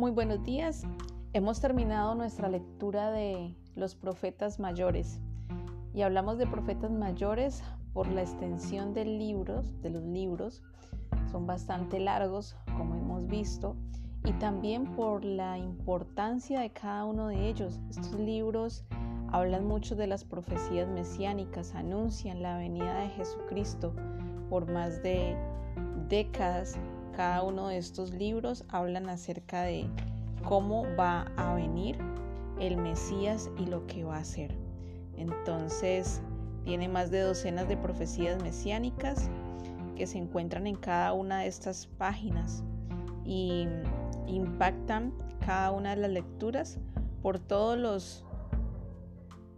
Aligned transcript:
Muy 0.00 0.12
buenos 0.12 0.42
días. 0.42 0.84
Hemos 1.34 1.60
terminado 1.60 2.14
nuestra 2.14 2.48
lectura 2.48 3.10
de 3.10 3.54
los 3.74 3.94
profetas 3.94 4.58
mayores 4.58 5.20
y 5.92 6.00
hablamos 6.00 6.38
de 6.38 6.46
profetas 6.46 6.90
mayores 6.90 7.62
por 7.92 8.06
la 8.06 8.22
extensión 8.22 8.94
de 8.94 9.04
libros, 9.04 9.78
de 9.82 9.90
los 9.90 10.02
libros, 10.02 10.62
son 11.30 11.46
bastante 11.46 12.00
largos 12.00 12.56
como 12.78 12.94
hemos 12.94 13.26
visto 13.26 13.76
y 14.24 14.32
también 14.32 14.86
por 14.96 15.22
la 15.22 15.58
importancia 15.58 16.60
de 16.60 16.70
cada 16.70 17.04
uno 17.04 17.26
de 17.26 17.50
ellos. 17.50 17.78
Estos 17.90 18.18
libros 18.18 18.86
hablan 19.30 19.66
mucho 19.66 19.96
de 19.96 20.06
las 20.06 20.24
profecías 20.24 20.88
mesiánicas, 20.88 21.74
anuncian 21.74 22.40
la 22.40 22.56
venida 22.56 23.00
de 23.00 23.10
Jesucristo 23.10 23.94
por 24.48 24.66
más 24.66 25.02
de 25.02 25.36
décadas 26.08 26.78
cada 27.12 27.42
uno 27.42 27.68
de 27.68 27.78
estos 27.78 28.12
libros 28.12 28.64
hablan 28.68 29.08
acerca 29.08 29.62
de 29.62 29.86
cómo 30.44 30.84
va 30.98 31.30
a 31.36 31.54
venir 31.54 31.98
el 32.58 32.76
Mesías 32.76 33.50
y 33.58 33.66
lo 33.66 33.86
que 33.86 34.04
va 34.04 34.16
a 34.16 34.20
hacer. 34.20 34.54
Entonces, 35.16 36.22
tiene 36.64 36.88
más 36.88 37.10
de 37.10 37.20
docenas 37.20 37.68
de 37.68 37.76
profecías 37.76 38.42
mesiánicas 38.42 39.30
que 39.96 40.06
se 40.06 40.18
encuentran 40.18 40.66
en 40.66 40.76
cada 40.76 41.12
una 41.12 41.40
de 41.40 41.46
estas 41.46 41.86
páginas 41.86 42.62
y 43.24 43.66
impactan 44.26 45.12
cada 45.44 45.72
una 45.72 45.94
de 45.94 46.02
las 46.02 46.10
lecturas 46.10 46.78
por 47.22 47.38
todos 47.38 47.78
los 47.78 48.24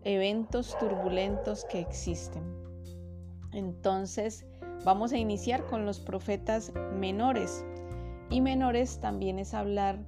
eventos 0.05 0.77
turbulentos 0.79 1.65
que 1.65 1.81
existen. 1.81 2.43
Entonces, 3.53 4.47
Vamos 4.85 5.13
a 5.13 5.19
iniciar 5.19 5.65
con 5.67 5.87
los 5.87 6.01
profetas 6.01 6.73
menores. 6.99 7.65
Y 8.31 8.41
menores 8.41 8.99
también 8.99 9.39
es 9.39 9.55
hablar 9.55 10.01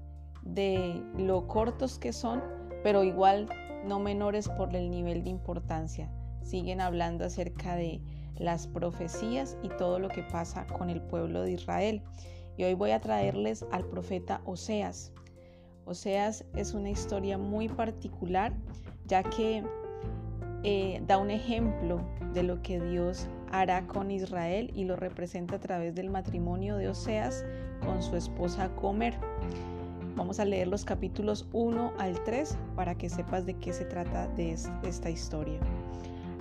de 0.42 1.00
lo 1.16 1.46
cortos 1.46 1.98
que 1.98 2.12
son, 2.12 2.42
pero 2.82 3.04
igual 3.04 3.48
no 3.84 4.00
menores 4.00 4.48
por 4.48 4.74
el 4.74 4.90
nivel 4.90 5.22
de 5.22 5.30
importancia. 5.30 6.10
Siguen 6.42 6.80
hablando 6.80 7.24
acerca 7.24 7.76
de 7.76 8.00
las 8.36 8.66
profecías 8.66 9.56
y 9.62 9.68
todo 9.68 10.00
lo 10.00 10.08
que 10.08 10.24
pasa 10.24 10.66
con 10.66 10.90
el 10.90 11.00
pueblo 11.00 11.42
de 11.42 11.52
Israel. 11.52 12.02
Y 12.56 12.64
hoy 12.64 12.74
voy 12.74 12.90
a 12.90 13.00
traerles 13.00 13.64
al 13.70 13.84
profeta 13.84 14.40
Oseas. 14.44 15.12
Oseas 15.84 16.44
es 16.56 16.74
una 16.74 16.90
historia 16.90 17.38
muy 17.38 17.68
particular, 17.68 18.52
ya 19.06 19.22
que 19.22 19.62
eh, 20.64 21.00
da 21.06 21.18
un 21.18 21.30
ejemplo 21.30 22.00
de 22.32 22.42
lo 22.42 22.60
que 22.62 22.80
Dios 22.80 23.28
hará 23.60 23.86
con 23.86 24.10
Israel 24.10 24.72
y 24.74 24.84
lo 24.84 24.96
representa 24.96 25.56
a 25.56 25.60
través 25.60 25.94
del 25.94 26.10
matrimonio 26.10 26.76
de 26.76 26.88
Oseas 26.88 27.44
con 27.84 28.02
su 28.02 28.16
esposa 28.16 28.66
Gomer. 28.68 29.14
Vamos 30.16 30.40
a 30.40 30.44
leer 30.44 30.66
los 30.66 30.84
capítulos 30.84 31.48
1 31.52 31.92
al 31.98 32.22
3 32.24 32.56
para 32.74 32.96
que 32.96 33.08
sepas 33.08 33.46
de 33.46 33.54
qué 33.54 33.72
se 33.72 33.84
trata 33.84 34.26
de 34.28 34.56
esta 34.82 35.08
historia. 35.08 35.60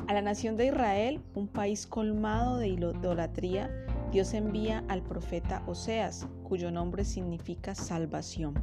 A 0.07 0.13
la 0.13 0.21
nación 0.21 0.57
de 0.57 0.67
Israel, 0.67 1.21
un 1.35 1.47
país 1.47 1.85
colmado 1.85 2.57
de 2.57 2.69
idolatría, 2.69 3.69
Dios 4.11 4.33
envía 4.33 4.83
al 4.87 5.03
profeta 5.03 5.61
Oseas, 5.67 6.27
cuyo 6.43 6.71
nombre 6.71 7.05
significa 7.05 7.75
salvación. 7.75 8.55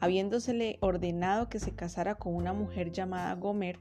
Habiéndosele 0.00 0.78
ordenado 0.80 1.48
que 1.50 1.60
se 1.60 1.72
casara 1.72 2.14
con 2.14 2.34
una 2.34 2.52
mujer 2.54 2.92
llamada 2.92 3.34
Gomer, 3.34 3.78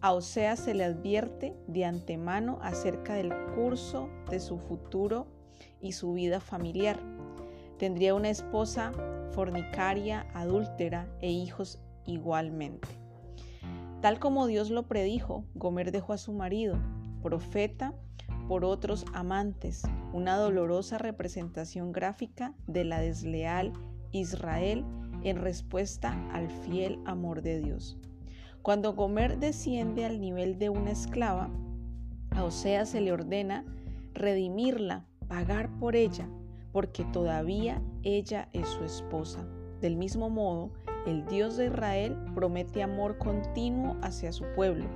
a 0.00 0.12
Oseas 0.12 0.60
se 0.60 0.74
le 0.74 0.84
advierte 0.84 1.56
de 1.66 1.84
antemano 1.84 2.58
acerca 2.62 3.14
del 3.14 3.32
curso 3.54 4.08
de 4.30 4.38
su 4.40 4.58
futuro 4.58 5.26
y 5.80 5.92
su 5.92 6.12
vida 6.12 6.40
familiar. 6.40 7.00
Tendría 7.78 8.14
una 8.14 8.30
esposa 8.30 8.92
fornicaria, 9.32 10.26
adúltera 10.34 11.08
e 11.20 11.30
hijos 11.30 11.80
igualmente. 12.06 12.88
Tal 14.00 14.20
como 14.20 14.46
Dios 14.46 14.70
lo 14.70 14.86
predijo, 14.86 15.44
Gomer 15.54 15.90
dejó 15.90 16.12
a 16.12 16.18
su 16.18 16.32
marido, 16.32 16.78
profeta, 17.22 17.94
por 18.46 18.64
otros 18.64 19.04
amantes, 19.12 19.82
una 20.12 20.36
dolorosa 20.36 20.98
representación 20.98 21.92
gráfica 21.92 22.54
de 22.66 22.84
la 22.84 23.00
desleal 23.00 23.72
Israel 24.12 24.84
en 25.22 25.36
respuesta 25.36 26.16
al 26.32 26.48
fiel 26.48 27.00
amor 27.04 27.42
de 27.42 27.60
Dios. 27.60 27.98
Cuando 28.62 28.92
Gomer 28.94 29.38
desciende 29.38 30.04
al 30.04 30.20
nivel 30.20 30.58
de 30.58 30.68
una 30.68 30.90
esclava, 30.90 31.48
a 32.30 32.44
Osea 32.44 32.84
se 32.86 33.00
le 33.00 33.12
ordena 33.12 33.64
redimirla, 34.14 35.06
pagar 35.28 35.70
por 35.78 35.96
ella, 35.96 36.28
porque 36.72 37.04
todavía 37.04 37.80
ella 38.02 38.48
es 38.52 38.68
su 38.68 38.84
esposa. 38.84 39.46
Del 39.80 39.96
mismo 39.96 40.28
modo, 40.28 40.72
el 41.06 41.24
Dios 41.26 41.56
de 41.56 41.66
Israel 41.66 42.16
promete 42.34 42.82
amor 42.82 43.16
continuo 43.18 43.96
hacia 44.02 44.32
su 44.32 44.44
pueblo, 44.54 44.86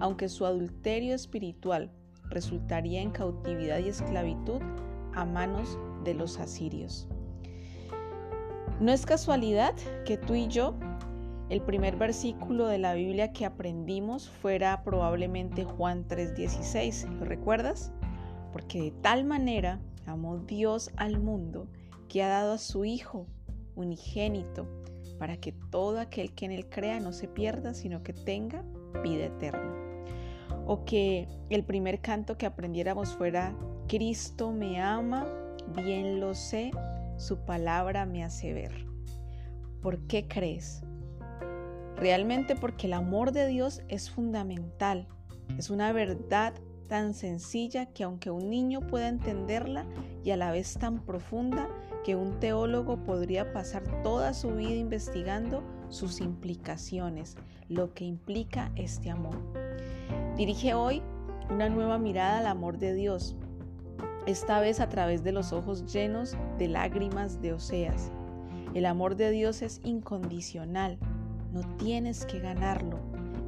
aunque 0.00 0.28
su 0.28 0.46
adulterio 0.46 1.14
espiritual 1.14 1.90
resultaría 2.30 3.02
en 3.02 3.10
cautividad 3.10 3.78
y 3.78 3.88
esclavitud 3.88 4.60
a 5.14 5.24
manos 5.24 5.78
de 6.04 6.14
los 6.14 6.38
asirios. 6.38 7.06
No 8.80 8.90
es 8.90 9.06
casualidad 9.06 9.74
que 10.04 10.16
tú 10.16 10.34
y 10.34 10.48
yo 10.48 10.74
el 11.52 11.60
primer 11.60 11.96
versículo 11.96 12.66
de 12.66 12.78
la 12.78 12.94
Biblia 12.94 13.34
que 13.34 13.44
aprendimos 13.44 14.30
fuera 14.30 14.82
probablemente 14.82 15.64
Juan 15.64 16.08
3:16. 16.08 17.04
¿Lo 17.18 17.26
recuerdas? 17.26 17.92
Porque 18.54 18.80
de 18.80 18.90
tal 18.90 19.26
manera 19.26 19.78
amó 20.06 20.38
Dios 20.38 20.90
al 20.96 21.20
mundo 21.20 21.68
que 22.08 22.22
ha 22.22 22.28
dado 22.28 22.54
a 22.54 22.58
su 22.58 22.86
Hijo 22.86 23.26
unigénito 23.76 24.66
para 25.18 25.36
que 25.36 25.52
todo 25.52 26.00
aquel 26.00 26.32
que 26.32 26.46
en 26.46 26.52
él 26.52 26.70
crea 26.70 27.00
no 27.00 27.12
se 27.12 27.28
pierda, 27.28 27.74
sino 27.74 28.02
que 28.02 28.14
tenga 28.14 28.64
vida 29.02 29.26
eterna. 29.26 29.74
O 30.66 30.86
que 30.86 31.28
el 31.50 31.64
primer 31.64 32.00
canto 32.00 32.38
que 32.38 32.46
aprendiéramos 32.46 33.10
fuera, 33.10 33.54
Cristo 33.88 34.52
me 34.52 34.80
ama, 34.80 35.26
bien 35.76 36.18
lo 36.18 36.34
sé, 36.34 36.70
su 37.18 37.44
palabra 37.44 38.06
me 38.06 38.24
hace 38.24 38.54
ver. 38.54 38.86
¿Por 39.82 40.06
qué 40.06 40.26
crees? 40.26 40.82
Realmente 42.02 42.56
porque 42.56 42.88
el 42.88 42.94
amor 42.94 43.30
de 43.30 43.46
Dios 43.46 43.80
es 43.86 44.10
fundamental. 44.10 45.06
Es 45.56 45.70
una 45.70 45.92
verdad 45.92 46.52
tan 46.88 47.14
sencilla 47.14 47.86
que 47.86 48.02
aunque 48.02 48.28
un 48.28 48.50
niño 48.50 48.80
pueda 48.80 49.06
entenderla 49.06 49.86
y 50.24 50.32
a 50.32 50.36
la 50.36 50.50
vez 50.50 50.74
tan 50.74 50.98
profunda 51.04 51.68
que 52.04 52.16
un 52.16 52.40
teólogo 52.40 53.04
podría 53.04 53.52
pasar 53.52 53.84
toda 54.02 54.34
su 54.34 54.50
vida 54.50 54.74
investigando 54.74 55.62
sus 55.90 56.20
implicaciones, 56.20 57.36
lo 57.68 57.94
que 57.94 58.04
implica 58.04 58.72
este 58.74 59.08
amor. 59.08 59.36
Dirige 60.36 60.74
hoy 60.74 61.02
una 61.50 61.68
nueva 61.68 61.98
mirada 61.98 62.38
al 62.38 62.48
amor 62.48 62.78
de 62.78 62.94
Dios, 62.94 63.36
esta 64.26 64.58
vez 64.58 64.80
a 64.80 64.88
través 64.88 65.22
de 65.22 65.30
los 65.30 65.52
ojos 65.52 65.92
llenos 65.92 66.36
de 66.58 66.66
lágrimas 66.66 67.40
de 67.40 67.52
Oseas. 67.52 68.10
El 68.74 68.86
amor 68.86 69.14
de 69.14 69.30
Dios 69.30 69.62
es 69.62 69.80
incondicional, 69.84 70.98
no 71.52 71.76
tienes 71.76 72.24
que 72.24 72.40
ganarlo. 72.40 72.98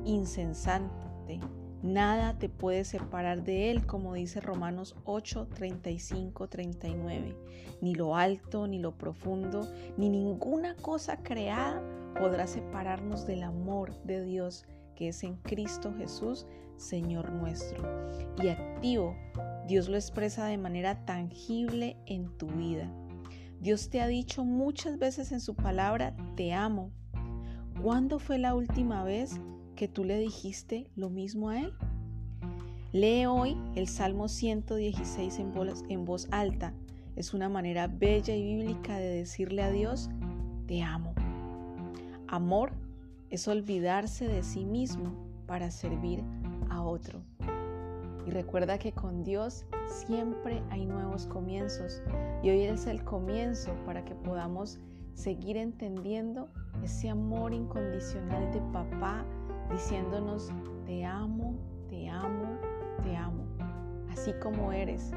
Insensante. 0.05 1.41
Nada 1.83 2.39
te 2.39 2.49
puede 2.49 2.85
separar 2.85 3.45
de 3.45 3.71
Él, 3.71 3.87
como 3.87 4.15
dice 4.15 4.41
Romanos 4.41 4.97
8, 5.05 5.49
35, 5.55 6.49
39. 6.49 7.37
Ni 7.81 7.95
lo 7.95 8.17
alto, 8.17 8.67
ni 8.67 8.79
lo 8.79 8.97
profundo, 8.97 9.69
ni 9.97 10.09
ninguna 10.09 10.77
cosa 10.77 11.19
creada 11.19 11.83
podrá 12.19 12.47
separarnos 12.47 13.27
del 13.27 13.43
amor 13.43 13.93
de 14.05 14.23
Dios 14.23 14.65
que 14.95 15.09
es 15.09 15.25
en 15.25 15.37
Cristo 15.37 15.93
Jesús, 15.97 16.47
Señor 16.77 17.31
nuestro. 17.33 17.83
Y 18.43 18.49
activo, 18.49 19.17
Dios 19.67 19.89
lo 19.89 19.97
expresa 19.97 20.47
de 20.47 20.59
manera 20.59 21.05
tangible 21.05 21.97
en 22.07 22.37
tu 22.39 22.47
vida. 22.47 22.91
Dios 23.61 23.91
te 23.91 24.01
ha 24.01 24.07
dicho 24.07 24.45
muchas 24.45 24.99
veces 24.99 25.33
en 25.33 25.41
su 25.41 25.55
palabra, 25.55 26.15
te 26.37 26.53
amo, 26.53 26.93
¿Cuándo 27.83 28.19
fue 28.19 28.39
la 28.39 28.55
última 28.55 29.05
vez 29.05 29.41
que 29.77 29.89
tú 29.89 30.05
le 30.05 30.19
dijiste 30.19 30.91
lo 30.97 31.11
mismo 31.11 31.51
a 31.51 31.61
Él? 31.61 31.73
Lee 32.93 33.27
hoy 33.27 33.59
el 33.75 33.89
Salmo 33.89 34.29
116 34.29 35.39
en 35.89 36.05
voz, 36.05 36.29
alta. 36.31 36.73
Es 37.17 37.35
una 37.35 37.49
manera 37.49 37.89
bella 37.89 38.35
y 38.35 38.43
bíblica 38.43 38.99
de 38.99 39.09
decirle 39.09 39.63
a 39.63 39.71
Dios, 39.71 40.09
te 40.67 40.83
amo. 40.83 41.13
Amor 42.29 42.73
es 43.31 43.49
olvidarse 43.49 44.29
de 44.29 44.43
sí 44.43 44.65
mismo 44.65 45.13
para 45.47 45.71
servir 45.71 46.23
a 46.71 46.83
otro. 46.83 47.23
Y 48.27 48.31
recuerda 48.31 48.79
que 48.79 48.93
con 48.93 49.25
Dios 49.25 49.67
siempre 49.89 50.63
hay 50.71 50.87
nuevos 50.87 51.27
comienzos 51.27 52.01
y 52.43 52.51
hoy 52.51 52.63
es 52.63 52.87
el 52.87 53.05
comienzo 53.05 53.75
para 53.85 54.05
que 54.05 54.15
podamos 54.15 54.79
seguir 55.15 55.57
entendiendo 55.57 56.49
ese 56.85 57.09
amor 57.09 57.55
incondicional 57.55 58.53
de 58.53 58.61
papá 58.73 59.25
diciéndonos, 59.73 60.51
te 60.85 61.05
amo, 61.05 61.57
te 61.89 62.09
amo, 62.11 62.59
te 63.03 63.17
amo, 63.17 63.45
así 64.13 64.33
como 64.35 64.71
eres, 64.71 65.11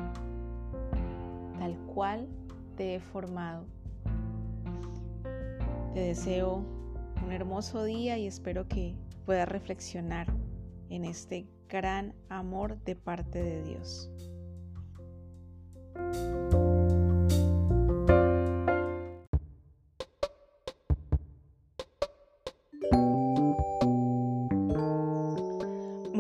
tal 1.60 1.78
cual 1.94 2.28
te 2.78 2.96
he 2.96 3.00
formado. 3.00 3.66
Te 5.94 6.00
deseo 6.00 6.64
un 7.26 7.32
hermoso 7.34 7.84
día 7.84 8.18
y 8.18 8.28
espero 8.28 8.68
que 8.68 8.96
puedas 9.26 9.50
reflexionar 9.50 10.28
en 10.90 11.04
este 11.04 11.48
gran 11.68 12.14
amor 12.30 12.82
de 12.86 12.96
parte 12.96 13.44
de 13.44 13.64
Dios. 13.64 14.10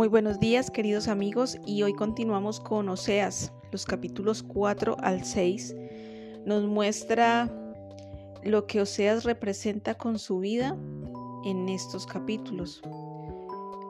Buenos 0.09 0.39
días 0.39 0.71
queridos 0.71 1.09
amigos 1.09 1.57
y 1.65 1.83
hoy 1.83 1.93
continuamos 1.93 2.61
con 2.61 2.87
Oseas, 2.87 3.51
los 3.73 3.85
capítulos 3.85 4.41
4 4.41 4.95
al 5.01 5.25
6. 5.25 5.75
Nos 6.45 6.63
muestra 6.63 7.51
lo 8.41 8.67
que 8.67 8.79
Oseas 8.79 9.25
representa 9.25 9.95
con 9.95 10.17
su 10.17 10.39
vida 10.39 10.77
en 11.43 11.67
estos 11.67 12.07
capítulos. 12.07 12.81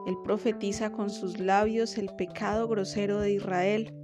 Él 0.08 0.16
profetiza 0.24 0.90
con 0.90 1.08
sus 1.08 1.38
labios 1.38 1.96
el 1.98 2.08
pecado 2.16 2.66
grosero 2.66 3.20
de 3.20 3.34
Israel. 3.34 3.94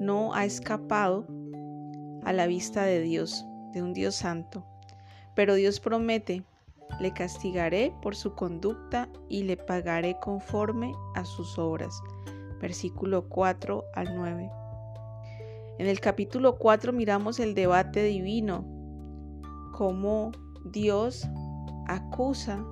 No 0.00 0.32
ha 0.32 0.46
escapado 0.46 1.26
a 2.24 2.32
la 2.32 2.46
vista 2.46 2.84
de 2.84 3.02
Dios, 3.02 3.44
de 3.74 3.82
un 3.82 3.92
Dios 3.92 4.14
santo. 4.14 4.64
Pero 5.34 5.56
Dios 5.56 5.78
promete, 5.78 6.42
le 6.98 7.12
castigaré 7.12 7.94
por 8.02 8.16
su 8.16 8.34
conducta 8.34 9.08
y 9.28 9.44
le 9.44 9.56
pagaré 9.56 10.16
conforme 10.20 10.92
a 11.14 11.24
sus 11.24 11.58
obras. 11.58 12.02
Versículo 12.60 13.28
4 13.28 13.84
al 13.94 14.16
9. 14.16 14.50
En 15.78 15.86
el 15.86 16.00
capítulo 16.00 16.58
4 16.58 16.92
miramos 16.92 17.40
el 17.40 17.54
debate 17.54 18.02
divino 18.02 18.64
cómo 19.72 20.30
Dios 20.66 21.26
acusa 21.88 22.62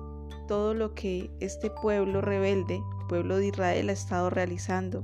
todo 0.47 0.73
lo 0.73 0.93
que 0.93 1.31
este 1.39 1.69
pueblo 1.69 2.21
rebelde, 2.21 2.79
pueblo 3.07 3.37
de 3.37 3.47
Israel, 3.47 3.89
ha 3.89 3.93
estado 3.93 4.29
realizando. 4.29 5.03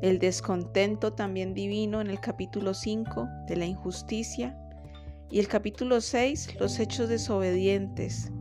El 0.00 0.18
descontento 0.18 1.12
también 1.12 1.54
divino 1.54 2.00
en 2.00 2.08
el 2.08 2.20
capítulo 2.20 2.72
5 2.72 3.28
de 3.48 3.56
la 3.56 3.66
injusticia 3.66 4.56
y 5.30 5.38
el 5.40 5.48
capítulo 5.48 6.00
6 6.00 6.58
los 6.60 6.78
hechos 6.78 7.08
desobedientes 7.08 8.32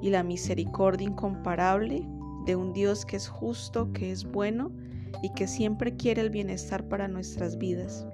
y 0.00 0.10
la 0.10 0.22
misericordia 0.22 1.06
incomparable 1.06 2.06
de 2.44 2.56
un 2.56 2.72
Dios 2.72 3.06
que 3.06 3.16
es 3.16 3.28
justo, 3.28 3.92
que 3.92 4.10
es 4.10 4.24
bueno 4.24 4.70
y 5.22 5.32
que 5.32 5.46
siempre 5.46 5.96
quiere 5.96 6.20
el 6.22 6.30
bienestar 6.30 6.88
para 6.88 7.08
nuestras 7.08 7.56
vidas. 7.56 8.06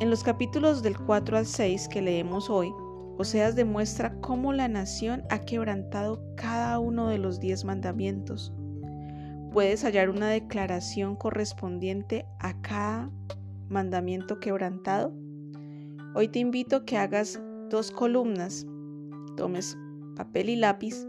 En 0.00 0.10
los 0.10 0.22
capítulos 0.22 0.82
del 0.82 0.96
4 0.96 1.36
al 1.38 1.46
6 1.46 1.88
que 1.88 2.02
leemos 2.02 2.48
hoy, 2.48 2.72
Oseas 3.18 3.56
demuestra 3.56 4.14
cómo 4.20 4.52
la 4.52 4.68
nación 4.68 5.24
ha 5.28 5.40
quebrantado 5.40 6.22
cada 6.36 6.78
uno 6.78 7.08
de 7.08 7.18
los 7.18 7.40
diez 7.40 7.64
mandamientos. 7.64 8.52
Puedes 9.52 9.82
hallar 9.82 10.08
una 10.08 10.28
declaración 10.28 11.16
correspondiente 11.16 12.26
a 12.38 12.60
cada 12.60 13.10
mandamiento 13.68 14.40
quebrantado. 14.40 15.12
Hoy 16.14 16.28
te 16.28 16.38
invito 16.38 16.76
a 16.76 16.84
que 16.84 16.96
hagas 16.96 17.40
dos 17.70 17.90
columnas, 17.90 18.66
tomes 19.36 19.76
papel 20.16 20.48
y 20.48 20.56
lápiz 20.56 21.06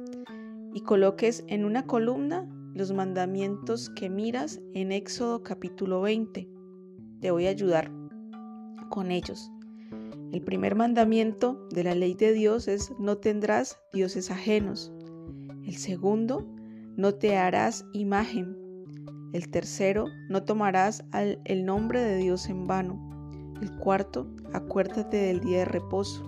y 0.74 0.82
coloques 0.82 1.44
en 1.48 1.66
una 1.66 1.84
columna 1.86 2.48
los 2.74 2.92
mandamientos 2.94 3.90
que 3.90 4.10
miras 4.10 4.62
en 4.74 4.92
Éxodo 4.92 5.42
capítulo 5.42 6.02
20. 6.02 6.48
Te 7.22 7.32
voy 7.32 7.48
a 7.48 7.50
ayudar 7.50 7.92
con 8.90 9.12
ellos. 9.12 9.52
El 10.32 10.42
primer 10.42 10.76
mandamiento 10.76 11.68
de 11.72 11.84
la 11.84 11.96
ley 11.96 12.14
de 12.14 12.34
Dios 12.34 12.68
es 12.68 12.94
no 13.00 13.18
tendrás 13.18 13.80
dioses 13.94 14.30
ajenos. 14.30 14.94
El 15.66 15.76
segundo, 15.76 16.46
no 16.96 17.16
te 17.16 17.36
harás 17.36 17.86
imagen. 17.94 18.69
El 19.34 19.50
tercero, 19.50 20.06
no 20.28 20.44
tomarás 20.44 21.04
el 21.14 21.66
nombre 21.66 22.02
de 22.02 22.18
Dios 22.18 22.50
en 22.50 22.68
vano. 22.68 23.00
El 23.62 23.72
cuarto, 23.78 24.28
acuérdate 24.54 25.18
del 25.18 25.40
día 25.40 25.60
de 25.60 25.66
reposo. 25.66 26.24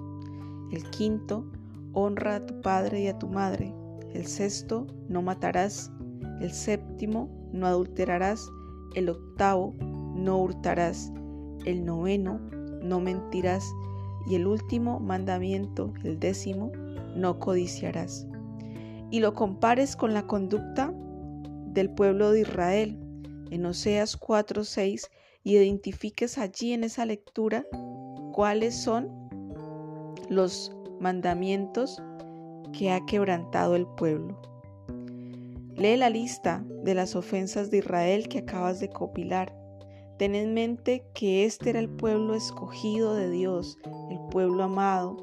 El 0.71 0.89
quinto, 0.91 1.49
honra 1.93 2.35
a 2.35 2.45
tu 2.45 2.61
padre 2.61 3.01
y 3.01 3.07
a 3.07 3.17
tu 3.17 3.27
madre. 3.27 3.73
El 4.13 4.25
sexto, 4.25 4.87
no 5.07 5.21
matarás. 5.21 5.91
El 6.41 6.51
séptimo, 6.51 7.49
no 7.53 7.65
adulterarás. 7.65 8.47
El 8.93 9.09
octavo, 9.09 9.73
no 10.15 10.37
hurtarás 10.37 11.11
el 11.65 11.85
noveno, 11.85 12.39
no 12.81 12.99
mentirás, 12.99 13.63
y 14.27 14.35
el 14.35 14.47
último 14.47 14.99
mandamiento, 14.99 15.93
el 16.03 16.19
décimo, 16.19 16.71
no 17.15 17.39
codiciarás. 17.39 18.27
Y 19.09 19.19
lo 19.19 19.33
compares 19.33 19.95
con 19.95 20.13
la 20.13 20.27
conducta 20.27 20.93
del 21.73 21.89
pueblo 21.89 22.31
de 22.31 22.41
Israel 22.41 22.97
en 23.49 23.65
Oseas 23.65 24.17
4:6 24.17 25.09
y 25.43 25.57
identifiques 25.57 26.37
allí 26.37 26.73
en 26.73 26.83
esa 26.83 27.05
lectura 27.05 27.65
cuáles 28.33 28.75
son 28.75 29.09
los 30.29 30.75
mandamientos 30.99 32.01
que 32.77 32.91
ha 32.91 33.05
quebrantado 33.05 33.75
el 33.75 33.87
pueblo. 33.87 34.39
Lee 35.75 35.97
la 35.97 36.09
lista 36.09 36.63
de 36.83 36.93
las 36.93 37.15
ofensas 37.15 37.71
de 37.71 37.77
Israel 37.79 38.27
que 38.27 38.39
acabas 38.39 38.79
de 38.79 38.89
copilar 38.89 39.61
Ten 40.21 40.35
en 40.35 40.53
mente 40.53 41.03
que 41.15 41.45
este 41.45 41.71
era 41.71 41.79
el 41.79 41.89
pueblo 41.89 42.35
escogido 42.35 43.15
de 43.15 43.31
Dios, 43.31 43.79
el 44.11 44.19
pueblo 44.29 44.61
amado, 44.61 45.17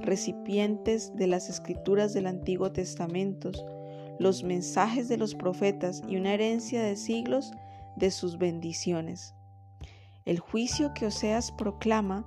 recipientes 0.00 1.12
de 1.16 1.26
las 1.26 1.50
escrituras 1.50 2.14
del 2.14 2.28
Antiguo 2.28 2.70
Testamento, 2.70 3.50
los 4.18 4.44
mensajes 4.44 5.08
de 5.08 5.16
los 5.16 5.34
profetas 5.34 6.02
y 6.08 6.16
una 6.16 6.34
herencia 6.34 6.82
de 6.82 6.96
siglos 6.96 7.52
de 7.96 8.10
sus 8.10 8.38
bendiciones. 8.38 9.34
El 10.24 10.38
juicio 10.38 10.94
que 10.94 11.06
Oseas 11.06 11.52
proclama 11.52 12.24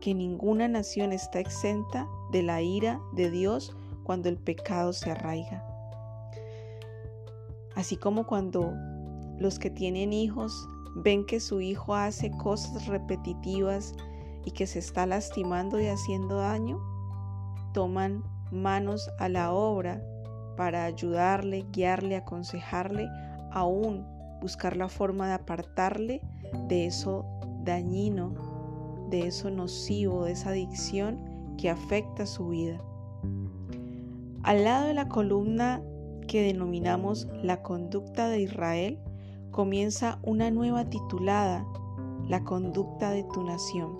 que 0.00 0.14
ninguna 0.14 0.68
nación 0.68 1.12
está 1.12 1.40
exenta 1.40 2.06
de 2.32 2.42
la 2.42 2.62
ira 2.62 3.00
de 3.12 3.30
Dios 3.30 3.74
cuando 4.04 4.28
el 4.28 4.38
pecado 4.38 4.92
se 4.92 5.10
arraiga. 5.10 5.64
Así 7.76 7.96
como 7.96 8.26
cuando 8.26 8.72
los 9.38 9.58
que 9.58 9.70
tienen 9.70 10.12
hijos 10.12 10.52
ven 10.96 11.24
que 11.24 11.40
su 11.40 11.60
hijo 11.60 11.94
hace 11.94 12.30
cosas 12.32 12.86
repetitivas 12.86 13.94
y 14.44 14.50
que 14.50 14.66
se 14.66 14.80
está 14.80 15.06
lastimando 15.06 15.80
y 15.80 15.86
haciendo 15.86 16.36
daño, 16.36 16.80
toman 17.72 18.24
manos 18.50 19.08
a 19.18 19.28
la 19.28 19.52
obra 19.52 20.02
para 20.60 20.84
ayudarle, 20.84 21.64
guiarle, 21.72 22.16
aconsejarle, 22.16 23.08
aún 23.50 24.04
buscar 24.42 24.76
la 24.76 24.90
forma 24.90 25.26
de 25.26 25.32
apartarle 25.32 26.20
de 26.68 26.84
eso 26.84 27.24
dañino, 27.64 28.34
de 29.08 29.26
eso 29.26 29.48
nocivo, 29.48 30.26
de 30.26 30.32
esa 30.32 30.50
adicción 30.50 31.18
que 31.56 31.70
afecta 31.70 32.26
su 32.26 32.48
vida. 32.48 32.78
Al 34.42 34.64
lado 34.64 34.88
de 34.88 34.92
la 34.92 35.08
columna 35.08 35.80
que 36.28 36.42
denominamos 36.42 37.26
la 37.42 37.62
conducta 37.62 38.28
de 38.28 38.42
Israel, 38.42 38.98
comienza 39.50 40.18
una 40.22 40.50
nueva 40.50 40.90
titulada, 40.90 41.66
La 42.28 42.44
conducta 42.44 43.12
de 43.12 43.24
tu 43.32 43.42
nación, 43.44 43.96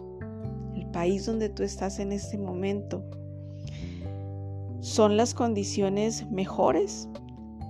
el 0.77 0.85
país 0.91 1.25
donde 1.25 1.49
tú 1.49 1.63
estás 1.63 2.01
en 2.01 2.13
este 2.13 2.37
momento. 2.37 3.03
¿Son 4.81 5.19
las 5.19 5.35
condiciones 5.35 6.27
mejores? 6.31 7.07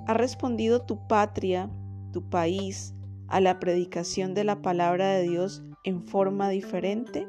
¿Ha 0.06 0.14
respondido 0.14 0.82
tu 0.82 1.08
patria, 1.08 1.68
tu 2.12 2.30
país, 2.30 2.94
a 3.26 3.40
la 3.40 3.58
predicación 3.58 4.32
de 4.32 4.44
la 4.44 4.62
palabra 4.62 5.08
de 5.08 5.24
Dios 5.24 5.64
en 5.82 6.06
forma 6.06 6.50
diferente? 6.50 7.26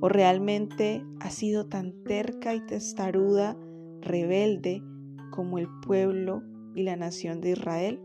¿O 0.00 0.08
realmente 0.08 1.04
ha 1.20 1.28
sido 1.28 1.66
tan 1.66 2.04
terca 2.04 2.54
y 2.54 2.64
testaruda, 2.64 3.54
rebelde 4.00 4.82
como 5.30 5.58
el 5.58 5.68
pueblo 5.82 6.42
y 6.74 6.82
la 6.82 6.96
nación 6.96 7.42
de 7.42 7.50
Israel? 7.50 8.00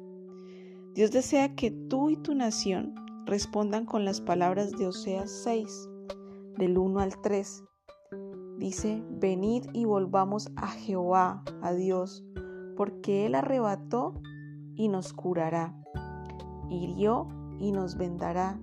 Dios 0.94 1.12
desea 1.12 1.56
que 1.56 1.72
tú 1.72 2.10
y 2.10 2.18
tu 2.18 2.36
nación 2.36 2.96
respondan 3.26 3.86
con 3.86 4.04
las 4.04 4.20
palabras 4.20 4.72
de 4.72 4.88
Oseas 4.88 5.32
6, 5.46 5.90
del 6.58 6.78
1 6.78 7.00
al 7.00 7.22
3. 7.22 7.64
Dice, 8.62 9.04
venid 9.10 9.66
y 9.74 9.86
volvamos 9.86 10.52
a 10.56 10.68
Jehová, 10.68 11.42
a 11.64 11.74
Dios, 11.74 12.24
porque 12.78 13.26
Él 13.26 13.34
arrebató 13.34 14.14
y 14.76 14.88
nos 14.88 15.14
curará, 15.14 15.76
hirió 16.70 17.28
y 17.58 17.72
nos 17.72 17.98
vendará. 17.98 18.60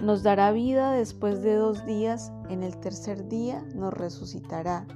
Nos 0.00 0.22
dará 0.22 0.52
vida 0.52 0.92
después 0.92 1.42
de 1.42 1.56
dos 1.56 1.84
días, 1.84 2.32
en 2.48 2.62
el 2.62 2.78
tercer 2.78 3.26
día 3.26 3.60
nos 3.74 3.92
resucitará 3.92 4.86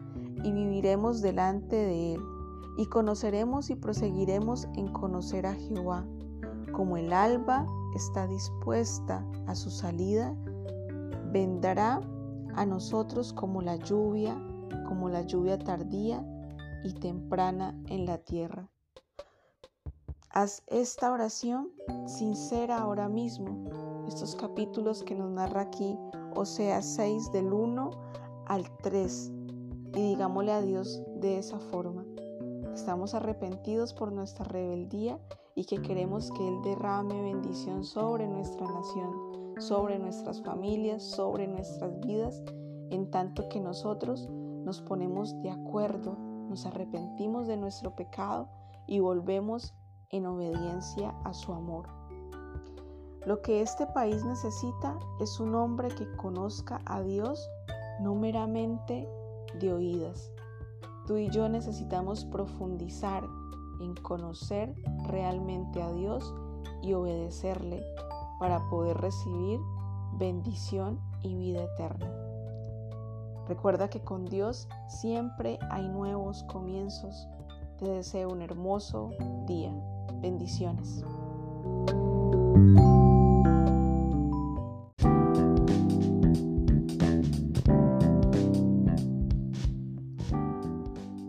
y 0.44 0.52
viviremos 0.52 1.22
delante 1.22 1.75
de 1.75 2.14
Él 2.14 2.20
y 2.78 2.87
conoceremos 2.87 3.70
y 3.70 3.75
proseguiremos 3.75 4.68
en 4.76 4.87
conocer 4.92 5.46
a 5.46 5.54
Jehová, 5.54 6.06
como 6.70 6.96
el 6.96 7.12
alba 7.12 7.66
está 7.96 8.28
dispuesta 8.28 9.26
a 9.49 9.56
su 9.56 9.68
salida 9.68 10.37
vendrá 11.32 12.00
a 12.54 12.66
nosotros 12.66 13.33
como 13.33 13.62
la 13.62 13.76
lluvia, 13.76 14.35
como 14.87 15.09
la 15.09 15.23
lluvia 15.23 15.59
tardía 15.59 16.25
y 16.85 16.92
temprana 16.95 17.78
en 17.87 18.07
la 18.07 18.19
tierra. 18.19 18.69
Haz 20.33 20.62
esta 20.69 21.12
oración 21.12 21.71
sincera 22.07 22.78
ahora 22.78 23.09
mismo. 23.09 23.64
Estos 24.07 24.37
capítulos 24.37 25.02
que 25.02 25.14
nos 25.14 25.30
narra 25.30 25.62
aquí, 25.62 25.99
o 26.35 26.45
sea, 26.45 26.83
6 26.83 27.33
del 27.33 27.52
1 27.52 27.90
al 28.47 28.64
3. 28.78 29.33
Y 29.95 30.11
digámosle 30.11 30.52
a 30.52 30.62
Dios 30.62 31.02
de 31.16 31.38
esa 31.38 31.59
forma. 31.59 32.04
Estamos 32.73 33.14
arrepentidos 33.14 33.92
por 33.92 34.12
nuestra 34.12 34.45
rebeldía 34.45 35.19
y 35.54 35.64
que 35.64 35.83
queremos 35.83 36.30
que 36.30 36.47
Él 36.47 36.62
derrame 36.62 37.23
bendición 37.23 37.85
sobre 37.85 38.26
nuestra 38.28 38.66
nación, 38.66 39.12
sobre 39.61 39.99
nuestras 39.99 40.43
familias, 40.43 41.02
sobre 41.02 41.47
nuestras 41.47 41.99
vidas, 42.00 42.43
en 42.90 43.11
tanto 43.11 43.49
que 43.49 43.61
nosotros 43.61 44.29
nos 44.64 44.81
ponemos 44.81 45.40
de 45.43 45.50
acuerdo, 45.50 46.17
nos 46.49 46.67
arrepentimos 46.67 47.47
de 47.47 47.57
nuestro 47.57 47.95
pecado 47.95 48.49
y 48.87 49.00
volvemos 49.00 49.75
en 50.11 50.26
obediencia 50.26 51.14
a 51.25 51.33
su 51.33 51.52
amor. 51.52 51.87
Lo 53.26 53.43
que 53.43 53.61
este 53.61 53.87
país 53.87 54.25
necesita 54.25 54.99
es 55.21 55.38
un 55.40 55.55
hombre 55.55 55.88
que 55.88 56.11
conozca 56.17 56.81
a 56.87 57.02
Dios 57.02 57.49
no 58.00 58.14
meramente 58.14 59.07
de 59.61 59.73
oídas. 59.73 60.31
Tú 61.07 61.19
y 61.19 61.29
yo 61.29 61.49
necesitamos 61.49 62.25
profundizar 62.25 63.25
en 63.81 63.95
conocer 63.97 64.75
realmente 65.07 65.83
a 65.83 65.93
Dios 65.93 66.35
y 66.83 66.95
obedecerle 66.95 67.85
para 68.40 68.59
poder 68.70 68.97
recibir 68.97 69.61
bendición 70.14 70.99
y 71.23 71.37
vida 71.37 71.62
eterna. 71.62 72.11
Recuerda 73.47 73.90
que 73.90 74.00
con 74.00 74.25
Dios 74.25 74.66
siempre 74.88 75.59
hay 75.70 75.87
nuevos 75.88 76.42
comienzos. 76.44 77.28
Te 77.78 77.85
deseo 77.85 78.30
un 78.30 78.40
hermoso 78.40 79.11
día. 79.47 79.73
Bendiciones. 80.23 81.04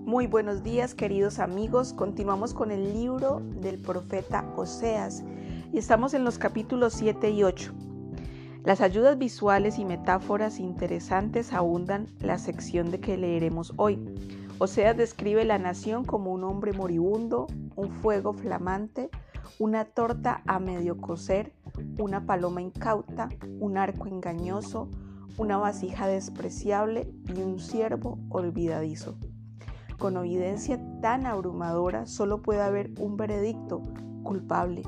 Muy 0.05 0.27
buenos 0.27 0.63
días 0.63 0.93
queridos 0.93 1.39
amigos. 1.39 1.91
Continuamos 1.91 2.53
con 2.53 2.71
el 2.71 2.93
libro 2.93 3.41
del 3.59 3.81
profeta 3.81 4.45
Oseas 4.55 5.23
y 5.71 5.77
estamos 5.77 6.13
en 6.13 6.23
los 6.23 6.37
capítulos 6.37 6.93
7 6.93 7.29
y 7.31 7.43
8. 7.43 7.73
Las 8.63 8.81
ayudas 8.81 9.17
visuales 9.17 9.79
y 9.79 9.85
metáforas 9.85 10.59
interesantes 10.59 11.53
abundan 11.53 12.07
la 12.19 12.37
sección 12.37 12.91
de 12.91 12.99
que 12.99 13.17
leeremos 13.17 13.73
hoy. 13.77 13.99
Oseas 14.59 14.95
describe 14.95 15.45
la 15.45 15.57
nación 15.57 16.05
como 16.05 16.31
un 16.31 16.43
hombre 16.43 16.73
moribundo, 16.73 17.47
un 17.75 17.89
fuego 17.89 18.33
flamante, 18.33 19.09
una 19.57 19.85
torta 19.85 20.43
a 20.45 20.59
medio 20.59 20.97
cocer, 20.97 21.53
una 21.97 22.25
paloma 22.25 22.61
incauta, 22.61 23.29
un 23.59 23.77
arco 23.77 24.07
engañoso, 24.07 24.89
una 25.37 25.57
vasija 25.57 26.07
despreciable 26.07 27.11
y 27.33 27.41
un 27.41 27.59
ciervo 27.59 28.19
olvidadizo. 28.29 29.17
Con 29.97 30.17
evidencia 30.17 30.79
tan 31.01 31.25
abrumadora 31.25 32.05
solo 32.05 32.41
puede 32.41 32.61
haber 32.61 32.91
un 32.99 33.17
veredicto 33.17 33.81
culpable. 34.23 34.83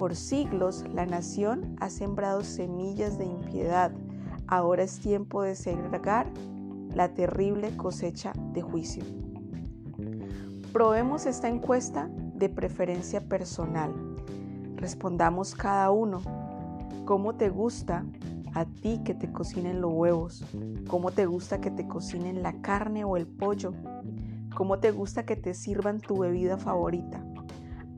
Por 0.00 0.16
siglos 0.16 0.86
la 0.94 1.04
nación 1.04 1.76
ha 1.78 1.90
sembrado 1.90 2.42
semillas 2.42 3.18
de 3.18 3.26
impiedad. 3.26 3.92
Ahora 4.46 4.82
es 4.82 4.98
tiempo 4.98 5.42
de 5.42 5.54
segregar 5.54 6.26
la 6.94 7.12
terrible 7.12 7.76
cosecha 7.76 8.32
de 8.54 8.62
juicio. 8.62 9.04
Probemos 10.72 11.26
esta 11.26 11.50
encuesta 11.50 12.08
de 12.34 12.48
preferencia 12.48 13.20
personal. 13.20 13.92
Respondamos 14.76 15.54
cada 15.54 15.90
uno. 15.90 16.22
¿Cómo 17.04 17.34
te 17.34 17.50
gusta 17.50 18.06
a 18.54 18.64
ti 18.64 19.02
que 19.04 19.12
te 19.12 19.30
cocinen 19.30 19.82
los 19.82 19.92
huevos? 19.92 20.46
¿Cómo 20.88 21.10
te 21.10 21.26
gusta 21.26 21.60
que 21.60 21.70
te 21.70 21.86
cocinen 21.86 22.42
la 22.42 22.54
carne 22.62 23.04
o 23.04 23.18
el 23.18 23.26
pollo? 23.26 23.74
¿Cómo 24.56 24.78
te 24.78 24.92
gusta 24.92 25.26
que 25.26 25.36
te 25.36 25.52
sirvan 25.52 26.00
tu 26.00 26.20
bebida 26.20 26.56
favorita? 26.56 27.22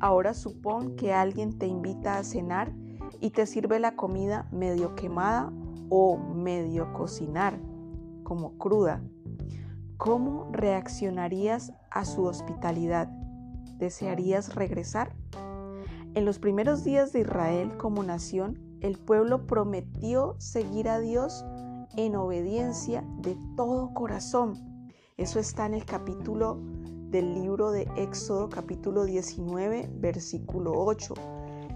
Ahora 0.03 0.35
supón 0.35 0.97
que 0.97 1.15
alguien 1.15 1.61
te 1.61 1.69
invita 1.69 2.19
a 2.19 2.25
cenar 2.25 2.73
y 3.21 3.31
te 3.31 3.47
sirve 3.47 3.79
la 3.79 3.95
comida 3.95 4.49
medio 4.51 4.97
quemada 4.97 5.53
o 5.91 6.19
medio 6.19 6.93
cocinar, 6.93 7.57
como 8.25 8.59
cruda. 8.59 9.01
¿Cómo 9.99 10.49
reaccionarías 10.51 11.73
a 11.89 12.05
su 12.05 12.25
hospitalidad? 12.25 13.07
¿Desearías 13.79 14.57
regresar? 14.57 15.15
En 16.15 16.25
los 16.25 16.41
primeros 16.41 16.83
días 16.83 17.13
de 17.13 17.21
Israel 17.21 17.77
como 17.77 18.03
nación, 18.03 18.59
el 18.81 18.99
pueblo 18.99 19.47
prometió 19.47 20.35
seguir 20.39 20.89
a 20.89 20.99
Dios 20.99 21.45
en 21.97 22.17
obediencia 22.17 23.05
de 23.19 23.39
todo 23.57 23.95
corazón. 23.95 24.89
Eso 25.17 25.39
está 25.39 25.65
en 25.67 25.75
el 25.75 25.85
capítulo 25.85 26.61
del 27.13 27.35
libro 27.35 27.71
de 27.73 27.87
Éxodo, 27.95 28.49
capítulo 28.49 29.05
19, 29.05 29.91
versículo 29.97 30.73
8. 30.75 31.13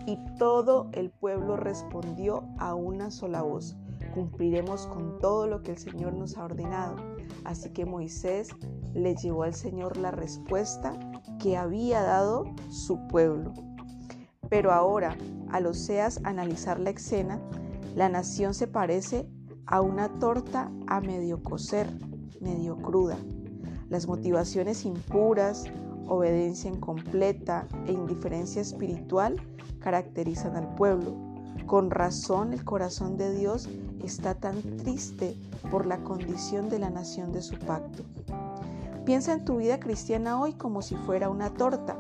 Y 0.07 0.19
todo 0.39 0.89
el 0.93 1.11
pueblo 1.11 1.59
respondió 1.59 2.49
a 2.57 2.75
una 2.75 3.11
sola 3.11 3.43
voz. 3.43 3.77
Cumpliremos 4.15 4.87
con 4.87 5.19
todo 5.19 5.47
lo 5.47 5.63
que 5.63 5.73
el 5.73 5.79
Señor 5.79 6.15
nos 6.15 6.39
ha 6.39 6.45
ordenado. 6.47 6.97
Así 7.45 7.69
que 7.69 7.85
Moisés 7.85 8.49
le 8.95 9.15
llevó 9.15 9.43
al 9.43 9.53
Señor 9.53 9.99
la 9.99 10.11
respuesta 10.11 10.99
que 11.39 11.59
había 11.59 12.01
dado 12.01 12.47
su 12.71 13.07
pueblo. 13.07 13.53
Pero 14.49 14.73
ahora, 14.73 15.19
al 15.51 15.67
Oseas 15.67 16.19
analizar 16.25 16.81
la 16.81 16.91
escena, 16.91 17.43
la 17.95 18.09
nación 18.09 18.55
se 18.55 18.69
parece 18.69 19.29
a 19.67 19.83
una 19.83 20.19
torta 20.19 20.73
a 20.87 21.03
medio 21.03 21.43
cocer, 21.43 21.91
medio 22.41 22.79
cruda. 22.79 23.19
Las 23.89 24.09
motivaciones 24.09 24.85
impuras, 24.85 25.65
obediencia 26.09 26.71
incompleta 26.71 27.67
e 27.87 27.93
indiferencia 27.93 28.63
espiritual 28.63 29.41
caracterizan 29.79 30.57
al 30.57 30.75
pueblo. 30.75 31.15
Con 31.67 31.91
razón 31.91 32.53
el 32.53 32.65
corazón 32.65 33.17
de 33.17 33.33
Dios 33.35 33.69
está 34.05 34.35
tan 34.35 34.61
triste 34.77 35.37
por 35.71 35.87
la 35.87 35.99
condición 35.99 36.69
de 36.69 36.79
la 36.79 36.91
nación 36.91 37.33
de 37.33 37.43
su 37.43 37.59
pacto. 37.59 38.05
Piensa 39.05 39.33
en 39.33 39.45
tu 39.45 39.59
vida 39.59 39.79
cristiana 39.79 40.41
hoy 40.41 40.53
como 40.53 40.83
si 40.83 40.97
fuera 40.97 41.29
una 41.29 41.51
torta 41.55 41.97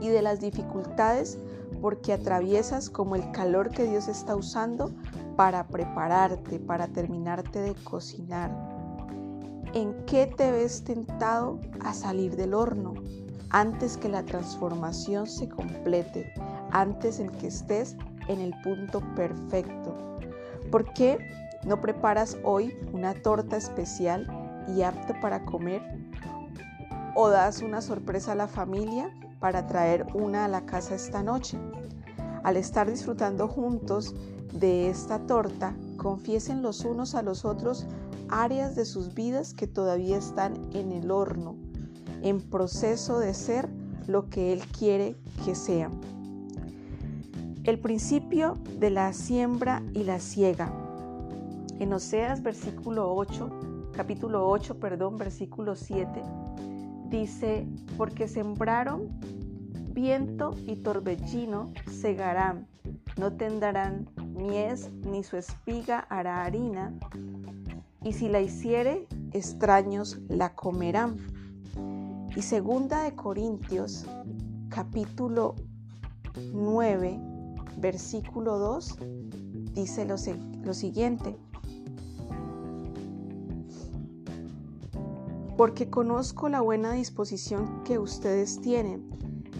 y 0.00 0.08
de 0.08 0.22
las 0.22 0.40
dificultades 0.40 1.38
porque 1.80 2.12
atraviesas 2.12 2.90
como 2.90 3.16
el 3.16 3.30
calor 3.32 3.70
que 3.70 3.84
Dios 3.84 4.08
está 4.08 4.36
usando 4.36 4.90
para 5.36 5.66
prepararte, 5.66 6.58
para 6.58 6.88
terminarte 6.88 7.60
de 7.60 7.74
cocinar. 7.74 8.63
¿En 9.74 9.92
qué 10.06 10.28
te 10.28 10.52
ves 10.52 10.84
tentado 10.84 11.58
a 11.80 11.94
salir 11.94 12.36
del 12.36 12.54
horno 12.54 12.94
antes 13.50 13.96
que 13.96 14.08
la 14.08 14.24
transformación 14.24 15.26
se 15.26 15.48
complete, 15.48 16.32
antes 16.70 17.18
en 17.18 17.28
que 17.28 17.48
estés 17.48 17.96
en 18.28 18.40
el 18.40 18.54
punto 18.62 19.00
perfecto? 19.16 20.20
¿Por 20.70 20.92
qué 20.92 21.18
no 21.66 21.80
preparas 21.80 22.38
hoy 22.44 22.72
una 22.92 23.14
torta 23.14 23.56
especial 23.56 24.28
y 24.76 24.82
apta 24.82 25.18
para 25.20 25.44
comer? 25.44 25.82
¿O 27.16 27.28
das 27.28 27.60
una 27.60 27.80
sorpresa 27.80 28.30
a 28.30 28.36
la 28.36 28.46
familia 28.46 29.12
para 29.40 29.66
traer 29.66 30.06
una 30.14 30.44
a 30.44 30.48
la 30.48 30.66
casa 30.66 30.94
esta 30.94 31.24
noche? 31.24 31.58
Al 32.44 32.56
estar 32.56 32.88
disfrutando 32.88 33.48
juntos 33.48 34.14
de 34.52 34.88
esta 34.88 35.18
torta, 35.26 35.74
confiesen 35.96 36.62
los 36.62 36.84
unos 36.84 37.16
a 37.16 37.22
los 37.22 37.44
otros 37.44 37.88
áreas 38.42 38.74
de 38.74 38.84
sus 38.84 39.14
vidas 39.14 39.54
que 39.54 39.66
todavía 39.66 40.16
están 40.16 40.54
en 40.74 40.92
el 40.92 41.10
horno, 41.10 41.56
en 42.22 42.40
proceso 42.40 43.18
de 43.18 43.34
ser 43.34 43.68
lo 44.06 44.28
que 44.28 44.52
Él 44.52 44.60
quiere 44.66 45.16
que 45.44 45.54
sean. 45.54 45.92
El 47.64 47.78
principio 47.78 48.58
de 48.78 48.90
la 48.90 49.12
siembra 49.12 49.82
y 49.94 50.04
la 50.04 50.18
siega. 50.18 50.72
En 51.78 51.92
Oseas 51.92 52.42
versículo 52.42 53.14
8 53.14 53.74
capítulo 53.94 54.48
8, 54.48 54.78
perdón, 54.80 55.16
versículo 55.16 55.76
7, 55.76 56.22
dice, 57.08 57.66
porque 57.96 58.28
sembraron 58.28 59.08
viento 59.92 60.54
y 60.66 60.76
torbellino 60.76 61.72
segarán, 61.90 62.66
no 63.16 63.32
tendrán 63.32 64.08
mies, 64.34 64.90
ni 65.06 65.22
su 65.22 65.36
espiga 65.36 66.00
hará 66.10 66.44
harina, 66.44 66.92
y 68.04 68.12
si 68.12 68.28
la 68.28 68.40
hiciere, 68.40 69.08
extraños 69.32 70.20
la 70.28 70.54
comerán. 70.54 71.16
Y 72.36 72.42
segunda 72.42 73.02
de 73.02 73.14
Corintios, 73.14 74.04
capítulo 74.68 75.54
9, 76.52 77.18
versículo 77.78 78.58
2, 78.58 78.98
dice 79.72 80.04
lo, 80.04 80.16
lo 80.62 80.74
siguiente. 80.74 81.36
Porque 85.56 85.88
conozco 85.88 86.48
la 86.48 86.60
buena 86.60 86.92
disposición 86.92 87.84
que 87.84 87.98
ustedes 87.98 88.60
tienen. 88.60 89.08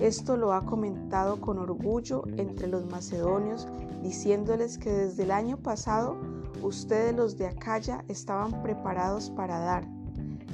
Esto 0.00 0.36
lo 0.36 0.52
ha 0.52 0.66
comentado 0.66 1.40
con 1.40 1.58
orgullo 1.58 2.24
entre 2.36 2.66
los 2.66 2.84
macedonios, 2.90 3.68
diciéndoles 4.02 4.76
que 4.76 4.90
desde 4.90 5.22
el 5.22 5.30
año 5.30 5.56
pasado 5.56 6.16
ustedes 6.64 7.14
los 7.14 7.36
de 7.36 7.46
Acaya 7.46 8.04
estaban 8.08 8.62
preparados 8.62 9.30
para 9.30 9.58
dar. 9.58 9.86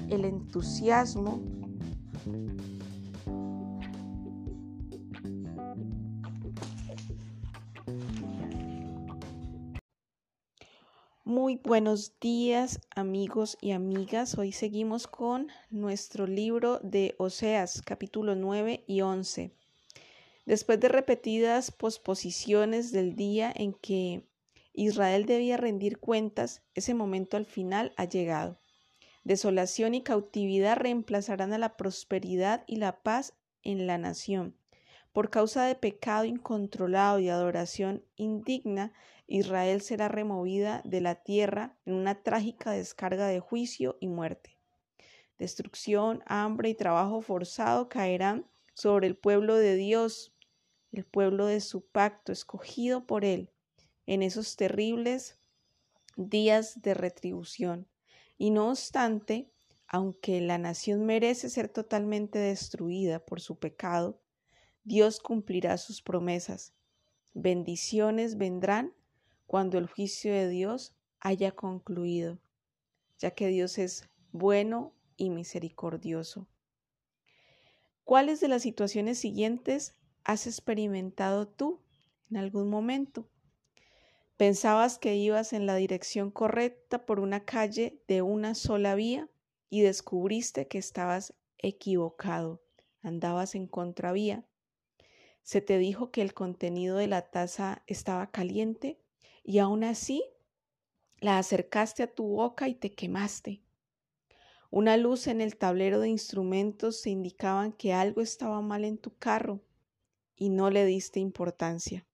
El 0.08 0.24
entusiasmo 0.24 1.40
Muy 11.24 11.60
buenos 11.62 12.18
días 12.18 12.80
amigos 12.96 13.56
y 13.60 13.70
amigas. 13.70 14.36
Hoy 14.36 14.50
seguimos 14.50 15.06
con 15.06 15.46
nuestro 15.70 16.26
libro 16.26 16.80
de 16.82 17.14
Oseas 17.18 17.82
capítulo 17.82 18.34
9 18.34 18.82
y 18.88 19.02
11. 19.02 19.52
Después 20.44 20.80
de 20.80 20.88
repetidas 20.88 21.70
posposiciones 21.70 22.90
del 22.90 23.14
día 23.14 23.52
en 23.54 23.74
que 23.74 24.24
Israel 24.82 25.26
debía 25.26 25.58
rendir 25.58 25.98
cuentas, 25.98 26.62
ese 26.74 26.94
momento 26.94 27.36
al 27.36 27.44
final 27.44 27.92
ha 27.98 28.06
llegado. 28.06 28.62
Desolación 29.24 29.94
y 29.94 30.02
cautividad 30.02 30.78
reemplazarán 30.78 31.52
a 31.52 31.58
la 31.58 31.76
prosperidad 31.76 32.64
y 32.66 32.76
la 32.76 33.02
paz 33.02 33.34
en 33.62 33.86
la 33.86 33.98
nación. 33.98 34.56
Por 35.12 35.28
causa 35.28 35.66
de 35.66 35.74
pecado 35.74 36.24
incontrolado 36.24 37.18
y 37.18 37.28
adoración 37.28 38.06
indigna, 38.16 38.94
Israel 39.26 39.82
será 39.82 40.08
removida 40.08 40.80
de 40.86 41.02
la 41.02 41.16
tierra 41.16 41.76
en 41.84 41.92
una 41.92 42.22
trágica 42.22 42.70
descarga 42.70 43.26
de 43.26 43.38
juicio 43.38 43.98
y 44.00 44.08
muerte. 44.08 44.56
Destrucción, 45.36 46.22
hambre 46.24 46.70
y 46.70 46.74
trabajo 46.74 47.20
forzado 47.20 47.90
caerán 47.90 48.46
sobre 48.72 49.08
el 49.08 49.16
pueblo 49.18 49.56
de 49.56 49.76
Dios, 49.76 50.34
el 50.90 51.04
pueblo 51.04 51.44
de 51.44 51.60
su 51.60 51.84
pacto, 51.84 52.32
escogido 52.32 53.06
por 53.06 53.26
Él, 53.26 53.50
en 54.10 54.24
esos 54.24 54.56
terribles 54.56 55.38
días 56.16 56.82
de 56.82 56.94
retribución. 56.94 57.86
Y 58.38 58.50
no 58.50 58.70
obstante, 58.70 59.52
aunque 59.86 60.40
la 60.40 60.58
nación 60.58 61.06
merece 61.06 61.48
ser 61.48 61.68
totalmente 61.68 62.40
destruida 62.40 63.24
por 63.24 63.40
su 63.40 63.60
pecado, 63.60 64.20
Dios 64.82 65.20
cumplirá 65.20 65.78
sus 65.78 66.02
promesas. 66.02 66.74
Bendiciones 67.34 68.36
vendrán 68.36 68.96
cuando 69.46 69.78
el 69.78 69.86
juicio 69.86 70.32
de 70.32 70.48
Dios 70.48 70.96
haya 71.20 71.52
concluido, 71.52 72.40
ya 73.16 73.30
que 73.30 73.46
Dios 73.46 73.78
es 73.78 74.10
bueno 74.32 74.92
y 75.16 75.30
misericordioso. 75.30 76.48
¿Cuáles 78.02 78.40
de 78.40 78.48
las 78.48 78.62
situaciones 78.62 79.18
siguientes 79.20 79.94
has 80.24 80.48
experimentado 80.48 81.46
tú 81.46 81.80
en 82.28 82.38
algún 82.38 82.68
momento? 82.68 83.30
Pensabas 84.40 84.96
que 84.96 85.16
ibas 85.16 85.52
en 85.52 85.66
la 85.66 85.74
dirección 85.76 86.30
correcta 86.30 87.04
por 87.04 87.20
una 87.20 87.44
calle 87.44 88.02
de 88.08 88.22
una 88.22 88.54
sola 88.54 88.94
vía 88.94 89.28
y 89.68 89.82
descubriste 89.82 90.66
que 90.66 90.78
estabas 90.78 91.34
equivocado, 91.58 92.62
andabas 93.02 93.54
en 93.54 93.66
contravía. 93.66 94.46
Se 95.42 95.60
te 95.60 95.76
dijo 95.76 96.10
que 96.10 96.22
el 96.22 96.32
contenido 96.32 96.96
de 96.96 97.06
la 97.06 97.30
taza 97.30 97.82
estaba 97.86 98.30
caliente 98.30 98.98
y 99.44 99.58
aún 99.58 99.84
así 99.84 100.24
la 101.18 101.36
acercaste 101.36 102.02
a 102.02 102.14
tu 102.14 102.26
boca 102.26 102.66
y 102.66 102.74
te 102.74 102.94
quemaste. 102.94 103.60
Una 104.70 104.96
luz 104.96 105.26
en 105.26 105.42
el 105.42 105.58
tablero 105.58 106.00
de 106.00 106.08
instrumentos 106.08 106.98
se 107.02 107.10
indicaban 107.10 107.74
que 107.74 107.92
algo 107.92 108.22
estaba 108.22 108.62
mal 108.62 108.86
en 108.86 108.96
tu 108.96 109.14
carro 109.18 109.60
y 110.34 110.48
no 110.48 110.70
le 110.70 110.86
diste 110.86 111.20
importancia. 111.20 112.06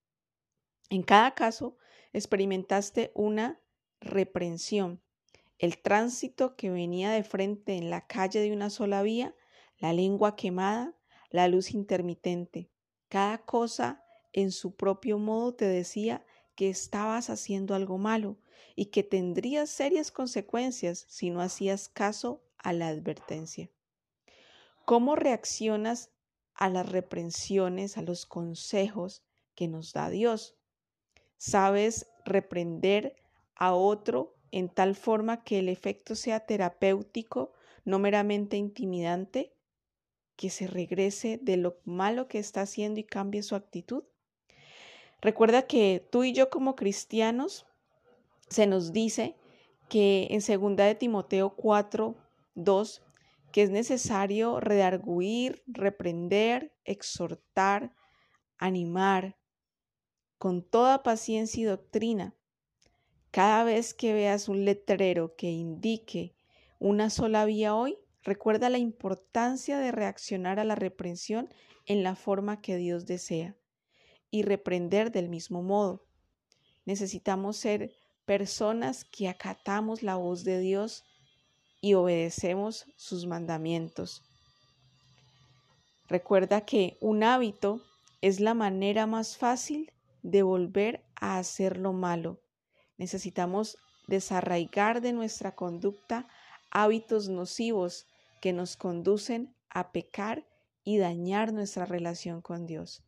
En 0.89 1.03
cada 1.03 1.33
caso, 1.33 1.77
experimentaste 2.17 3.11
una 3.13 3.59
reprensión, 3.99 5.01
el 5.59 5.77
tránsito 5.79 6.55
que 6.55 6.69
venía 6.69 7.11
de 7.11 7.23
frente 7.23 7.77
en 7.77 7.89
la 7.89 8.05
calle 8.07 8.39
de 8.39 8.51
una 8.51 8.69
sola 8.69 9.01
vía, 9.01 9.35
la 9.77 9.93
lengua 9.93 10.35
quemada, 10.35 10.95
la 11.29 11.47
luz 11.47 11.71
intermitente. 11.71 12.69
Cada 13.09 13.39
cosa 13.39 14.03
en 14.33 14.51
su 14.51 14.75
propio 14.75 15.17
modo 15.17 15.55
te 15.55 15.65
decía 15.65 16.25
que 16.55 16.69
estabas 16.69 17.29
haciendo 17.29 17.75
algo 17.75 17.97
malo 17.97 18.37
y 18.75 18.87
que 18.87 19.03
tendrías 19.03 19.69
serias 19.69 20.11
consecuencias 20.11 21.05
si 21.07 21.29
no 21.29 21.41
hacías 21.41 21.89
caso 21.89 22.43
a 22.57 22.73
la 22.73 22.87
advertencia. 22.87 23.69
¿Cómo 24.85 25.15
reaccionas 25.15 26.11
a 26.53 26.69
las 26.69 26.89
reprensiones, 26.89 27.97
a 27.97 28.01
los 28.01 28.25
consejos 28.25 29.23
que 29.55 29.67
nos 29.67 29.93
da 29.93 30.09
Dios? 30.09 30.56
¿Sabes 31.37 32.07
reprender 32.25 33.15
a 33.55 33.73
otro 33.73 34.35
en 34.51 34.69
tal 34.69 34.95
forma 34.95 35.43
que 35.43 35.59
el 35.59 35.69
efecto 35.69 36.15
sea 36.15 36.41
terapéutico, 36.41 37.53
no 37.85 37.99
meramente 37.99 38.57
intimidante? 38.57 39.53
que 40.37 40.49
se 40.49 40.67
regrese 40.67 41.39
de 41.41 41.57
lo 41.57 41.81
malo 41.83 42.29
que 42.29 42.39
está 42.39 42.61
haciendo 42.61 43.01
y 43.01 43.03
cambie 43.03 43.43
su 43.43 43.55
actitud? 43.55 44.03
Recuerda 45.19 45.63
que 45.63 46.07
tú 46.11 46.23
y 46.23 46.31
yo 46.31 46.49
como 46.49 46.75
cristianos 46.75 47.65
se 48.47 48.67
nos 48.67 48.93
dice 48.93 49.35
que 49.89 50.27
en 50.29 50.39
2 50.39 50.75
de 50.77 50.95
Timoteo 50.95 51.55
4, 51.55 52.15
2, 52.53 53.03
que 53.51 53.63
es 53.63 53.71
necesario 53.71 54.59
redarguir, 54.59 55.63
reprender, 55.65 56.71
exhortar, 56.85 57.93
animar 58.59 59.36
con 60.37 60.61
toda 60.61 61.03
paciencia 61.03 61.61
y 61.61 61.65
doctrina. 61.65 62.35
Cada 63.31 63.63
vez 63.63 63.93
que 63.93 64.13
veas 64.13 64.47
un 64.47 64.65
letrero 64.65 65.35
que 65.35 65.49
indique 65.49 66.35
una 66.79 67.09
sola 67.09 67.45
vía 67.45 67.75
hoy, 67.75 67.97
recuerda 68.23 68.69
la 68.69 68.77
importancia 68.77 69.79
de 69.79 69.91
reaccionar 69.91 70.59
a 70.59 70.63
la 70.63 70.75
reprensión 70.75 71.49
en 71.85 72.03
la 72.03 72.15
forma 72.15 72.61
que 72.61 72.77
Dios 72.77 73.05
desea 73.05 73.55
y 74.29 74.43
reprender 74.43 75.11
del 75.11 75.29
mismo 75.29 75.63
modo. 75.63 76.05
Necesitamos 76.85 77.57
ser 77.57 77.93
personas 78.25 79.05
que 79.05 79.29
acatamos 79.29 80.03
la 80.03 80.15
voz 80.15 80.43
de 80.43 80.59
Dios 80.59 81.03
y 81.81 81.93
obedecemos 81.93 82.85
sus 82.95 83.25
mandamientos. 83.25 84.23
Recuerda 86.07 86.61
que 86.61 86.97
un 87.01 87.23
hábito 87.23 87.81
es 88.21 88.39
la 88.39 88.53
manera 88.53 89.07
más 89.07 89.37
fácil 89.37 89.91
de 90.27 90.43
volver 90.43 91.05
a 91.15 91.37
hacer 91.37 91.77
lo 91.77 91.93
malo. 91.93 92.41
Necesitamos 92.97 93.77
desarraigar 94.07 94.99
de 94.99 95.13
nuestra 95.13 95.55
conducta 95.55 96.27
hábitos 96.69 97.29
nocivos 97.29 98.07
que 98.41 98.51
nos 98.51 98.75
conducen 98.75 99.55
a 99.69 99.93
pecar 99.93 100.45
y 100.83 100.97
dañar 100.97 101.53
nuestra 101.53 101.85
relación 101.85 102.41
con 102.41 102.65
Dios. 102.65 103.05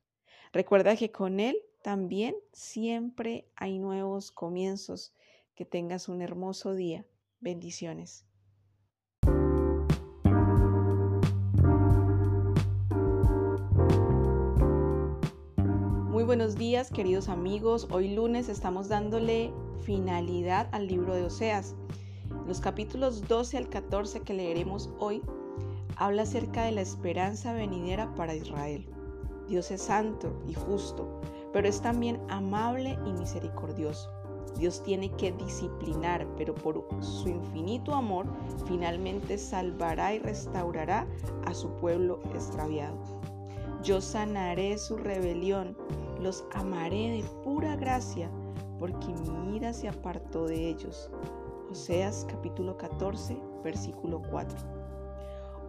Recuerda 0.53 0.95
que 0.95 1.11
con 1.11 1.41
Él 1.41 1.57
también 1.83 2.35
siempre 2.53 3.51
hay 3.55 3.79
nuevos 3.79 4.31
comienzos. 4.31 5.13
Que 5.55 5.65
tengas 5.65 6.07
un 6.07 6.21
hermoso 6.21 6.73
día. 6.73 7.05
Bendiciones. 7.41 8.28
Buenos 16.29 16.57
días 16.57 16.91
queridos 16.91 17.27
amigos. 17.27 17.87
Hoy 17.89 18.13
lunes 18.13 18.49
estamos 18.49 18.87
dándole 18.87 19.51
finalidad 19.81 20.69
al 20.73 20.85
libro 20.85 21.15
de 21.15 21.23
Oseas. 21.23 21.73
Los 22.45 22.59
capítulos 22.59 23.27
12 23.27 23.57
al 23.57 23.67
14 23.67 24.21
que 24.21 24.35
leeremos 24.35 24.91
hoy 24.99 25.23
habla 25.95 26.21
acerca 26.21 26.65
de 26.65 26.71
la 26.71 26.81
esperanza 26.81 27.53
venidera 27.53 28.13
para 28.13 28.35
Israel. 28.35 28.87
Dios 29.47 29.71
es 29.71 29.81
santo 29.81 30.39
y 30.47 30.53
justo, 30.53 31.19
pero 31.51 31.67
es 31.67 31.81
también 31.81 32.21
amable 32.29 32.95
y 33.07 33.11
misericordioso. 33.13 34.11
Dios 34.55 34.83
tiene 34.83 35.09
que 35.13 35.31
disciplinar, 35.31 36.27
pero 36.37 36.53
por 36.53 36.85
su 37.01 37.27
infinito 37.27 37.95
amor 37.95 38.27
finalmente 38.67 39.39
salvará 39.39 40.13
y 40.13 40.19
restaurará 40.19 41.07
a 41.47 41.55
su 41.55 41.69
pueblo 41.77 42.19
extraviado. 42.35 42.99
Yo 43.81 43.99
sanaré 43.99 44.77
su 44.77 44.95
rebelión, 44.95 45.75
los 46.19 46.43
amaré 46.53 47.11
de 47.11 47.23
pura 47.43 47.75
gracia, 47.75 48.29
porque 48.77 49.07
mi 49.07 49.55
ira 49.55 49.73
se 49.73 49.87
apartó 49.87 50.45
de 50.45 50.69
ellos. 50.69 51.09
Oseas 51.71 52.25
capítulo 52.29 52.77
14, 52.77 53.37
versículo 53.63 54.21
4. 54.29 54.57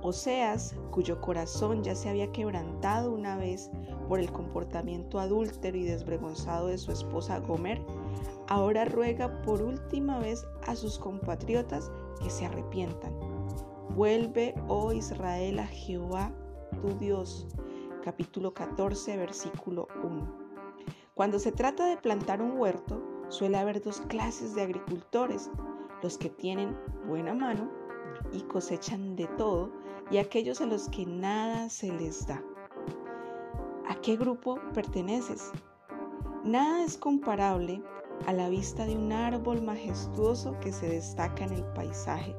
Oseas, 0.03 0.75
cuyo 0.91 1.21
corazón 1.21 1.83
ya 1.83 1.95
se 1.95 2.09
había 2.09 2.33
quebrantado 2.33 3.13
una 3.13 3.37
vez 3.37 3.71
por 4.09 4.19
el 4.19 4.33
comportamiento 4.33 5.21
adúltero 5.21 5.77
y 5.77 5.85
desvergonzado 5.85 6.69
de 6.69 6.79
su 6.79 6.91
esposa 6.91 7.39
Gomer, 7.41 7.83
ahora 8.49 8.87
ruega 8.87 9.43
por 9.43 9.61
última 9.61 10.19
vez 10.19 10.47
a 10.67 10.75
sus 10.75 10.99
compatriotas 10.99 11.91
que 12.23 12.31
se 12.31 12.47
arrepientan. 12.47 13.13
Vuelve, 13.95 14.55
oh 14.69 14.93
Israel, 14.93 15.59
a 15.59 15.67
Jehová 15.67 16.33
tu 16.81 16.95
Dios. 16.99 17.47
Capítulo 18.03 18.55
14, 18.55 19.19
versículo 19.19 19.87
1. 20.03 20.40
Cuando 21.15 21.39
se 21.39 21.53
trata 21.53 21.87
de 21.87 21.97
plantar 21.97 22.41
un 22.41 22.59
huerto, 22.59 23.03
suele 23.29 23.59
haber 23.59 23.83
dos 23.83 24.01
clases 24.03 24.55
de 24.55 24.63
agricultores, 24.63 25.51
los 26.03 26.17
que 26.17 26.31
tienen 26.31 26.77
buena 27.07 27.35
mano 27.35 27.71
y 28.33 28.41
cosechan 28.43 29.17
de 29.17 29.27
todo, 29.37 29.71
y 30.11 30.19
aquellos 30.19 30.61
a 30.61 30.67
los 30.67 30.89
que 30.89 31.07
nada 31.07 31.69
se 31.69 31.93
les 31.93 32.27
da. 32.27 32.43
¿A 33.89 33.97
qué 33.97 34.17
grupo 34.17 34.59
perteneces? 34.73 35.51
Nada 36.45 36.85
es 36.85 36.97
comparable 36.97 37.83
a 38.27 38.33
la 38.33 38.49
vista 38.49 38.87
de 38.87 38.97
un 38.97 39.13
árbol 39.13 39.63
majestuoso 39.63 40.59
que 40.61 40.73
se 40.73 40.89
destaca 40.89 41.45
en 41.45 41.55
el 41.55 41.65
paisaje. 41.75 42.35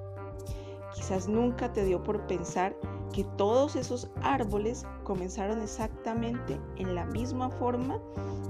Quizás 0.93 1.27
nunca 1.27 1.71
te 1.71 1.85
dio 1.85 2.03
por 2.03 2.27
pensar 2.27 2.75
que 3.13 3.23
todos 3.37 3.75
esos 3.75 4.09
árboles 4.21 4.85
comenzaron 5.03 5.61
exactamente 5.61 6.59
en 6.77 6.95
la 6.95 7.05
misma 7.05 7.49
forma 7.49 7.99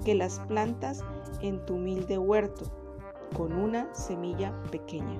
que 0.05 0.15
las 0.15 0.39
plantas 0.41 1.03
en 1.41 1.63
tu 1.65 1.75
humilde 1.75 2.17
huerto, 2.17 2.65
con 3.35 3.53
una 3.53 3.93
semilla 3.93 4.53
pequeña, 4.71 5.19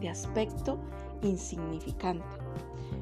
de 0.00 0.08
aspecto 0.08 0.78
insignificante, 1.22 2.24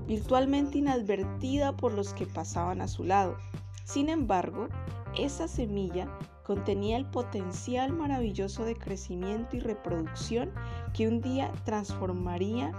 virtualmente 0.07 0.79
inadvertida 0.79 1.77
por 1.77 1.93
los 1.93 2.13
que 2.15 2.27
pasaban 2.27 2.81
a 2.81 2.89
su 2.89 3.05
lado. 3.05 3.37
Sin 3.85 4.09
embargo, 4.09 4.69
esa 5.17 5.49
semilla 5.49 6.09
contenía 6.45 6.97
el 6.97 7.07
potencial 7.07 7.93
maravilloso 7.93 8.65
de 8.65 8.77
crecimiento 8.77 9.57
y 9.57 9.61
reproducción 9.61 10.53
que 10.93 11.09
un 11.09 11.21
día 11.21 11.53
transformaría 11.65 12.73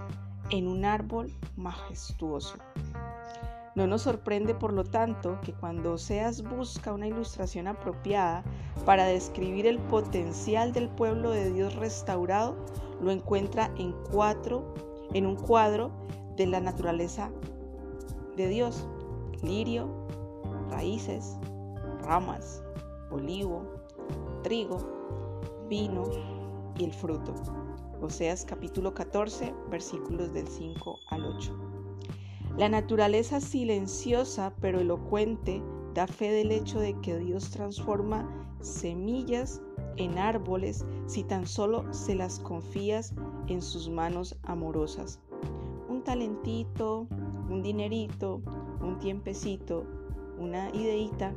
en 0.50 0.68
un 0.68 0.84
árbol 0.84 1.32
majestuoso. 1.56 2.56
No 3.74 3.86
nos 3.86 4.02
sorprende, 4.02 4.54
por 4.54 4.72
lo 4.74 4.84
tanto, 4.84 5.40
que 5.40 5.54
cuando 5.54 5.94
Oseas 5.94 6.42
busca 6.42 6.92
una 6.92 7.06
ilustración 7.06 7.66
apropiada 7.68 8.44
para 8.84 9.06
describir 9.06 9.66
el 9.66 9.78
potencial 9.78 10.72
del 10.72 10.90
pueblo 10.90 11.30
de 11.30 11.50
Dios 11.52 11.74
restaurado, 11.76 12.54
lo 13.00 13.10
encuentra 13.10 13.72
en 13.78 13.92
cuatro, 14.10 14.74
en 15.14 15.26
un 15.26 15.36
cuadro 15.36 15.90
de 16.36 16.46
la 16.46 16.60
naturaleza 16.60 17.30
de 18.36 18.48
Dios: 18.48 18.86
lirio, 19.42 19.88
raíces, 20.70 21.38
ramas, 22.02 22.62
olivo, 23.10 23.62
trigo, 24.42 24.76
vino 25.68 26.04
y 26.76 26.84
el 26.84 26.92
fruto. 26.92 27.61
Oseas 28.02 28.44
capítulo 28.44 28.94
14, 28.94 29.54
versículos 29.70 30.32
del 30.32 30.48
5 30.48 30.98
al 31.10 31.24
8. 31.24 31.56
La 32.58 32.68
naturaleza 32.68 33.40
silenciosa 33.40 34.52
pero 34.60 34.80
elocuente 34.80 35.62
da 35.94 36.08
fe 36.08 36.32
del 36.32 36.50
hecho 36.50 36.80
de 36.80 36.98
que 37.00 37.16
Dios 37.18 37.50
transforma 37.50 38.28
semillas 38.60 39.62
en 39.96 40.18
árboles 40.18 40.84
si 41.06 41.22
tan 41.22 41.46
solo 41.46 41.84
se 41.94 42.16
las 42.16 42.40
confías 42.40 43.14
en 43.46 43.62
sus 43.62 43.88
manos 43.88 44.36
amorosas. 44.42 45.20
Un 45.88 46.02
talentito, 46.02 47.06
un 47.48 47.62
dinerito, 47.62 48.42
un 48.80 48.98
tiempecito, 48.98 49.86
una 50.40 50.70
ideita 50.70 51.32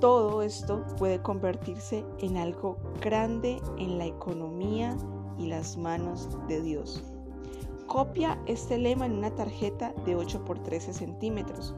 todo 0.00 0.42
esto 0.42 0.84
puede 0.96 1.20
convertirse 1.20 2.04
en 2.20 2.36
algo 2.36 2.76
grande 3.00 3.60
en 3.78 3.98
la 3.98 4.06
economía 4.06 4.96
y 5.38 5.46
las 5.46 5.76
manos 5.76 6.28
de 6.46 6.60
Dios. 6.62 7.02
Copia 7.86 8.38
este 8.46 8.78
lema 8.78 9.06
en 9.06 9.12
una 9.12 9.34
tarjeta 9.34 9.94
de 10.04 10.14
8 10.14 10.44
por 10.44 10.58
13 10.58 10.92
centímetros. 10.92 11.74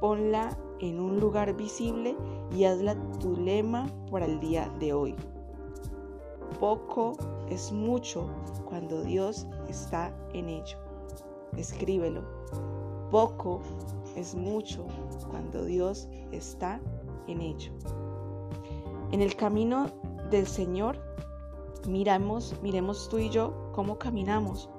Ponla 0.00 0.56
en 0.80 0.98
un 0.98 1.20
lugar 1.20 1.54
visible 1.54 2.16
y 2.56 2.64
hazla 2.64 2.96
tu 3.20 3.36
lema 3.36 3.86
para 4.10 4.24
el 4.24 4.40
día 4.40 4.72
de 4.80 4.92
hoy. 4.92 5.14
Poco 6.58 7.12
es 7.48 7.72
mucho 7.72 8.28
cuando 8.64 9.02
Dios 9.02 9.46
está 9.68 10.12
en 10.32 10.48
ello. 10.48 10.78
Escríbelo. 11.56 12.22
Poco 13.10 13.60
es 14.16 14.34
mucho 14.34 14.86
cuando 15.30 15.64
Dios 15.64 16.08
está 16.32 16.80
en 17.26 17.40
ello. 17.40 17.72
En 19.12 19.20
el 19.20 19.36
camino 19.36 19.86
del 20.30 20.46
Señor, 20.46 20.98
miramos, 21.86 22.54
miremos 22.62 23.08
tú 23.08 23.18
y 23.18 23.30
yo 23.30 23.70
cómo 23.72 23.98
caminamos. 23.98 24.70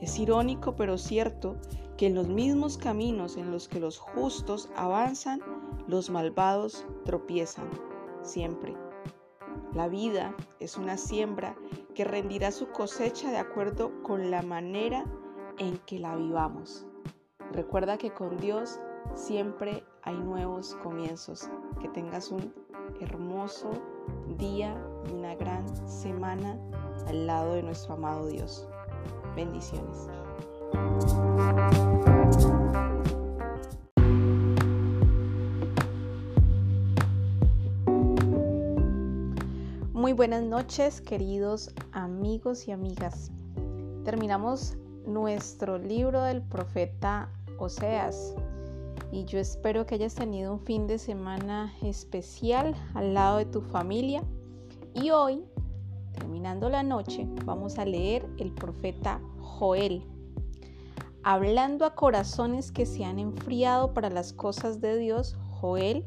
Es 0.00 0.18
irónico 0.18 0.76
pero 0.76 0.96
cierto 0.96 1.56
que 1.96 2.06
en 2.06 2.14
los 2.14 2.28
mismos 2.28 2.78
caminos 2.78 3.36
en 3.36 3.50
los 3.50 3.68
que 3.68 3.80
los 3.80 3.98
justos 3.98 4.70
avanzan, 4.76 5.40
los 5.88 6.10
malvados 6.10 6.86
tropiezan, 7.04 7.68
siempre. 8.22 8.76
La 9.74 9.88
vida 9.88 10.34
es 10.60 10.76
una 10.76 10.96
siembra 10.96 11.56
que 11.94 12.04
rendirá 12.04 12.52
su 12.52 12.68
cosecha 12.68 13.30
de 13.30 13.38
acuerdo 13.38 13.92
con 14.02 14.30
la 14.30 14.42
manera 14.42 15.04
en 15.58 15.78
que 15.78 15.98
la 15.98 16.14
vivamos. 16.14 16.86
Recuerda 17.52 17.98
que 17.98 18.12
con 18.12 18.36
Dios 18.38 18.78
siempre 19.14 19.84
hay 20.02 20.16
nuevos 20.16 20.76
comienzos. 20.76 21.50
Que 21.80 21.88
tengas 21.88 22.30
un 22.30 22.52
hermoso 23.00 23.70
día 24.36 24.76
y 25.08 25.12
una 25.12 25.34
gran 25.36 25.64
semana 25.88 26.58
al 27.06 27.26
lado 27.26 27.54
de 27.54 27.62
nuestro 27.62 27.94
amado 27.94 28.26
Dios. 28.26 28.66
Bendiciones. 29.36 30.08
Muy 39.92 40.12
buenas 40.12 40.42
noches, 40.42 41.00
queridos 41.00 41.74
amigos 41.92 42.66
y 42.66 42.72
amigas. 42.72 43.30
Terminamos 44.04 44.76
nuestro 45.06 45.78
libro 45.78 46.22
del 46.22 46.42
profeta 46.42 47.30
Oseas 47.58 48.34
y 49.10 49.24
yo 49.24 49.38
espero 49.38 49.86
que 49.86 49.94
hayas 49.94 50.14
tenido 50.14 50.52
un 50.52 50.60
fin 50.60 50.86
de 50.86 50.98
semana 50.98 51.74
especial 51.82 52.74
al 52.94 53.14
lado 53.14 53.38
de 53.38 53.46
tu 53.46 53.60
familia. 53.60 54.22
Y 54.94 55.10
hoy, 55.10 55.44
terminando 56.12 56.68
la 56.68 56.82
noche, 56.82 57.26
vamos 57.44 57.78
a 57.78 57.84
leer 57.84 58.26
el 58.38 58.52
profeta 58.52 59.20
Joel, 59.40 60.04
hablando 61.22 61.84
a 61.84 61.94
corazones 61.94 62.70
que 62.70 62.86
se 62.86 63.04
han 63.04 63.18
enfriado 63.18 63.94
para 63.94 64.10
las 64.10 64.32
cosas 64.32 64.80
de 64.80 64.98
Dios. 64.98 65.36
Joel 65.60 66.04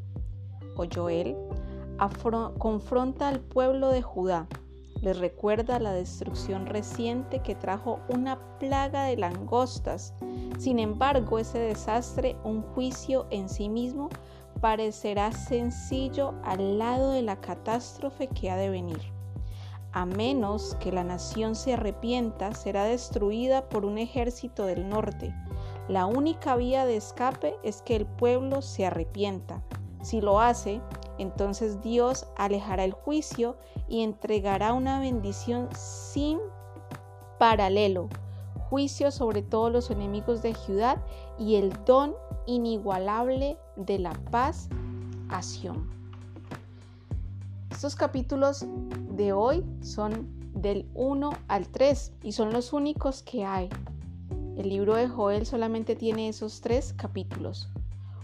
o 0.76 0.86
Joel 0.92 1.36
confronta 2.58 3.28
al 3.28 3.40
pueblo 3.40 3.88
de 3.88 4.02
Judá 4.02 4.48
les 5.02 5.18
recuerda 5.18 5.80
la 5.80 5.92
destrucción 5.92 6.64
reciente 6.66 7.40
que 7.40 7.56
trajo 7.56 7.98
una 8.08 8.38
plaga 8.58 9.04
de 9.04 9.16
langostas. 9.16 10.14
Sin 10.58 10.78
embargo, 10.78 11.40
ese 11.40 11.58
desastre, 11.58 12.36
un 12.44 12.62
juicio 12.62 13.26
en 13.30 13.48
sí 13.48 13.68
mismo, 13.68 14.08
parecerá 14.60 15.32
sencillo 15.32 16.34
al 16.44 16.78
lado 16.78 17.10
de 17.10 17.22
la 17.22 17.40
catástrofe 17.40 18.28
que 18.28 18.50
ha 18.50 18.56
de 18.56 18.70
venir. 18.70 19.00
A 19.90 20.06
menos 20.06 20.76
que 20.76 20.92
la 20.92 21.02
nación 21.02 21.56
se 21.56 21.74
arrepienta, 21.74 22.54
será 22.54 22.84
destruida 22.84 23.68
por 23.68 23.84
un 23.84 23.98
ejército 23.98 24.66
del 24.66 24.88
norte. 24.88 25.34
La 25.88 26.06
única 26.06 26.54
vía 26.54 26.86
de 26.86 26.96
escape 26.96 27.56
es 27.64 27.82
que 27.82 27.96
el 27.96 28.06
pueblo 28.06 28.62
se 28.62 28.86
arrepienta. 28.86 29.64
Si 30.00 30.20
lo 30.20 30.40
hace, 30.40 30.80
entonces 31.22 31.80
Dios 31.80 32.26
alejará 32.36 32.84
el 32.84 32.92
juicio 32.92 33.56
y 33.88 34.02
entregará 34.02 34.72
una 34.72 35.00
bendición 35.00 35.68
sin 35.74 36.38
paralelo, 37.38 38.08
juicio 38.68 39.10
sobre 39.10 39.42
todos 39.42 39.72
los 39.72 39.90
enemigos 39.90 40.42
de 40.42 40.54
Judá 40.54 41.02
y 41.38 41.56
el 41.56 41.72
don 41.84 42.14
inigualable 42.46 43.56
de 43.76 43.98
la 43.98 44.12
paz 44.30 44.68
a 45.28 45.42
Sion. 45.42 45.90
Estos 47.70 47.96
capítulos 47.96 48.64
de 49.16 49.32
hoy 49.32 49.64
son 49.80 50.28
del 50.54 50.86
1 50.94 51.32
al 51.48 51.66
3 51.68 52.12
y 52.22 52.32
son 52.32 52.52
los 52.52 52.72
únicos 52.72 53.22
que 53.22 53.44
hay. 53.44 53.68
El 54.56 54.68
libro 54.68 54.94
de 54.94 55.08
Joel 55.08 55.46
solamente 55.46 55.96
tiene 55.96 56.28
esos 56.28 56.60
tres 56.60 56.92
capítulos. 56.92 57.71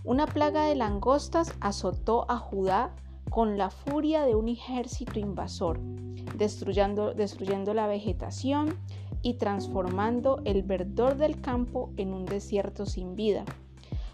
Una 0.09 0.25
plaga 0.27 0.65
de 0.65 0.75
langostas 0.75 1.53
azotó 1.61 2.25
a 2.31 2.39
Judá 2.39 2.97
con 3.29 3.59
la 3.59 3.69
furia 3.69 4.25
de 4.25 4.37
un 4.37 4.49
ejército 4.49 5.19
invasor, 5.19 5.79
destruyendo, 6.35 7.13
destruyendo 7.13 7.75
la 7.75 7.87
vegetación 7.87 8.79
y 9.21 9.35
transformando 9.35 10.41
el 10.47 10.63
verdor 10.63 11.19
del 11.19 11.43
campo 11.43 11.93
en 11.99 12.15
un 12.15 12.25
desierto 12.25 12.87
sin 12.87 13.17
vida. 13.17 13.45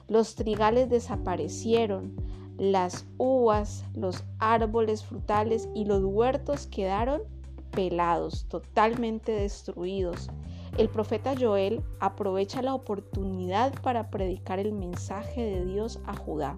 Los 0.09 0.35
trigales 0.35 0.91
desaparecieron, 0.91 2.17
las 2.59 3.07
uvas, 3.17 3.85
los 3.95 4.25
árboles 4.41 5.05
frutales 5.05 5.69
y 5.77 5.85
los 5.85 6.03
huertos 6.03 6.67
quedaron 6.67 7.23
pelados, 7.71 8.47
totalmente 8.49 9.31
destruidos. 9.31 10.29
El 10.77 10.89
profeta 10.89 11.35
Joel 11.39 11.83
aprovecha 12.01 12.61
la 12.61 12.75
oportunidad 12.75 13.73
para 13.83 14.11
predicar 14.11 14.59
el 14.59 14.73
mensaje 14.73 15.43
de 15.43 15.65
Dios 15.65 16.01
a 16.05 16.17
Judá. 16.17 16.57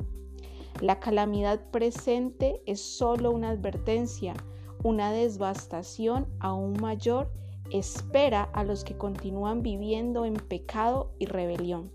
La 0.81 1.01
calamidad 1.01 1.61
presente 1.71 2.63
es 2.67 2.81
solo 2.81 3.31
una 3.31 3.51
advertencia, 3.51 4.35
una 4.83 5.13
devastación 5.13 6.27
aún 6.41 6.75
mayor 6.81 7.31
espera 7.71 8.45
a 8.53 8.65
los 8.65 8.85
que 8.85 8.97
continúan 8.97 9.63
viviendo 9.63 10.25
en 10.25 10.35
pecado 10.35 11.13
y 11.19 11.27
rebelión. 11.27 11.91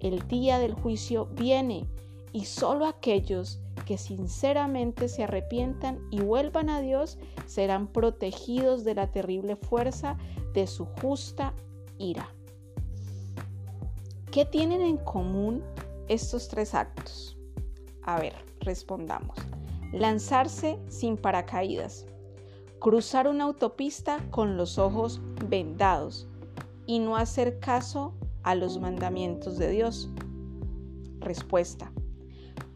El 0.00 0.26
día 0.28 0.58
del 0.58 0.74
juicio 0.74 1.26
viene 1.32 1.88
y 2.32 2.44
solo 2.44 2.86
aquellos 2.86 3.60
que 3.84 3.98
sinceramente 3.98 5.08
se 5.08 5.24
arrepientan 5.24 5.98
y 6.10 6.20
vuelvan 6.20 6.68
a 6.68 6.80
Dios 6.80 7.18
serán 7.46 7.86
protegidos 7.86 8.84
de 8.84 8.94
la 8.94 9.10
terrible 9.10 9.56
fuerza 9.56 10.18
de 10.58 10.66
su 10.66 10.86
justa 10.86 11.54
ira. 11.98 12.28
¿Qué 14.32 14.44
tienen 14.44 14.80
en 14.80 14.96
común 14.96 15.62
estos 16.08 16.48
tres 16.48 16.74
actos? 16.74 17.38
A 18.02 18.18
ver, 18.18 18.34
respondamos. 18.60 19.36
Lanzarse 19.92 20.80
sin 20.88 21.16
paracaídas, 21.16 22.06
cruzar 22.80 23.28
una 23.28 23.44
autopista 23.44 24.18
con 24.30 24.56
los 24.56 24.78
ojos 24.78 25.20
vendados 25.48 26.26
y 26.86 26.98
no 26.98 27.16
hacer 27.16 27.60
caso 27.60 28.14
a 28.42 28.56
los 28.56 28.80
mandamientos 28.80 29.58
de 29.58 29.70
Dios. 29.70 30.10
Respuesta. 31.20 31.92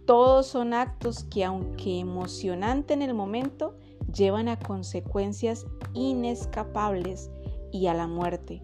Todos 0.07 0.47
son 0.47 0.73
actos 0.73 1.25
que 1.25 1.45
aunque 1.45 1.99
emocionante 1.99 2.95
en 2.95 3.03
el 3.03 3.12
momento, 3.12 3.77
llevan 4.14 4.49
a 4.49 4.59
consecuencias 4.59 5.66
inescapables 5.95 7.29
y 7.72 7.88
a 7.88 7.94
la 7.94 8.06
muerte. 8.06 8.62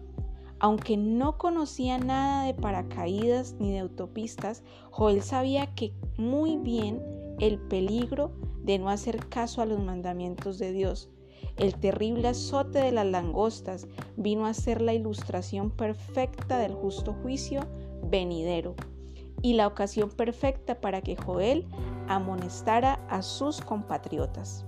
Aunque 0.59 0.95
no 0.95 1.37
conocía 1.37 1.97
nada 1.97 2.45
de 2.45 2.53
paracaídas 2.53 3.55
ni 3.59 3.71
de 3.71 3.79
autopistas, 3.79 4.63
Joel 4.91 5.21
sabía 5.21 5.73
que 5.75 5.93
muy 6.17 6.57
bien 6.57 7.01
el 7.39 7.59
peligro 7.59 8.31
de 8.63 8.77
no 8.79 8.89
hacer 8.89 9.27
caso 9.27 9.61
a 9.61 9.65
los 9.65 9.79
mandamientos 9.79 10.59
de 10.59 10.71
Dios 10.71 11.09
el 11.57 11.75
terrible 11.75 12.29
azote 12.29 12.79
de 12.79 12.91
las 12.91 13.05
langostas 13.05 13.87
vino 14.15 14.45
a 14.45 14.53
ser 14.53 14.81
la 14.81 14.93
ilustración 14.93 15.71
perfecta 15.71 16.57
del 16.57 16.73
justo 16.73 17.13
juicio 17.21 17.61
venidero 18.03 18.75
y 19.41 19.53
la 19.53 19.67
ocasión 19.67 20.09
perfecta 20.09 20.79
para 20.79 21.01
que 21.01 21.17
Joel 21.17 21.65
amonestara 22.07 23.05
a 23.09 23.21
sus 23.21 23.61
compatriotas. 23.61 24.65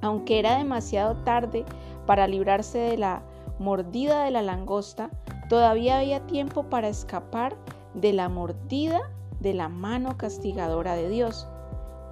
Aunque 0.00 0.38
era 0.38 0.56
demasiado 0.58 1.16
tarde 1.24 1.64
para 2.06 2.26
librarse 2.26 2.78
de 2.78 2.96
la 2.96 3.22
mordida 3.58 4.24
de 4.24 4.30
la 4.30 4.42
langosta, 4.42 5.10
todavía 5.48 5.98
había 5.98 6.26
tiempo 6.26 6.64
para 6.64 6.88
escapar 6.88 7.56
de 7.94 8.12
la 8.12 8.28
mordida 8.28 9.00
de 9.40 9.54
la 9.54 9.68
mano 9.68 10.16
castigadora 10.16 10.94
de 10.94 11.08
Dios. 11.08 11.46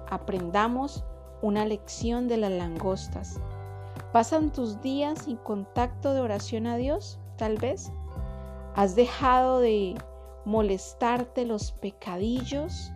Aprendamos 0.09 1.03
una 1.41 1.65
lección 1.65 2.27
de 2.27 2.37
las 2.37 2.51
langostas. 2.51 3.39
¿Pasan 4.11 4.51
tus 4.51 4.81
días 4.81 5.23
sin 5.23 5.37
contacto 5.37 6.13
de 6.13 6.21
oración 6.21 6.67
a 6.67 6.77
Dios? 6.77 7.19
Tal 7.37 7.57
vez. 7.57 7.91
¿Has 8.75 8.95
dejado 8.95 9.59
de 9.59 9.95
molestarte 10.45 11.45
los 11.45 11.71
pecadillos 11.71 12.91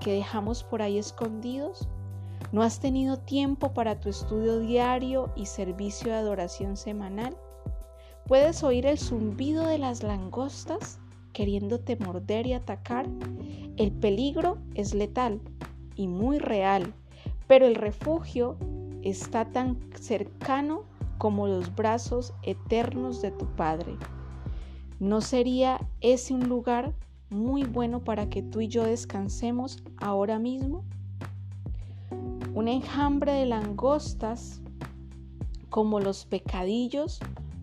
que 0.00 0.12
dejamos 0.12 0.62
por 0.64 0.82
ahí 0.82 0.98
escondidos? 0.98 1.88
¿No 2.50 2.62
has 2.62 2.80
tenido 2.80 3.18
tiempo 3.18 3.72
para 3.72 3.98
tu 3.98 4.08
estudio 4.08 4.58
diario 4.58 5.30
y 5.36 5.46
servicio 5.46 6.12
de 6.12 6.18
adoración 6.18 6.76
semanal? 6.76 7.36
¿Puedes 8.32 8.64
oír 8.64 8.86
el 8.86 8.98
zumbido 8.98 9.66
de 9.66 9.76
las 9.76 10.02
langostas 10.02 10.98
queriéndote 11.34 11.96
morder 11.96 12.46
y 12.46 12.54
atacar? 12.54 13.06
El 13.76 13.92
peligro 13.92 14.56
es 14.74 14.94
letal 14.94 15.42
y 15.96 16.08
muy 16.08 16.38
real, 16.38 16.94
pero 17.46 17.66
el 17.66 17.74
refugio 17.74 18.56
está 19.02 19.44
tan 19.52 19.78
cercano 20.00 20.84
como 21.18 21.46
los 21.46 21.74
brazos 21.74 22.32
eternos 22.42 23.20
de 23.20 23.32
tu 23.32 23.44
Padre. 23.54 23.98
¿No 24.98 25.20
sería 25.20 25.86
ese 26.00 26.32
un 26.32 26.48
lugar 26.48 26.94
muy 27.28 27.64
bueno 27.64 28.02
para 28.02 28.30
que 28.30 28.42
tú 28.42 28.62
y 28.62 28.68
yo 28.68 28.84
descansemos 28.84 29.84
ahora 29.98 30.38
mismo? 30.38 30.86
Un 32.54 32.68
enjambre 32.68 33.32
de 33.32 33.44
langostas 33.44 34.62
como 35.68 36.00
los 36.00 36.24
pecadillos 36.24 37.20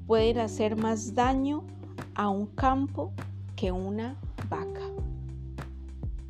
pueden 0.09 0.39
hacer 0.39 0.75
más 0.75 1.13
daño 1.13 1.63
a 2.15 2.29
un 2.29 2.47
campo 2.47 3.13
que 3.55 3.71
una 3.71 4.19
vaca. 4.49 4.81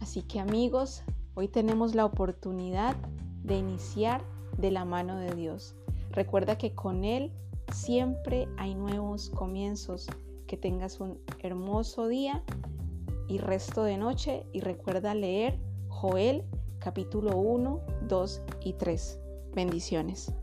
Así 0.01 0.21
que 0.21 0.41
amigos, 0.41 1.01
hoy 1.33 1.47
tenemos 1.47 1.95
la 1.95 2.03
oportunidad 2.03 2.97
de 3.41 3.55
iniciar 3.55 4.21
de 4.57 4.71
la 4.71 4.83
mano 4.83 5.15
de 5.15 5.33
Dios. 5.33 5.75
Recuerda 6.11 6.57
que 6.57 6.75
con 6.75 7.05
Él 7.05 7.31
siempre 7.71 8.49
hay 8.57 8.75
nuevos 8.75 9.29
comienzos. 9.29 10.07
Que 10.45 10.57
tengas 10.57 10.99
un 10.99 11.17
hermoso 11.41 12.09
día 12.09 12.43
y 13.29 13.37
resto 13.37 13.83
de 13.83 13.95
noche 13.95 14.45
y 14.51 14.59
recuerda 14.59 15.15
leer 15.15 15.57
Joel 15.87 16.43
capítulo 16.79 17.37
1, 17.37 17.79
2 18.09 18.41
y 18.65 18.73
3. 18.73 19.19
Bendiciones. 19.55 20.33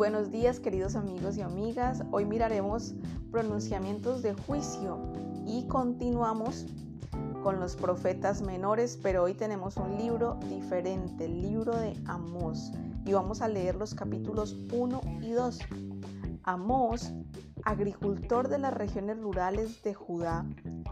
Buenos 0.00 0.30
días 0.30 0.60
queridos 0.60 0.96
amigos 0.96 1.36
y 1.36 1.42
amigas. 1.42 2.02
Hoy 2.10 2.24
miraremos 2.24 2.94
pronunciamientos 3.30 4.22
de 4.22 4.32
juicio 4.32 4.98
y 5.46 5.66
continuamos 5.68 6.64
con 7.42 7.60
los 7.60 7.76
profetas 7.76 8.40
menores, 8.40 8.98
pero 9.02 9.24
hoy 9.24 9.34
tenemos 9.34 9.76
un 9.76 9.98
libro 9.98 10.38
diferente, 10.48 11.26
el 11.26 11.42
libro 11.42 11.76
de 11.76 11.94
Amós, 12.06 12.72
y 13.04 13.12
vamos 13.12 13.42
a 13.42 13.48
leer 13.48 13.74
los 13.74 13.94
capítulos 13.94 14.56
1 14.72 15.02
y 15.20 15.32
2. 15.32 15.58
Amós, 16.44 17.12
agricultor 17.66 18.48
de 18.48 18.56
las 18.56 18.72
regiones 18.72 19.20
rurales 19.20 19.82
de 19.82 19.92
Judá, 19.92 20.46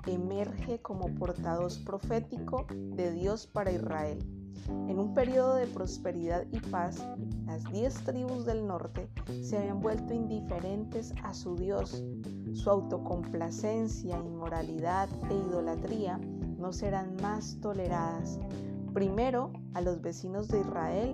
emerge 0.07 0.83
como 0.83 1.15
portavoz 1.15 1.79
profético 1.79 2.67
de 2.71 3.11
Dios 3.13 3.47
para 3.47 3.73
Israel. 3.73 4.19
En 4.67 4.99
un 4.99 5.15
periodo 5.15 5.55
de 5.55 5.67
prosperidad 5.67 6.45
y 6.51 6.61
paz, 6.61 7.05
las 7.47 7.65
diez 7.73 7.95
tribus 8.05 8.45
del 8.45 8.67
norte 8.67 9.09
se 9.43 9.59
habían 9.59 9.81
vuelto 9.81 10.15
indiferentes 10.15 11.15
a 11.23 11.35
su 11.35 11.57
Dios. 11.57 12.03
Su 12.55 12.71
autocomplacencia, 12.71 14.19
inmoralidad 14.19 15.09
e 15.31 15.35
idolatría 15.35 16.19
no 16.59 16.73
serán 16.73 17.17
más 17.23 17.59
toleradas. 17.61 18.39
Primero 18.93 19.53
a 19.75 19.81
los 19.81 20.01
vecinos 20.01 20.49
de 20.49 20.61
Israel, 20.61 21.13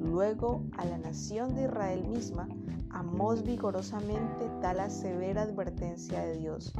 luego 0.00 0.62
a 0.76 0.84
la 0.84 0.98
nación 0.98 1.54
de 1.54 1.64
Israel 1.64 2.06
misma, 2.06 2.48
Amós 2.94 3.42
vigorosamente 3.42 4.48
da 4.62 4.72
la 4.72 4.88
severa 4.88 5.42
advertencia 5.42 6.20
de 6.20 6.36
Dios, 6.36 6.72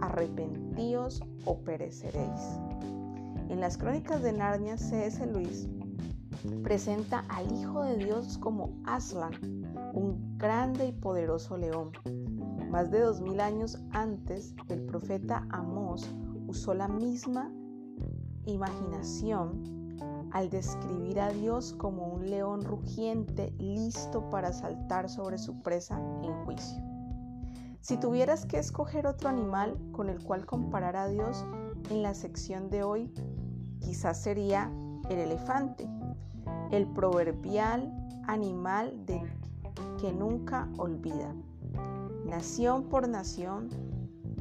arrepentíos 0.00 1.22
o 1.44 1.60
pereceréis. 1.60 2.58
En 3.50 3.60
las 3.60 3.76
crónicas 3.76 4.22
de 4.22 4.32
Narnia, 4.32 4.78
C.S. 4.78 5.26
Luis 5.26 5.68
presenta 6.62 7.24
al 7.28 7.52
Hijo 7.52 7.82
de 7.82 7.96
Dios 7.96 8.38
como 8.38 8.80
Aslan, 8.84 9.32
un 9.92 10.38
grande 10.38 10.86
y 10.86 10.92
poderoso 10.92 11.56
león. 11.58 11.90
Más 12.70 12.92
de 12.92 13.00
dos 13.00 13.20
mil 13.20 13.40
años 13.40 13.76
antes, 13.90 14.54
el 14.68 14.82
profeta 14.82 15.48
Amós 15.50 16.08
usó 16.46 16.74
la 16.74 16.86
misma 16.86 17.52
imaginación 18.46 19.98
al 20.30 20.48
describir 20.48 21.18
a 21.18 21.32
Dios 21.32 21.72
como 21.72 22.06
un 22.06 22.30
león 22.30 22.62
rugiente 22.62 23.52
listo 23.58 24.30
para 24.30 24.52
saltar 24.52 25.08
sobre 25.08 25.38
su 25.38 25.60
presa 25.60 26.00
en 26.22 26.32
juicio. 26.44 26.78
Si 27.80 27.96
tuvieras 27.96 28.46
que 28.46 28.58
escoger 28.58 29.08
otro 29.08 29.28
animal 29.28 29.76
con 29.90 30.08
el 30.08 30.22
cual 30.22 30.46
comparar 30.46 30.94
a 30.94 31.08
Dios 31.08 31.44
en 31.90 32.02
la 32.02 32.14
sección 32.14 32.70
de 32.70 32.84
hoy, 32.84 33.12
quizás 33.80 34.22
sería 34.22 34.70
el 35.08 35.18
elefante, 35.18 35.88
el 36.70 36.86
proverbial 36.86 37.92
animal 38.26 38.94
que 40.00 40.12
nunca 40.12 40.68
olvida. 40.78 41.34
Nación 42.24 42.84
por 42.84 43.08
nación, 43.08 43.68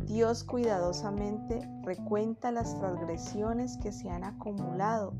Dios 0.06 0.43
cuidadosamente 0.43 1.67
recuenta 1.84 2.52
las 2.52 2.78
transgresiones 2.80 3.78
que 3.78 3.91
se 3.91 4.10
han 4.10 4.23
acumulado 4.23 5.13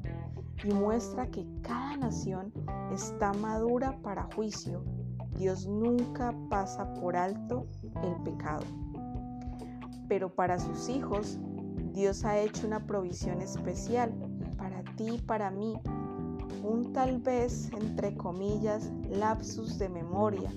y 0.64 0.74
muestra 0.74 1.28
que 1.28 1.46
cada 1.62 1.98
nación 1.98 2.52
está 2.92 3.34
madura 3.34 3.98
para 4.02 4.28
juicio. 4.36 4.84
Dios 5.36 5.68
nunca 5.68 6.34
pasa 6.50 6.94
por 6.96 7.16
alto 7.16 7.68
el 8.04 8.16
pecado. 8.24 8.66
Pero 10.08 10.34
para 10.34 10.60
sus 10.60 10.90
hijos, 10.90 11.40
Dios 11.94 12.26
ha 12.26 12.40
hecho 12.40 12.68
una 12.68 12.86
provisión 12.86 13.42
especial 13.42 14.14
para 14.58 14.84
ti 14.96 15.16
y 15.16 15.22
para 15.22 15.50
mí 15.52 15.80
un 16.64 16.94
tal 16.94 17.20
vez, 17.20 17.72
entre 17.74 18.16
comillas, 18.16 18.92
lapsus 19.10 19.78
de 19.80 19.90
memoria. 19.90 20.52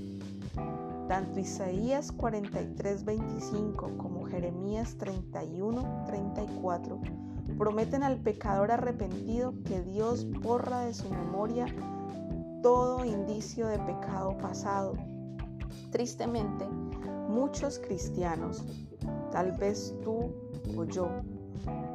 Tanto 1.09 1.41
Isaías 1.41 2.13
43:25 2.17 3.97
como 3.97 4.27
Jeremías 4.27 4.97
31:34 4.99 7.01
prometen 7.59 8.03
al 8.03 8.19
pecador 8.19 8.71
arrepentido 8.71 9.55
que 9.65 9.83
Dios 9.83 10.27
borra 10.41 10.81
de 10.81 10.95
su 10.95 11.09
memoria 11.11 11.67
todo 12.63 13.05
indicio 13.05 13.67
de 13.67 13.79
pecado 13.81 14.39
pasado. 14.39 14.95
Tristemente, 15.91 16.65
muchos 17.29 17.79
cristianos, 17.79 18.65
tal 19.33 19.53
vez 19.53 19.95
tú 20.03 20.33
yo, 20.89 21.11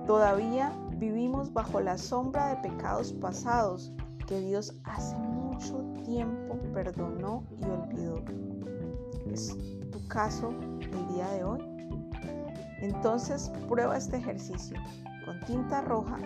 todavía 0.06 0.72
vivimos 0.98 1.52
bajo 1.52 1.80
la 1.82 1.98
sombra 1.98 2.50
de 2.50 2.70
pecados 2.70 3.14
pasados 3.14 3.92
que 4.28 4.40
Dios 4.40 4.74
hace 4.84 5.16
mucho 5.18 5.80
tiempo 6.04 6.58
perdonó 6.74 7.44
y 7.58 7.64
olvidó. 7.66 8.22
¿Es 9.32 9.56
tu 9.92 10.08
caso 10.08 10.54
el 10.82 11.08
día 11.14 11.28
de 11.32 11.44
hoy? 11.44 11.60
Entonces 12.82 13.52
prueba 13.68 13.98
este 13.98 14.18
ejercicio. 14.18 14.78
Con 15.26 15.40
tinta 15.42 15.82
roja, 15.82 16.18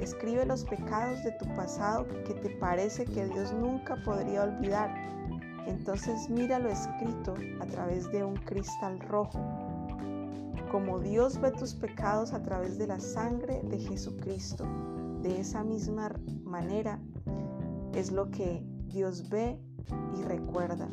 escribe 0.00 0.44
los 0.44 0.64
pecados 0.64 1.22
de 1.24 1.32
tu 1.32 1.46
pasado 1.54 2.06
que 2.26 2.34
te 2.34 2.50
parece 2.50 3.04
que 3.04 3.26
Dios 3.26 3.52
nunca 3.52 3.96
podría 4.04 4.44
olvidar. 4.44 4.94
Entonces 5.66 6.28
mira 6.28 6.58
lo 6.58 6.68
escrito 6.68 7.34
a 7.60 7.66
través 7.66 8.10
de 8.12 8.22
un 8.22 8.36
cristal 8.36 9.00
rojo. 9.00 9.40
Como 10.74 10.98
Dios 10.98 11.40
ve 11.40 11.52
tus 11.52 11.72
pecados 11.72 12.32
a 12.32 12.42
través 12.42 12.78
de 12.78 12.88
la 12.88 12.98
sangre 12.98 13.62
de 13.62 13.78
Jesucristo, 13.78 14.66
de 15.22 15.38
esa 15.38 15.62
misma 15.62 16.10
manera 16.42 16.98
es 17.92 18.10
lo 18.10 18.28
que 18.32 18.60
Dios 18.88 19.28
ve 19.28 19.56
y 20.18 20.22
recuerda. 20.22 20.88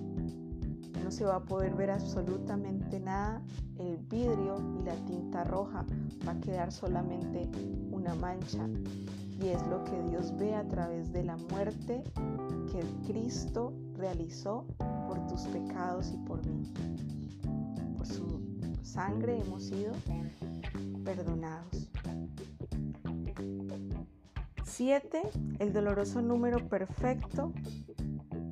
No 1.03 1.09
se 1.09 1.25
va 1.25 1.37
a 1.37 1.43
poder 1.43 1.73
ver 1.73 1.89
absolutamente 1.89 2.99
nada. 2.99 3.41
El 3.79 3.97
vidrio 3.97 4.57
y 4.79 4.83
la 4.83 4.93
tinta 5.07 5.45
roja 5.45 5.83
va 6.27 6.33
a 6.33 6.39
quedar 6.41 6.71
solamente 6.71 7.49
una 7.89 8.13
mancha. 8.13 8.69
Y 9.41 9.47
es 9.47 9.65
lo 9.65 9.83
que 9.85 9.99
Dios 10.03 10.31
ve 10.37 10.53
a 10.53 10.67
través 10.67 11.11
de 11.11 11.23
la 11.23 11.37
muerte 11.49 12.03
que 12.71 13.11
Cristo 13.11 13.73
realizó 13.95 14.63
por 15.07 15.25
tus 15.25 15.41
pecados 15.47 16.11
y 16.13 16.17
por 16.17 16.45
mí. 16.45 16.71
Por 17.97 18.05
su 18.05 18.40
sangre 18.83 19.39
hemos 19.39 19.63
sido 19.63 19.93
perdonados. 21.03 21.89
7, 24.63 25.21
el 25.59 25.73
doloroso 25.73 26.21
número 26.21 26.67
perfecto. 26.67 27.51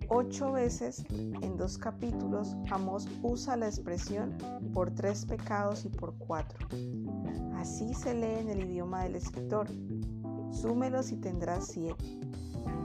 Ocho 0.10 0.52
veces 0.52 1.06
en 1.12 1.56
dos 1.56 1.78
capítulos, 1.78 2.56
Amós 2.72 3.08
usa 3.22 3.56
la 3.56 3.68
expresión 3.68 4.36
por 4.74 4.92
tres 4.92 5.26
pecados 5.26 5.86
y 5.86 5.90
por 5.90 6.16
cuatro. 6.18 6.68
Así 7.56 7.94
se 7.94 8.14
lee 8.14 8.40
en 8.40 8.50
el 8.50 8.66
idioma 8.66 9.04
del 9.04 9.16
escritor. 9.16 9.68
Súmelos 10.52 11.12
y 11.12 11.18
tendrás 11.18 11.68
siete. 11.68 12.20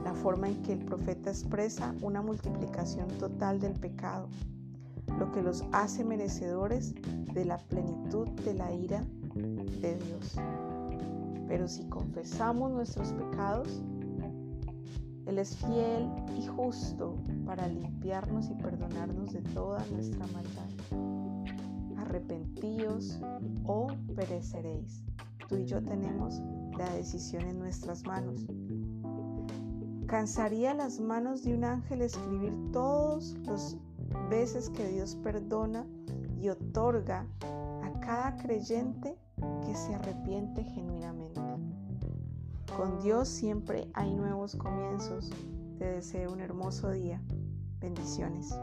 La 0.05 0.15
forma 0.15 0.49
en 0.49 0.63
que 0.63 0.75
el 0.75 0.85
profeta 0.85 1.31
expresa 1.31 1.95
una 2.03 2.21
multiplicación 2.23 3.09
total 3.19 3.59
del 3.59 3.73
pecado, 3.73 4.29
lo 5.19 5.31
que 5.33 5.43
los 5.43 5.65
hace 5.73 6.05
merecedores 6.05 6.95
de 7.35 7.45
la 7.45 7.59
plenitud 7.59 8.29
de 8.45 8.55
la 8.55 8.73
ira 8.73 9.05
de 9.35 9.99
Dios. 9.99 10.37
Pero 11.49 11.69
si 11.69 11.85
confesamos 11.89 12.71
nuestros 12.71 13.13
pecados, 13.13 13.83
Él 15.27 15.39
es 15.39 15.57
fiel 15.57 16.11
y 16.39 16.47
justo 16.47 17.17
para 17.45 17.69
limpiarnos 17.69 18.51
y 18.51 18.55
perdonarnos 18.55 19.33
de 19.33 19.43
toda 19.43 19.85
nuestra 19.93 20.27
maldad. 20.29 21.99
Arrepentíos 21.99 23.21
o 23.67 23.89
pereceréis. 24.15 25.03
Tú 25.49 25.57
y 25.57 25.67
yo 25.67 25.83
tenemos 25.83 26.41
la 26.79 26.89
decisión 26.95 27.43
en 27.43 27.59
nuestras 27.59 28.05
manos. 28.05 28.47
¿Cansaría 30.07 30.75
las 30.75 31.01
manos 31.01 31.43
de 31.43 31.55
un 31.55 31.65
ángel 31.65 32.03
escribir 32.03 32.53
todas 32.73 33.35
las 33.45 33.77
veces 34.29 34.71
que 34.71 34.87
Dios 34.89 35.17
perdona 35.17 35.87
y 36.41 36.49
otorga 36.49 37.27
a 37.83 38.01
cada 38.01 38.37
creyente 38.37 39.17
que 39.65 39.75
se 39.75 39.95
arrepiente 39.95 40.65
genuinamente. 40.65 41.41
Con 42.77 43.01
Dios 43.03 43.29
siempre 43.29 43.89
hay 43.95 44.15
nuevos 44.15 44.57
comienzos. 44.57 45.31
Te 45.79 45.87
deseo 45.87 46.33
un 46.33 46.41
hermoso 46.41 46.91
día. 46.91 47.21
Bendiciones. 47.81 48.59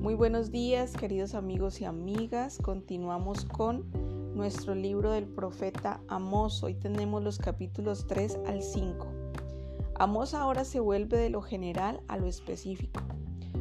Muy 0.00 0.14
buenos 0.14 0.50
días 0.50 0.92
queridos 0.92 1.34
amigos 1.34 1.80
y 1.80 1.84
amigas. 1.84 2.58
Continuamos 2.58 3.44
con 3.44 4.07
nuestro 4.38 4.76
libro 4.76 5.10
del 5.10 5.26
profeta 5.26 6.00
Amos. 6.06 6.62
Hoy 6.62 6.74
tenemos 6.74 7.24
los 7.24 7.38
capítulos 7.38 8.06
3 8.06 8.38
al 8.46 8.62
5. 8.62 9.08
Amos 9.96 10.32
ahora 10.32 10.64
se 10.64 10.78
vuelve 10.78 11.18
de 11.18 11.28
lo 11.28 11.42
general 11.42 12.00
a 12.06 12.18
lo 12.18 12.28
específico, 12.28 13.00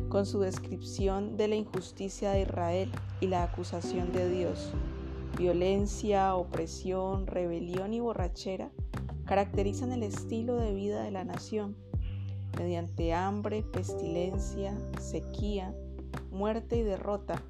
con 0.07 0.27
su 0.27 0.39
descripción 0.39 1.35
de 1.35 1.47
la 1.47 1.55
injusticia 1.55 2.29
de 2.29 2.41
Israel 2.41 2.91
y 3.21 3.25
la 3.25 3.41
acusación 3.41 4.11
de 4.11 4.29
Dios. 4.29 4.71
Violencia, 5.35 6.35
opresión, 6.35 7.25
rebelión 7.25 7.91
y 7.95 7.99
borrachera 7.99 8.69
caracterizan 9.25 9.91
el 9.91 10.03
estilo 10.03 10.57
de 10.57 10.75
vida 10.75 11.01
de 11.01 11.09
la 11.09 11.23
nación. 11.23 11.75
Mediante 12.55 13.15
hambre, 13.15 13.63
pestilencia, 13.63 14.77
sequía, 14.99 15.73
muerte 16.29 16.77
y 16.77 16.83
derrota, 16.83 17.41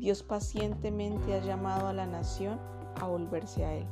Dios 0.00 0.22
pacientemente 0.22 1.34
ha 1.34 1.40
llamado 1.40 1.86
a 1.86 1.92
la 1.92 2.06
nación 2.06 2.58
a 2.98 3.06
volverse 3.06 3.66
a 3.66 3.74
Él. 3.74 3.86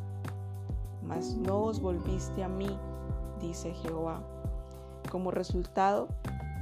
Mas 1.03 1.37
no 1.37 1.64
os 1.64 1.81
volviste 1.81 2.42
a 2.42 2.49
mí, 2.49 2.79
dice 3.42 3.75
Jehová. 3.75 4.23
Como 5.11 5.31
resultado, 5.31 6.09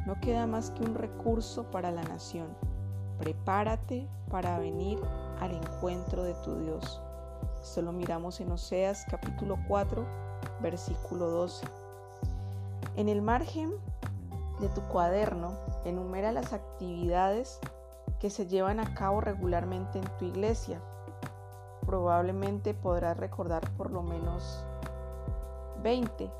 no 0.04 0.18
queda 0.20 0.48
más 0.48 0.72
que 0.72 0.82
un 0.82 0.96
recurso 0.96 1.70
para 1.70 1.92
la 1.92 2.02
nación. 2.02 2.48
Prepárate 3.18 4.08
para 4.32 4.58
venir 4.58 4.98
al 5.38 5.52
encuentro 5.52 6.24
de 6.24 6.34
tu 6.42 6.56
Dios. 6.56 7.00
Esto 7.62 7.82
lo 7.82 7.92
miramos 7.92 8.40
en 8.40 8.50
Oseas 8.50 9.06
capítulo 9.08 9.58
4, 9.68 10.04
versículo 10.60 11.30
12. 11.30 11.68
En 12.96 13.08
el 13.08 13.22
margen 13.22 13.70
de 14.58 14.68
tu 14.70 14.80
cuaderno, 14.88 15.52
enumera 15.84 16.32
las 16.32 16.52
actividades 16.52 17.60
que 18.20 18.30
se 18.30 18.46
llevan 18.46 18.80
a 18.80 18.94
cabo 18.94 19.20
regularmente 19.20 19.98
en 19.98 20.04
tu 20.18 20.24
iglesia. 20.24 20.80
Probablemente 21.84 22.74
podrás 22.74 23.16
recordar 23.16 23.70
por 23.76 23.90
lo 23.90 24.02
menos 24.02 24.64
20 25.82 26.30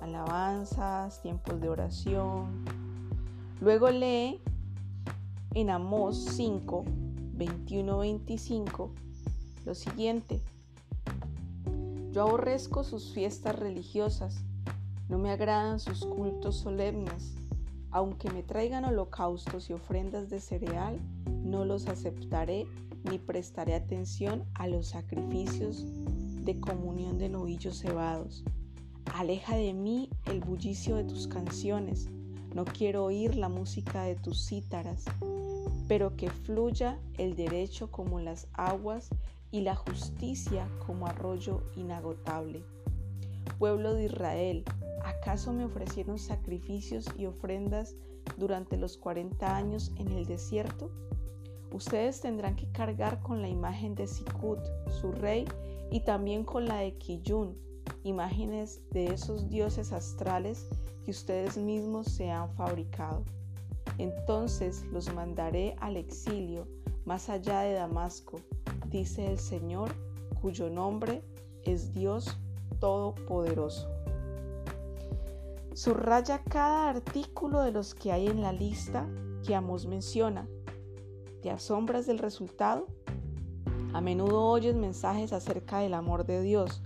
alabanzas, 0.00 1.20
tiempos 1.22 1.60
de 1.60 1.68
oración. 1.68 2.64
Luego 3.60 3.90
lee 3.90 4.42
en 5.54 5.70
Amós 5.70 6.16
5, 6.36 6.84
21, 7.34 7.98
25 7.98 8.90
lo 9.64 9.74
siguiente. 9.74 10.40
Yo 12.12 12.22
aborrezco 12.22 12.82
sus 12.82 13.12
fiestas 13.12 13.56
religiosas, 13.56 14.42
no 15.08 15.18
me 15.18 15.30
agradan 15.30 15.78
sus 15.78 16.04
cultos 16.04 16.56
solemnes. 16.56 17.39
Aunque 17.92 18.30
me 18.30 18.42
traigan 18.42 18.84
holocaustos 18.84 19.68
y 19.70 19.72
ofrendas 19.72 20.30
de 20.30 20.40
cereal, 20.40 21.00
no 21.42 21.64
los 21.64 21.88
aceptaré 21.88 22.66
ni 23.04 23.18
prestaré 23.18 23.74
atención 23.74 24.44
a 24.54 24.68
los 24.68 24.88
sacrificios 24.88 25.84
de 26.44 26.60
comunión 26.60 27.18
de 27.18 27.28
novillos 27.28 27.78
cebados. 27.80 28.44
Aleja 29.14 29.56
de 29.56 29.72
mí 29.72 30.08
el 30.26 30.40
bullicio 30.40 30.96
de 30.96 31.04
tus 31.04 31.26
canciones, 31.26 32.08
no 32.54 32.64
quiero 32.64 33.04
oír 33.04 33.34
la 33.36 33.48
música 33.48 34.02
de 34.02 34.14
tus 34.14 34.46
cítaras, 34.46 35.04
pero 35.88 36.16
que 36.16 36.30
fluya 36.30 36.98
el 37.18 37.34
derecho 37.34 37.90
como 37.90 38.20
las 38.20 38.46
aguas 38.52 39.10
y 39.50 39.62
la 39.62 39.74
justicia 39.74 40.68
como 40.86 41.06
arroyo 41.06 41.62
inagotable. 41.76 42.64
Pueblo 43.58 43.94
de 43.94 44.04
Israel, 44.04 44.64
¿acaso 45.04 45.52
me 45.52 45.64
ofrecieron 45.64 46.18
sacrificios 46.18 47.06
y 47.16 47.26
ofrendas 47.26 47.96
durante 48.36 48.76
los 48.76 48.96
40 48.96 49.56
años 49.56 49.92
en 49.96 50.08
el 50.12 50.26
desierto? 50.26 50.90
Ustedes 51.72 52.20
tendrán 52.20 52.56
que 52.56 52.70
cargar 52.72 53.20
con 53.20 53.40
la 53.42 53.48
imagen 53.48 53.94
de 53.94 54.06
Sikut, 54.06 54.58
su 55.00 55.12
rey, 55.12 55.46
y 55.90 56.00
también 56.00 56.44
con 56.44 56.66
la 56.66 56.76
de 56.78 56.96
Kiyun, 56.96 57.56
imágenes 58.04 58.80
de 58.90 59.06
esos 59.06 59.48
dioses 59.48 59.92
astrales 59.92 60.66
que 61.04 61.10
ustedes 61.10 61.56
mismos 61.56 62.06
se 62.08 62.30
han 62.30 62.50
fabricado. 62.54 63.24
entonces 63.98 64.84
los 64.92 65.12
mandaré 65.12 65.76
al 65.80 65.96
exilio 65.96 66.66
más 67.04 67.28
allá 67.28 67.60
de 67.60 67.74
Damasco, 67.74 68.40
dice 68.88 69.30
el 69.30 69.38
Señor, 69.38 69.90
cuyo 70.40 70.70
nombre 70.70 71.22
es 71.64 71.92
Dios 71.92 72.38
Todopoderoso. 72.78 73.88
Subraya 75.74 76.42
cada 76.42 76.90
artículo 76.90 77.62
de 77.62 77.72
los 77.72 77.94
que 77.94 78.12
hay 78.12 78.26
en 78.26 78.42
la 78.42 78.52
lista 78.52 79.06
que 79.44 79.54
Amos 79.54 79.86
menciona. 79.86 80.48
¿Te 81.42 81.50
asombras 81.50 82.06
del 82.06 82.18
resultado? 82.18 82.86
A 83.92 84.00
menudo 84.00 84.44
oyes 84.44 84.76
mensajes 84.76 85.32
acerca 85.32 85.78
del 85.78 85.94
amor 85.94 86.26
de 86.26 86.42
Dios, 86.42 86.82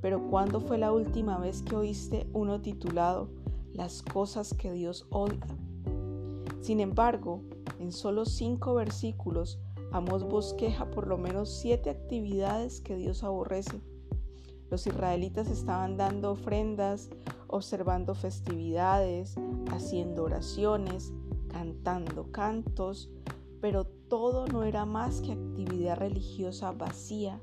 pero 0.00 0.26
¿cuándo 0.28 0.60
fue 0.60 0.78
la 0.78 0.92
última 0.92 1.38
vez 1.38 1.62
que 1.62 1.76
oíste 1.76 2.26
uno 2.32 2.60
titulado 2.60 3.28
Las 3.72 4.02
cosas 4.02 4.54
que 4.54 4.72
Dios 4.72 5.06
odia? 5.10 5.46
Sin 6.60 6.80
embargo, 6.80 7.42
en 7.78 7.92
solo 7.92 8.24
cinco 8.24 8.74
versículos, 8.74 9.58
Amos 9.92 10.22
bosqueja 10.22 10.88
por 10.90 11.08
lo 11.08 11.18
menos 11.18 11.50
siete 11.50 11.90
actividades 11.90 12.80
que 12.80 12.94
Dios 12.96 13.24
aborrece. 13.24 13.80
Los 14.70 14.86
israelitas 14.86 15.48
estaban 15.48 15.96
dando 15.96 16.32
ofrendas, 16.32 17.10
observando 17.48 18.14
festividades, 18.14 19.34
haciendo 19.72 20.24
oraciones, 20.24 21.12
cantando 21.48 22.30
cantos, 22.30 23.10
pero 23.60 23.84
todo 23.84 24.46
no 24.46 24.62
era 24.62 24.86
más 24.86 25.20
que 25.20 25.32
actividad 25.32 25.98
religiosa 25.98 26.70
vacía. 26.72 27.40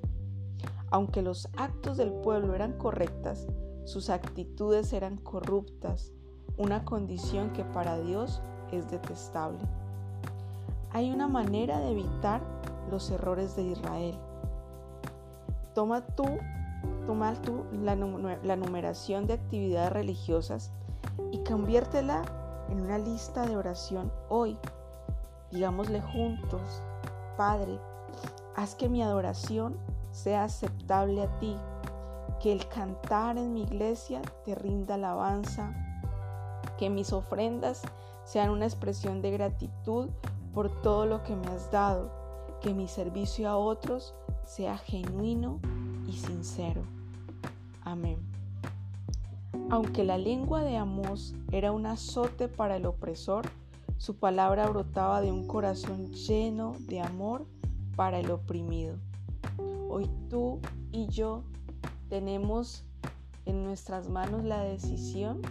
Aunque 0.90 1.22
los 1.22 1.50
actos 1.58 1.98
del 1.98 2.14
pueblo 2.14 2.56
eran 2.56 2.78
correctas, 2.78 3.46
sus 3.84 4.10
actitudes 4.10 4.94
eran 4.94 5.18
corruptas, 5.18 6.14
una 6.58 6.86
condición 6.86 7.52
que 7.52 7.64
para 7.66 8.00
Dios 8.00 8.42
es 8.72 8.90
detestable. 8.90 9.60
Hay 10.92 11.12
una 11.12 11.28
manera 11.28 11.80
de 11.80 11.92
evitar 11.92 12.42
los 12.90 13.12
errores 13.12 13.56
de 13.56 13.64
Israel. 13.64 14.18
Toma 15.76 16.06
tú, 16.06 16.26
toma 17.06 17.34
tú 17.42 17.66
la, 17.72 17.96
la 17.96 18.56
numeración 18.56 19.28
de 19.28 19.34
actividades 19.34 19.92
religiosas 19.92 20.72
y 21.32 21.44
conviértela 21.44 22.24
en 22.70 22.82
una 22.82 22.98
lista 22.98 23.46
de 23.46 23.56
oración 23.58 24.12
hoy. 24.30 24.58
Digámosle 25.52 26.02
juntos, 26.02 26.84
Padre, 27.38 27.80
haz 28.56 28.76
que 28.76 28.90
mi 28.90 29.02
adoración 29.02 29.78
sea 30.12 30.44
aceptable 30.44 31.24
a 31.24 31.40
ti, 31.40 31.56
que 32.42 32.52
el 32.52 32.68
cantar 32.68 33.38
en 33.38 33.54
mi 33.54 33.64
iglesia 33.64 34.22
te 34.44 34.56
rinda 34.56 34.96
alabanza, 34.96 35.74
que 36.78 36.90
mis 36.90 37.14
ofrendas 37.14 37.84
sean 38.24 38.50
una 38.50 38.66
expresión 38.66 39.22
de 39.22 39.32
gratitud 39.32 40.10
por 40.54 40.82
todo 40.82 41.06
lo 41.06 41.24
que 41.24 41.36
me 41.36 41.48
has 41.48 41.72
dado, 41.72 42.12
que 42.62 42.74
mi 42.74 42.88
servicio 42.88 43.50
a 43.50 43.58
otros 43.58 44.16
sea 44.44 44.78
genuino 44.78 45.60
y 46.08 46.14
sincero. 46.14 46.82
Amén. 47.84 48.18
Aunque 49.70 50.04
la 50.04 50.18
lengua 50.18 50.62
de 50.62 50.78
Amós 50.78 51.36
era 51.52 51.72
un 51.72 51.86
azote 51.86 52.48
para 52.48 52.78
el 52.78 52.86
opresor, 52.86 53.46
su 53.98 54.16
palabra 54.16 54.68
brotaba 54.70 55.22
de 55.22 55.32
un 55.32 55.48
corazón 55.48 56.12
lleno 56.14 56.76
de 56.88 57.02
amor 57.02 57.46
para 57.96 58.20
el 58.20 58.32
oprimido. 58.32 58.96
Hoy 59.90 60.10
tú 60.30 60.60
y 60.92 61.08
yo 61.08 61.44
tenemos 62.10 62.84
en 63.46 63.64
nuestras 63.64 64.10
manos 64.10 64.44
la 64.44 64.62
decisión 64.62 65.42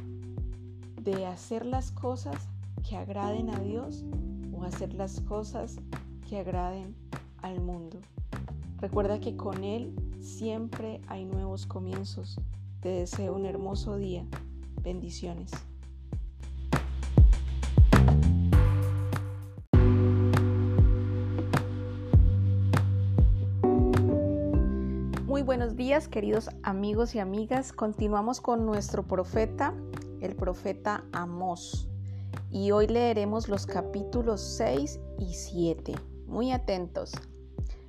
de 1.02 1.26
hacer 1.26 1.66
las 1.66 1.90
cosas 1.92 2.48
que 2.88 2.96
agraden 2.96 3.50
a 3.50 3.58
Dios 3.58 4.04
o 4.52 4.64
hacer 4.64 4.94
las 4.94 5.20
cosas 5.20 5.76
que 6.28 6.38
agraden 6.38 6.94
al 7.42 7.60
mundo. 7.60 7.98
Recuerda 8.78 9.20
que 9.20 9.36
con 9.36 9.64
Él 9.64 9.94
siempre 10.26 11.00
hay 11.06 11.24
nuevos 11.24 11.66
comienzos. 11.66 12.38
Te 12.80 12.88
deseo 12.88 13.34
un 13.34 13.46
hermoso 13.46 13.96
día. 13.96 14.26
Bendiciones. 14.82 15.52
Muy 25.24 25.42
buenos 25.42 25.76
días 25.76 26.08
queridos 26.08 26.50
amigos 26.62 27.14
y 27.14 27.20
amigas. 27.20 27.72
Continuamos 27.72 28.40
con 28.40 28.66
nuestro 28.66 29.04
profeta, 29.04 29.74
el 30.20 30.34
profeta 30.34 31.04
Amós 31.12 31.88
y 32.50 32.70
hoy 32.70 32.86
leeremos 32.86 33.48
los 33.48 33.66
capítulos 33.66 34.40
6 34.40 35.00
y 35.18 35.34
7. 35.34 35.94
Muy 36.26 36.52
atentos. 36.52 37.12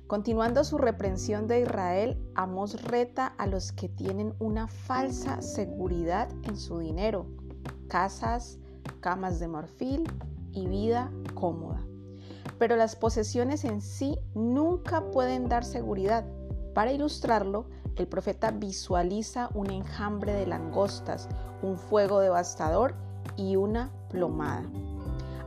Continuando 0.08 0.64
su 0.64 0.78
reprensión 0.78 1.48
de 1.48 1.60
Israel, 1.60 2.18
Amos 2.34 2.82
reta 2.82 3.26
a 3.36 3.46
los 3.46 3.72
que 3.72 3.90
tienen 3.90 4.34
una 4.38 4.66
falsa 4.66 5.42
seguridad 5.42 6.30
en 6.44 6.56
su 6.56 6.78
dinero, 6.78 7.26
casas, 7.88 8.58
camas 9.00 9.38
de 9.38 9.48
marfil 9.48 10.10
y 10.50 10.66
vida 10.66 11.12
cómoda. 11.34 11.84
Pero 12.58 12.74
las 12.76 12.96
posesiones 12.96 13.66
en 13.66 13.82
sí 13.82 14.18
nunca 14.34 15.10
pueden 15.10 15.46
dar 15.46 15.62
seguridad. 15.62 16.24
Para 16.74 16.90
ilustrarlo, 16.90 17.66
el 17.96 18.08
profeta 18.08 18.50
visualiza 18.50 19.50
un 19.52 19.70
enjambre 19.70 20.32
de 20.32 20.46
langostas, 20.46 21.28
un 21.60 21.76
fuego 21.76 22.20
devastador 22.20 22.94
y 23.36 23.56
una 23.56 23.92
plomada. 24.08 24.64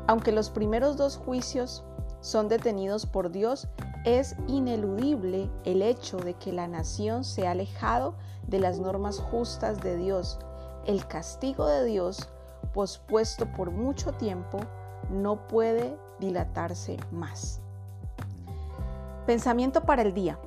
Aunque 0.05 0.32
los 0.32 0.51
primeros 0.51 0.97
dos 0.97 1.18
juicios 1.18 1.84
son 2.20 2.47
detenidos 2.47 3.07
por 3.07 3.32
Dios, 3.32 3.68
es 4.04 4.36
ineludible 4.47 5.49
el 5.64 5.82
hecho 5.82 6.18
de 6.18 6.34
que 6.34 6.52
la 6.52 6.68
nación 6.68 7.24
se 7.24 7.47
ha 7.47 7.52
alejado 7.52 8.16
de 8.47 8.60
las 8.60 8.80
normas 8.80 9.20
justas 9.20 9.82
de 9.82 9.97
Dios. 9.97 10.39
El 10.86 11.06
castigo 11.08 11.68
de 11.68 11.86
Dios, 11.86 12.30
pospuesto 12.74 13.45
por 13.52 13.72
mucho 13.72 14.14
tiempo, 14.14 14.60
no 15.10 15.47
puede 15.47 15.97
dilatarse 16.20 16.97
más. 17.12 17.62
Pensamiento 19.26 19.82
para 19.84 20.02
el 20.02 20.14
día. 20.14 20.39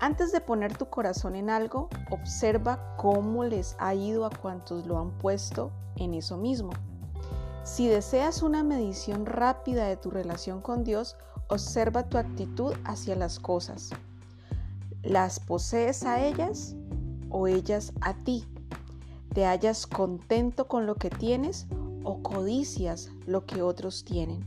Antes 0.00 0.32
de 0.32 0.40
poner 0.40 0.76
tu 0.76 0.86
corazón 0.86 1.34
en 1.34 1.50
algo, 1.50 1.88
observa 2.10 2.94
cómo 2.96 3.44
les 3.44 3.74
ha 3.78 3.94
ido 3.94 4.26
a 4.26 4.30
cuantos 4.30 4.86
lo 4.86 4.98
han 4.98 5.10
puesto 5.18 5.72
en 5.96 6.14
eso 6.14 6.36
mismo. 6.36 6.72
Si 7.64 7.88
deseas 7.88 8.42
una 8.42 8.62
medición 8.62 9.24
rápida 9.24 9.86
de 9.86 9.96
tu 9.96 10.10
relación 10.10 10.60
con 10.60 10.84
Dios, 10.84 11.16
observa 11.48 12.08
tu 12.08 12.18
actitud 12.18 12.74
hacia 12.84 13.16
las 13.16 13.38
cosas. 13.38 13.90
¿Las 15.02 15.40
posees 15.40 16.04
a 16.04 16.24
ellas 16.24 16.74
o 17.30 17.46
ellas 17.46 17.92
a 18.00 18.14
ti? 18.14 18.46
¿Te 19.34 19.44
hallas 19.44 19.86
contento 19.86 20.68
con 20.68 20.86
lo 20.86 20.94
que 20.94 21.10
tienes 21.10 21.66
o 22.04 22.22
codicias 22.22 23.10
lo 23.26 23.46
que 23.46 23.62
otros 23.62 24.04
tienen? 24.04 24.44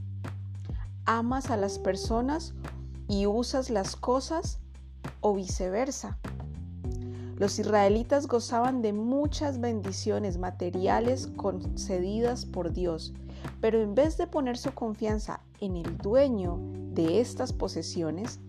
¿Amas 1.06 1.52
a 1.52 1.58
las 1.58 1.80
personas 1.80 2.54
y 3.08 3.28
usas 3.28 3.70
las 3.70 3.96
cosas 3.96 4.60
o 5.22 5.34
viceversa? 5.34 6.18
Los 7.38 7.60
israelitas 7.60 8.28
gozaban 8.28 8.82
de 8.82 8.94
muchas 8.94 9.60
bendiciones 9.60 10.40
materiales 10.40 11.28
concedidas 11.36 12.46
por 12.46 12.74
Dios, 12.74 13.14
pero 13.62 13.80
en 13.80 13.94
vez 13.94 14.18
de 14.18 14.26
poner 14.26 14.58
su 14.58 14.74
confianza 14.74 15.42
en 15.60 15.78
el 15.78 15.98
dueño 15.98 16.60
de 16.94 17.20
estas 17.20 17.54
posesiones, 17.54 18.40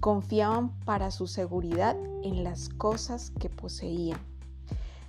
confiaban 0.00 0.78
para 0.84 1.10
su 1.10 1.26
seguridad 1.26 1.96
en 2.22 2.44
las 2.44 2.68
cosas 2.68 3.32
que 3.38 3.48
poseían. 3.48 4.18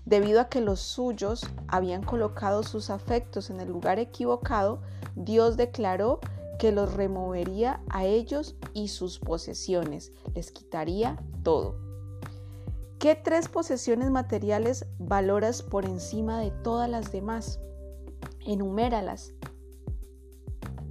Debido 0.06 0.39
a 0.39 0.49
que 0.49 0.62
los 0.62 0.80
suyos 0.80 1.45
habían 1.68 2.03
colocado 2.03 2.64
sus 2.64 2.89
afectos 2.89 3.49
en 3.49 3.60
el 3.60 3.70
lugar 3.70 3.99
equivocado, 3.99 4.82
Dios 5.16 5.58
declaró 5.58 6.20
que 6.60 6.72
los 6.72 6.93
removería 6.93 7.82
a 7.89 8.06
ellos 8.06 8.56
y 8.74 8.89
sus 8.89 9.20
posesiones, 9.20 10.14
les 10.34 10.51
quitaría 10.51 11.18
todo. 11.43 11.76
¿Qué 12.99 13.16
tres 13.16 13.49
posesiones 13.49 14.10
materiales 14.10 14.86
valoras 14.97 15.62
por 15.62 15.86
encima 15.86 16.39
de 16.39 16.51
todas 16.51 16.89
las 16.89 17.12
demás? 17.12 17.60
Enuméralas. 18.45 19.34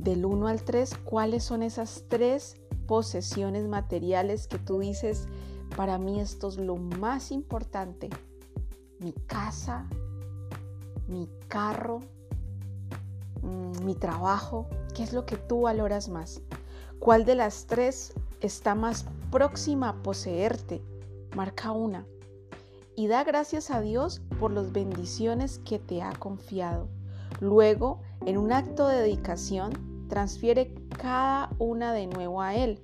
Del 0.04 0.26
1 0.26 0.48
al 0.48 0.62
3, 0.62 0.98
¿cuáles 1.02 1.44
son 1.44 1.62
esas 1.62 2.04
tres 2.08 2.58
posesiones 2.86 3.66
materiales 3.66 4.46
que 4.46 4.58
tú 4.58 4.80
dices, 4.80 5.28
para 5.78 5.96
mí 5.96 6.20
esto 6.20 6.48
es 6.48 6.58
lo 6.58 6.76
más 6.76 7.30
importante? 7.30 8.10
Mi 9.00 9.12
casa, 9.12 9.88
mi 11.08 11.26
carro, 11.48 12.00
mm, 13.40 13.82
mi 13.82 13.94
trabajo. 13.94 14.68
¿Qué 14.94 15.02
es 15.02 15.14
lo 15.14 15.24
que 15.24 15.38
tú 15.38 15.62
valoras 15.62 16.10
más? 16.10 16.42
¿Cuál 16.98 17.24
de 17.24 17.36
las 17.36 17.64
tres 17.64 18.12
está 18.42 18.74
más 18.74 19.06
próxima 19.30 19.88
a 19.88 20.02
poseerte? 20.02 20.82
Marca 21.34 21.70
una 21.70 22.04
y 22.94 23.06
da 23.06 23.24
gracias 23.24 23.70
a 23.70 23.80
Dios 23.80 24.20
por 24.38 24.52
las 24.52 24.70
bendiciones 24.70 25.60
que 25.64 25.78
te 25.78 26.02
ha 26.02 26.12
confiado. 26.12 26.88
Luego, 27.40 28.02
en 28.26 28.36
un 28.36 28.52
acto 28.52 28.86
de 28.86 28.98
dedicación, 28.98 29.93
transfiere 30.08 30.74
cada 30.98 31.50
una 31.58 31.92
de 31.92 32.06
nuevo 32.06 32.40
a 32.40 32.54
Él. 32.54 32.80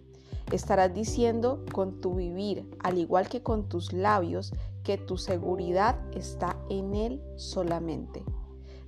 Estarás 0.52 0.92
diciendo 0.92 1.64
con 1.72 2.00
tu 2.00 2.14
vivir, 2.14 2.68
al 2.80 2.98
igual 2.98 3.28
que 3.28 3.42
con 3.42 3.68
tus 3.68 3.92
labios, 3.92 4.52
que 4.82 4.98
tu 4.98 5.16
seguridad 5.16 5.96
está 6.12 6.56
en 6.68 6.94
Él 6.94 7.22
solamente. 7.36 8.24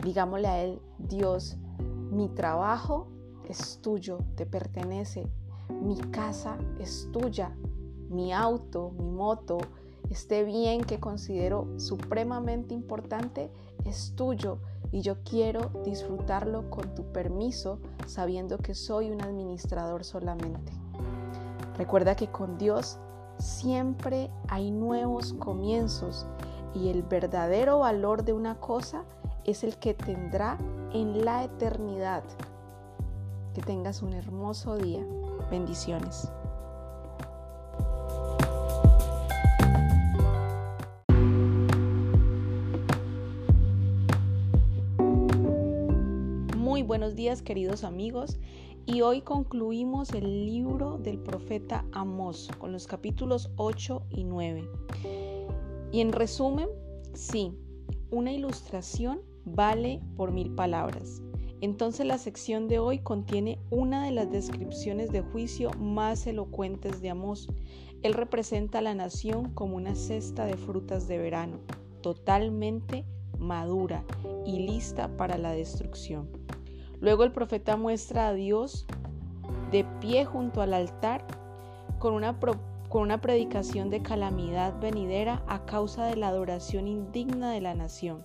Digámosle 0.02 0.48
a 0.48 0.62
Él, 0.62 0.80
Dios, 0.98 1.56
mi 2.10 2.28
trabajo 2.28 3.08
es 3.48 3.78
tuyo, 3.80 4.18
te 4.34 4.46
pertenece, 4.46 5.28
mi 5.68 5.96
casa 5.96 6.58
es 6.78 7.08
tuya, 7.12 7.54
mi 8.08 8.32
auto, 8.32 8.92
mi 8.98 9.10
moto, 9.10 9.58
este 10.10 10.44
bien 10.44 10.82
que 10.82 11.00
considero 11.00 11.68
supremamente 11.78 12.74
importante 12.74 13.50
es 13.84 14.14
tuyo 14.14 14.58
y 14.92 15.00
yo 15.00 15.16
quiero 15.24 15.70
disfrutarlo 15.84 16.70
con 16.70 16.94
tu 16.94 17.10
permiso 17.12 17.80
sabiendo 18.06 18.58
que 18.58 18.74
soy 18.74 19.10
un 19.10 19.22
administrador 19.22 20.04
solamente. 20.04 20.72
Recuerda 21.76 22.14
que 22.14 22.28
con 22.28 22.58
Dios 22.58 22.98
siempre 23.38 24.30
hay 24.48 24.70
nuevos 24.70 25.32
comienzos 25.32 26.26
y 26.74 26.90
el 26.90 27.02
verdadero 27.02 27.80
valor 27.80 28.24
de 28.24 28.34
una 28.34 28.60
cosa 28.60 29.04
es 29.44 29.64
el 29.64 29.76
que 29.78 29.94
tendrá 29.94 30.58
en 30.92 31.24
la 31.24 31.44
eternidad. 31.44 32.22
Que 33.54 33.62
tengas 33.62 34.02
un 34.02 34.12
hermoso 34.12 34.76
día. 34.76 35.04
Bendiciones. 35.50 36.30
Muy 46.72 46.82
buenos 46.82 47.14
días 47.14 47.42
queridos 47.42 47.84
amigos 47.84 48.38
y 48.86 49.02
hoy 49.02 49.20
concluimos 49.20 50.10
el 50.14 50.46
libro 50.46 50.96
del 50.96 51.18
profeta 51.18 51.84
Amós 51.92 52.48
con 52.58 52.72
los 52.72 52.86
capítulos 52.86 53.50
8 53.56 54.04
y 54.08 54.24
9. 54.24 54.70
Y 55.92 56.00
en 56.00 56.12
resumen, 56.12 56.70
sí, 57.12 57.52
una 58.10 58.32
ilustración 58.32 59.20
vale 59.44 60.00
por 60.16 60.32
mil 60.32 60.54
palabras. 60.54 61.20
Entonces 61.60 62.06
la 62.06 62.16
sección 62.16 62.68
de 62.68 62.78
hoy 62.78 63.00
contiene 63.00 63.58
una 63.68 64.06
de 64.06 64.12
las 64.12 64.30
descripciones 64.30 65.12
de 65.12 65.20
juicio 65.20 65.72
más 65.78 66.26
elocuentes 66.26 67.02
de 67.02 67.10
Amós. 67.10 67.48
Él 68.02 68.14
representa 68.14 68.78
a 68.78 68.82
la 68.82 68.94
nación 68.94 69.52
como 69.52 69.76
una 69.76 69.94
cesta 69.94 70.46
de 70.46 70.56
frutas 70.56 71.06
de 71.06 71.18
verano, 71.18 71.58
totalmente 72.00 73.04
madura 73.38 74.06
y 74.46 74.60
lista 74.60 75.14
para 75.18 75.36
la 75.36 75.52
destrucción. 75.52 76.30
Luego 77.02 77.24
el 77.24 77.32
profeta 77.32 77.76
muestra 77.76 78.28
a 78.28 78.32
Dios 78.32 78.86
de 79.72 79.84
pie 80.00 80.24
junto 80.24 80.62
al 80.62 80.72
altar 80.72 81.26
con 81.98 82.14
una, 82.14 82.38
con 82.38 83.02
una 83.02 83.20
predicación 83.20 83.90
de 83.90 84.02
calamidad 84.02 84.78
venidera 84.78 85.42
a 85.48 85.64
causa 85.66 86.06
de 86.06 86.14
la 86.14 86.28
adoración 86.28 86.86
indigna 86.86 87.50
de 87.50 87.60
la 87.60 87.74
nación. 87.74 88.24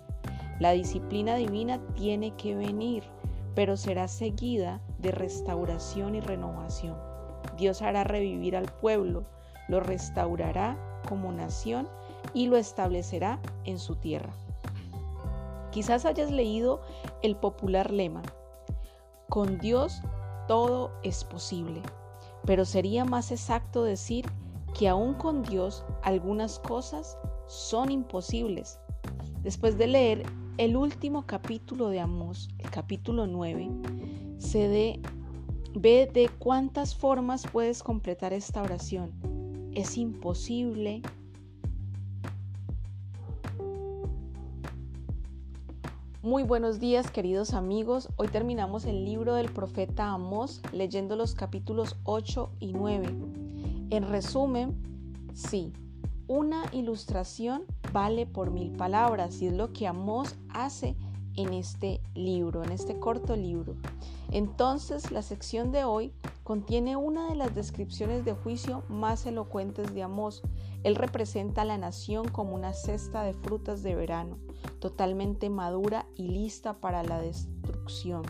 La 0.59 0.73
disciplina 0.73 1.33
divina 1.37 1.79
tiene 1.95 2.35
que 2.35 2.53
venir, 2.53 3.03
pero 3.55 3.77
será 3.77 4.07
seguida 4.07 4.79
de 4.99 5.09
restauración 5.09 6.13
y 6.13 6.19
renovación. 6.19 6.95
Dios 7.57 7.81
hará 7.81 8.03
revivir 8.03 8.55
al 8.55 8.71
pueblo, 8.71 9.25
lo 9.69 9.79
restaurará 9.79 10.77
como 11.09 11.31
nación 11.31 11.89
y 12.35 12.45
lo 12.45 12.57
establecerá 12.57 13.39
en 13.63 13.79
su 13.79 13.95
tierra. 13.95 14.33
Quizás 15.71 16.05
hayas 16.05 16.29
leído 16.29 16.81
el 17.23 17.35
popular 17.35 17.89
lema, 17.89 18.21
con 19.29 19.57
Dios 19.59 20.01
todo 20.47 20.91
es 21.03 21.23
posible, 21.23 21.81
pero 22.45 22.65
sería 22.65 23.05
más 23.05 23.31
exacto 23.31 23.83
decir 23.83 24.25
que 24.77 24.87
aún 24.87 25.13
con 25.13 25.43
Dios 25.43 25.85
algunas 26.03 26.59
cosas 26.59 27.17
son 27.47 27.91
imposibles. 27.91 28.79
Después 29.43 29.77
de 29.77 29.87
leer 29.87 30.23
el 30.57 30.75
último 30.75 31.25
capítulo 31.25 31.89
de 31.89 31.99
Amós, 31.99 32.49
el 32.59 32.69
capítulo 32.69 33.27
9, 33.27 33.69
se 34.37 34.67
ve 34.67 36.09
de 36.13 36.29
cuántas 36.39 36.95
formas 36.95 37.45
puedes 37.51 37.83
completar 37.83 38.33
esta 38.33 38.61
oración. 38.61 39.11
Es 39.73 39.97
imposible 39.97 41.01
Muy 46.27 46.43
buenos 46.43 46.81
días 46.81 47.09
queridos 47.09 47.53
amigos, 47.53 48.09
hoy 48.17 48.27
terminamos 48.27 48.83
el 48.83 49.05
libro 49.05 49.35
del 49.35 49.49
profeta 49.49 50.11
Amós 50.11 50.61
leyendo 50.73 51.15
los 51.15 51.33
capítulos 51.33 51.95
8 52.03 52.51
y 52.59 52.73
9. 52.73 53.07
En 53.91 54.09
resumen, 54.09 54.75
sí, 55.33 55.71
una 56.27 56.65
ilustración 56.73 57.63
vale 57.93 58.25
por 58.25 58.51
mil 58.51 58.73
palabras 58.73 59.41
y 59.41 59.47
es 59.47 59.53
lo 59.53 59.71
que 59.71 59.87
Amós 59.87 60.35
hace 60.49 60.97
en 61.37 61.53
este 61.53 62.01
libro, 62.13 62.63
en 62.63 62.71
este 62.71 62.99
corto 62.99 63.35
libro. 63.35 63.75
Entonces 64.31 65.11
la 65.11 65.21
sección 65.21 65.71
de 65.71 65.85
hoy 65.85 66.11
contiene 66.43 66.97
una 66.97 67.29
de 67.29 67.35
las 67.35 67.55
descripciones 67.55 68.25
de 68.25 68.33
juicio 68.33 68.83
más 68.89 69.25
elocuentes 69.25 69.93
de 69.93 70.03
Amós. 70.03 70.41
Él 70.83 70.95
representa 70.95 71.61
a 71.61 71.65
la 71.65 71.77
nación 71.77 72.27
como 72.27 72.55
una 72.55 72.73
cesta 72.73 73.23
de 73.23 73.33
frutas 73.33 73.83
de 73.83 73.95
verano 73.95 74.37
totalmente 74.79 75.49
madura 75.49 76.05
y 76.15 76.27
lista 76.27 76.79
para 76.79 77.03
la 77.03 77.19
destrucción. 77.19 78.23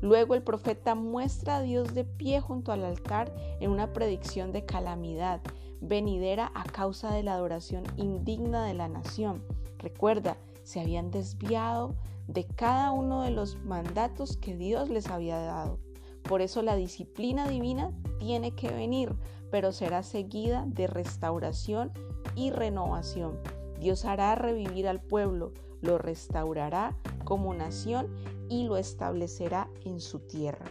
Luego 0.00 0.34
el 0.34 0.42
profeta 0.42 0.94
muestra 0.94 1.56
a 1.56 1.62
Dios 1.62 1.94
de 1.94 2.04
pie 2.04 2.40
junto 2.40 2.72
al 2.72 2.84
altar 2.84 3.34
en 3.60 3.70
una 3.70 3.92
predicción 3.92 4.52
de 4.52 4.64
calamidad 4.64 5.40
venidera 5.80 6.50
a 6.54 6.64
causa 6.64 7.12
de 7.12 7.22
la 7.22 7.34
adoración 7.34 7.84
indigna 7.96 8.64
de 8.64 8.74
la 8.74 8.88
nación. 8.88 9.42
Recuerda, 9.78 10.36
se 10.62 10.80
habían 10.80 11.10
desviado 11.10 11.94
de 12.28 12.46
cada 12.46 12.92
uno 12.92 13.22
de 13.22 13.30
los 13.30 13.56
mandatos 13.64 14.36
que 14.36 14.54
Dios 14.54 14.90
les 14.90 15.08
había 15.08 15.38
dado. 15.38 15.80
Por 16.22 16.42
eso 16.42 16.62
la 16.62 16.76
disciplina 16.76 17.48
divina 17.48 17.90
tiene 18.18 18.54
que 18.54 18.70
venir, 18.70 19.16
pero 19.50 19.72
será 19.72 20.02
seguida 20.02 20.64
de 20.66 20.86
restauración 20.86 21.90
y 22.36 22.50
renovación. 22.50 23.40
Dios 23.80 24.04
hará 24.04 24.34
revivir 24.34 24.86
al 24.86 25.00
pueblo, 25.00 25.52
lo 25.80 25.96
restaurará 25.96 26.96
como 27.24 27.54
nación 27.54 28.08
y 28.48 28.64
lo 28.64 28.76
establecerá 28.76 29.70
en 29.84 30.00
su 30.00 30.20
tierra. 30.20 30.66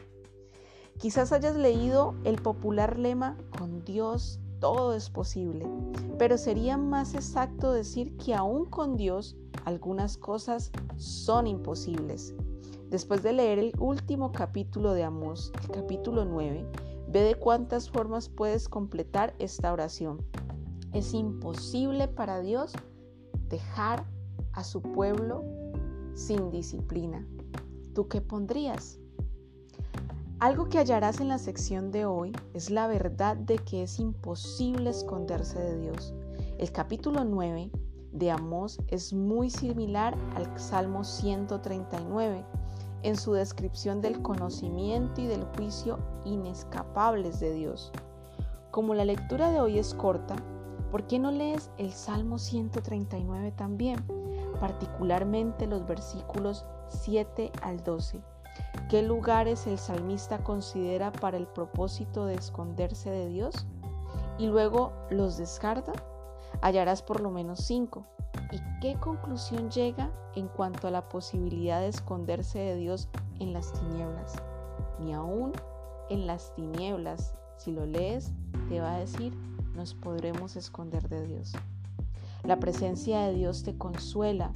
Quizás 0.99 1.32
hayas 1.32 1.55
leído 1.55 2.16
el 2.24 2.41
popular 2.41 2.97
lema, 2.99 3.38
con 3.58 3.84
Dios 3.84 4.39
todo 4.60 4.93
es 4.93 5.10
posible, 5.10 5.68
pero 6.18 6.38
sería 6.38 6.78
más 6.78 7.14
exacto 7.14 7.72
decir 7.72 8.16
que 8.18 8.34
aún 8.34 8.66
con 8.66 8.95
Dios 8.95 9.36
algunas 9.66 10.18
cosas 10.18 10.72
son 10.95 11.47
imposibles. 11.47 12.34
Después 12.89 13.22
de 13.22 13.34
leer 13.34 13.60
el 13.60 13.74
último 13.80 14.32
capítulo 14.32 14.93
de 14.93 15.03
Amós, 15.03 15.51
el 15.64 15.72
capítulo 15.72 16.26
9, 16.26 16.66
ve 17.10 17.22
de 17.22 17.36
cuántas 17.36 17.89
formas 17.89 18.30
puedes 18.30 18.70
completar 18.70 19.36
esta 19.39 19.74
oración. 19.74 20.26
Es 20.93 21.14
imposible 21.14 22.08
para 22.08 22.41
Dios 22.41 22.74
dejar 23.49 24.05
a 24.53 24.64
su 24.64 24.82
pueblo 24.82 25.43
sin 26.14 26.49
disciplina. 26.49 27.28
¿Tú 27.93 28.08
qué 28.08 28.22
pondrías? 28.22 28.99
Algo 30.39 30.69
que 30.69 30.77
hallarás 30.77 31.19
en 31.19 31.29
la 31.29 31.39
sección 31.39 31.89
de 31.91 32.05
hoy 32.05 32.31
es 32.53 32.69
la 32.69 32.85
verdad 32.85 33.35
de 33.35 33.57
que 33.57 33.81
es 33.81 33.99
imposible 33.99 34.91
esconderse 34.91 35.57
de 35.57 35.79
Dios. 35.79 36.13
El 36.59 36.71
capítulo 36.71 37.23
9 37.23 37.71
de 38.11 38.29
Amós 38.29 38.77
es 38.88 39.13
muy 39.13 39.49
similar 39.49 40.15
al 40.35 40.59
Salmo 40.59 41.03
139 41.03 42.45
en 43.01 43.15
su 43.15 43.33
descripción 43.33 43.99
del 43.99 44.21
conocimiento 44.21 45.21
y 45.21 45.25
del 45.25 45.43
juicio 45.55 45.97
inescapables 46.23 47.39
de 47.39 47.53
Dios. 47.53 47.91
Como 48.69 48.93
la 48.93 49.05
lectura 49.05 49.49
de 49.49 49.59
hoy 49.59 49.79
es 49.79 49.95
corta, 49.95 50.35
¿por 50.91 51.07
qué 51.07 51.17
no 51.17 51.31
lees 51.31 51.71
el 51.79 51.91
Salmo 51.91 52.38
139 52.38 53.53
también? 53.53 54.05
particularmente 54.59 55.67
los 55.67 55.85
versículos 55.85 56.65
7 56.89 57.51
al 57.61 57.83
12. 57.83 58.21
¿Qué 58.89 59.01
lugares 59.01 59.68
el 59.68 59.78
salmista 59.78 60.43
considera 60.43 61.12
para 61.12 61.38
el 61.38 61.47
propósito 61.47 62.26
de 62.26 62.36
esconderse 62.36 63.10
de 63.10 63.28
Dios? 63.28 63.68
Y 64.38 64.47
luego 64.47 64.93
los 65.10 65.38
descarta. 65.38 65.91
Hallarás 66.62 67.01
por 67.01 67.22
lo 67.22 67.30
menos 67.30 67.60
cinco. 67.60 68.05
¿Y 68.51 68.60
qué 68.80 68.95
conclusión 68.99 69.70
llega 69.70 70.10
en 70.36 70.47
cuanto 70.47 70.88
a 70.88 70.91
la 70.91 71.10
posibilidad 71.10 71.82
de 71.82 71.89
esconderse 71.89 72.60
de 72.60 72.76
Dios 72.76 73.10
en 73.39 73.51
las 73.51 73.74
tinieblas? 73.74 74.36
Ni 74.99 75.14
aún 75.14 75.51
en 76.10 76.26
las 76.26 76.53
tinieblas, 76.55 77.36
si 77.58 77.72
lo 77.72 77.86
lees, 77.86 78.32
te 78.70 78.80
va 78.80 78.95
a 78.95 78.99
decir, 78.99 79.34
nos 79.76 79.93
podremos 79.93 80.55
esconder 80.55 81.10
de 81.10 81.26
Dios. 81.28 81.53
La 82.43 82.58
presencia 82.58 83.20
de 83.22 83.34
Dios 83.34 83.64
te 83.64 83.78
consuela, 83.78 84.53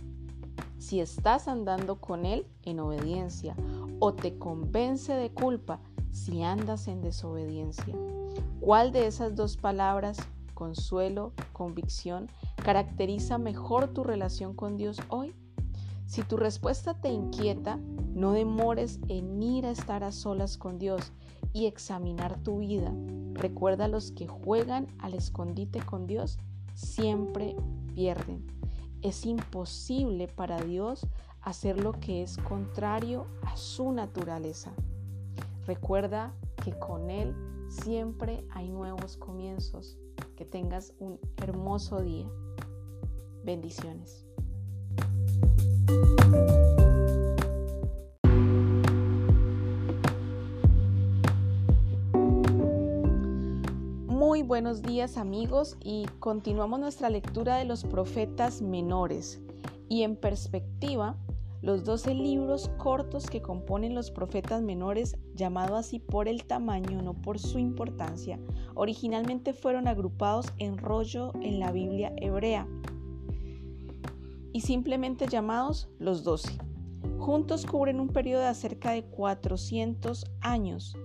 si 0.78 1.00
estás 1.00 1.48
andando 1.48 2.02
con 2.02 2.26
Él 2.26 2.46
en 2.64 2.80
obediencia 2.80 3.56
o 4.00 4.14
te 4.14 4.38
convence 4.38 5.14
de 5.14 5.32
culpa 5.32 5.80
si 6.12 6.44
andas 6.44 6.88
en 6.88 7.02
desobediencia. 7.02 7.96
¿Cuál 8.60 8.92
de 8.92 9.08
esas 9.08 9.36
dos 9.36 9.58
palabras, 9.58 10.18
consuelo, 10.54 11.34
convicción, 11.54 12.30
caracteriza 12.64 13.38
mejor 13.38 13.88
tu 13.90 14.04
relación 14.04 14.56
con 14.56 14.78
Dios 14.78 15.00
hoy? 15.10 15.34
Si 16.06 16.24
tu 16.24 16.36
respuesta 16.36 16.94
te 16.94 17.10
inquieta, 17.10 17.80
no 18.14 18.34
demores 18.34 19.00
en 19.08 19.42
ir 19.42 19.66
a 19.66 19.72
estar 19.72 20.04
a 20.04 20.12
solas 20.12 20.58
con 20.58 20.78
Dios 20.78 21.14
y 21.54 21.68
examinar 21.68 22.38
tu 22.40 22.60
vida. 22.60 22.92
Recuerda 23.34 23.88
los 23.88 24.12
que 24.12 24.28
juegan 24.28 24.88
al 25.00 25.14
escondite 25.14 25.80
con 25.80 26.08
Dios 26.08 26.38
siempre 26.74 27.56
pierden. 27.94 28.61
Es 29.02 29.26
imposible 29.26 30.28
para 30.28 30.62
Dios 30.62 31.08
hacer 31.42 31.82
lo 31.82 31.94
que 31.94 32.22
es 32.22 32.38
contrario 32.38 33.26
a 33.42 33.58
su 33.58 33.92
naturaleza. 33.92 34.72
Recuerda 35.66 36.34
que 36.64 36.78
con 36.78 37.10
Él 37.10 37.36
siempre 37.70 38.46
hay 38.52 38.70
nuevos 38.70 39.18
comienzos. 39.18 39.98
Que 40.36 40.46
tengas 40.46 40.94
un 41.00 41.20
hermoso 41.38 42.02
día. 42.02 42.28
Bendiciones. 43.44 44.31
Buenos 54.52 54.82
días 54.82 55.16
amigos 55.16 55.78
y 55.80 56.06
continuamos 56.20 56.78
nuestra 56.78 57.10
lectura 57.10 57.56
de 57.56 57.64
los 57.64 57.86
profetas 57.86 58.62
menores 58.62 59.40
y 59.88 60.04
en 60.04 60.18
perspectiva 60.18 61.16
los 61.62 61.86
12 61.86 62.14
libros 62.16 62.70
cortos 62.78 63.30
que 63.30 63.42
componen 63.42 63.96
los 63.96 64.12
profetas 64.12 64.62
menores, 64.62 65.16
llamado 65.36 65.78
así 65.78 66.00
por 66.00 66.28
el 66.28 66.44
tamaño, 66.44 67.02
no 67.02 67.14
por 67.14 67.40
su 67.40 67.60
importancia, 67.60 68.42
originalmente 68.76 69.54
fueron 69.54 69.88
agrupados 69.88 70.48
en 70.58 70.78
rollo 70.78 71.32
en 71.40 71.62
la 71.62 71.72
Biblia 71.72 72.12
hebrea 72.18 72.68
y 74.52 74.60
simplemente 74.60 75.28
llamados 75.28 75.88
los 75.98 76.26
12. 76.26 76.58
Juntos 77.20 77.66
cubren 77.66 78.02
un 78.02 78.10
periodo 78.10 78.42
de 78.42 78.48
acerca 78.48 78.92
de 78.92 79.06
400 79.06 80.26
años. 80.42 80.98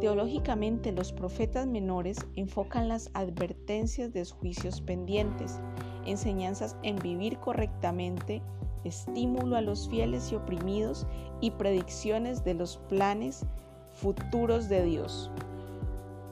Teológicamente, 0.00 0.92
los 0.92 1.12
profetas 1.12 1.66
menores 1.66 2.18
enfocan 2.36 2.88
las 2.88 3.10
advertencias 3.14 4.12
de 4.12 4.24
juicios 4.24 4.80
pendientes, 4.80 5.60
enseñanzas 6.04 6.76
en 6.82 6.96
vivir 6.96 7.38
correctamente, 7.38 8.42
estímulo 8.84 9.56
a 9.56 9.60
los 9.60 9.88
fieles 9.88 10.30
y 10.32 10.36
oprimidos 10.36 11.06
y 11.40 11.50
predicciones 11.52 12.44
de 12.44 12.54
los 12.54 12.76
planes 12.88 13.46
futuros 13.92 14.68
de 14.68 14.84
Dios. 14.84 15.30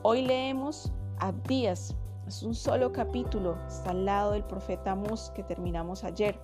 Hoy 0.02 0.22
leemos 0.22 0.92
Abdías, 1.18 1.94
es 2.26 2.42
un 2.42 2.54
solo 2.54 2.92
capítulo, 2.92 3.56
está 3.68 3.90
al 3.90 4.04
lado 4.04 4.32
del 4.32 4.44
profeta 4.44 4.92
Amos 4.92 5.30
que 5.34 5.42
terminamos 5.42 6.04
ayer. 6.04 6.38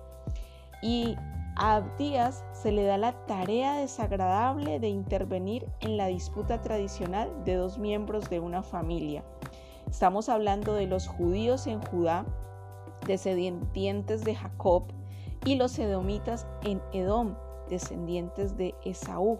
Y 0.81 1.15
a 1.59 1.75
Abdías 1.75 2.45
se 2.53 2.71
le 2.71 2.83
da 2.85 2.97
la 2.97 3.11
tarea 3.25 3.73
desagradable 3.73 4.79
de 4.79 4.87
intervenir 4.87 5.67
en 5.81 5.97
la 5.97 6.07
disputa 6.07 6.61
tradicional 6.61 7.29
de 7.43 7.55
dos 7.55 7.77
miembros 7.77 8.29
de 8.29 8.39
una 8.39 8.63
familia. 8.63 9.25
Estamos 9.89 10.29
hablando 10.29 10.73
de 10.73 10.87
los 10.87 11.09
judíos 11.09 11.67
en 11.67 11.81
Judá, 11.81 12.25
descendientes 13.05 14.23
de 14.23 14.35
Jacob, 14.35 14.83
y 15.43 15.55
los 15.55 15.77
edomitas 15.79 16.47
en 16.63 16.81
Edom, 16.93 17.35
descendientes 17.69 18.55
de 18.55 18.73
Esaú. 18.85 19.39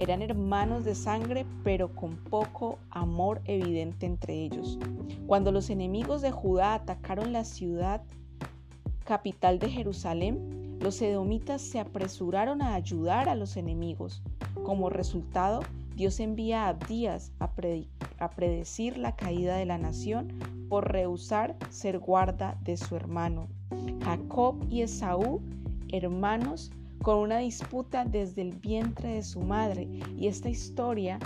Eran 0.00 0.22
hermanos 0.22 0.84
de 0.84 0.96
sangre, 0.96 1.46
pero 1.62 1.94
con 1.94 2.16
poco 2.16 2.80
amor 2.90 3.42
evidente 3.44 4.06
entre 4.06 4.34
ellos. 4.34 4.76
Cuando 5.28 5.52
los 5.52 5.70
enemigos 5.70 6.20
de 6.20 6.32
Judá 6.32 6.74
atacaron 6.74 7.32
la 7.32 7.44
ciudad 7.44 8.02
capital 9.04 9.60
de 9.60 9.70
Jerusalén, 9.70 10.67
los 10.80 11.02
edomitas 11.02 11.60
se 11.60 11.80
apresuraron 11.80 12.62
a 12.62 12.74
ayudar 12.74 13.28
a 13.28 13.34
los 13.34 13.56
enemigos. 13.56 14.22
Como 14.64 14.90
resultado, 14.90 15.60
Dios 15.96 16.20
envía 16.20 16.66
a 16.66 16.68
Abdías 16.68 17.32
a, 17.40 17.50
predecir 18.30 18.98
la 18.98 19.16
caída 19.16 19.56
de 19.56 19.66
la 19.66 19.78
nación 19.78 20.32
por 20.68 20.92
rehusar 20.92 21.56
ser 21.70 21.98
guarda 21.98 22.56
de 22.62 22.76
su 22.76 22.94
hermano. 22.94 23.48
Jacob 24.04 24.64
y 24.70 24.82
Esaú, 24.82 25.40
hermanos, 25.90 26.70
con 27.02 27.18
una 27.18 27.38
disputa 27.38 28.04
desde 28.04 28.42
el 28.42 28.52
vientre 28.52 29.14
de 29.14 29.22
su 29.22 29.40
madre. 29.40 29.88
Y 30.16 30.28
esta 30.28 30.48
historia 30.48 31.18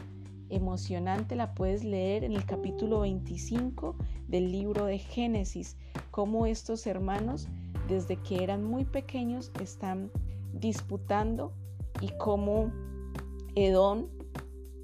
emocionante 0.49 1.37
la 1.37 1.55
puedes 1.55 1.85
leer 1.85 2.25
en 2.25 2.33
el 2.33 2.45
capítulo 2.45 3.01
25 3.01 3.97
del 4.29 4.51
libro 4.51 4.87
de 4.87 4.99
Génesis, 4.99 5.77
cómo 6.11 6.47
estos 6.47 6.87
hermanos 6.87 7.49
desde 7.93 8.17
que 8.17 8.43
eran 8.43 8.65
muy 8.65 8.85
pequeños 8.85 9.53
están 9.61 10.11
disputando 10.53 11.53
y 12.01 12.09
cómo 12.19 12.73
Edom 13.55 14.07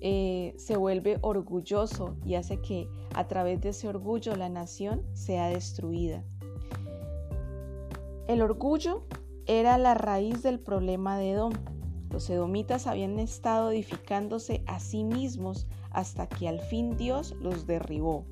eh, 0.01 0.55
se 0.57 0.77
vuelve 0.77 1.19
orgulloso 1.23 2.15
y 2.25 2.35
hace 2.35 2.61
que 2.61 2.89
a 3.15 3.27
través 3.27 3.61
de 3.61 3.71
ese 3.71 3.89
orgullo 3.89 4.37
la 4.37 4.49
nación 4.49 5.03
sea 5.15 5.49
destruida. 5.49 6.23
El 8.29 8.43
orgullo 8.43 9.05
era 9.47 9.79
la 9.79 9.95
raíz 9.95 10.43
del 10.43 10.61
problema 10.61 11.17
de 11.19 11.31
Edom. 11.31 11.53
Los 12.11 12.29
edomitas 12.29 12.87
habían 12.87 13.19
estado 13.19 13.71
edificándose 13.71 14.63
a 14.67 14.81
sí 14.81 15.03
mismos 15.03 15.67
hasta 15.91 16.29
que 16.29 16.49
al 16.49 16.61
fin 16.61 16.97
Dios 16.97 17.35
los 17.41 17.67
derribó. 17.67 18.25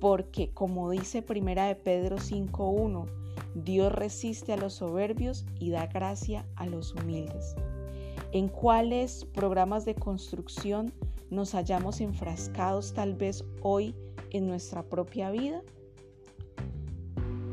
Porque, 0.00 0.52
como 0.52 0.90
dice 0.90 1.22
Primera 1.22 1.66
de 1.66 1.74
Pedro 1.74 2.16
5.1, 2.16 3.23
Dios 3.54 3.92
resiste 3.92 4.52
a 4.52 4.56
los 4.56 4.74
soberbios 4.74 5.46
y 5.60 5.70
da 5.70 5.86
gracia 5.86 6.46
a 6.56 6.66
los 6.66 6.94
humildes. 6.94 7.54
¿En 8.32 8.48
cuáles 8.48 9.24
programas 9.26 9.84
de 9.84 9.94
construcción 9.94 10.92
nos 11.30 11.52
hallamos 11.52 12.00
enfrascados 12.00 12.92
tal 12.92 13.14
vez 13.14 13.44
hoy 13.62 13.94
en 14.30 14.48
nuestra 14.48 14.82
propia 14.82 15.30
vida? 15.30 15.62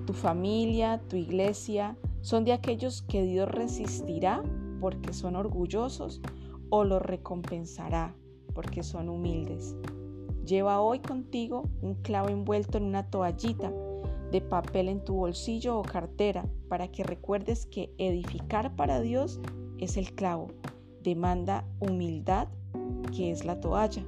Tu 0.07 0.13
familia, 0.13 0.99
tu 1.07 1.17
iglesia, 1.17 1.97
son 2.21 2.45
de 2.45 2.53
aquellos 2.53 3.03
que 3.03 3.23
Dios 3.23 3.47
resistirá 3.47 4.43
porque 4.79 5.13
son 5.13 5.35
orgullosos 5.35 6.21
o 6.69 6.83
los 6.83 7.01
recompensará 7.01 8.15
porque 8.55 8.81
son 8.81 9.07
humildes. 9.07 9.75
Lleva 10.45 10.81
hoy 10.81 10.99
contigo 10.99 11.69
un 11.81 11.95
clavo 11.95 12.29
envuelto 12.29 12.79
en 12.79 12.85
una 12.85 13.09
toallita 13.09 13.71
de 14.31 14.41
papel 14.41 14.87
en 14.87 15.03
tu 15.03 15.15
bolsillo 15.15 15.77
o 15.77 15.83
cartera 15.83 16.45
para 16.69 16.87
que 16.87 17.03
recuerdes 17.03 17.65
que 17.65 17.93
edificar 17.97 18.75
para 18.75 19.01
Dios 19.01 19.39
es 19.77 19.97
el 19.97 20.13
clavo. 20.13 20.47
Demanda 21.03 21.65
humildad, 21.79 22.47
que 23.15 23.31
es 23.31 23.43
la 23.43 23.59
toalla. 23.59 24.05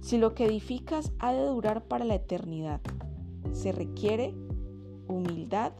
Si 0.00 0.18
lo 0.18 0.34
que 0.34 0.44
edificas 0.44 1.12
ha 1.18 1.32
de 1.32 1.44
durar 1.46 1.84
para 1.84 2.04
la 2.04 2.16
eternidad, 2.16 2.80
se 3.52 3.72
requiere 3.72 4.34
humildad 5.08 5.72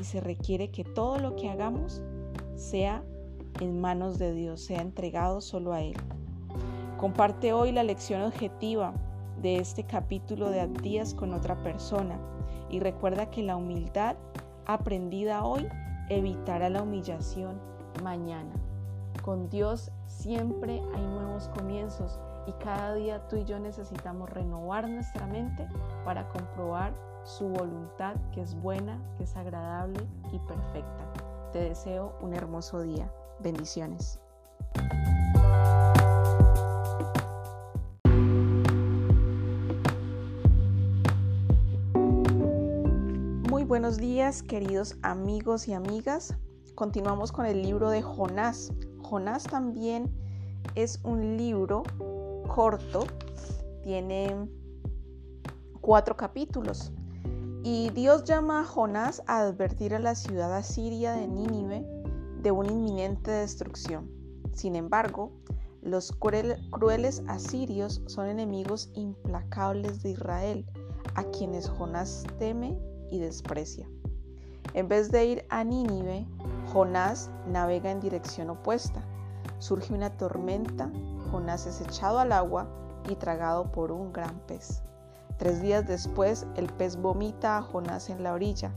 y 0.00 0.04
se 0.04 0.20
requiere 0.20 0.70
que 0.70 0.84
todo 0.84 1.18
lo 1.18 1.36
que 1.36 1.50
hagamos 1.50 2.02
sea 2.56 3.04
en 3.60 3.80
manos 3.80 4.18
de 4.18 4.32
Dios, 4.32 4.62
sea 4.62 4.80
entregado 4.80 5.40
solo 5.40 5.72
a 5.72 5.82
Él. 5.82 5.94
Comparte 6.98 7.52
hoy 7.52 7.72
la 7.72 7.84
lección 7.84 8.22
objetiva 8.22 8.94
de 9.40 9.58
este 9.58 9.84
capítulo 9.84 10.50
de 10.50 10.60
Abdías 10.60 11.14
con 11.14 11.34
otra 11.34 11.62
persona 11.62 12.18
y 12.72 12.80
recuerda 12.80 13.30
que 13.30 13.44
la 13.44 13.54
humildad 13.54 14.16
aprendida 14.66 15.44
hoy 15.44 15.68
evitará 16.08 16.68
la 16.68 16.82
humillación 16.82 17.60
mañana. 18.02 18.50
Con 19.22 19.48
Dios 19.50 19.92
siempre 20.06 20.82
hay 20.94 21.06
nuevos 21.06 21.48
comienzos 21.50 22.18
y 22.46 22.52
cada 22.64 22.94
día 22.94 23.28
tú 23.28 23.36
y 23.36 23.44
yo 23.44 23.60
necesitamos 23.60 24.28
renovar 24.30 24.88
nuestra 24.88 25.26
mente 25.26 25.68
para 26.04 26.28
comprobar 26.30 26.92
su 27.24 27.48
voluntad 27.48 28.16
que 28.32 28.40
es 28.40 28.54
buena, 28.60 28.98
que 29.16 29.24
es 29.24 29.36
agradable 29.36 30.00
y 30.32 30.38
perfecta. 30.40 31.04
Te 31.52 31.60
deseo 31.60 32.16
un 32.20 32.34
hermoso 32.34 32.80
día. 32.80 33.08
Bendiciones. 33.38 34.18
Buenos 43.64 43.96
días 43.96 44.42
queridos 44.42 44.96
amigos 45.02 45.68
y 45.68 45.72
amigas. 45.72 46.34
Continuamos 46.74 47.30
con 47.30 47.46
el 47.46 47.62
libro 47.62 47.90
de 47.90 48.02
Jonás. 48.02 48.72
Jonás 49.00 49.44
también 49.44 50.12
es 50.74 50.98
un 51.04 51.36
libro 51.36 51.84
corto, 52.48 53.06
tiene 53.84 54.48
cuatro 55.80 56.16
capítulos. 56.16 56.90
Y 57.62 57.90
Dios 57.90 58.24
llama 58.24 58.60
a 58.60 58.64
Jonás 58.64 59.22
a 59.28 59.38
advertir 59.38 59.94
a 59.94 60.00
la 60.00 60.16
ciudad 60.16 60.52
asiria 60.56 61.12
de 61.12 61.28
Nínive 61.28 61.86
de 62.42 62.50
una 62.50 62.72
inminente 62.72 63.30
destrucción. 63.30 64.10
Sin 64.52 64.74
embargo, 64.74 65.30
los 65.82 66.10
crueles 66.10 67.22
asirios 67.28 68.02
son 68.06 68.26
enemigos 68.26 68.90
implacables 68.94 70.02
de 70.02 70.10
Israel, 70.10 70.66
a 71.14 71.22
quienes 71.24 71.68
Jonás 71.68 72.24
teme 72.40 72.76
y 73.12 73.20
desprecia. 73.20 73.86
En 74.74 74.88
vez 74.88 75.12
de 75.12 75.24
ir 75.26 75.44
a 75.50 75.62
Nínive, 75.62 76.26
Jonás 76.72 77.30
navega 77.46 77.90
en 77.90 78.00
dirección 78.00 78.48
opuesta. 78.50 79.02
Surge 79.58 79.92
una 79.92 80.16
tormenta, 80.16 80.90
Jonás 81.30 81.66
es 81.66 81.80
echado 81.82 82.18
al 82.18 82.32
agua 82.32 82.66
y 83.08 83.14
tragado 83.14 83.70
por 83.70 83.92
un 83.92 84.12
gran 84.12 84.38
pez. 84.46 84.82
Tres 85.36 85.60
días 85.60 85.86
después, 85.86 86.46
el 86.56 86.66
pez 86.72 86.96
vomita 86.96 87.58
a 87.58 87.62
Jonás 87.62 88.08
en 88.08 88.22
la 88.22 88.32
orilla. 88.32 88.72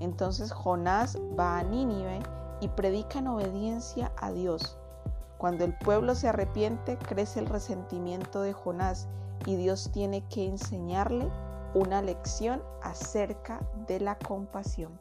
Entonces 0.00 0.52
Jonás 0.52 1.16
va 1.38 1.58
a 1.58 1.62
Nínive 1.62 2.20
y 2.60 2.68
predica 2.68 3.20
en 3.20 3.28
obediencia 3.28 4.12
a 4.18 4.30
Dios. 4.32 4.76
Cuando 5.38 5.64
el 5.64 5.72
pueblo 5.78 6.14
se 6.14 6.28
arrepiente, 6.28 6.98
crece 6.98 7.40
el 7.40 7.46
resentimiento 7.46 8.42
de 8.42 8.52
Jonás 8.52 9.08
y 9.46 9.56
Dios 9.56 9.90
tiene 9.92 10.26
que 10.28 10.46
enseñarle 10.46 11.30
una 11.74 12.02
lección 12.02 12.62
acerca 12.82 13.60
de 13.86 14.00
la 14.00 14.16
compasión. 14.18 14.98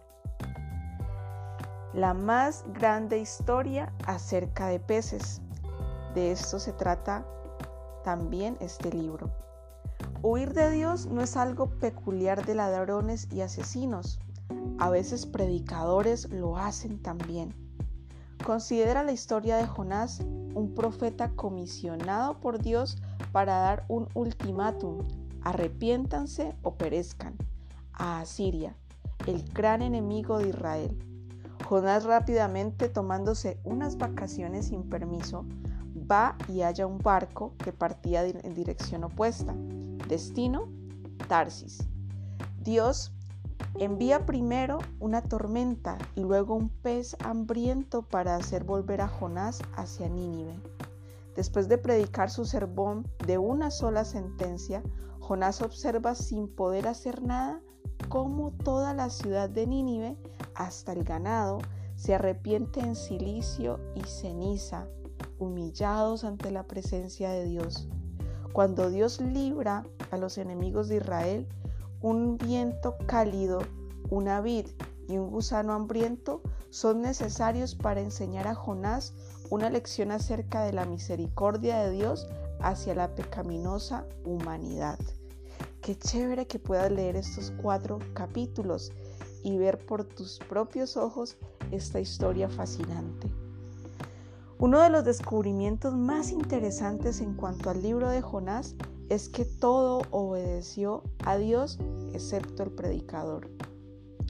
La 1.94 2.14
más 2.14 2.66
grande 2.74 3.20
historia 3.20 3.94
acerca 4.06 4.68
de 4.68 4.80
peces. 4.80 5.42
De 6.14 6.32
esto 6.32 6.60
se 6.60 6.74
trata 6.74 7.26
también 8.04 8.58
este 8.60 8.92
libro. 8.92 9.30
Huir 10.22 10.54
de 10.54 10.72
Dios 10.72 11.06
no 11.08 11.22
es 11.22 11.38
algo 11.38 11.68
peculiar 11.80 12.46
de 12.46 12.56
ladrones 12.56 13.28
y 13.32 13.42
asesinos. 13.42 14.20
A 14.80 14.90
veces 14.90 15.26
predicadores 15.26 16.30
lo 16.30 16.58
hacen 16.58 17.02
también. 17.02 17.56
Considera 18.46 19.04
la 19.04 19.12
historia 19.12 19.58
de 19.58 19.68
Jonás, 19.68 20.20
un 20.20 20.74
profeta 20.76 21.32
comisionado 21.32 22.40
por 22.40 22.62
Dios 22.62 23.02
para 23.32 23.58
dar 23.60 23.86
un 23.88 24.08
ultimátum, 24.14 25.08
arrepiéntanse 25.48 26.56
o 26.62 26.76
perezcan, 26.76 27.36
a 27.94 28.20
Asiria, 28.20 28.76
el 29.26 29.44
gran 29.54 29.82
enemigo 29.82 30.40
de 30.40 30.50
Israel. 30.50 30.98
Jonás 31.66 32.04
rápidamente, 32.04 32.90
tomándose 32.90 33.60
unas 33.64 33.98
vacaciones 33.98 34.68
sin 34.68 34.84
permiso, 34.84 35.46
va 36.10 36.36
y 36.48 36.62
halla 36.62 36.86
un 36.86 36.98
barco 36.98 37.54
que 37.64 37.72
partía 37.72 38.26
en 38.26 38.54
dirección 38.54 39.04
opuesta. 39.04 39.54
Destino, 40.08 40.68
Tarsis. 41.28 41.88
Dios 42.62 43.14
Envía 43.80 44.26
primero 44.26 44.80
una 45.00 45.22
tormenta 45.22 45.98
y 46.16 46.22
luego 46.22 46.56
un 46.56 46.70
pez 46.70 47.16
hambriento 47.24 48.02
para 48.02 48.36
hacer 48.36 48.64
volver 48.64 49.02
a 49.02 49.08
Jonás 49.08 49.62
hacia 49.76 50.10
Nínive. 50.10 50.60
Después 51.36 51.68
de 51.68 51.78
predicar 51.78 52.32
su 52.32 52.46
sermón 52.46 53.08
de 53.26 53.38
una 53.38 53.70
sola 53.70 54.04
sentencia, 54.04 54.82
Jonás 55.28 55.62
observa 55.62 56.16
sin 56.16 56.48
poder 56.48 56.88
hacer 56.88 57.22
nada 57.22 57.60
cómo 58.08 58.54
toda 58.64 58.94
la 58.94 59.10
ciudad 59.10 59.50
de 59.50 59.68
Nínive, 59.68 60.16
hasta 60.56 60.94
el 60.94 61.04
ganado, 61.04 61.58
se 61.98 62.16
arrepiente 62.16 62.80
en 62.80 62.96
silicio 62.96 63.78
y 63.94 64.04
ceniza, 64.04 64.88
humillados 65.38 66.24
ante 66.24 66.50
la 66.50 66.64
presencia 66.64 67.30
de 67.30 67.44
Dios. 67.44 67.90
Cuando 68.54 68.90
Dios 68.90 69.20
libra 69.20 69.84
a 70.12 70.18
los 70.18 70.38
enemigos 70.38 70.88
de 70.88 70.96
Israel, 70.96 71.46
un 72.02 72.38
viento 72.38 72.96
cálido, 73.06 73.60
una 74.10 74.40
vid 74.40 74.68
y 75.10 75.18
un 75.18 75.30
gusano 75.30 75.74
hambriento 75.74 76.42
son 76.70 77.02
necesarios 77.02 77.76
para 77.76 78.00
enseñar 78.00 78.48
a 78.48 78.56
Jonás 78.56 79.14
una 79.50 79.70
lección 79.70 80.12
acerca 80.12 80.64
de 80.64 80.72
la 80.72 80.86
misericordia 80.86 81.80
de 81.80 81.92
Dios 81.92 82.30
hacia 82.62 82.96
la 82.96 83.14
pecaminosa 83.14 84.06
humanidad. 84.24 84.98
Qué 85.82 85.98
chévere 85.98 86.48
que 86.48 86.60
puedas 86.60 86.92
leer 86.92 87.16
estos 87.16 87.52
cuatro 87.62 88.00
capítulos 88.14 88.92
y 89.44 89.58
ver 89.58 89.86
por 89.86 90.04
tus 90.04 90.40
propios 90.50 90.98
ojos 90.98 91.38
esta 91.72 92.00
historia 92.00 92.50
fascinante. 92.50 93.32
Uno 94.60 94.82
de 94.82 94.90
los 94.90 95.06
descubrimientos 95.06 95.96
más 95.96 96.32
interesantes 96.32 97.22
en 97.22 97.36
cuanto 97.36 97.70
al 97.70 97.82
libro 97.84 98.10
de 98.10 98.22
Jonás 98.22 98.76
es 99.08 99.30
que 99.30 99.46
todo 99.46 100.02
obedeció 100.10 101.04
a 101.24 101.38
Dios 101.38 101.80
excepto 102.14 102.64
el 102.64 102.72
predicador. 102.72 103.50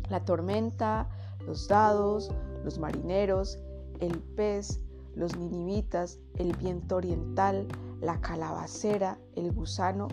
La 0.09 0.25
tormenta, 0.25 1.09
los 1.45 1.67
dados, 1.67 2.29
los 2.63 2.77
marineros, 2.77 3.57
el 3.99 4.19
pez, 4.19 4.81
los 5.15 5.37
ninivitas, 5.37 6.19
el 6.35 6.55
viento 6.55 6.97
oriental, 6.97 7.67
la 8.01 8.19
calabacera, 8.21 9.17
el 9.35 9.51
gusano, 9.51 10.09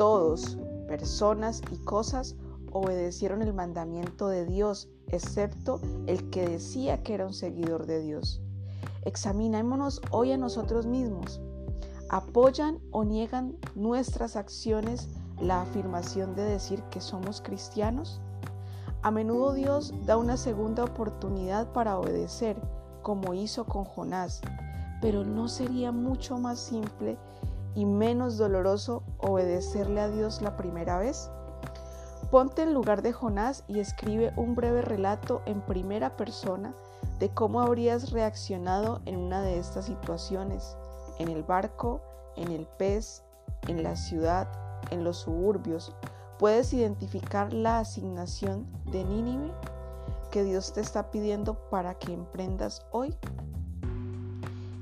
todos, 0.00 0.56
personas 0.88 1.60
y 1.70 1.76
cosas, 1.76 2.34
obedecieron 2.72 3.42
el 3.42 3.52
mandamiento 3.52 4.28
de 4.28 4.46
Dios, 4.46 4.88
excepto 5.08 5.78
el 6.06 6.30
que 6.30 6.48
decía 6.48 7.02
que 7.02 7.12
era 7.12 7.26
un 7.26 7.34
seguidor 7.34 7.84
de 7.84 8.00
Dios. 8.00 8.40
Examinémonos 9.04 10.00
hoy 10.10 10.32
a 10.32 10.38
nosotros 10.38 10.86
mismos 10.86 11.42
apoyan 12.08 12.78
o 12.92 13.04
niegan 13.04 13.58
nuestras 13.74 14.36
acciones 14.36 15.10
la 15.38 15.60
afirmación 15.60 16.34
de 16.34 16.44
decir 16.44 16.82
que 16.84 17.02
somos 17.02 17.42
cristianos? 17.42 18.22
A 19.02 19.10
menudo 19.10 19.52
Dios 19.52 19.92
da 20.06 20.16
una 20.16 20.38
segunda 20.38 20.82
oportunidad 20.82 21.74
para 21.74 21.98
obedecer, 21.98 22.56
como 23.02 23.34
hizo 23.34 23.66
con 23.66 23.84
Jonás, 23.84 24.40
pero 25.02 25.24
¿no 25.24 25.46
sería 25.46 25.92
mucho 25.92 26.38
más 26.38 26.58
simple 26.58 27.18
y 27.74 27.84
menos 27.84 28.36
doloroso 28.36 29.02
obedecerle 29.18 30.00
a 30.00 30.08
Dios 30.08 30.42
la 30.42 30.56
primera 30.56 30.98
vez? 30.98 31.30
Ponte 32.30 32.62
en 32.62 32.74
lugar 32.74 33.02
de 33.02 33.12
Jonás 33.12 33.64
y 33.66 33.80
escribe 33.80 34.32
un 34.36 34.54
breve 34.54 34.82
relato 34.82 35.42
en 35.46 35.60
primera 35.60 36.16
persona 36.16 36.74
de 37.18 37.28
cómo 37.30 37.60
habrías 37.60 38.12
reaccionado 38.12 39.00
en 39.04 39.16
una 39.16 39.42
de 39.42 39.58
estas 39.58 39.86
situaciones 39.86 40.76
en 41.18 41.28
el 41.28 41.42
barco, 41.42 42.00
en 42.36 42.50
el 42.50 42.66
pez, 42.66 43.22
en 43.68 43.82
la 43.82 43.94
ciudad, 43.94 44.48
en 44.90 45.04
los 45.04 45.18
suburbios, 45.18 45.94
puedes 46.38 46.72
identificar 46.72 47.52
la 47.52 47.78
asignación 47.80 48.66
de 48.86 49.04
Nínive 49.04 49.52
que 50.30 50.44
Dios 50.44 50.72
te 50.72 50.80
está 50.80 51.10
pidiendo 51.10 51.54
para 51.70 51.94
que 51.94 52.14
emprendas 52.14 52.86
hoy. 52.90 53.14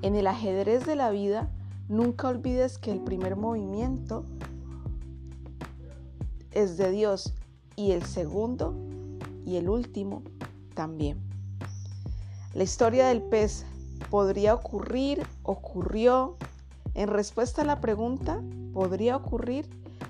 En 0.02 0.14
el 0.14 0.28
ajedrez 0.28 0.86
de 0.86 0.94
la 0.94 1.10
vida, 1.10 1.50
nunca 1.88 2.28
olvides 2.28 2.78
que 2.78 2.92
el 2.92 3.00
primer 3.00 3.36
movimiento 3.36 4.24
es 6.52 6.76
de 6.76 6.90
Dios 6.90 7.34
y 7.76 7.92
el 7.92 8.02
segundo 8.02 8.74
y 9.46 9.56
el 9.56 9.68
último 9.68 10.22
también. 10.74 11.18
La 12.54 12.62
historia 12.62 13.08
del 13.08 13.22
pez 13.22 13.64
podría 14.10 14.54
ocurrir, 14.54 15.26
ocurrió. 15.42 16.36
En 16.94 17.08
respuesta 17.08 17.62
a 17.62 17.64
la 17.64 17.80
pregunta, 17.80 18.42
¿podría 18.72 19.16
ocurrir? 19.16 19.68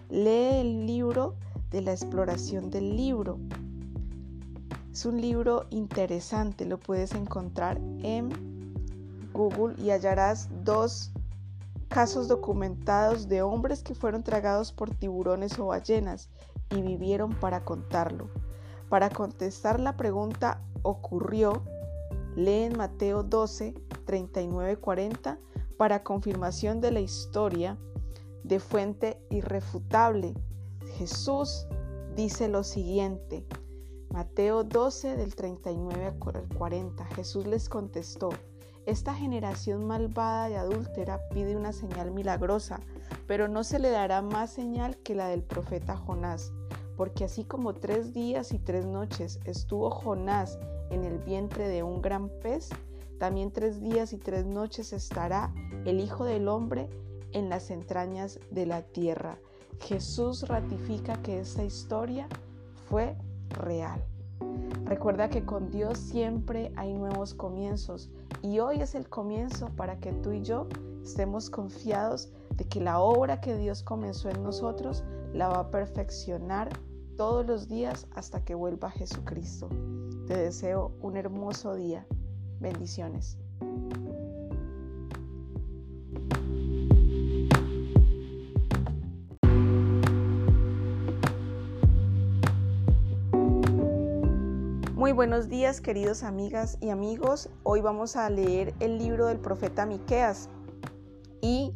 Lee 0.08 0.60
el 0.60 0.86
libro 0.86 1.34
de 1.70 1.82
la 1.82 1.92
exploración 1.92 2.70
del 2.70 2.96
libro. 2.96 3.38
Es 4.92 5.04
un 5.04 5.20
libro 5.20 5.66
interesante, 5.70 6.64
lo 6.64 6.78
puedes 6.78 7.12
encontrar 7.12 7.78
en 8.02 8.30
Google 9.32 9.74
y 9.82 9.90
hallarás 9.90 10.48
dos 10.64 11.12
casos 11.88 12.28
documentados 12.28 13.28
de 13.28 13.42
hombres 13.42 13.82
que 13.82 13.94
fueron 13.94 14.22
tragados 14.22 14.72
por 14.72 14.94
tiburones 14.94 15.58
o 15.58 15.66
ballenas 15.66 16.28
y 16.70 16.82
vivieron 16.82 17.34
para 17.40 17.64
contarlo. 17.64 18.28
Para 18.88 19.10
contestar 19.10 19.80
la 19.80 19.96
pregunta 19.96 20.62
ocurrió, 20.82 21.62
lee 22.36 22.64
en 22.64 22.76
Mateo 22.76 23.22
12, 23.22 23.74
39-40 24.06 25.38
para 25.76 26.02
confirmación 26.02 26.80
de 26.80 26.90
la 26.90 27.00
historia 27.00 27.78
de 28.44 28.60
fuente 28.60 29.20
irrefutable. 29.30 30.34
Jesús 30.96 31.66
dice 32.14 32.48
lo 32.48 32.64
siguiente, 32.64 33.46
Mateo 34.10 34.64
12 34.64 35.16
del 35.16 35.34
39 35.34 36.06
al 36.06 36.48
40. 36.48 37.04
Jesús 37.06 37.46
les 37.46 37.68
contestó, 37.68 38.30
esta 38.88 39.14
generación 39.14 39.86
malvada 39.86 40.48
y 40.48 40.54
adúltera 40.54 41.20
pide 41.28 41.54
una 41.54 41.74
señal 41.74 42.10
milagrosa, 42.10 42.80
pero 43.26 43.46
no 43.46 43.62
se 43.62 43.78
le 43.78 43.90
dará 43.90 44.22
más 44.22 44.50
señal 44.50 44.96
que 44.96 45.14
la 45.14 45.28
del 45.28 45.42
profeta 45.42 45.94
Jonás, 45.94 46.54
porque 46.96 47.24
así 47.24 47.44
como 47.44 47.74
tres 47.74 48.14
días 48.14 48.54
y 48.54 48.58
tres 48.58 48.86
noches 48.86 49.40
estuvo 49.44 49.90
Jonás 49.90 50.58
en 50.88 51.04
el 51.04 51.18
vientre 51.18 51.68
de 51.68 51.82
un 51.82 52.00
gran 52.00 52.30
pez, 52.40 52.70
también 53.18 53.52
tres 53.52 53.82
días 53.82 54.14
y 54.14 54.16
tres 54.16 54.46
noches 54.46 54.94
estará 54.94 55.52
el 55.84 56.00
Hijo 56.00 56.24
del 56.24 56.48
Hombre 56.48 56.88
en 57.32 57.50
las 57.50 57.70
entrañas 57.70 58.40
de 58.50 58.64
la 58.64 58.80
tierra. 58.80 59.38
Jesús 59.80 60.48
ratifica 60.48 61.20
que 61.20 61.40
esta 61.40 61.62
historia 61.62 62.26
fue 62.88 63.18
real. 63.50 64.02
Recuerda 64.84 65.28
que 65.28 65.44
con 65.44 65.70
Dios 65.70 65.98
siempre 65.98 66.72
hay 66.76 66.94
nuevos 66.94 67.34
comienzos 67.34 68.10
y 68.42 68.58
hoy 68.58 68.80
es 68.80 68.94
el 68.94 69.08
comienzo 69.08 69.68
para 69.76 69.98
que 69.98 70.12
tú 70.12 70.32
y 70.32 70.42
yo 70.42 70.66
estemos 71.02 71.50
confiados 71.50 72.30
de 72.56 72.64
que 72.64 72.80
la 72.80 73.00
obra 73.00 73.40
que 73.40 73.56
Dios 73.56 73.82
comenzó 73.82 74.28
en 74.30 74.42
nosotros 74.42 75.04
la 75.32 75.48
va 75.48 75.60
a 75.60 75.70
perfeccionar 75.70 76.68
todos 77.16 77.46
los 77.46 77.68
días 77.68 78.06
hasta 78.14 78.44
que 78.44 78.54
vuelva 78.54 78.90
Jesucristo. 78.90 79.68
Te 80.26 80.36
deseo 80.36 80.92
un 81.00 81.16
hermoso 81.16 81.74
día. 81.74 82.06
Bendiciones. 82.60 83.38
Muy 95.08 95.14
buenos 95.14 95.48
días, 95.48 95.80
queridos 95.80 96.22
amigas 96.22 96.76
y 96.82 96.90
amigos. 96.90 97.48
Hoy 97.62 97.80
vamos 97.80 98.14
a 98.14 98.28
leer 98.28 98.74
el 98.78 98.98
libro 98.98 99.24
del 99.24 99.38
profeta 99.38 99.86
Miqueas. 99.86 100.50
Y 101.40 101.72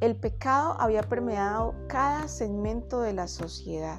el 0.00 0.16
pecado 0.16 0.76
había 0.78 1.02
permeado 1.02 1.74
cada 1.88 2.28
segmento 2.28 3.00
de 3.00 3.14
la 3.14 3.26
sociedad. 3.26 3.98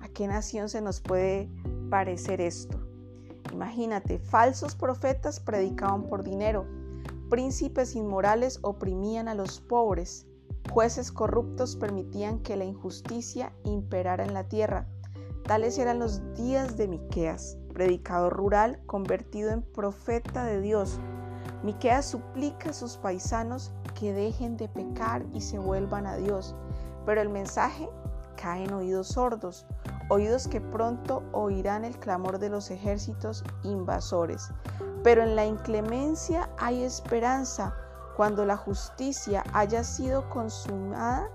¿A 0.00 0.08
qué 0.08 0.26
nación 0.26 0.68
se 0.68 0.80
nos 0.80 1.00
puede 1.00 1.48
parecer 1.88 2.40
esto? 2.40 2.80
Imagínate, 3.52 4.18
falsos 4.18 4.74
profetas 4.74 5.38
predicaban 5.38 6.08
por 6.08 6.24
dinero, 6.24 6.66
príncipes 7.28 7.94
inmorales 7.94 8.58
oprimían 8.62 9.28
a 9.28 9.36
los 9.36 9.60
pobres, 9.60 10.26
jueces 10.72 11.12
corruptos 11.12 11.76
permitían 11.76 12.40
que 12.40 12.56
la 12.56 12.64
injusticia 12.64 13.52
imperara 13.62 14.24
en 14.24 14.34
la 14.34 14.48
tierra. 14.48 14.88
Tales 15.44 15.78
eran 15.78 16.00
los 16.00 16.20
días 16.34 16.76
de 16.76 16.88
Miqueas 16.88 17.59
predicador 17.70 18.36
rural 18.36 18.80
convertido 18.86 19.50
en 19.50 19.62
profeta 19.62 20.44
de 20.44 20.60
Dios. 20.60 21.00
Miqueas 21.62 22.06
suplica 22.06 22.70
a 22.70 22.72
sus 22.74 22.96
paisanos 22.96 23.72
que 23.98 24.12
dejen 24.12 24.56
de 24.56 24.68
pecar 24.68 25.24
y 25.32 25.40
se 25.40 25.58
vuelvan 25.58 26.06
a 26.06 26.16
Dios, 26.16 26.54
pero 27.04 27.20
el 27.20 27.28
mensaje 27.28 27.88
cae 28.40 28.64
en 28.64 28.72
oídos 28.72 29.08
sordos, 29.08 29.66
oídos 30.08 30.48
que 30.48 30.60
pronto 30.60 31.22
oirán 31.32 31.84
el 31.84 31.98
clamor 31.98 32.38
de 32.38 32.48
los 32.48 32.70
ejércitos 32.70 33.44
invasores. 33.62 34.50
Pero 35.02 35.22
en 35.22 35.36
la 35.36 35.46
inclemencia 35.46 36.50
hay 36.58 36.82
esperanza. 36.82 37.74
Cuando 38.16 38.44
la 38.44 38.56
justicia 38.56 39.44
haya 39.52 39.82
sido 39.84 40.28
consumada, 40.28 41.30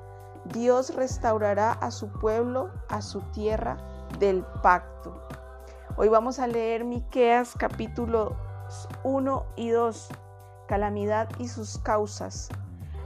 Dios 0.54 0.94
restaurará 0.94 1.72
a 1.72 1.90
su 1.90 2.10
pueblo, 2.10 2.70
a 2.90 3.02
su 3.02 3.22
tierra 3.32 3.78
del 4.20 4.44
pacto. 4.62 5.20
Hoy 5.98 6.10
vamos 6.10 6.40
a 6.40 6.48
leer 6.48 6.84
Miqueas 6.84 7.54
capítulos 7.58 8.34
1 9.06 9.46
y 9.56 9.70
2, 9.70 10.10
calamidad 10.68 11.30
y 11.40 11.48
sus 11.48 11.78
causas. 11.78 12.50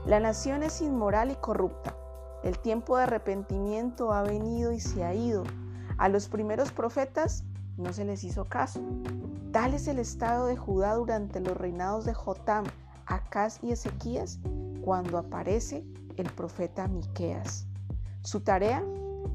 La 0.06 0.18
nación 0.18 0.64
es 0.64 0.80
inmoral 0.80 1.30
y 1.30 1.36
corrupta. 1.36 1.94
El 2.42 2.58
tiempo 2.58 2.96
de 2.96 3.04
arrepentimiento 3.04 4.12
ha 4.12 4.22
venido 4.22 4.72
y 4.72 4.80
se 4.80 5.04
ha 5.04 5.14
ido. 5.14 5.44
A 5.98 6.08
los 6.08 6.26
primeros 6.28 6.72
profetas 6.72 7.44
no 7.76 7.92
se 7.92 8.04
les 8.04 8.24
hizo 8.24 8.46
caso. 8.46 8.80
Tal 9.52 9.72
es 9.74 9.86
el 9.86 10.00
estado 10.00 10.46
de 10.46 10.56
Judá 10.56 10.94
durante 10.94 11.38
los 11.38 11.56
reinados 11.56 12.04
de 12.04 12.14
Jotam, 12.14 12.64
Acaz 13.06 13.60
y 13.62 13.70
Ezequías, 13.70 14.40
cuando 14.82 15.16
aparece 15.16 15.84
el 16.16 16.28
profeta 16.32 16.88
Miqueas. 16.88 17.68
Su 18.22 18.40
tarea 18.40 18.82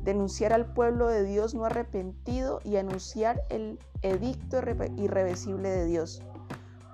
denunciar 0.06 0.54
al 0.54 0.72
pueblo 0.72 1.08
de 1.08 1.24
Dios 1.24 1.56
no 1.56 1.66
arrepentido 1.66 2.62
y 2.64 2.78
anunciar 2.78 3.42
el 3.50 3.80
edicto 4.04 4.62
irreversible 4.98 5.70
de 5.70 5.86
Dios. 5.86 6.22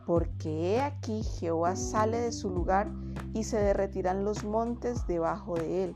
Porque 0.05 0.75
he 0.75 0.81
aquí 0.81 1.21
Jehová 1.21 1.75
sale 1.75 2.19
de 2.19 2.31
su 2.31 2.49
lugar 2.49 2.89
y 3.33 3.43
se 3.43 3.59
derretirán 3.59 4.23
los 4.23 4.43
montes 4.43 5.05
debajo 5.07 5.55
de 5.55 5.83
él, 5.83 5.95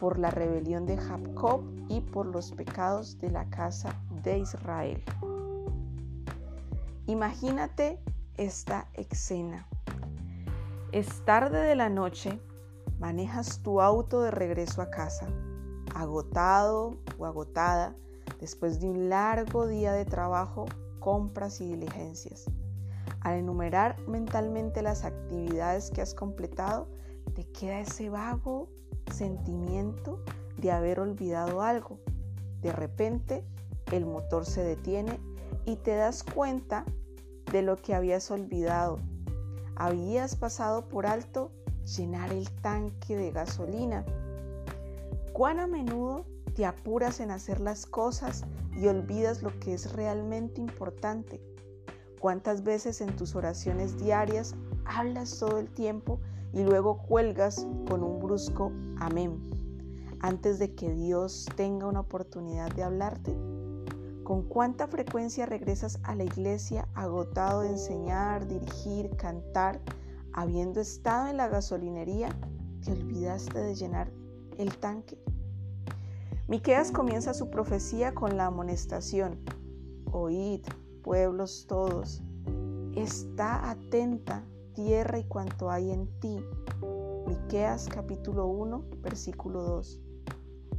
por 0.00 0.18
la 0.18 0.30
rebelión 0.30 0.86
de 0.86 0.96
Jacob 0.96 1.62
y 1.88 2.00
por 2.00 2.26
los 2.26 2.52
pecados 2.52 3.18
de 3.18 3.30
la 3.30 3.48
casa 3.50 4.00
de 4.22 4.38
Israel. 4.38 5.02
Imagínate 7.06 8.00
esta 8.36 8.88
escena. 8.94 9.68
Es 10.92 11.24
tarde 11.24 11.60
de 11.60 11.74
la 11.74 11.88
noche, 11.88 12.40
manejas 12.98 13.60
tu 13.62 13.80
auto 13.80 14.22
de 14.22 14.30
regreso 14.30 14.82
a 14.82 14.90
casa 14.90 15.28
agotado 15.94 16.96
o 17.18 17.26
agotada 17.26 17.94
después 18.40 18.80
de 18.80 18.88
un 18.88 19.08
largo 19.08 19.66
día 19.66 19.92
de 19.92 20.04
trabajo, 20.04 20.66
compras 20.98 21.60
y 21.60 21.68
diligencias. 21.68 22.44
Al 23.20 23.34
enumerar 23.34 23.96
mentalmente 24.08 24.82
las 24.82 25.04
actividades 25.04 25.90
que 25.90 26.02
has 26.02 26.14
completado, 26.14 26.88
te 27.34 27.44
queda 27.44 27.80
ese 27.80 28.10
vago 28.10 28.68
sentimiento 29.12 30.20
de 30.58 30.72
haber 30.72 31.00
olvidado 31.00 31.62
algo. 31.62 31.98
De 32.60 32.72
repente, 32.72 33.44
el 33.92 34.06
motor 34.06 34.44
se 34.44 34.62
detiene 34.64 35.20
y 35.64 35.76
te 35.76 35.94
das 35.94 36.22
cuenta 36.22 36.84
de 37.52 37.62
lo 37.62 37.76
que 37.76 37.94
habías 37.94 38.30
olvidado. 38.30 38.98
Habías 39.76 40.36
pasado 40.36 40.88
por 40.88 41.06
alto 41.06 41.52
llenar 41.96 42.32
el 42.32 42.50
tanque 42.50 43.16
de 43.16 43.30
gasolina 43.30 44.04
¿Cuán 45.32 45.60
a 45.60 45.66
menudo 45.66 46.26
te 46.54 46.66
apuras 46.66 47.18
en 47.20 47.30
hacer 47.30 47.58
las 47.58 47.86
cosas 47.86 48.44
y 48.76 48.86
olvidas 48.86 49.42
lo 49.42 49.58
que 49.60 49.72
es 49.72 49.92
realmente 49.94 50.60
importante? 50.60 51.40
¿Cuántas 52.20 52.62
veces 52.62 53.00
en 53.00 53.16
tus 53.16 53.34
oraciones 53.34 53.98
diarias 53.98 54.54
hablas 54.84 55.38
todo 55.38 55.58
el 55.58 55.72
tiempo 55.72 56.20
y 56.52 56.62
luego 56.64 56.98
cuelgas 56.98 57.66
con 57.88 58.02
un 58.02 58.20
brusco 58.20 58.72
amén 58.98 59.40
antes 60.20 60.58
de 60.58 60.74
que 60.74 60.92
Dios 60.92 61.46
tenga 61.56 61.86
una 61.86 62.00
oportunidad 62.00 62.70
de 62.72 62.82
hablarte? 62.82 63.34
¿Con 64.24 64.42
cuánta 64.42 64.86
frecuencia 64.86 65.46
regresas 65.46 65.98
a 66.02 66.14
la 66.14 66.24
iglesia 66.24 66.88
agotado 66.92 67.62
de 67.62 67.70
enseñar, 67.70 68.46
dirigir, 68.46 69.16
cantar, 69.16 69.80
habiendo 70.34 70.82
estado 70.82 71.28
en 71.28 71.38
la 71.38 71.48
gasolinería, 71.48 72.28
te 72.84 72.92
olvidaste 72.92 73.58
de 73.58 73.74
llenar 73.74 74.21
el 74.58 74.76
tanque. 74.78 75.22
Miqueas 76.48 76.90
comienza 76.90 77.34
su 77.34 77.50
profecía 77.50 78.14
con 78.14 78.36
la 78.36 78.46
amonestación: 78.46 79.38
Oíd, 80.10 80.62
pueblos 81.02 81.66
todos, 81.68 82.22
está 82.94 83.70
atenta 83.70 84.44
tierra 84.74 85.18
y 85.18 85.24
cuanto 85.24 85.70
hay 85.70 85.90
en 85.90 86.08
ti. 86.20 86.44
Miqueas 87.26 87.88
capítulo 87.88 88.46
1, 88.46 88.84
versículo 89.02 89.62
2. 89.62 90.00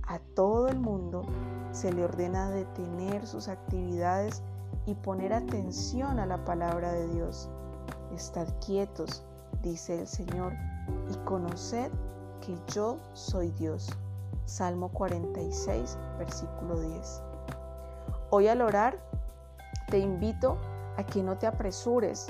A 0.07 0.19
todo 0.35 0.67
el 0.67 0.79
mundo 0.79 1.23
se 1.71 1.91
le 1.93 2.03
ordena 2.03 2.49
detener 2.49 3.25
sus 3.25 3.47
actividades 3.47 4.43
y 4.85 4.95
poner 4.95 5.33
atención 5.33 6.19
a 6.19 6.25
la 6.25 6.43
palabra 6.43 6.91
de 6.91 7.07
Dios. 7.07 7.49
Estad 8.13 8.47
quietos, 8.65 9.23
dice 9.61 10.01
el 10.01 10.07
Señor, 10.07 10.53
y 11.11 11.17
conoced 11.25 11.91
que 12.45 12.57
yo 12.73 12.97
soy 13.13 13.51
Dios. 13.51 13.89
Salmo 14.45 14.89
46, 14.89 15.97
versículo 16.17 16.79
10. 16.79 17.21
Hoy 18.31 18.49
al 18.49 18.61
orar 18.61 18.99
te 19.89 19.99
invito 19.99 20.57
a 20.97 21.05
que 21.05 21.23
no 21.23 21.37
te 21.37 21.47
apresures. 21.47 22.27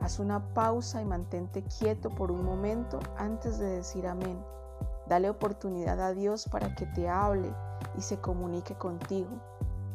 Haz 0.00 0.18
una 0.18 0.46
pausa 0.52 1.00
y 1.00 1.06
mantente 1.06 1.62
quieto 1.62 2.10
por 2.10 2.30
un 2.30 2.44
momento 2.44 3.00
antes 3.16 3.58
de 3.58 3.66
decir 3.66 4.06
amén. 4.06 4.38
Dale 5.08 5.30
oportunidad 5.30 6.00
a 6.00 6.12
Dios 6.12 6.46
para 6.50 6.74
que 6.74 6.84
te 6.86 7.08
hable 7.08 7.50
y 7.96 8.02
se 8.02 8.20
comunique 8.20 8.74
contigo. 8.74 9.30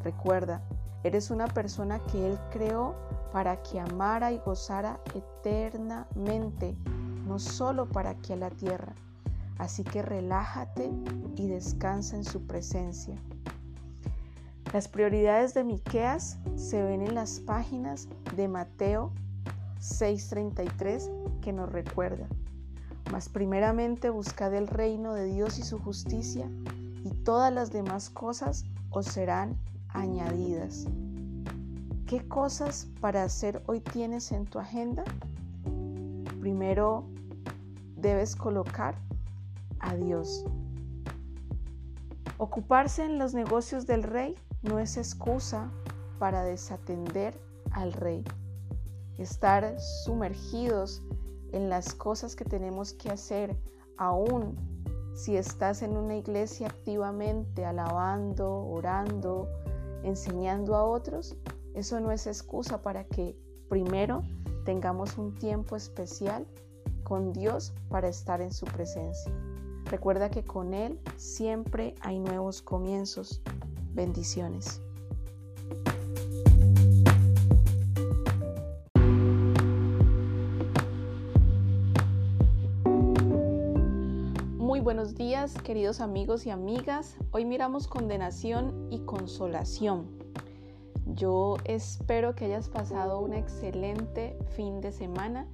Recuerda, 0.04 0.64
eres 1.04 1.30
una 1.30 1.48
persona 1.48 2.00
que 2.00 2.28
Él 2.28 2.40
creó 2.50 2.96
para 3.32 3.62
que 3.62 3.80
amara 3.80 4.32
y 4.32 4.40
gozara 4.40 5.00
eternamente, 5.14 6.76
no 7.28 7.38
solo 7.38 7.88
para 7.88 8.12
aquí 8.12 8.34
a 8.34 8.38
la 8.38 8.50
tierra. 8.50 8.96
Así 9.62 9.84
que 9.84 10.02
relájate 10.02 10.92
y 11.36 11.48
descansa 11.48 12.16
en 12.16 12.24
su 12.24 12.48
presencia. 12.48 13.16
Las 14.74 14.88
prioridades 14.88 15.54
de 15.54 15.64
Miqueas 15.64 16.40
se 16.56 16.82
ven 16.82 17.04
en 17.04 17.14
las 17.14 17.40
páginas 17.42 18.08
de 18.36 18.48
Mateo 18.48 19.12
6:33 19.80 21.12
que 21.42 21.54
nos 21.54 21.72
recuerda: 21.72 22.28
Mas 23.12 23.30
primeramente 23.30 24.10
buscad 24.10 24.52
el 24.56 24.68
reino 24.68 25.14
de 25.14 25.26
Dios 25.26 25.60
y 25.60 25.62
su 25.62 25.78
justicia, 25.78 26.50
y 27.04 27.12
todas 27.24 27.54
las 27.54 27.72
demás 27.72 28.10
cosas 28.10 28.66
os 28.90 29.06
serán 29.06 29.60
añadidas. 29.90 30.88
¿Qué 32.08 32.28
cosas 32.28 32.88
para 33.00 33.22
hacer 33.22 33.62
hoy 33.68 33.80
tienes 33.80 34.32
en 34.32 34.46
tu 34.46 34.58
agenda? 34.58 35.04
Primero 36.40 37.06
debes 37.96 38.36
colocar 38.36 38.96
a 39.82 39.96
Dios. 39.96 40.46
Ocuparse 42.38 43.06
en 43.06 43.20
los 43.20 43.34
negocios 43.34 43.86
del 43.86 44.04
rey 44.04 44.36
no 44.64 44.80
es 44.80 44.98
excusa 44.98 45.72
para 46.18 46.44
desatender 46.44 47.40
al 47.72 47.94
rey. 47.94 48.24
Estar 49.18 49.80
sumergidos 50.06 51.04
en 51.52 51.70
las 51.70 51.94
cosas 51.94 52.36
que 52.36 52.46
tenemos 52.46 52.94
que 52.94 53.10
hacer, 53.10 53.56
aún 53.98 54.56
si 55.14 55.36
estás 55.36 55.82
en 55.82 55.98
una 55.98 56.16
iglesia 56.16 56.68
activamente 56.68 57.66
alabando, 57.66 58.66
orando, 58.68 59.50
enseñando 60.04 60.76
a 60.76 60.84
otros, 60.84 61.36
eso 61.76 62.00
no 62.00 62.12
es 62.12 62.28
excusa 62.28 62.82
para 62.82 63.04
que 63.04 63.38
primero 63.70 64.24
tengamos 64.66 65.18
un 65.18 65.36
tiempo 65.36 65.76
especial 65.76 66.48
con 67.04 67.34
Dios 67.34 67.74
para 67.90 68.08
estar 68.08 68.42
en 68.42 68.52
su 68.52 68.66
presencia. 68.66 69.32
Recuerda 69.86 70.30
que 70.30 70.44
con 70.44 70.74
Él 70.74 71.00
siempre 71.18 71.96
hay 72.02 72.20
nuevos 72.20 72.62
comienzos. 72.62 73.42
Bendiciones. 73.94 74.82
Muy 84.58 84.80
buenos 84.80 85.16
días, 85.16 85.54
queridos 85.62 86.00
amigos 86.00 86.46
y 86.46 86.50
amigas. 86.50 87.18
Hoy 87.32 87.46
miramos 87.46 87.88
condenación 87.88 88.88
y 88.90 89.00
consolación. 89.00 90.08
Yo 91.06 91.58
espero 91.66 92.36
que 92.36 92.46
hayas 92.46 92.70
pasado 92.70 93.20
un 93.20 93.34
excelente 93.34 94.38
fin 94.56 94.80
de 94.80 94.92
semana 94.92 95.48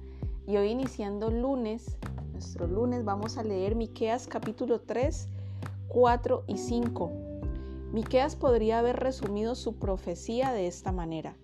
y 0.46 0.56
hoy 0.56 0.68
iniciando 0.68 1.30
lunes, 1.30 1.98
nuestro 2.38 2.68
lunes 2.68 3.04
vamos 3.04 3.36
a 3.36 3.42
leer 3.42 3.74
Miqueas 3.74 4.28
capítulo 4.28 4.80
3, 4.80 5.28
4 5.88 6.44
y 6.46 6.56
5. 6.56 7.10
Miqueas 7.92 8.36
podría 8.36 8.78
haber 8.78 8.94
resumido 8.94 9.56
su 9.56 9.74
profecía 9.80 10.52
de 10.52 10.68
esta 10.68 10.92
manera: 10.92 11.34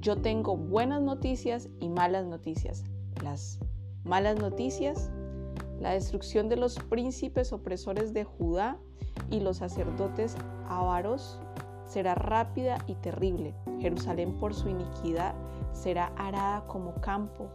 Yo 0.00 0.16
tengo 0.16 0.56
buenas 0.56 1.02
noticias 1.02 1.68
y 1.80 1.90
malas 1.90 2.24
noticias. 2.24 2.82
Las 3.22 3.58
malas 4.04 4.38
noticias, 4.38 5.10
la 5.78 5.90
destrucción 5.90 6.48
de 6.48 6.56
los 6.56 6.78
príncipes 6.78 7.52
opresores 7.52 8.14
de 8.14 8.24
Judá 8.24 8.78
y 9.30 9.40
los 9.40 9.58
sacerdotes 9.58 10.34
avaros 10.66 11.40
será 11.84 12.14
rápida 12.14 12.78
y 12.86 12.94
terrible. 12.94 13.54
Jerusalén 13.80 14.38
por 14.38 14.54
su 14.54 14.70
iniquidad 14.70 15.34
será 15.74 16.06
arada 16.16 16.66
como 16.68 16.94
campo 17.02 17.50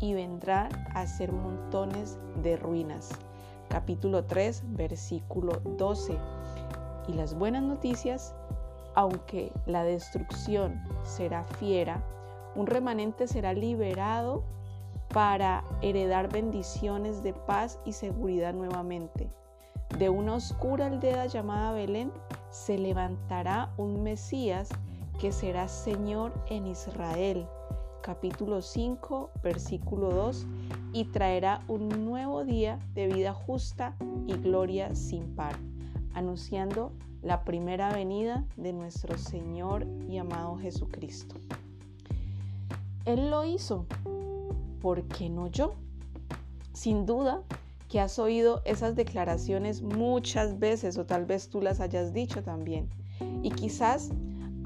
y 0.00 0.14
vendrá 0.14 0.68
a 0.94 1.06
ser 1.06 1.32
montones 1.32 2.18
de 2.42 2.56
ruinas. 2.56 3.10
Capítulo 3.68 4.24
3, 4.24 4.62
versículo 4.68 5.60
12. 5.76 6.18
Y 7.08 7.12
las 7.12 7.34
buenas 7.34 7.62
noticias, 7.62 8.34
aunque 8.94 9.52
la 9.66 9.84
destrucción 9.84 10.82
será 11.04 11.44
fiera, 11.44 12.02
un 12.54 12.66
remanente 12.66 13.26
será 13.26 13.52
liberado 13.52 14.42
para 15.08 15.64
heredar 15.82 16.30
bendiciones 16.30 17.22
de 17.22 17.32
paz 17.32 17.78
y 17.84 17.92
seguridad 17.92 18.54
nuevamente. 18.54 19.28
De 19.98 20.08
una 20.10 20.34
oscura 20.34 20.86
aldea 20.86 21.26
llamada 21.26 21.72
Belén 21.72 22.12
se 22.50 22.76
levantará 22.76 23.72
un 23.76 24.02
Mesías 24.02 24.68
que 25.20 25.32
será 25.32 25.68
Señor 25.68 26.32
en 26.48 26.66
Israel 26.66 27.46
capítulo 28.06 28.62
5, 28.62 29.32
versículo 29.42 30.12
2, 30.12 30.46
y 30.92 31.06
traerá 31.06 31.64
un 31.66 31.88
nuevo 32.04 32.44
día 32.44 32.78
de 32.94 33.08
vida 33.08 33.34
justa 33.34 33.96
y 34.28 34.34
gloria 34.34 34.94
sin 34.94 35.34
par, 35.34 35.56
anunciando 36.14 36.92
la 37.20 37.42
primera 37.42 37.92
venida 37.92 38.44
de 38.56 38.72
nuestro 38.72 39.18
Señor 39.18 39.88
y 40.08 40.18
amado 40.18 40.56
Jesucristo. 40.56 41.34
Él 43.06 43.28
lo 43.28 43.44
hizo, 43.44 43.86
¿por 44.80 45.02
qué 45.08 45.28
no 45.28 45.48
yo? 45.48 45.74
Sin 46.74 47.06
duda 47.06 47.42
que 47.88 47.98
has 47.98 48.20
oído 48.20 48.62
esas 48.64 48.94
declaraciones 48.94 49.82
muchas 49.82 50.60
veces 50.60 50.96
o 50.96 51.06
tal 51.06 51.26
vez 51.26 51.48
tú 51.48 51.60
las 51.60 51.80
hayas 51.80 52.12
dicho 52.12 52.44
también. 52.44 52.88
Y 53.42 53.50
quizás 53.50 54.12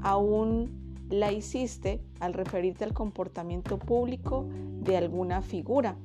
aún 0.03 0.80
la 1.11 1.33
hiciste 1.33 2.01
al 2.21 2.33
referirte 2.33 2.85
al 2.85 2.93
comportamiento 2.93 3.77
público 3.77 4.47
de 4.79 4.95
alguna 4.95 5.41
figura. 5.41 5.97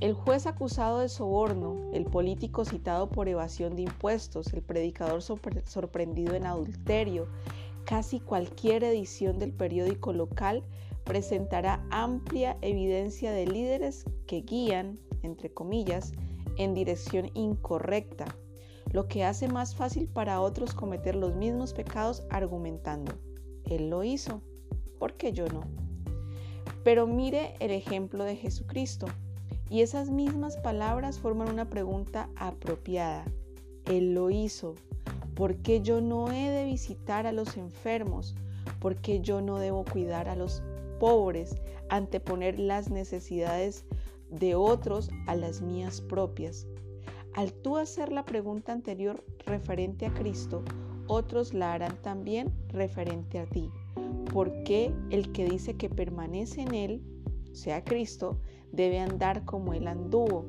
El 0.00 0.12
juez 0.12 0.46
acusado 0.46 0.98
de 0.98 1.08
soborno, 1.08 1.90
el 1.94 2.04
político 2.04 2.64
citado 2.66 3.08
por 3.08 3.28
evasión 3.28 3.74
de 3.74 3.82
impuestos, 3.82 4.52
el 4.52 4.60
predicador 4.60 5.22
sorprendido 5.22 6.34
en 6.34 6.44
adulterio, 6.44 7.26
casi 7.84 8.20
cualquier 8.20 8.84
edición 8.84 9.38
del 9.38 9.52
periódico 9.52 10.12
local 10.12 10.62
presentará 11.04 11.84
amplia 11.90 12.58
evidencia 12.60 13.32
de 13.32 13.46
líderes 13.46 14.04
que 14.26 14.42
guían, 14.42 14.98
entre 15.22 15.52
comillas, 15.52 16.12
en 16.58 16.74
dirección 16.74 17.30
incorrecta, 17.32 18.36
lo 18.92 19.08
que 19.08 19.24
hace 19.24 19.48
más 19.48 19.74
fácil 19.74 20.06
para 20.06 20.42
otros 20.42 20.74
cometer 20.74 21.16
los 21.16 21.34
mismos 21.34 21.72
pecados 21.72 22.24
argumentando. 22.28 23.12
Él 23.64 23.90
lo 23.90 24.04
hizo, 24.04 24.42
¿por 24.98 25.14
qué 25.14 25.32
yo 25.32 25.46
no? 25.48 25.62
Pero 26.84 27.06
mire 27.06 27.54
el 27.60 27.70
ejemplo 27.70 28.24
de 28.24 28.36
Jesucristo. 28.36 29.06
Y 29.70 29.80
esas 29.80 30.10
mismas 30.10 30.56
palabras 30.58 31.18
forman 31.18 31.48
una 31.48 31.70
pregunta 31.70 32.28
apropiada. 32.36 33.24
Él 33.86 34.14
lo 34.14 34.30
hizo. 34.30 34.74
¿Por 35.34 35.56
qué 35.56 35.80
yo 35.80 36.00
no 36.00 36.30
he 36.30 36.50
de 36.50 36.64
visitar 36.64 37.26
a 37.26 37.32
los 37.32 37.56
enfermos? 37.56 38.34
¿Por 38.80 38.96
qué 38.96 39.20
yo 39.20 39.40
no 39.40 39.58
debo 39.58 39.84
cuidar 39.84 40.28
a 40.28 40.36
los 40.36 40.62
pobres, 41.00 41.56
anteponer 41.88 42.58
las 42.58 42.90
necesidades 42.90 43.86
de 44.28 44.54
otros 44.54 45.08
a 45.26 45.36
las 45.36 45.62
mías 45.62 46.02
propias? 46.02 46.66
Al 47.34 47.52
tú 47.54 47.78
hacer 47.78 48.12
la 48.12 48.26
pregunta 48.26 48.72
anterior 48.72 49.24
referente 49.46 50.04
a 50.04 50.12
Cristo, 50.12 50.62
otros 51.12 51.52
la 51.54 51.74
harán 51.74 51.96
también 52.02 52.52
referente 52.68 53.38
a 53.38 53.46
ti. 53.46 53.70
Porque 54.32 54.94
el 55.10 55.32
que 55.32 55.44
dice 55.44 55.76
que 55.76 55.90
permanece 55.90 56.62
en 56.62 56.74
él, 56.74 57.02
sea 57.52 57.84
Cristo, 57.84 58.38
debe 58.72 58.98
andar 58.98 59.44
como 59.44 59.74
él 59.74 59.86
anduvo. 59.86 60.46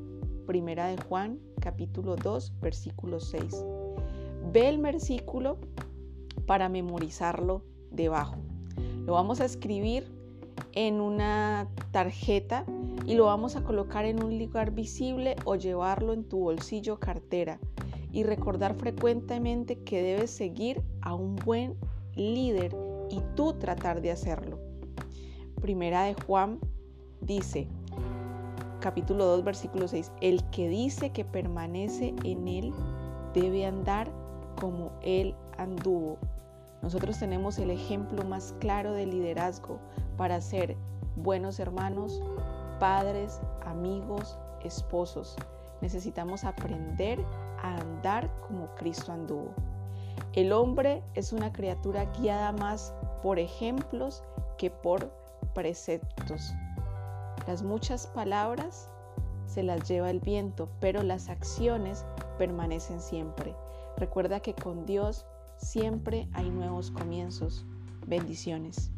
Primera 0.47 0.87
de 0.87 0.97
Juan, 1.03 1.39
capítulo 1.59 2.15
2, 2.15 2.59
versículo 2.61 3.19
6. 3.19 3.65
Ve 4.51 4.69
el 4.69 4.77
versículo 4.79 5.57
para 6.45 6.69
memorizarlo 6.69 7.63
debajo. 7.91 8.37
Lo 9.05 9.13
vamos 9.13 9.41
a 9.41 9.45
escribir 9.45 10.05
en 10.73 11.01
una 11.01 11.67
tarjeta 11.91 12.65
y 13.05 13.15
lo 13.15 13.25
vamos 13.25 13.55
a 13.55 13.63
colocar 13.63 14.05
en 14.05 14.23
un 14.23 14.39
lugar 14.39 14.71
visible 14.71 15.35
o 15.45 15.55
llevarlo 15.55 16.13
en 16.13 16.23
tu 16.23 16.39
bolsillo 16.39 16.99
cartera 16.99 17.59
y 18.13 18.23
recordar 18.23 18.75
frecuentemente 18.75 19.79
que 19.79 20.01
debes 20.01 20.31
seguir 20.31 20.81
a 21.01 21.15
un 21.15 21.35
buen 21.35 21.75
líder 22.15 22.73
y 23.09 23.19
tú 23.35 23.53
tratar 23.53 24.01
de 24.01 24.11
hacerlo. 24.11 24.59
Primera 25.59 26.03
de 26.03 26.13
Juan 26.13 26.59
dice, 27.21 27.67
capítulo 28.79 29.25
2, 29.25 29.43
versículo 29.43 29.87
6, 29.87 30.11
el 30.21 30.43
que 30.51 30.69
dice 30.69 31.09
que 31.11 31.25
permanece 31.25 32.13
en 32.23 32.47
él 32.47 32.71
debe 33.33 33.65
andar 33.65 34.11
como 34.61 34.91
él 35.01 35.35
anduvo. 35.57 36.19
Nosotros 36.83 37.17
tenemos 37.17 37.57
el 37.57 37.71
ejemplo 37.71 38.23
más 38.23 38.53
claro 38.59 38.91
de 38.91 39.07
liderazgo 39.07 39.79
para 40.17 40.39
ser 40.39 40.77
buenos 41.15 41.59
hermanos, 41.59 42.21
padres, 42.79 43.39
amigos, 43.65 44.37
esposos. 44.63 45.35
Necesitamos 45.81 46.43
aprender 46.43 47.19
a 47.63 47.75
andar 47.77 48.29
como 48.47 48.73
Cristo 48.75 49.11
anduvo. 49.11 49.53
El 50.33 50.53
hombre 50.53 51.03
es 51.15 51.33
una 51.33 51.51
criatura 51.51 52.05
guiada 52.19 52.51
más 52.51 52.93
por 53.23 53.39
ejemplos 53.39 54.23
que 54.57 54.69
por 54.69 55.11
preceptos. 55.53 56.53
Las 57.47 57.63
muchas 57.63 58.07
palabras 58.07 58.89
se 59.47 59.63
las 59.63 59.87
lleva 59.87 60.09
el 60.09 60.19
viento, 60.19 60.69
pero 60.79 61.03
las 61.03 61.29
acciones 61.29 62.05
permanecen 62.37 63.01
siempre. 63.01 63.55
Recuerda 63.97 64.39
que 64.39 64.53
con 64.53 64.85
Dios 64.85 65.25
siempre 65.57 66.27
hay 66.33 66.49
nuevos 66.49 66.91
comienzos. 66.91 67.65
Bendiciones. 68.07 68.92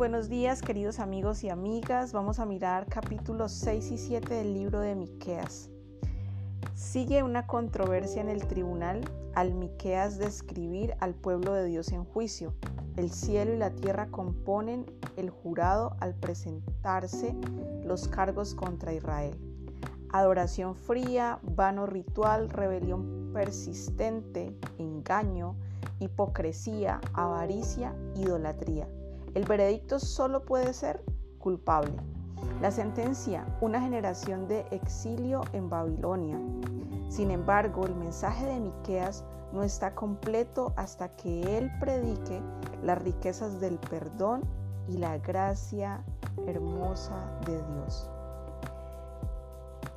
Buenos 0.00 0.30
días, 0.30 0.62
queridos 0.62 0.98
amigos 0.98 1.44
y 1.44 1.50
amigas. 1.50 2.14
Vamos 2.14 2.38
a 2.38 2.46
mirar 2.46 2.86
capítulos 2.86 3.52
6 3.52 3.90
y 3.90 3.98
7 3.98 4.32
del 4.32 4.54
libro 4.54 4.80
de 4.80 4.94
Miqueas. 4.94 5.68
Sigue 6.74 7.22
una 7.22 7.46
controversia 7.46 8.22
en 8.22 8.30
el 8.30 8.46
tribunal 8.46 9.02
al 9.34 9.52
Miqueas 9.52 10.16
describir 10.16 10.94
al 11.00 11.12
pueblo 11.12 11.52
de 11.52 11.66
Dios 11.66 11.92
en 11.92 12.04
juicio. 12.04 12.54
el 12.96 13.10
cielo 13.10 13.52
y 13.52 13.58
la 13.58 13.72
tierra 13.72 14.06
componen 14.10 14.86
el 15.18 15.28
jurado 15.28 15.94
al 16.00 16.14
presentarse 16.14 17.36
los 17.84 18.08
cargos 18.08 18.54
contra 18.54 18.94
Israel. 18.94 19.38
Adoración 20.14 20.76
fría, 20.76 21.40
vano 21.42 21.84
ritual, 21.84 22.48
rebelión 22.48 23.32
persistente, 23.34 24.56
engaño, 24.78 25.56
hipocresía, 25.98 27.02
avaricia, 27.12 27.94
idolatría. 28.16 28.88
El 29.34 29.44
veredicto 29.44 30.00
solo 30.00 30.44
puede 30.44 30.72
ser 30.72 31.04
culpable. 31.38 31.92
La 32.60 32.70
sentencia, 32.70 33.46
una 33.60 33.80
generación 33.80 34.48
de 34.48 34.66
exilio 34.72 35.42
en 35.52 35.70
Babilonia. 35.70 36.38
Sin 37.08 37.30
embargo, 37.30 37.86
el 37.86 37.94
mensaje 37.94 38.44
de 38.46 38.60
Miqueas 38.60 39.24
no 39.52 39.62
está 39.62 39.94
completo 39.94 40.72
hasta 40.76 41.14
que 41.16 41.58
él 41.58 41.70
predique 41.78 42.40
las 42.82 43.00
riquezas 43.02 43.60
del 43.60 43.78
perdón 43.78 44.42
y 44.88 44.98
la 44.98 45.18
gracia 45.18 46.04
hermosa 46.46 47.30
de 47.46 47.54
Dios. 47.54 48.10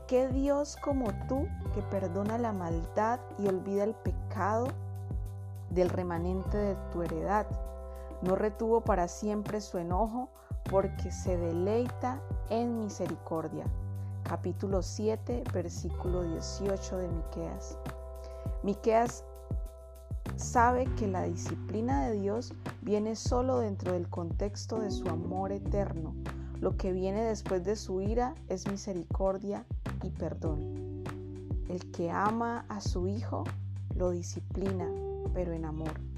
¿Qué 0.08 0.28
Dios 0.28 0.78
como 0.84 1.08
tú 1.28 1.48
que 1.74 1.82
perdona 1.90 2.38
la 2.38 2.52
maldad 2.52 3.20
y 3.40 3.48
olvida 3.48 3.84
el 3.84 3.96
pecado 3.96 4.68
del 5.72 5.90
remanente 5.90 6.58
de 6.58 6.76
tu 6.92 7.02
heredad? 7.02 7.48
No 8.24 8.36
retuvo 8.38 8.80
para 8.82 9.10
siempre 9.10 9.60
su 9.60 9.78
enojo 9.78 10.30
porque 10.72 11.12
se 11.12 11.36
deleita 11.36 12.22
en 12.50 12.80
misericordia. 12.80 13.66
Capítulo 14.24 14.82
7, 14.82 15.44
versículo 15.54 16.24
18 16.24 16.98
de 17.00 17.08
Miqueas. 17.10 17.78
Miqueas 18.64 19.26
sabe 20.38 20.86
que 20.96 21.10
la 21.10 21.24
disciplina 21.24 22.08
de 22.08 22.14
Dios 22.14 22.54
viene 22.82 23.18
solo 23.18 23.60
dentro 23.60 23.92
del 23.92 24.10
contexto 24.10 24.80
de 24.80 24.90
su 24.90 25.10
amor 25.10 25.52
eterno. 25.52 26.16
Lo 26.62 26.78
que 26.78 26.94
viene 26.94 27.26
después 27.26 27.66
de 27.66 27.76
su 27.76 28.00
ira 28.00 28.36
es 28.48 28.72
misericordia 28.72 29.66
y 30.02 30.12
perdón. 30.12 31.04
El 31.68 31.92
que 31.92 32.10
ama 32.10 32.66
a 32.70 32.80
su 32.80 33.10
hijo 33.10 33.44
lo 33.96 34.12
disciplina, 34.12 34.90
pero 35.34 35.52
en 35.52 35.66
amor. 35.66 36.13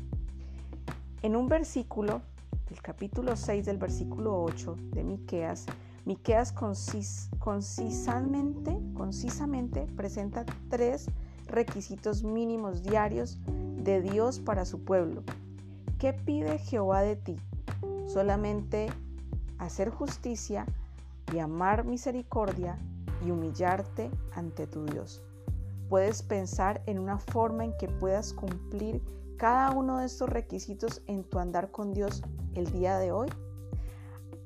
En 1.25 1.35
un 1.35 1.49
versículo, 1.49 2.21
el 2.69 2.79
capítulo 2.83 3.35
6 3.35 3.65
del 3.65 3.79
versículo 3.79 4.43
8 4.43 4.75
de 4.91 5.03
Miqueas, 5.03 5.65
Miqueas 6.05 6.53
concisamente, 7.39 8.79
concisamente 8.93 9.87
presenta 9.95 10.45
tres 10.69 11.09
requisitos 11.47 12.23
mínimos 12.23 12.83
diarios 12.83 13.39
de 13.47 14.03
Dios 14.03 14.39
para 14.39 14.65
su 14.65 14.83
pueblo. 14.83 15.23
¿Qué 15.97 16.13
pide 16.13 16.59
Jehová 16.59 17.01
de 17.01 17.15
ti? 17.15 17.37
Solamente 18.05 18.89
hacer 19.57 19.89
justicia 19.89 20.67
y 21.33 21.39
amar 21.39 21.85
misericordia 21.85 22.77
y 23.25 23.31
humillarte 23.31 24.11
ante 24.35 24.67
tu 24.67 24.85
Dios. 24.85 25.23
Puedes 25.89 26.21
pensar 26.21 26.83
en 26.85 26.99
una 26.99 27.17
forma 27.17 27.65
en 27.65 27.75
que 27.79 27.87
puedas 27.87 28.31
cumplir 28.31 29.01
cada 29.37 29.71
uno 29.71 29.99
de 29.99 30.05
estos 30.05 30.29
requisitos 30.29 31.01
en 31.07 31.23
tu 31.23 31.39
andar 31.39 31.71
con 31.71 31.93
Dios 31.93 32.21
el 32.53 32.71
día 32.71 32.97
de 32.97 33.11
hoy. 33.11 33.29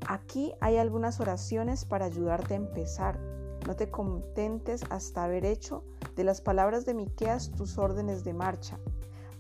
Aquí 0.08 0.54
hay 0.62 0.78
algunas 0.78 1.20
oraciones 1.20 1.86
para 1.86 2.06
ayudarte 2.06 2.54
a 2.54 2.58
empezar. 2.58 3.20
No 3.68 3.76
te 3.76 3.92
contentes 3.92 4.84
hasta 4.90 5.24
haber 5.24 5.46
hecho 5.46 5.84
de 6.16 6.24
las 6.24 6.42
palabras 6.42 6.86
de 6.86 6.94
Miqueas 6.94 7.52
tus 7.52 7.78
órdenes 7.78 8.24
de 8.24 8.34
marcha 8.34 8.80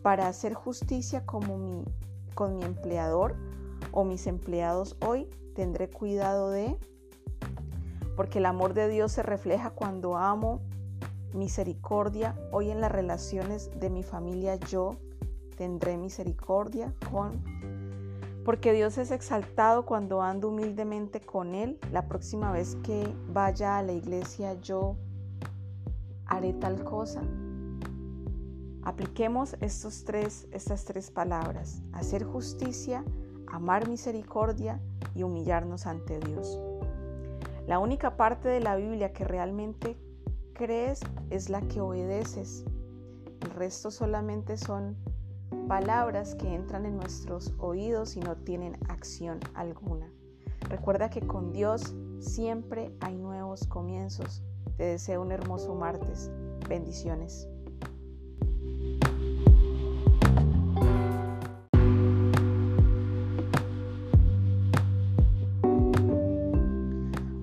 para 0.02 0.28
hacer 0.28 0.54
justicia 0.54 1.26
como 1.26 1.58
mi, 1.58 1.84
con 2.36 2.56
mi 2.56 2.64
empleador 2.64 3.36
o 3.92 4.04
mis 4.04 4.28
empleados 4.28 4.96
hoy, 5.06 5.28
tendré 5.56 5.90
cuidado 5.90 6.52
de, 6.52 6.78
porque 8.16 8.40
el 8.40 8.46
amor 8.46 8.74
de 8.74 8.88
Dios 8.88 9.14
se 9.14 9.24
refleja 9.24 9.72
cuando 9.72 10.18
amo 10.18 10.62
misericordia. 11.34 12.36
Hoy 12.52 12.70
en 12.70 12.82
las 12.82 12.92
relaciones 12.92 13.72
de 13.80 13.90
mi 13.90 14.04
familia 14.04 14.56
yo 14.56 14.98
tendré 15.60 15.98
misericordia 15.98 16.94
con, 17.12 17.44
porque 18.46 18.72
Dios 18.72 18.98
es 18.98 19.12
exaltado 19.12 19.86
cuando 19.86 20.22
ando 20.22 20.48
humildemente 20.48 21.20
con 21.20 21.54
Él. 21.54 21.78
La 21.92 22.08
próxima 22.08 22.54
vez 22.54 22.78
que 22.82 23.14
vaya 23.28 23.78
a 23.78 23.84
la 23.84 23.92
iglesia 23.92 24.54
yo 24.62 24.96
haré 26.28 26.54
tal 26.54 26.82
cosa. 26.86 27.22
Apliquemos 28.84 29.58
estos 29.60 30.06
tres, 30.06 30.48
estas 30.52 30.86
tres 30.86 31.12
palabras, 31.12 31.82
hacer 31.92 32.24
justicia, 32.24 33.04
amar 33.48 33.90
misericordia 33.90 34.80
y 35.14 35.24
humillarnos 35.24 35.86
ante 35.88 36.20
Dios. 36.20 36.58
La 37.68 37.80
única 37.80 38.16
parte 38.16 38.48
de 38.48 38.62
la 38.62 38.78
Biblia 38.78 39.12
que 39.12 39.26
realmente 39.26 39.98
crees 40.54 41.02
es 41.30 41.50
la 41.50 41.60
que 41.64 41.82
obedeces. 41.82 42.64
El 43.42 43.50
resto 43.52 43.92
solamente 43.92 44.56
son 44.56 44.96
palabras 45.68 46.36
que 46.36 46.54
entran 46.54 46.86
en 46.86 46.98
nuestros 46.98 47.54
oídos 47.60 48.16
y 48.16 48.20
no 48.20 48.36
tienen 48.38 48.78
acción 48.88 49.40
alguna. 49.54 50.12
Recuerda 50.62 51.10
que 51.10 51.22
con 51.22 51.52
Dios 51.52 51.96
siempre 52.20 52.92
hay 53.00 53.16
nuevos 53.16 53.66
comienzos. 53.66 54.44
Te 54.78 54.84
deseo 54.84 55.22
un 55.22 55.32
hermoso 55.32 55.76
martes. 55.76 56.32
Bendiciones. 56.68 57.48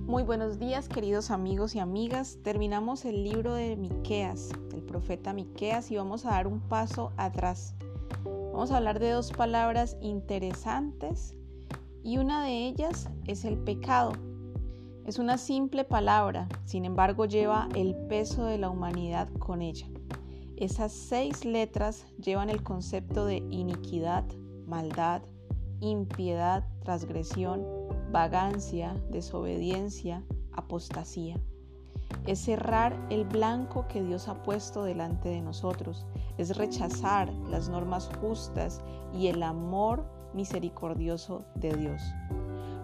Muy 0.07 0.23
buenos 0.23 0.59
días, 0.59 0.89
queridos 0.89 1.31
amigos 1.31 1.75
y 1.75 1.79
amigas. 1.79 2.39
Terminamos 2.43 3.05
el 3.05 3.23
libro 3.23 3.55
de 3.55 3.77
Miqueas, 3.77 4.51
el 4.73 4.83
profeta 4.83 5.33
Miqueas, 5.33 5.91
y 5.91 5.97
vamos 5.97 6.25
a 6.25 6.31
dar 6.31 6.47
un 6.47 6.61
paso 6.61 7.13
atrás. 7.17 7.75
Vamos 8.53 8.71
a 8.71 8.79
hablar 8.79 8.99
de 9.01 9.11
dos 9.11 9.33
palabras 9.33 9.97
interesantes 10.01 11.37
y 12.03 12.19
una 12.19 12.45
de 12.45 12.67
ellas 12.67 13.09
es 13.27 13.45
el 13.45 13.59
pecado. 13.59 14.13
Es 15.07 15.19
una 15.19 15.39
simple 15.39 15.85
palabra, 15.85 16.49
sin 16.65 16.85
embargo 16.85 17.27
lleva 17.27 17.69
el 17.75 17.95
peso 18.09 18.45
de 18.45 18.59
la 18.59 18.71
humanidad 18.71 19.29
con 19.39 19.63
ella. 19.63 19.87
Esas 20.57 20.93
seis 20.93 21.45
letras 21.45 22.07
llevan 22.19 22.49
el 22.49 22.63
concepto 22.63 23.27
de 23.27 23.37
iniquidad, 23.51 24.25
maldad, 24.67 25.23
impiedad, 25.81 26.67
transgresión, 26.83 27.65
vagancia, 28.11 28.95
desobediencia, 29.11 30.25
apostasía. 30.53 31.39
Es 32.27 32.41
cerrar 32.41 32.97
el 33.11 33.25
blanco 33.25 33.87
que 33.89 34.03
Dios 34.03 34.29
ha 34.29 34.43
puesto 34.43 34.85
delante 34.85 35.29
de 35.29 35.41
nosotros. 35.41 36.07
Es 36.39 36.57
rechazar 36.57 37.33
las 37.51 37.69
normas 37.69 38.11
justas 38.21 38.81
y 39.13 39.29
el 39.29 39.43
amor 39.43 40.05
misericordioso 40.35 41.45
de 41.55 41.75
Dios. 41.75 42.03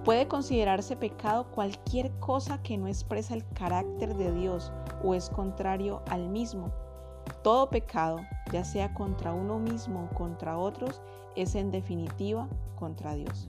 Puede 0.05 0.27
considerarse 0.27 0.97
pecado 0.97 1.47
cualquier 1.53 2.11
cosa 2.19 2.61
que 2.62 2.77
no 2.77 2.89
expresa 2.89 3.35
el 3.35 3.47
carácter 3.51 4.16
de 4.16 4.32
Dios 4.32 4.73
o 5.05 5.15
es 5.15 5.31
contrario 5.31 6.03
al 6.09 6.28
mismo. 6.28 6.73
Todo 7.44 7.70
pecado, 7.70 8.20
ya 8.53 8.65
sea 8.65 8.93
contra 8.94 9.32
uno 9.32 9.61
mismo 9.61 10.09
o 10.11 10.15
contra 10.15 10.59
otros, 10.59 11.01
es 11.36 11.55
en 11.55 11.70
definitiva 11.70 12.49
contra 12.77 13.15
Dios. 13.15 13.49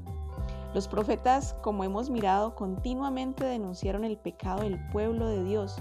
Los 0.73 0.87
profetas, 0.87 1.55
como 1.61 1.83
hemos 1.83 2.09
mirado, 2.09 2.55
continuamente 2.55 3.45
denunciaron 3.45 4.03
el 4.03 4.17
pecado 4.17 4.63
del 4.63 4.79
pueblo 4.89 5.27
de 5.27 5.43
Dios. 5.43 5.75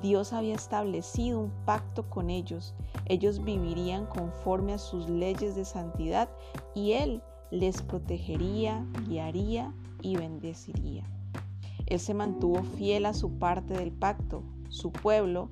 Dios 0.00 0.32
había 0.32 0.54
establecido 0.54 1.40
un 1.40 1.50
pacto 1.64 2.08
con 2.08 2.30
ellos. 2.30 2.74
Ellos 3.06 3.42
vivirían 3.42 4.06
conforme 4.06 4.72
a 4.72 4.78
sus 4.78 5.08
leyes 5.08 5.56
de 5.56 5.64
santidad 5.64 6.28
y 6.76 6.92
Él 6.92 7.22
les 7.50 7.82
protegería, 7.82 8.86
guiaría 9.08 9.74
y 10.00 10.16
bendeciría. 10.16 11.04
Él 11.86 11.98
se 11.98 12.14
mantuvo 12.14 12.62
fiel 12.62 13.06
a 13.06 13.14
su 13.14 13.32
parte 13.32 13.74
del 13.74 13.90
pacto. 13.90 14.44
Su 14.68 14.92
pueblo 14.92 15.50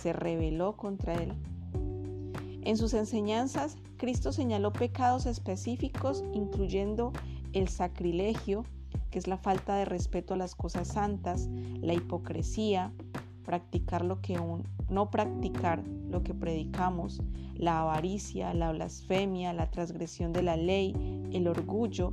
se 0.00 0.12
rebeló 0.12 0.76
contra 0.76 1.14
Él. 1.14 1.32
En 2.62 2.76
sus 2.76 2.92
enseñanzas, 2.92 3.76
Cristo 3.96 4.32
señaló 4.32 4.72
pecados 4.72 5.26
específicos, 5.26 6.24
incluyendo 6.32 7.12
el 7.52 7.68
sacrilegio, 7.68 8.64
que 9.10 9.18
es 9.18 9.26
la 9.26 9.38
falta 9.38 9.76
de 9.76 9.84
respeto 9.84 10.34
a 10.34 10.36
las 10.36 10.54
cosas 10.54 10.88
santas, 10.88 11.48
la 11.80 11.94
hipocresía, 11.94 12.92
practicar 13.44 14.04
lo 14.04 14.20
que 14.20 14.38
no 14.88 15.10
practicar 15.10 15.82
lo 16.08 16.22
que 16.22 16.34
predicamos, 16.34 17.20
la 17.54 17.80
avaricia, 17.80 18.54
la 18.54 18.72
blasfemia, 18.72 19.52
la 19.52 19.70
transgresión 19.70 20.32
de 20.32 20.42
la 20.42 20.56
ley, 20.56 20.94
el 21.32 21.48
orgullo, 21.48 22.12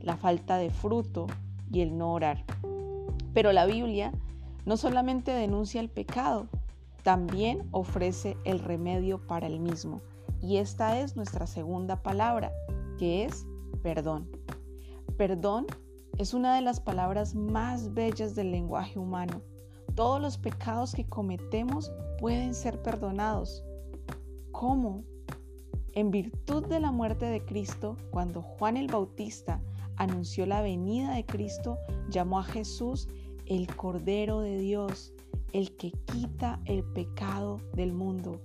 la 0.00 0.16
falta 0.16 0.56
de 0.58 0.70
fruto 0.70 1.26
y 1.70 1.80
el 1.80 1.96
no 1.96 2.12
orar. 2.12 2.44
Pero 3.32 3.52
la 3.52 3.66
Biblia 3.66 4.12
no 4.66 4.76
solamente 4.76 5.32
denuncia 5.32 5.80
el 5.80 5.88
pecado, 5.88 6.46
también 7.02 7.66
ofrece 7.70 8.36
el 8.44 8.60
remedio 8.60 9.18
para 9.26 9.46
el 9.46 9.60
mismo. 9.60 10.00
Y 10.40 10.56
esta 10.56 11.00
es 11.00 11.16
nuestra 11.16 11.46
segunda 11.46 12.02
palabra, 12.02 12.52
que 12.98 13.24
es 13.24 13.46
perdón. 13.82 14.28
Perdón 15.16 15.66
es 16.18 16.34
una 16.34 16.56
de 16.56 16.60
las 16.60 16.80
palabras 16.80 17.36
más 17.36 17.94
bellas 17.94 18.34
del 18.34 18.50
lenguaje 18.50 18.98
humano. 18.98 19.42
Todos 19.94 20.20
los 20.20 20.38
pecados 20.38 20.92
que 20.92 21.06
cometemos 21.06 21.92
pueden 22.18 22.52
ser 22.52 22.82
perdonados. 22.82 23.62
¿Cómo? 24.50 25.04
En 25.92 26.10
virtud 26.10 26.66
de 26.66 26.80
la 26.80 26.90
muerte 26.90 27.26
de 27.26 27.44
Cristo, 27.44 27.96
cuando 28.10 28.42
Juan 28.42 28.76
el 28.76 28.88
Bautista 28.88 29.62
anunció 29.94 30.46
la 30.46 30.62
venida 30.62 31.14
de 31.14 31.24
Cristo, 31.24 31.78
llamó 32.10 32.40
a 32.40 32.44
Jesús 32.44 33.08
el 33.46 33.72
Cordero 33.76 34.40
de 34.40 34.58
Dios, 34.58 35.12
el 35.52 35.76
que 35.76 35.92
quita 36.06 36.60
el 36.64 36.82
pecado 36.82 37.60
del 37.74 37.92
mundo. 37.92 38.40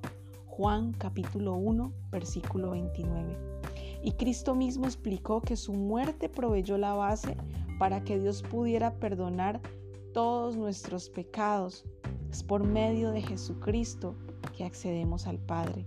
Juan 0.46 0.92
capítulo 0.92 1.56
1, 1.56 1.92
versículo 2.12 2.72
29. 2.72 3.49
Y 4.02 4.14
Cristo 4.14 4.56
mismo 4.56 4.86
explicó 4.86 5.42
que 5.42 5.56
su 5.56 5.74
muerte 5.74 6.30
proveyó 6.30 6.78
la 6.78 6.94
base 6.94 7.36
para 7.78 8.04
que 8.04 8.20
Dios 8.20 8.44
pudiera 8.44 8.96
perdonar 9.00 9.62
todos 10.14 10.56
nuestros 10.56 11.10
pecados. 11.10 11.86
Es 12.30 12.44
por 12.44 12.64
medio 12.64 13.12
de 13.12 13.22
Jesucristo 13.22 14.16
que 14.56 14.64
accedemos 14.64 15.28
al 15.28 15.40
Padre. 15.40 15.86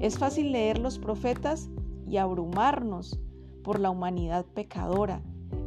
Es 0.00 0.18
fácil 0.18 0.52
leer 0.52 0.78
los 0.78 0.98
profetas 0.98 1.68
y 2.06 2.16
abrumarnos 2.16 3.18
por 3.62 3.80
la 3.80 3.90
humanidad 3.90 4.46
pecadora 4.46 5.22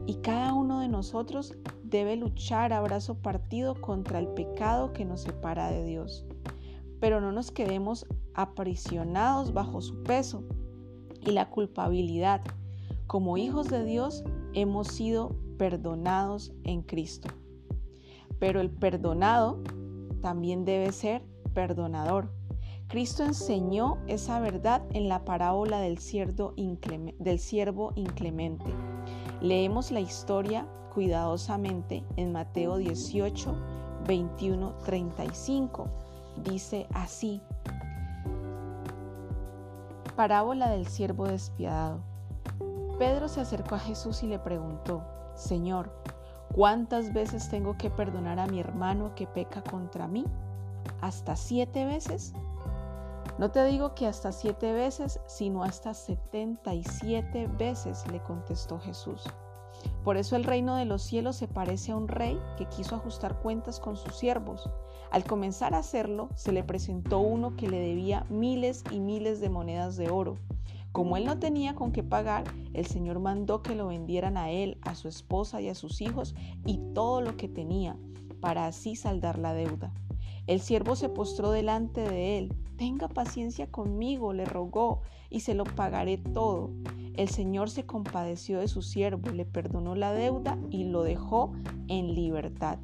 y 0.06 0.16
cada 0.16 0.54
uno 0.54 0.80
de 0.80 0.88
nosotros 0.88 1.54
debe 1.84 2.16
luchar 2.16 2.74
a 2.74 2.82
brazo 2.82 3.16
partido 3.16 3.80
contra 3.80 4.20
el 4.20 4.28
pecado 4.30 4.94
que 4.94 5.06
nos 5.06 5.22
separa 5.22 5.70
de 5.70 5.84
Dios. 5.84 6.26
Pero 7.00 7.22
no 7.22 7.32
nos 7.32 7.52
quedemos 7.52 8.06
aprisionados 8.34 9.54
bajo 9.54 9.82
su 9.82 10.02
peso 10.04 10.44
y 11.26 11.32
la 11.32 11.50
culpabilidad. 11.50 12.42
Como 13.08 13.38
hijos 13.38 13.70
de 13.70 13.84
Dios 13.84 14.24
hemos 14.54 14.88
sido 14.88 15.36
perdonados 15.58 16.54
en 16.64 16.82
Cristo. 16.82 17.30
Pero 18.40 18.62
el 18.62 18.70
perdonado 18.72 19.60
también 20.22 20.66
debe 20.66 20.92
ser 20.92 21.24
perdonador. 21.54 22.32
Cristo 22.88 23.24
enseñó 23.24 23.98
esa 24.08 24.40
verdad 24.40 24.84
en 24.92 25.08
la 25.08 25.24
parábola 25.24 25.80
del 25.80 25.98
siervo, 25.98 26.54
inclemente. 27.96 28.66
Leemos 29.42 29.92
la 29.92 30.02
historia 30.02 30.68
cuidadosamente 30.94 32.04
en 32.18 32.34
Mateo 32.34 32.78
18, 32.78 33.56
21, 34.08 34.76
35. 34.84 35.88
Dice 36.44 36.88
así, 36.94 37.42
Parábola 40.16 40.70
del 40.70 40.88
siervo 40.88 41.26
despiadado. 41.26 42.00
Pedro 43.00 43.28
se 43.28 43.42
acercó 43.42 43.76
a 43.76 43.80
Jesús 43.80 44.22
y 44.24 44.28
le 44.28 44.40
preguntó, 44.40 45.04
Señor, 45.36 45.92
¿cuántas 46.54 47.14
veces 47.14 47.50
tengo 47.50 47.78
que 47.78 47.90
perdonar 47.90 48.40
a 48.40 48.46
mi 48.46 48.60
hermano 48.60 49.16
que 49.16 49.26
peca 49.26 49.64
contra 49.64 50.08
mí? 50.08 50.26
¿Hasta 51.00 51.36
siete 51.36 51.86
veces? 51.86 52.34
No 53.38 53.50
te 53.52 53.66
digo 53.66 53.96
que 53.96 54.06
hasta 54.06 54.32
siete 54.32 54.74
veces, 54.74 55.20
sino 55.26 55.64
hasta 55.64 55.94
setenta 55.94 56.76
y 56.76 56.84
siete 56.84 57.48
veces, 57.48 58.06
le 58.12 58.22
contestó 58.22 58.80
Jesús. 58.80 59.24
Por 60.04 60.18
eso 60.18 60.36
el 60.36 60.44
reino 60.44 60.76
de 60.76 60.86
los 60.86 61.02
cielos 61.02 61.38
se 61.38 61.48
parece 61.48 61.94
a 61.94 61.96
un 61.96 62.08
rey 62.08 62.40
que 62.58 62.68
quiso 62.68 62.96
ajustar 62.96 63.40
cuentas 63.40 63.80
con 63.80 63.96
sus 63.96 64.16
siervos. 64.16 64.70
Al 65.12 65.26
comenzar 65.26 65.74
a 65.74 65.80
hacerlo, 65.80 66.30
se 66.36 66.54
le 66.54 66.64
presentó 66.64 67.20
uno 67.20 67.58
que 67.58 67.68
le 67.68 67.80
debía 67.80 68.26
miles 68.30 68.86
y 68.92 69.02
miles 69.02 69.42
de 69.42 69.50
monedas 69.50 69.98
de 69.98 70.10
oro. 70.10 70.38
Como 70.94 71.18
él 71.18 71.26
no 71.26 71.38
tenía 71.38 71.76
con 71.76 71.92
qué 71.92 72.02
pagar, 72.02 72.46
el 72.74 72.86
Señor 72.86 73.20
mandó 73.20 73.62
que 73.62 73.76
lo 73.76 73.88
vendieran 73.88 74.38
a 74.38 74.52
él, 74.52 74.78
a 74.82 74.96
su 74.96 75.10
esposa 75.10 75.62
y 75.62 75.68
a 75.68 75.76
sus 75.76 76.00
hijos 76.00 76.34
y 76.66 76.80
todo 76.94 77.20
lo 77.20 77.36
que 77.36 77.50
tenía, 77.50 77.98
para 78.40 78.68
así 78.68 78.96
saldar 78.96 79.38
la 79.38 79.54
deuda. 79.54 79.94
El 80.48 80.62
siervo 80.62 80.96
se 80.96 81.10
postró 81.10 81.52
delante 81.52 82.02
de 82.02 82.38
él. 82.38 82.56
Tenga 82.78 83.10
paciencia 83.10 83.70
conmigo, 83.70 84.34
le 84.34 84.46
rogó, 84.46 85.02
y 85.30 85.42
se 85.42 85.54
lo 85.54 85.66
pagaré 85.66 86.18
todo. 86.18 86.72
El 87.16 87.28
Señor 87.28 87.70
se 87.70 87.86
compadeció 87.86 88.60
de 88.60 88.70
su 88.70 88.82
siervo, 88.82 89.32
le 89.32 89.46
perdonó 89.46 89.96
la 89.96 90.14
deuda 90.14 90.58
y 90.70 90.86
lo 90.86 91.04
dejó 91.04 91.52
en 91.90 92.16
libertad. 92.16 92.80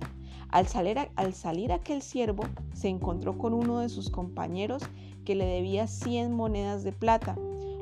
Al 0.50 0.68
salir, 0.68 0.98
al 1.16 1.34
salir 1.34 1.72
aquel 1.72 2.02
siervo, 2.02 2.44
se 2.74 2.88
encontró 2.88 3.38
con 3.38 3.54
uno 3.54 3.80
de 3.80 3.90
sus 3.90 4.10
compañeros 4.10 4.84
que 5.26 5.36
le 5.36 5.46
debía 5.46 5.88
cien 5.88 6.34
monedas 6.34 6.84
de 6.84 6.94
plata. 6.94 7.36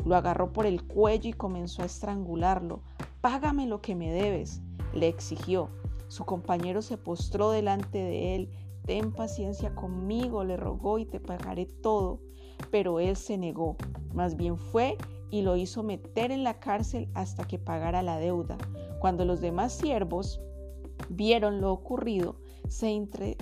Lo 0.04 0.16
agarró 0.16 0.52
por 0.52 0.66
el 0.66 0.84
cuello 0.84 1.30
y 1.30 1.34
comenzó 1.34 1.84
a 1.84 1.86
estrangularlo. 1.86 2.82
Págame 3.22 3.68
lo 3.68 3.82
que 3.82 3.96
me 3.96 4.12
debes, 4.12 4.62
le 4.94 5.08
exigió. 5.08 5.70
Su 6.08 6.26
compañero 6.26 6.82
se 6.82 6.98
postró 6.98 7.52
delante 7.52 7.98
de 7.98 8.36
él. 8.36 8.50
Ten 8.86 9.12
paciencia 9.12 9.74
conmigo, 9.74 10.44
le 10.44 10.58
rogó, 10.58 11.00
y 11.00 11.06
te 11.06 11.20
pagaré 11.20 11.66
todo. 11.66 12.20
Pero 12.72 13.00
él 13.00 13.16
se 13.16 13.38
negó. 13.38 13.78
Más 14.14 14.38
bien 14.38 14.58
fue 14.58 14.98
y 15.30 15.42
lo 15.42 15.58
hizo 15.58 15.84
meter 15.84 16.32
en 16.32 16.44
la 16.44 16.60
cárcel 16.60 17.10
hasta 17.14 17.46
que 17.46 17.60
pagara 17.60 18.02
la 18.02 18.18
deuda. 18.18 18.58
Cuando 19.00 19.26
los 19.26 19.42
demás 19.42 19.74
siervos 19.74 20.40
vieron 21.10 21.62
lo 21.62 21.72
ocurrido, 21.72 22.38
se 22.70 22.90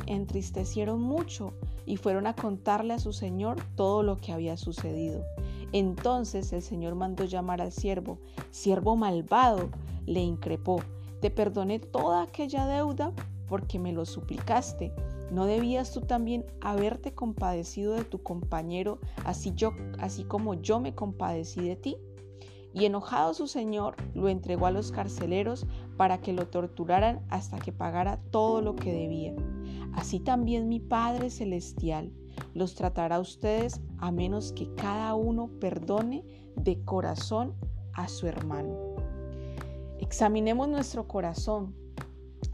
entristecieron 0.08 1.02
mucho 1.02 1.54
y 1.86 1.98
fueron 1.98 2.28
a 2.28 2.36
contarle 2.36 2.94
a 2.94 3.00
su 3.00 3.14
señor 3.14 3.58
todo 3.76 4.04
lo 4.04 4.18
que 4.18 4.32
había 4.32 4.58
sucedido. 4.58 5.24
Entonces 5.72 6.54
el 6.54 6.62
señor 6.62 6.96
mandó 6.96 7.26
llamar 7.26 7.62
al 7.62 7.72
siervo. 7.72 8.20
Siervo 8.52 8.96
malvado, 8.96 9.70
le 10.06 10.22
increpó, 10.22 10.82
te 11.20 11.32
perdoné 11.32 11.80
toda 11.80 12.24
aquella 12.24 12.68
deuda 12.68 13.12
porque 13.48 13.80
me 13.80 13.92
lo 13.92 14.06
suplicaste. 14.06 14.94
¿No 15.32 15.46
debías 15.46 15.92
tú 15.92 16.02
también 16.02 16.46
haberte 16.62 17.14
compadecido 17.14 17.94
de 17.94 18.04
tu 18.04 18.22
compañero, 18.22 19.00
así, 19.26 19.54
yo, 19.56 19.74
así 19.98 20.26
como 20.26 20.54
yo 20.54 20.80
me 20.80 20.94
compadecí 20.94 21.62
de 21.62 21.76
ti? 21.76 21.98
Y 22.74 22.86
enojado 22.86 23.34
su 23.34 23.48
señor, 23.48 23.96
lo 24.16 24.30
entregó 24.30 24.66
a 24.66 24.72
los 24.72 24.92
carceleros 24.92 25.68
para 25.96 26.22
que 26.22 26.34
lo 26.34 26.48
torturaran 26.48 27.24
hasta 27.30 27.60
que 27.60 27.72
pagara 27.72 28.20
todo 28.32 28.62
lo 28.62 28.76
que 28.76 28.92
debía. 28.92 29.36
Así 29.94 30.20
también 30.20 30.68
mi 30.68 30.80
Padre 30.80 31.30
Celestial 31.30 32.12
los 32.54 32.76
tratará 32.76 33.18
a 33.18 33.20
ustedes 33.20 33.82
a 34.00 34.12
menos 34.12 34.54
que 34.54 34.74
cada 34.76 35.14
uno 35.14 35.50
perdone 35.60 36.24
de 36.56 36.84
corazón 36.84 37.54
a 37.94 38.08
su 38.08 38.28
hermano. 38.28 38.76
Examinemos 40.00 40.68
nuestro 40.68 41.08
corazón, 41.08 41.76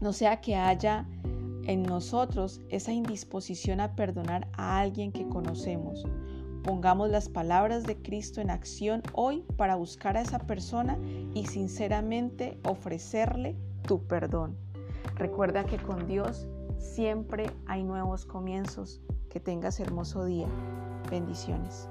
no 0.00 0.12
sea 0.12 0.40
que 0.40 0.54
haya 0.56 1.08
en 1.64 1.82
nosotros 1.82 2.60
esa 2.68 2.92
indisposición 2.92 3.80
a 3.80 3.94
perdonar 3.94 4.48
a 4.52 4.80
alguien 4.80 5.12
que 5.12 5.28
conocemos. 5.28 6.04
Pongamos 6.62 7.10
las 7.10 7.28
palabras 7.28 7.84
de 7.84 7.96
Cristo 7.96 8.40
en 8.40 8.50
acción 8.50 9.02
hoy 9.12 9.44
para 9.56 9.76
buscar 9.76 10.16
a 10.16 10.20
esa 10.20 10.38
persona 10.40 10.98
y 11.34 11.46
sinceramente 11.46 12.58
ofrecerle 12.64 13.56
tu 13.86 14.06
perdón. 14.06 14.56
Recuerda 15.16 15.64
que 15.64 15.78
con 15.78 16.06
Dios 16.06 16.48
siempre 16.78 17.50
hay 17.66 17.82
nuevos 17.82 18.26
comienzos. 18.26 19.00
Que 19.30 19.40
tengas 19.40 19.78
hermoso 19.80 20.24
día. 20.24 20.48
Bendiciones. 21.08 21.88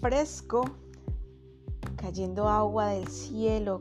fresco, 0.00 0.64
cayendo 2.04 2.50
agua 2.50 2.88
del 2.88 3.08
cielo, 3.08 3.80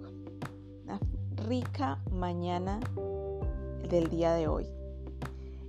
una 0.85 0.97
rica 1.45 2.01
mañana 2.09 2.79
del 3.89 4.07
día 4.07 4.33
de 4.33 4.47
hoy. 4.47 4.65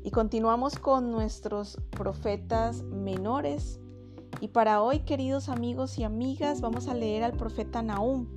Y 0.05 0.13
continuamos 0.13 0.79
con 0.79 1.11
nuestros 1.11 1.81
profetas 1.91 2.85
menores. 2.85 3.81
Y 4.41 4.47
para 4.49 4.83
hoy, 4.83 5.01
queridos 5.01 5.49
amigos 5.49 5.99
y 5.99 6.05
amigas, 6.05 6.61
vamos 6.61 6.87
a 6.87 6.95
leer 6.95 7.25
al 7.25 7.33
profeta 7.33 7.83
Nahum, 7.83 8.29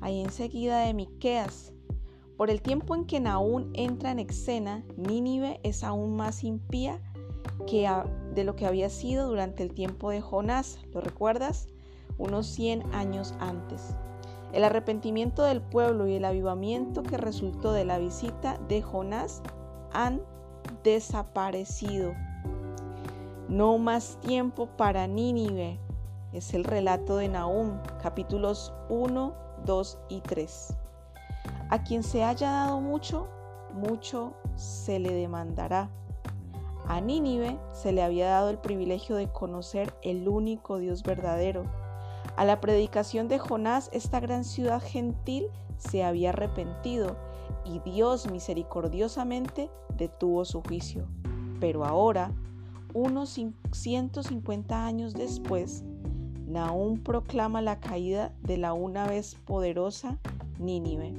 ahí 0.00 0.20
enseguida 0.20 0.82
de 0.82 0.94
Miqueas. 0.94 1.72
Por 2.36 2.50
el 2.50 2.62
tiempo 2.62 2.94
en 2.94 3.04
que 3.04 3.18
Nahum 3.18 3.72
entra 3.74 4.12
en 4.12 4.20
escena, 4.20 4.84
Nínive 4.96 5.58
es 5.64 5.82
aún 5.82 6.14
más 6.14 6.44
impía 6.44 7.02
que 7.66 7.90
de 8.32 8.44
lo 8.44 8.54
que 8.54 8.66
había 8.66 8.90
sido 8.90 9.26
durante 9.26 9.64
el 9.64 9.74
tiempo 9.74 10.10
de 10.10 10.20
Jonás, 10.20 10.78
¿lo 10.92 11.00
recuerdas? 11.00 11.66
Unos 12.18 12.46
100 12.46 12.94
años 12.94 13.34
antes. 13.40 13.94
El 14.52 14.64
arrepentimiento 14.64 15.42
del 15.42 15.60
pueblo 15.60 16.06
y 16.06 16.14
el 16.14 16.24
avivamiento 16.24 17.02
que 17.02 17.18
resultó 17.18 17.72
de 17.72 17.84
la 17.84 17.98
visita 17.98 18.58
de 18.68 18.80
Jonás 18.80 19.42
han 19.92 20.22
desaparecido. 20.82 22.14
No 23.48 23.78
más 23.78 24.18
tiempo 24.20 24.66
para 24.76 25.06
Nínive. 25.06 25.78
Es 26.32 26.54
el 26.54 26.64
relato 26.64 27.16
de 27.16 27.28
Nahum, 27.28 27.78
capítulos 28.02 28.72
1, 28.88 29.34
2 29.64 29.98
y 30.08 30.20
3. 30.20 30.76
A 31.70 31.82
quien 31.82 32.02
se 32.02 32.24
haya 32.24 32.50
dado 32.50 32.80
mucho, 32.80 33.28
mucho 33.74 34.34
se 34.54 34.98
le 34.98 35.12
demandará. 35.12 35.90
A 36.88 37.00
Nínive 37.00 37.58
se 37.72 37.92
le 37.92 38.02
había 38.02 38.28
dado 38.28 38.50
el 38.50 38.58
privilegio 38.58 39.16
de 39.16 39.28
conocer 39.28 39.92
el 40.02 40.28
único 40.28 40.78
Dios 40.78 41.02
verdadero. 41.02 41.64
A 42.36 42.44
la 42.44 42.60
predicación 42.60 43.28
de 43.28 43.38
Jonás, 43.38 43.88
esta 43.94 44.20
gran 44.20 44.44
ciudad 44.44 44.82
gentil 44.82 45.46
se 45.78 46.04
había 46.04 46.30
arrepentido 46.30 47.16
y 47.64 47.78
Dios 47.78 48.30
misericordiosamente 48.30 49.70
detuvo 49.96 50.44
su 50.44 50.60
juicio. 50.60 51.06
Pero 51.60 51.86
ahora, 51.86 52.30
unos 52.92 53.40
150 53.72 54.86
años 54.86 55.14
después, 55.14 55.82
Nahum 56.46 56.98
proclama 56.98 57.62
la 57.62 57.80
caída 57.80 58.34
de 58.42 58.58
la 58.58 58.74
una 58.74 59.06
vez 59.06 59.36
poderosa 59.46 60.18
Nínive. 60.58 61.14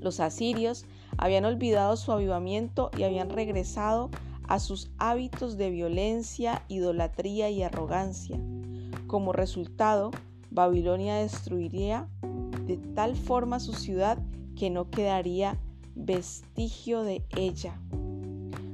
Los 0.00 0.20
asirios 0.20 0.86
habían 1.18 1.44
olvidado 1.44 1.96
su 1.96 2.12
avivamiento 2.12 2.90
y 2.96 3.02
habían 3.02 3.28
regresado 3.28 4.10
a 4.48 4.58
sus 4.58 4.90
hábitos 4.98 5.58
de 5.58 5.70
violencia, 5.70 6.64
idolatría 6.68 7.50
y 7.50 7.62
arrogancia. 7.62 8.38
Como 9.14 9.32
resultado, 9.32 10.10
Babilonia 10.50 11.14
destruiría 11.14 12.08
de 12.66 12.78
tal 12.78 13.14
forma 13.14 13.60
su 13.60 13.72
ciudad 13.72 14.18
que 14.56 14.70
no 14.70 14.90
quedaría 14.90 15.56
vestigio 15.94 17.04
de 17.04 17.24
ella. 17.36 17.78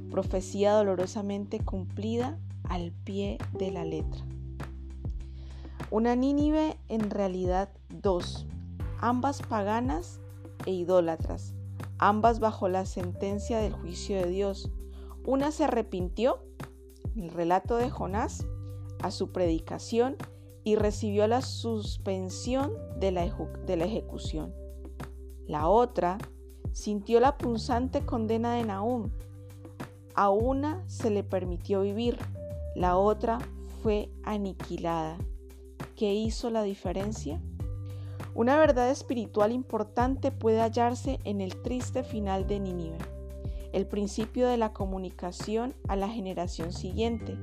Profecía 0.09 0.73
dolorosamente 0.73 1.59
cumplida 1.59 2.39
al 2.63 2.91
pie 2.91 3.37
de 3.53 3.69
la 3.69 3.85
letra. 3.85 4.25
Una 5.91 6.15
Nínive 6.15 6.75
en 6.87 7.11
realidad 7.11 7.69
dos, 7.89 8.47
ambas 8.99 9.43
paganas 9.43 10.21
e 10.65 10.71
idólatras, 10.71 11.53
ambas 11.99 12.39
bajo 12.39 12.67
la 12.67 12.87
sentencia 12.87 13.59
del 13.59 13.73
juicio 13.73 14.17
de 14.17 14.27
Dios. 14.27 14.71
Una 15.23 15.51
se 15.51 15.65
arrepintió, 15.65 16.43
el 17.15 17.29
relato 17.29 17.77
de 17.77 17.91
Jonás, 17.91 18.43
a 19.01 19.11
su 19.11 19.31
predicación 19.31 20.17
y 20.63 20.75
recibió 20.75 21.27
la 21.27 21.41
suspensión 21.41 22.73
de 22.99 23.11
la, 23.11 23.23
ejecución. 23.23 24.53
La 25.47 25.67
otra 25.67 26.17
sintió 26.71 27.19
la 27.19 27.37
punzante 27.37 28.05
condena 28.05 28.53
de 28.53 28.63
Nahum. 28.63 29.09
A 30.13 30.29
una 30.29 30.83
se 30.87 31.09
le 31.09 31.23
permitió 31.23 31.81
vivir, 31.81 32.17
la 32.75 32.97
otra 32.97 33.39
fue 33.81 34.09
aniquilada. 34.23 35.17
¿Qué 35.95 36.13
hizo 36.13 36.49
la 36.49 36.63
diferencia? 36.63 37.41
Una 38.33 38.57
verdad 38.57 38.89
espiritual 38.89 39.51
importante 39.51 40.31
puede 40.31 40.61
hallarse 40.61 41.19
en 41.25 41.41
el 41.41 41.61
triste 41.61 42.03
final 42.03 42.47
de 42.47 42.59
Nínive, 42.59 42.97
el 43.73 43.87
principio 43.87 44.47
de 44.47 44.57
la 44.57 44.73
comunicación 44.73 45.75
a 45.87 45.95
la 45.95 46.07
generación 46.07 46.71
siguiente. 46.71 47.37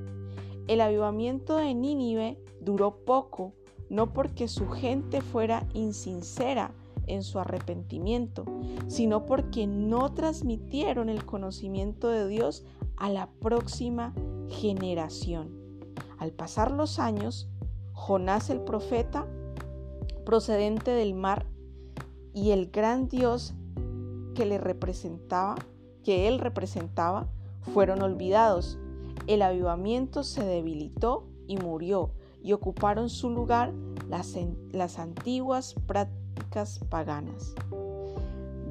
El 0.68 0.82
avivamiento 0.82 1.56
de 1.56 1.74
Nínive 1.74 2.38
duró 2.60 3.04
poco, 3.04 3.54
no 3.88 4.12
porque 4.12 4.48
su 4.48 4.68
gente 4.68 5.22
fuera 5.22 5.66
insincera 5.72 6.72
en 7.06 7.22
su 7.22 7.38
arrepentimiento, 7.38 8.44
sino 8.86 9.24
porque 9.24 9.66
no 9.66 10.12
transmitieron 10.12 11.08
el 11.08 11.24
conocimiento 11.24 12.08
de 12.08 12.28
Dios 12.28 12.64
a 12.98 13.08
la 13.08 13.30
próxima 13.40 14.14
generación. 14.48 15.50
Al 16.18 16.32
pasar 16.32 16.70
los 16.70 16.98
años, 16.98 17.48
Jonás 17.94 18.50
el 18.50 18.60
profeta 18.60 19.26
procedente 20.24 20.90
del 20.90 21.14
mar 21.14 21.46
y 22.34 22.50
el 22.50 22.70
gran 22.70 23.08
Dios 23.08 23.54
que 24.34 24.44
le 24.44 24.58
representaba, 24.58 25.56
que 26.04 26.28
él 26.28 26.38
representaba, 26.38 27.28
fueron 27.72 28.02
olvidados. 28.02 28.78
El 29.28 29.42
avivamiento 29.42 30.24
se 30.24 30.42
debilitó 30.42 31.28
y 31.46 31.56
murió 31.58 32.10
y 32.42 32.52
ocuparon 32.52 33.08
su 33.08 33.30
lugar 33.30 33.72
las, 34.08 34.98
antiguas 34.98 35.74
prácticas 35.86 36.80
paganas. 36.88 37.54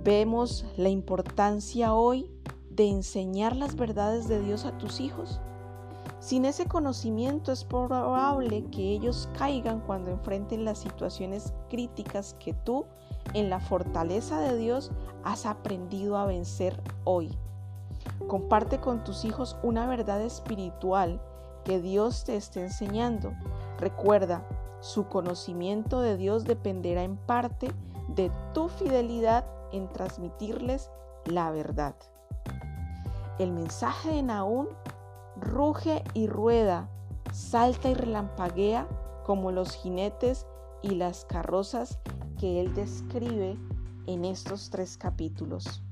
Vemos 0.04 0.66
la 0.76 0.90
importancia 0.90 1.94
hoy 1.94 2.30
de 2.70 2.90
enseñar 2.90 3.56
las 3.56 3.78
verdades 3.78 4.28
de 4.28 4.42
Dios 4.42 4.66
a 4.66 4.78
tus 4.78 5.00
hijos 5.00 5.40
sin 6.20 6.44
ese 6.44 6.66
conocimiento 6.66 7.54
es 7.54 7.64
probable 7.64 8.66
que 8.66 8.92
ellos 8.92 9.30
caigan 9.38 9.80
cuando 9.80 10.12
enfrenten 10.12 10.66
las 10.66 10.80
situaciones 10.80 11.54
críticas 11.70 12.36
que 12.40 12.54
tú, 12.54 12.86
en 13.34 13.50
la 13.50 13.62
fortaleza 13.62 14.42
de 14.42 14.58
Dios, 14.58 14.92
has 15.24 15.46
aprendido 15.46 16.18
a 16.18 16.26
vencer 16.26 16.82
hoy. 17.06 17.38
Comparte 18.28 18.80
con 18.80 19.04
tus 19.04 19.26
hijos 19.26 19.58
una 19.64 19.88
verdad 19.88 20.22
espiritual 20.22 21.22
que 21.64 21.80
Dios 21.80 22.24
te 22.24 22.36
esté 22.36 22.62
enseñando. 22.62 23.34
Recuerda, 23.80 24.48
su 24.80 25.08
conocimiento 25.08 26.02
de 26.02 26.18
Dios 26.18 26.46
dependerá 26.46 27.04
en 27.04 27.18
parte 27.18 27.72
de 28.08 28.32
tu 28.54 28.70
fidelidad 28.70 29.46
en 29.72 29.90
transmitirles 29.90 30.90
la 31.26 31.52
verdad. 31.52 31.96
El 33.40 33.52
mensaje 33.52 34.10
de 34.12 34.24
Naúm 34.24 34.68
ruge 35.40 36.04
y 36.14 36.28
rueda, 36.28 36.90
salta 37.32 37.90
y 37.90 37.94
relampaguea 37.94 38.88
como 39.26 39.52
los 39.52 39.74
jinetes 39.76 40.48
y 40.82 40.92
las 40.92 41.26
carrozas 41.26 42.00
que 42.40 42.62
él 42.62 42.74
describe 42.74 43.58
en 44.06 44.26
estos 44.26 44.70
tres 44.70 44.98
capítulos. 44.98 45.84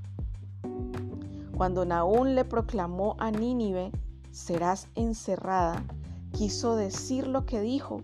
Cuando 1.55 1.85
Naún 1.85 2.35
le 2.35 2.43
proclamó 2.43 3.15
a 3.17 3.31
Nínive, 3.31 3.91
serás 4.31 4.89
encerrada, 4.95 5.85
quiso 6.33 6.75
decir 6.75 7.27
lo 7.27 7.45
que 7.45 7.61
dijo. 7.61 8.01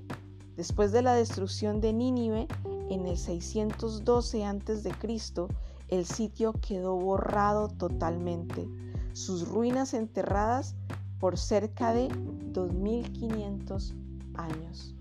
Después 0.56 0.94
de 0.94 1.02
la 1.02 1.14
destrucción 1.16 1.82
de 1.82 1.92
Nínive, 1.92 2.48
en 2.90 3.06
el 3.06 3.18
612 3.18 4.46
a.C., 4.46 5.48
el 5.90 6.06
sitio 6.06 6.54
quedó 6.54 6.96
borrado 6.96 7.68
totalmente, 7.68 8.70
sus 9.12 9.50
ruinas 9.50 9.94
enterradas 9.94 10.76
por 11.20 11.38
cerca 11.38 11.94
de 11.94 12.08
2500 12.54 13.94
años. 14.36 14.96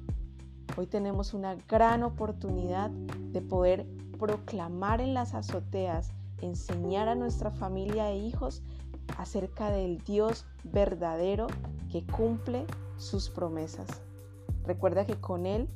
Hoy 0.76 0.88
tenemos 0.88 1.34
una 1.34 1.54
gran 1.68 2.02
oportunidad 2.02 2.90
de 2.90 3.42
poder 3.42 3.86
proclamar 4.18 5.00
en 5.00 5.14
las 5.14 5.34
azoteas, 5.34 6.10
enseñar 6.42 7.08
a 7.08 7.14
nuestra 7.14 7.50
familia 7.50 8.10
e 8.10 8.18
hijos 8.18 8.62
acerca 9.18 9.70
del 9.70 9.98
Dios 9.98 10.46
verdadero 10.64 11.46
que 11.90 12.04
cumple 12.06 12.66
sus 12.96 13.28
promesas. 13.28 13.88
Recuerda 14.64 15.06
que 15.06 15.20
con 15.20 15.46
Él 15.46 15.68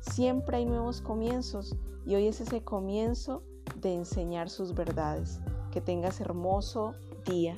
siempre 0.00 0.58
hay 0.58 0.64
nuevos 0.64 1.00
comienzos 1.00 1.76
y 2.06 2.14
hoy 2.14 2.26
es 2.26 2.40
ese 2.40 2.62
comienzo 2.62 3.42
de 3.80 3.94
enseñar 3.94 4.48
sus 4.48 4.74
verdades. 4.74 5.40
Que 5.70 5.80
tengas 5.80 6.20
hermoso 6.20 6.94
día. 7.26 7.56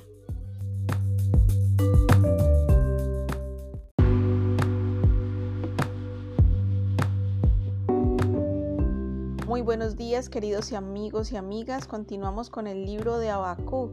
Buenos 9.63 9.97
días 9.97 10.31
queridos 10.31 10.73
y 10.73 10.75
amigos 10.75 11.33
y 11.33 11.37
amigas. 11.37 11.87
Continuamos 11.87 12.49
con 12.49 12.67
el 12.67 12.87
libro 12.87 13.19
de 13.19 13.29
Habacuc. 13.29 13.91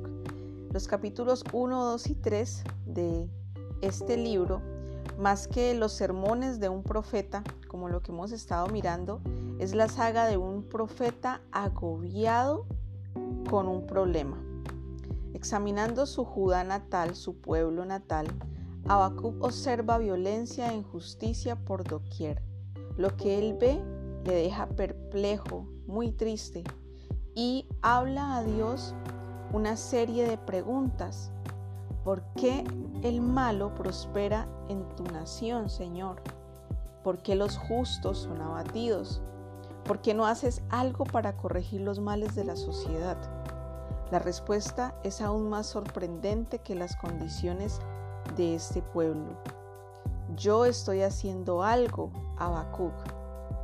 Los 0.72 0.88
capítulos 0.88 1.44
1, 1.52 1.84
2 1.84 2.08
y 2.08 2.16
3 2.16 2.64
de 2.86 3.30
este 3.82 4.16
libro, 4.16 4.62
más 5.20 5.50
que 5.50 5.74
los 5.74 5.92
sermones 5.92 6.62
de 6.62 6.70
un 6.70 6.84
profeta, 6.84 7.44
como 7.68 7.90
lo 7.90 8.02
que 8.02 8.14
hemos 8.14 8.32
estado 8.32 8.68
mirando, 8.68 9.20
es 9.60 9.76
la 9.76 9.90
saga 9.90 10.26
de 10.26 10.38
un 10.38 10.64
profeta 10.64 11.42
agobiado 11.52 12.66
con 13.50 13.68
un 13.68 13.86
problema. 13.86 14.42
Examinando 15.34 16.06
su 16.06 16.24
Judá 16.24 16.64
natal, 16.64 17.14
su 17.14 17.36
pueblo 17.42 17.84
natal, 17.84 18.28
Habacuc 18.88 19.44
observa 19.44 19.98
violencia 19.98 20.72
e 20.72 20.78
injusticia 20.78 21.58
por 21.58 21.84
doquier. 21.84 22.42
Lo 22.96 23.18
que 23.18 23.38
él 23.38 23.58
ve 23.60 23.80
le 24.28 24.36
deja 24.36 24.68
perplejo, 24.68 25.66
muy 25.88 26.12
triste, 26.12 26.66
y 27.34 27.66
habla 27.82 28.36
a 28.36 28.44
Dios 28.44 28.94
una 29.54 29.78
serie 29.78 30.28
de 30.28 30.38
preguntas. 30.38 31.32
¿Por 32.04 32.22
qué 32.36 32.66
el 33.04 33.22
malo 33.22 33.74
prospera 33.74 34.48
en 34.68 34.88
tu 34.96 35.06
nación, 35.06 35.70
Señor? 35.70 36.22
¿Por 37.04 37.22
qué 37.22 37.36
los 37.36 37.58
justos 37.58 38.18
son 38.20 38.42
abatidos? 38.42 39.22
¿Por 39.86 40.02
qué 40.02 40.14
no 40.14 40.26
haces 40.26 40.62
algo 40.70 41.06
para 41.06 41.38
corregir 41.38 41.80
los 41.80 42.02
males 42.02 42.36
de 42.36 42.44
la 42.44 42.58
sociedad? 42.58 43.18
La 44.12 44.20
respuesta 44.20 44.94
es 45.04 45.22
aún 45.22 45.48
más 45.48 45.68
sorprendente 45.68 46.60
que 46.60 46.76
las 46.76 46.98
condiciones 46.98 47.80
de 48.36 48.56
este 48.56 48.82
pueblo. 48.82 49.42
Yo 50.36 50.66
estoy 50.66 51.04
haciendo 51.04 51.64
algo, 51.64 52.12
Habacuc. 52.38 53.17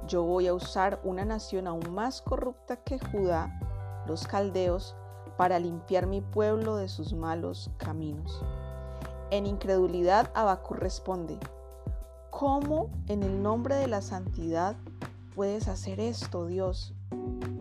Yo 0.08 0.24
voy 0.24 0.48
a 0.48 0.54
usar 0.54 1.00
una 1.04 1.24
nación 1.24 1.68
aún 1.68 1.94
más 1.94 2.22
corrupta 2.22 2.78
que 2.78 3.00
Judá, 3.00 3.58
los 4.06 4.28
caldeos, 4.28 4.96
para 5.38 5.60
limpiar 5.60 6.08
mi 6.08 6.22
pueblo 6.22 6.76
de 6.76 6.90
sus 6.90 7.14
malos 7.14 7.72
caminos. 7.78 8.44
En 9.32 9.46
incredulidad, 9.46 10.30
Abacú 10.36 10.74
responde, 10.74 11.40
¿cómo 12.30 12.90
en 13.08 13.24
el 13.24 13.42
nombre 13.42 13.76
de 13.76 13.88
la 13.88 14.02
santidad 14.02 14.76
puedes 15.36 15.68
hacer 15.68 16.00
esto, 16.00 16.48
Dios? 16.48 16.94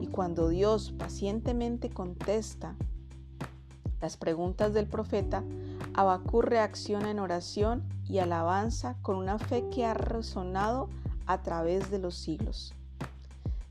Y 0.01 0.09
cuando 0.09 0.49
Dios 0.49 0.93
pacientemente 0.99 1.91
contesta 1.91 2.75
las 4.01 4.17
preguntas 4.17 4.75
del 4.75 4.89
profeta, 4.89 5.45
Abacú 5.95 6.43
reacciona 6.43 7.11
en 7.11 7.21
oración 7.21 7.89
y 8.05 8.19
alabanza 8.19 8.97
con 9.01 9.17
una 9.17 9.39
fe 9.39 9.69
que 9.71 9.87
ha 9.87 9.95
resonado 9.95 10.89
a 11.27 11.43
través 11.43 11.91
de 11.91 11.99
los 11.99 12.17
siglos. 12.17 12.75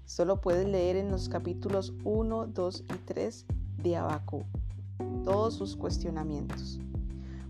Solo 0.06 0.42
puedes 0.42 0.68
leer 0.68 0.96
en 0.96 1.12
los 1.12 1.30
capítulos 1.30 1.94
1, 2.04 2.48
2 2.48 2.82
y 2.82 2.98
3 3.06 3.46
de 3.84 3.96
Abacú 3.98 4.44
todos 5.24 5.54
sus 5.56 5.76
cuestionamientos. 5.76 6.80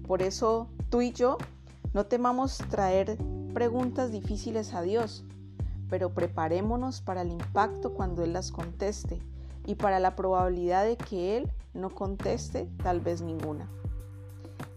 Por 0.07 0.21
eso 0.21 0.67
tú 0.89 1.01
y 1.01 1.11
yo 1.11 1.37
no 1.93 2.05
temamos 2.05 2.57
traer 2.69 3.17
preguntas 3.53 4.11
difíciles 4.11 4.73
a 4.73 4.81
Dios, 4.81 5.23
pero 5.89 6.13
preparémonos 6.13 7.01
para 7.01 7.21
el 7.21 7.31
impacto 7.31 7.93
cuando 7.93 8.23
Él 8.23 8.33
las 8.33 8.51
conteste 8.51 9.19
y 9.65 9.75
para 9.75 9.99
la 9.99 10.15
probabilidad 10.15 10.85
de 10.85 10.97
que 10.97 11.37
Él 11.37 11.51
no 11.73 11.89
conteste 11.89 12.69
tal 12.83 13.01
vez 13.01 13.21
ninguna. 13.21 13.69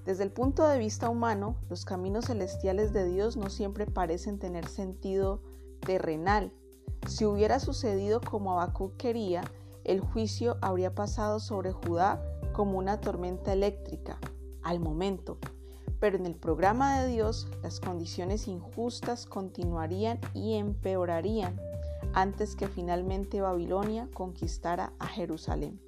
Desde 0.04 0.24
el 0.24 0.30
punto 0.30 0.68
de 0.68 0.78
vista 0.78 1.08
humano, 1.08 1.56
los 1.70 1.86
caminos 1.86 2.26
celestiales 2.26 2.92
de 2.92 3.06
Dios 3.06 3.38
no 3.38 3.48
siempre 3.48 3.86
parecen 3.86 4.38
tener 4.38 4.68
sentido 4.68 5.40
terrenal. 5.80 6.52
Si 7.06 7.24
hubiera 7.24 7.58
sucedido 7.58 8.20
como 8.20 8.52
Habacuc 8.52 8.96
quería, 8.98 9.42
el 9.82 10.00
juicio 10.00 10.58
habría 10.60 10.94
pasado 10.94 11.40
sobre 11.40 11.72
Judá 11.72 12.22
como 12.52 12.78
una 12.78 13.00
tormenta 13.00 13.52
eléctrica, 13.54 14.18
al 14.62 14.78
momento. 14.78 15.38
Pero 16.00 16.18
en 16.18 16.26
el 16.26 16.34
programa 16.34 17.00
de 17.00 17.08
Dios, 17.08 17.48
las 17.62 17.80
condiciones 17.80 18.46
injustas 18.46 19.24
continuarían 19.24 20.20
y 20.34 20.54
empeorarían 20.54 21.58
antes 22.12 22.56
que 22.56 22.68
finalmente 22.68 23.40
Babilonia 23.40 24.08
conquistara 24.12 24.92
a 24.98 25.06
Jerusalén. 25.06 25.80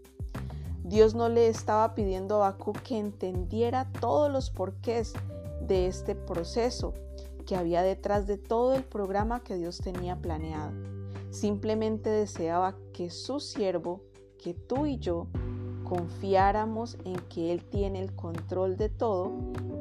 Dios 0.86 1.16
no 1.16 1.28
le 1.28 1.48
estaba 1.48 1.96
pidiendo 1.96 2.44
a 2.44 2.46
Habacuc 2.46 2.80
que 2.82 2.96
entendiera 2.96 3.90
todos 4.00 4.30
los 4.30 4.50
porqués 4.50 5.14
de 5.60 5.88
este 5.88 6.14
proceso 6.14 6.94
que 7.44 7.56
había 7.56 7.82
detrás 7.82 8.28
de 8.28 8.38
todo 8.38 8.72
el 8.72 8.84
programa 8.84 9.40
que 9.40 9.56
Dios 9.56 9.78
tenía 9.78 10.14
planeado. 10.14 10.70
Simplemente 11.30 12.08
deseaba 12.08 12.76
que 12.92 13.10
su 13.10 13.40
siervo, 13.40 14.00
que 14.38 14.54
tú 14.54 14.86
y 14.86 14.98
yo, 14.98 15.26
confiáramos 15.82 16.98
en 17.04 17.16
que 17.30 17.52
Él 17.52 17.64
tiene 17.64 18.00
el 18.00 18.14
control 18.14 18.76
de 18.76 18.88
todo 18.88 19.32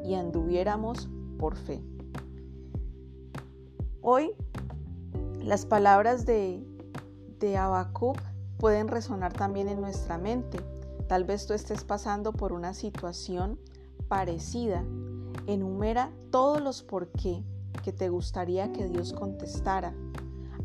y 0.04 0.14
anduviéramos 0.14 1.08
por 1.38 1.54
fe. 1.54 1.84
Hoy 4.02 4.32
las 5.40 5.66
palabras 5.66 6.26
de, 6.26 6.64
de 7.38 7.60
pueden 8.58 8.88
resonar 8.88 9.32
también 9.32 9.68
en 9.68 9.80
nuestra 9.80 10.18
mente. 10.18 10.58
Tal 11.08 11.24
vez 11.24 11.46
tú 11.46 11.54
estés 11.54 11.84
pasando 11.84 12.32
por 12.32 12.52
una 12.52 12.74
situación 12.74 13.60
parecida. 14.08 14.84
Enumera 15.46 16.12
todos 16.30 16.60
los 16.60 16.82
por 16.82 17.10
qué 17.12 17.44
que 17.82 17.92
te 17.92 18.08
gustaría 18.08 18.72
que 18.72 18.88
Dios 18.88 19.12
contestara. 19.12 19.94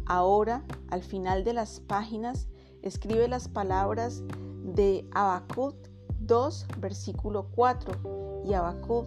Ahora, 0.06 0.64
al 0.90 1.04
final 1.04 1.44
de 1.44 1.54
las 1.54 1.80
páginas, 1.80 2.48
escribe 2.82 3.28
las 3.28 3.48
palabras 3.48 4.24
de 4.64 5.08
Habacuc 5.12 5.76
2, 6.22 6.68
versículo 6.80 7.48
4 7.52 8.44
y 8.46 8.54
Habacuc 8.54 9.06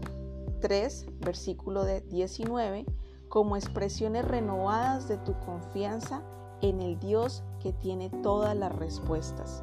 3, 0.61 1.07
versículo 1.21 1.85
19, 1.85 2.87
como 3.29 3.57
expresiones 3.57 4.25
renovadas 4.25 5.09
de 5.09 5.19
tu 5.19 5.39
confianza 5.41 6.23
en 6.61 6.81
el 6.81 6.99
Dios 7.01 7.43
que 7.61 7.73
tiene 7.73 8.11
todas 8.23 8.57
las 8.57 8.75
respuestas. 8.77 9.61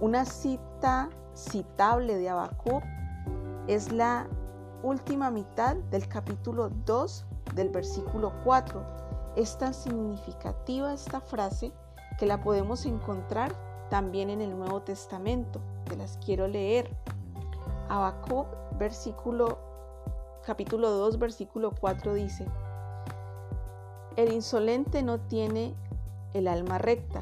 Una 0.00 0.24
cita 0.24 1.10
citable 1.34 2.18
de 2.18 2.28
Habacuc 2.28 2.84
es 3.66 3.90
la 3.90 4.28
última 4.84 5.32
mitad 5.32 5.74
del 5.90 6.06
capítulo 6.06 6.70
2 6.86 7.26
del 7.56 7.70
versículo 7.70 8.32
4. 8.44 8.80
Es 9.34 9.58
tan 9.58 9.74
significativa 9.74 10.92
esta 10.92 11.20
frase 11.20 11.72
que 12.16 12.26
la 12.26 12.40
podemos 12.40 12.86
encontrar 12.86 13.52
también 13.90 14.30
en 14.30 14.40
el 14.40 14.56
Nuevo 14.56 14.82
Testamento. 14.82 15.60
Te 15.86 15.96
las 15.96 16.16
quiero 16.24 16.46
leer. 16.46 16.96
Habacuc, 17.88 18.46
versículo, 18.78 19.58
capítulo 20.46 20.90
2, 20.90 21.18
versículo 21.18 21.72
4 21.80 22.14
dice, 22.14 22.46
El 24.14 24.32
insolente 24.32 25.02
no 25.02 25.18
tiene 25.18 25.74
el 26.34 26.46
alma 26.46 26.78
recta, 26.78 27.20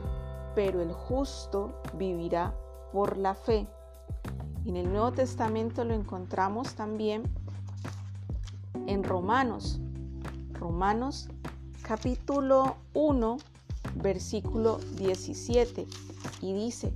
pero 0.55 0.83
el 0.83 0.93
justo 0.93 1.81
vivirá 1.95 2.53
por 2.97 3.19
la 3.19 3.35
fe. 3.35 3.67
En 4.65 4.75
el 4.75 4.89
Nuevo 4.91 5.13
Testamento 5.13 5.85
lo 5.85 5.93
encontramos 5.93 6.77
también 6.77 7.25
en 8.87 9.05
Romanos. 9.05 9.79
Romanos 10.55 11.29
capítulo 11.83 12.79
1, 12.95 13.37
versículo 13.97 14.79
17 14.97 15.87
y 16.41 16.55
dice, 16.55 16.95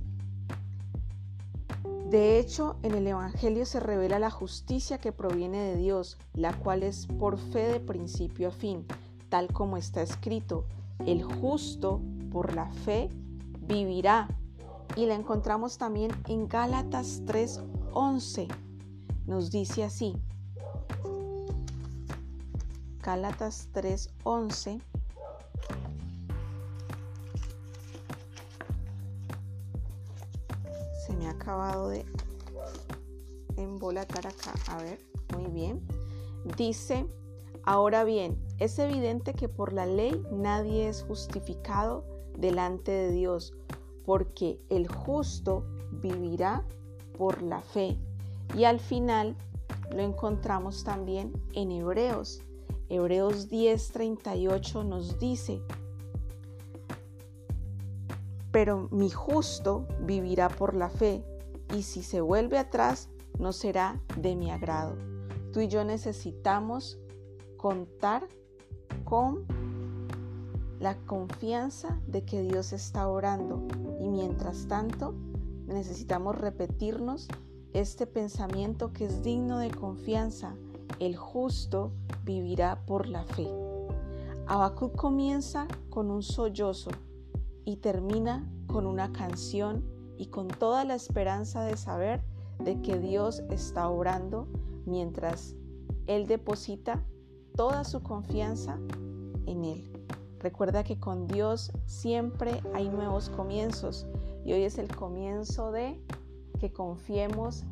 de 2.09 2.39
hecho, 2.39 2.77
en 2.81 2.95
el 2.95 3.05
Evangelio 3.05 3.67
se 3.67 3.79
revela 3.79 4.17
la 4.17 4.31
justicia 4.31 4.97
que 4.97 5.11
proviene 5.11 5.59
de 5.59 5.75
Dios, 5.75 6.17
la 6.33 6.51
cual 6.53 6.81
es 6.81 7.05
por 7.05 7.37
fe 7.37 7.73
de 7.73 7.79
principio 7.79 8.47
a 8.47 8.51
fin, 8.51 8.87
tal 9.29 9.53
como 9.53 9.77
está 9.77 10.01
escrito, 10.01 10.65
el 11.05 11.21
justo 11.21 12.01
por 12.31 12.55
la 12.55 12.71
fe 12.71 13.07
vivirá. 13.67 14.40
Y 14.95 15.05
la 15.05 15.15
encontramos 15.15 15.77
también 15.77 16.11
en 16.27 16.47
Gálatas 16.47 17.21
3:11. 17.25 18.47
Nos 19.25 19.51
dice 19.51 19.83
así. 19.83 20.15
Gálatas 23.01 23.69
3:11 23.73 24.81
acabado 31.41 31.89
de 31.89 32.05
embolatar 33.57 34.27
acá. 34.27 34.53
A 34.67 34.81
ver, 34.81 34.99
muy 35.33 35.49
bien. 35.51 35.81
Dice, 36.57 37.07
ahora 37.63 38.03
bien, 38.03 38.37
es 38.59 38.77
evidente 38.79 39.33
que 39.33 39.49
por 39.49 39.73
la 39.73 39.85
ley 39.85 40.23
nadie 40.31 40.87
es 40.87 41.03
justificado 41.03 42.05
delante 42.37 42.91
de 42.91 43.11
Dios, 43.11 43.53
porque 44.05 44.59
el 44.69 44.87
justo 44.87 45.65
vivirá 45.91 46.65
por 47.17 47.41
la 47.41 47.61
fe. 47.61 47.97
Y 48.57 48.65
al 48.65 48.79
final 48.79 49.35
lo 49.91 50.01
encontramos 50.01 50.83
también 50.83 51.31
en 51.53 51.71
Hebreos. 51.71 52.41
Hebreos 52.89 53.49
10:38 53.49 54.83
nos 54.85 55.17
dice, 55.19 55.61
pero 58.51 58.89
mi 58.91 59.09
justo 59.09 59.87
vivirá 60.01 60.49
por 60.49 60.75
la 60.75 60.89
fe, 60.89 61.23
y 61.73 61.83
si 61.83 62.03
se 62.03 62.19
vuelve 62.19 62.57
atrás, 62.57 63.09
no 63.39 63.53
será 63.53 64.01
de 64.17 64.35
mi 64.35 64.51
agrado. 64.51 64.97
Tú 65.53 65.61
y 65.61 65.67
yo 65.69 65.85
necesitamos 65.85 66.99
contar 67.57 68.27
con 69.05 69.45
la 70.81 70.97
confianza 71.05 72.01
de 72.07 72.25
que 72.25 72.41
Dios 72.41 72.73
está 72.73 73.07
orando 73.07 73.67
y 73.99 74.07
mientras 74.07 74.67
tanto 74.67 75.13
necesitamos 75.67 76.35
repetirnos 76.35 77.27
este 77.73 78.07
pensamiento 78.07 78.91
que 78.91 79.05
es 79.05 79.21
digno 79.21 79.59
de 79.59 79.69
confianza. 79.69 80.55
El 80.99 81.15
justo 81.15 81.91
vivirá 82.25 82.83
por 82.87 83.07
la 83.07 83.23
fe. 83.23 83.47
Habacuc 84.47 84.95
comienza 84.95 85.67
con 85.91 86.09
un 86.09 86.23
sollozo 86.23 86.89
y 87.63 87.77
termina 87.77 88.51
con 88.65 88.87
una 88.87 89.13
canción 89.13 89.85
y 90.17 90.27
con 90.27 90.47
toda 90.47 90.83
la 90.83 90.95
esperanza 90.95 91.63
de 91.63 91.77
saber 91.77 92.23
de 92.57 92.81
que 92.81 92.97
Dios 92.97 93.43
está 93.51 93.87
orando 93.87 94.47
mientras 94.85 95.55
Él 96.07 96.25
deposita 96.25 97.03
toda 97.55 97.83
su 97.83 98.01
confianza 98.01 98.79
en 99.45 99.63
Él. 99.63 99.90
Recuerda 100.41 100.83
que 100.83 100.99
con 100.99 101.27
Dios 101.27 101.71
siempre 101.85 102.63
hay 102.73 102.89
nuevos 102.89 103.29
comienzos 103.29 104.07
y 104.43 104.53
hoy 104.53 104.63
es 104.63 104.79
el 104.79 104.87
comienzo 104.87 105.71
de 105.71 106.01
que 106.59 106.73
confiemos 106.73 107.63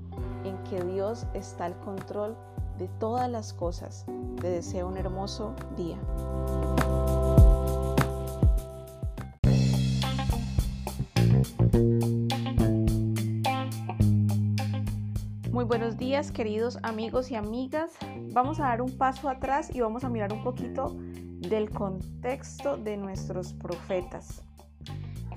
en 0.44 0.56
que 0.66 0.84
Dios 0.84 1.26
está 1.34 1.66
al 1.66 1.80
control 1.80 2.38
de 2.78 2.88
todas 3.00 3.28
las 3.28 3.54
cosas. 3.54 4.06
Te 4.40 4.52
deseo 4.52 4.88
un 4.88 4.98
hermoso 4.98 5.56
día. 5.76 5.98
Muy 15.52 15.66
buenos 15.66 15.98
días 15.98 16.32
queridos 16.32 16.78
amigos 16.84 17.32
y 17.32 17.36
amigas. 17.36 17.94
Vamos 18.32 18.60
a 18.60 18.66
dar 18.66 18.84
un 18.84 18.96
paso 18.96 19.28
atrás 19.28 19.74
y 19.74 19.82
vamos 19.82 20.04
a 20.04 20.10
mirar 20.10 20.32
un 20.32 20.44
poquito 20.44 20.96
del 21.40 21.70
contexto 21.70 22.78
de 22.78 22.98
nuestros 22.98 23.53
profetas. 23.53 24.44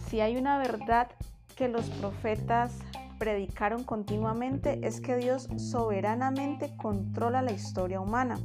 Si 0.08 0.20
hay 0.20 0.36
una 0.36 0.58
verdad 0.58 1.08
que 1.56 1.68
los 1.68 1.88
profetas 1.90 2.78
predicaron 3.18 3.84
continuamente 3.84 4.80
es 4.82 5.00
que 5.00 5.16
Dios 5.16 5.48
soberanamente 5.56 6.76
controla 6.76 7.40
la 7.40 7.52
historia 7.52 8.00
humana. 8.00 8.38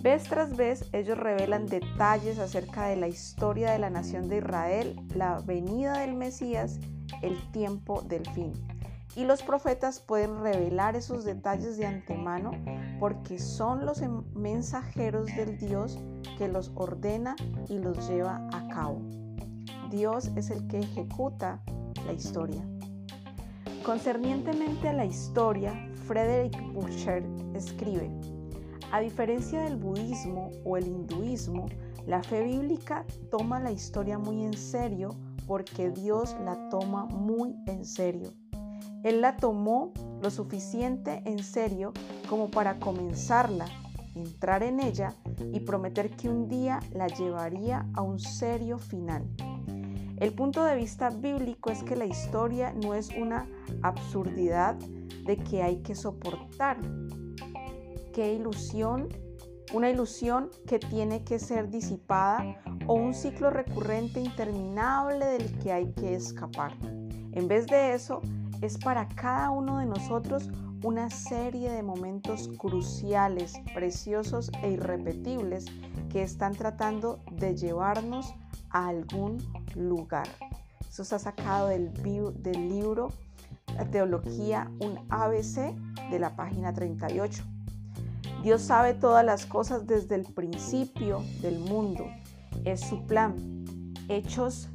Vez 0.00 0.24
tras 0.24 0.56
vez 0.56 0.88
ellos 0.92 1.18
revelan 1.18 1.66
detalles 1.66 2.38
acerca 2.38 2.86
de 2.86 2.96
la 2.96 3.08
historia 3.08 3.72
de 3.72 3.78
la 3.78 3.90
nación 3.90 4.28
de 4.28 4.38
Israel, 4.38 4.98
la 5.14 5.40
venida 5.40 5.98
del 5.98 6.14
Mesías, 6.14 6.78
el 7.20 7.36
tiempo 7.52 8.02
del 8.02 8.26
fin. 8.30 8.52
Y 9.16 9.24
los 9.24 9.42
profetas 9.42 10.00
pueden 10.00 10.40
revelar 10.40 10.94
esos 10.96 11.24
detalles 11.24 11.76
de 11.76 11.86
antemano 11.86 12.52
porque 13.00 13.38
son 13.38 13.84
los 13.84 14.00
mensajeros 14.34 15.26
del 15.36 15.58
Dios 15.58 15.98
que 16.36 16.48
los 16.48 16.70
ordena 16.74 17.36
y 17.68 17.78
los 17.78 18.08
lleva 18.08 18.48
a 18.52 18.68
cabo. 18.68 19.00
Dios 19.90 20.30
es 20.36 20.50
el 20.50 20.66
que 20.66 20.80
ejecuta 20.80 21.60
la 22.06 22.12
historia. 22.12 22.62
Concernientemente 23.84 24.88
a 24.88 24.92
la 24.92 25.06
historia, 25.06 25.72
Frederick 26.06 26.60
Bucher 26.72 27.24
escribe, 27.54 28.10
a 28.90 29.00
diferencia 29.00 29.62
del 29.62 29.76
budismo 29.76 30.50
o 30.64 30.76
el 30.76 30.86
hinduismo, 30.86 31.66
la 32.06 32.22
fe 32.22 32.42
bíblica 32.42 33.04
toma 33.30 33.60
la 33.60 33.70
historia 33.70 34.18
muy 34.18 34.44
en 34.44 34.54
serio 34.54 35.10
porque 35.46 35.90
Dios 35.90 36.34
la 36.44 36.68
toma 36.70 37.04
muy 37.04 37.54
en 37.66 37.84
serio. 37.84 38.32
Él 39.04 39.20
la 39.20 39.36
tomó 39.36 39.92
lo 40.22 40.30
suficiente 40.30 41.22
en 41.26 41.42
serio 41.42 41.92
como 42.28 42.50
para 42.50 42.78
comenzarla, 42.78 43.66
entrar 44.18 44.62
en 44.62 44.80
ella 44.80 45.14
y 45.52 45.60
prometer 45.60 46.10
que 46.10 46.28
un 46.28 46.48
día 46.48 46.80
la 46.92 47.06
llevaría 47.08 47.86
a 47.94 48.02
un 48.02 48.18
serio 48.18 48.78
final. 48.78 49.24
El 50.18 50.32
punto 50.32 50.64
de 50.64 50.74
vista 50.74 51.10
bíblico 51.10 51.70
es 51.70 51.82
que 51.84 51.94
la 51.94 52.04
historia 52.04 52.72
no 52.72 52.94
es 52.94 53.10
una 53.10 53.46
absurdidad 53.82 54.74
de 55.24 55.36
que 55.36 55.62
hay 55.62 55.76
que 55.82 55.94
soportar. 55.94 56.78
Qué 58.12 58.34
ilusión, 58.34 59.08
una 59.72 59.90
ilusión 59.90 60.50
que 60.66 60.80
tiene 60.80 61.22
que 61.22 61.38
ser 61.38 61.70
disipada 61.70 62.60
o 62.88 62.94
un 62.94 63.14
ciclo 63.14 63.50
recurrente 63.50 64.20
interminable 64.20 65.24
del 65.24 65.58
que 65.58 65.72
hay 65.72 65.92
que 65.92 66.14
escapar. 66.14 66.72
En 67.32 67.46
vez 67.46 67.68
de 67.68 67.94
eso, 67.94 68.20
es 68.60 68.76
para 68.76 69.08
cada 69.08 69.50
uno 69.50 69.78
de 69.78 69.86
nosotros 69.86 70.50
una 70.82 71.10
serie 71.10 71.70
de 71.70 71.82
momentos 71.82 72.48
cruciales, 72.56 73.54
preciosos 73.74 74.50
e 74.62 74.70
irrepetibles 74.70 75.66
que 76.10 76.22
están 76.22 76.54
tratando 76.54 77.20
de 77.32 77.56
llevarnos 77.56 78.34
a 78.70 78.88
algún 78.88 79.38
lugar. 79.74 80.28
Eso 80.88 81.02
está 81.02 81.18
sacado 81.18 81.68
del, 81.68 81.92
libro 82.68 83.12
La 83.74 83.84
Teología, 83.90 84.70
un 84.80 84.98
ABC 85.10 85.74
de 86.10 86.18
la 86.18 86.36
página 86.36 86.72
38. 86.72 87.42
Dios 88.42 88.62
sabe 88.62 88.94
todas 88.94 89.24
las 89.24 89.46
cosas 89.46 89.86
desde 89.86 90.14
el 90.14 90.22
principio 90.22 91.22
del 91.42 91.58
mundo. 91.58 92.06
Es 92.64 92.80
su 92.80 93.04
plan. 93.06 93.64
Hechos 94.08 94.68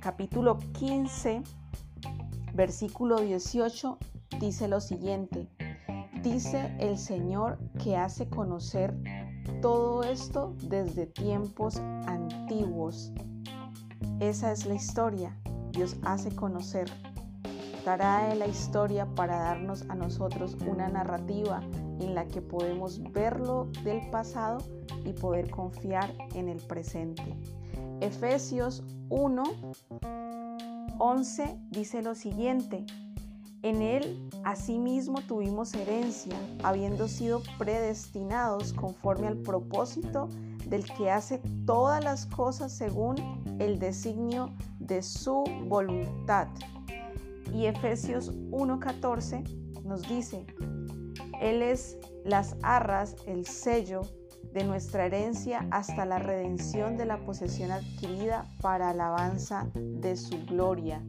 capítulo 0.00 0.58
15 0.72 1.42
Versículo 2.54 3.20
18 3.20 3.98
dice 4.38 4.68
lo 4.68 4.80
siguiente. 4.80 5.48
Dice 6.22 6.74
el 6.78 6.98
Señor 6.98 7.58
que 7.82 7.96
hace 7.96 8.28
conocer 8.28 8.94
todo 9.60 10.02
esto 10.02 10.54
desde 10.62 11.06
tiempos 11.06 11.78
antiguos. 12.06 13.12
Esa 14.20 14.52
es 14.52 14.66
la 14.66 14.74
historia. 14.74 15.36
Dios 15.72 15.96
hace 16.04 16.34
conocer. 16.34 16.88
Dará 17.84 18.32
la 18.34 18.46
historia 18.46 19.06
para 19.14 19.38
darnos 19.38 19.82
a 19.88 19.96
nosotros 19.96 20.56
una 20.66 20.88
narrativa 20.88 21.60
en 21.98 22.14
la 22.14 22.26
que 22.26 22.40
podemos 22.40 23.02
verlo 23.12 23.68
del 23.82 24.08
pasado 24.10 24.58
y 25.04 25.12
poder 25.12 25.50
confiar 25.50 26.12
en 26.34 26.48
el 26.48 26.58
presente. 26.58 27.36
Efesios 28.00 28.84
1 29.08 29.42
11 30.98 31.58
dice 31.70 32.02
lo 32.02 32.14
siguiente, 32.14 32.86
en 33.62 33.80
él 33.80 34.28
asimismo 34.44 35.20
tuvimos 35.22 35.74
herencia, 35.74 36.36
habiendo 36.62 37.08
sido 37.08 37.42
predestinados 37.58 38.72
conforme 38.72 39.28
al 39.28 39.36
propósito 39.38 40.28
del 40.68 40.84
que 40.94 41.10
hace 41.10 41.40
todas 41.64 42.02
las 42.02 42.26
cosas 42.26 42.72
según 42.72 43.16
el 43.58 43.78
designio 43.78 44.50
de 44.78 45.02
su 45.02 45.44
voluntad. 45.68 46.48
Y 47.54 47.66
Efesios 47.66 48.32
1.14 48.50 49.82
nos 49.84 50.08
dice, 50.08 50.46
Él 51.40 51.62
es 51.62 51.98
las 52.24 52.56
arras, 52.62 53.16
el 53.26 53.46
sello 53.46 54.02
de 54.52 54.64
nuestra 54.64 55.06
herencia 55.06 55.66
hasta 55.70 56.04
la 56.04 56.18
redención 56.18 56.96
de 56.96 57.06
la 57.06 57.24
posesión 57.24 57.70
adquirida 57.70 58.46
para 58.60 58.90
alabanza 58.90 59.70
de 59.74 60.16
su 60.16 60.44
gloria. 60.46 61.02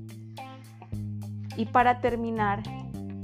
Y 1.56 1.66
para 1.66 2.02
terminar, 2.02 2.64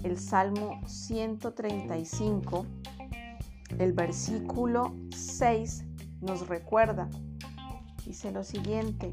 el 0.03 0.17
Salmo 0.17 0.79
135, 0.85 2.65
el 3.77 3.93
versículo 3.93 4.95
6 5.15 5.85
nos 6.21 6.47
recuerda, 6.47 7.09
dice 8.05 8.31
lo 8.31 8.43
siguiente, 8.43 9.11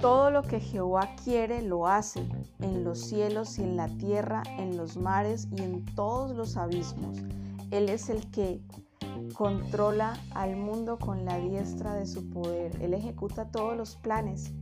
todo 0.00 0.30
lo 0.30 0.42
que 0.42 0.60
Jehová 0.60 1.14
quiere 1.22 1.62
lo 1.62 1.86
hace, 1.86 2.28
en 2.60 2.84
los 2.84 3.00
cielos 3.00 3.58
y 3.58 3.62
en 3.62 3.76
la 3.76 3.88
tierra, 3.88 4.42
en 4.58 4.76
los 4.76 4.96
mares 4.96 5.48
y 5.56 5.62
en 5.62 5.84
todos 5.94 6.36
los 6.36 6.56
abismos. 6.56 7.18
Él 7.70 7.88
es 7.88 8.10
el 8.10 8.30
que 8.30 8.60
controla 9.34 10.18
al 10.34 10.56
mundo 10.56 10.98
con 10.98 11.24
la 11.24 11.38
diestra 11.38 11.94
de 11.94 12.06
su 12.06 12.28
poder. 12.30 12.76
Él 12.82 12.94
ejecuta 12.94 13.50
todos 13.50 13.76
los 13.76 13.96
planes. 13.96 14.52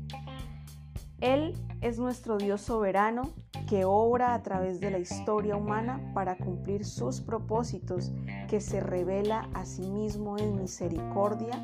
Él 1.21 1.55
es 1.81 1.99
nuestro 1.99 2.39
Dios 2.39 2.61
soberano 2.63 3.31
que 3.69 3.85
obra 3.85 4.35
a 4.35 4.43
través 4.43 4.81
de 4.81 4.91
la 4.91 4.99
historia 4.99 5.57
humana 5.57 6.01
para 6.15 6.37
cumplir 6.37 6.85
sus 6.85 7.21
propósitos, 7.21 8.11
que 8.49 8.61
se 8.61 8.81
revela 8.81 9.49
a 9.55 9.65
sí 9.65 9.83
mismo 9.83 10.39
en 10.39 10.57
misericordia, 10.57 11.55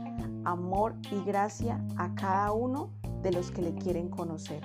amor 0.44 0.94
y 1.10 1.24
gracia 1.24 1.84
a 1.96 2.14
cada 2.14 2.52
uno 2.52 2.90
de 3.22 3.32
los 3.32 3.50
que 3.50 3.62
le 3.62 3.74
quieren 3.74 4.08
conocer. 4.08 4.62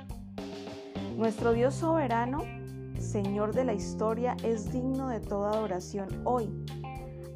Nuestro 1.18 1.53
Dios 1.53 1.73
soberano, 1.73 2.43
Señor 2.99 3.53
de 3.53 3.65
la 3.65 3.73
historia, 3.73 4.35
es 4.43 4.72
digno 4.72 5.07
de 5.07 5.19
toda 5.19 5.51
adoración 5.51 6.22
hoy 6.26 6.49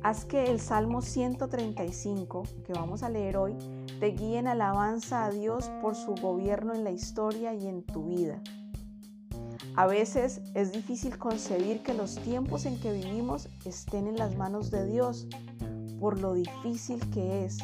Haz 0.06 0.24
que 0.24 0.52
el 0.52 0.60
Salmo 0.60 1.02
135, 1.02 2.44
que 2.64 2.74
vamos 2.74 3.02
a 3.02 3.10
leer 3.10 3.38
hoy, 3.38 3.56
te 4.00 4.08
guíe 4.08 4.40
alabanza 4.40 5.26
a 5.26 5.32
Dios 5.32 5.70
por 5.82 5.96
su 5.96 6.16
gobierno 6.16 6.74
en 6.74 6.84
la 6.84 6.92
historia 6.92 7.54
y 7.54 7.68
en 7.68 7.84
tu 7.84 8.06
vida. 8.06 8.42
A 9.76 9.88
veces 9.88 10.42
es 10.54 10.72
difícil 10.72 11.18
concebir 11.18 11.82
que 11.82 11.94
los 11.94 12.16
tiempos 12.16 12.66
en 12.66 12.80
que 12.80 12.94
vivimos 12.94 13.50
estén 13.66 14.08
en 14.08 14.18
las 14.18 14.38
manos 14.38 14.72
de 14.72 14.86
Dios, 14.86 15.28
por 16.00 16.20
lo 16.20 16.34
difícil 16.34 17.10
que 17.10 17.46
es. 17.46 17.58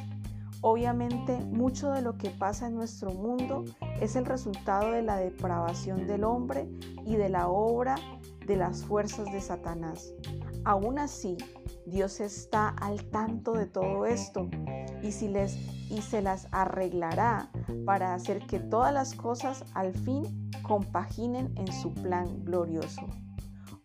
Obviamente 0.62 1.38
mucho 1.38 1.92
de 1.92 2.02
lo 2.02 2.18
que 2.18 2.30
pasa 2.30 2.68
en 2.68 2.76
nuestro 2.76 3.12
mundo 3.12 3.66
es 4.00 4.16
el 4.16 4.26
resultado 4.26 4.92
de 4.92 5.02
la 5.02 5.18
depravación 5.18 6.06
del 6.06 6.24
hombre 6.24 6.70
y 7.06 7.16
de 7.16 7.30
la 7.30 7.48
obra 7.48 7.96
de 8.46 8.58
las 8.58 8.84
fuerzas 8.84 9.32
de 9.32 9.42
Satanás. 9.42 10.14
Aún 10.64 11.00
así, 11.00 11.38
Dios 11.88 12.20
está 12.20 12.70
al 12.70 13.04
tanto 13.06 13.54
de 13.54 13.66
todo 13.66 14.06
esto 14.06 14.48
y, 15.02 15.12
si 15.12 15.28
les, 15.28 15.56
y 15.90 16.02
se 16.02 16.22
las 16.22 16.48
arreglará 16.52 17.50
para 17.86 18.14
hacer 18.14 18.46
que 18.46 18.60
todas 18.60 18.94
las 18.94 19.16
cosas 19.16 19.66
al 19.74 19.94
fin 19.94 20.52
compaginen 20.62 21.52
en 21.58 21.72
su 21.72 21.94
plan 21.94 22.46
glorioso. 22.46 23.08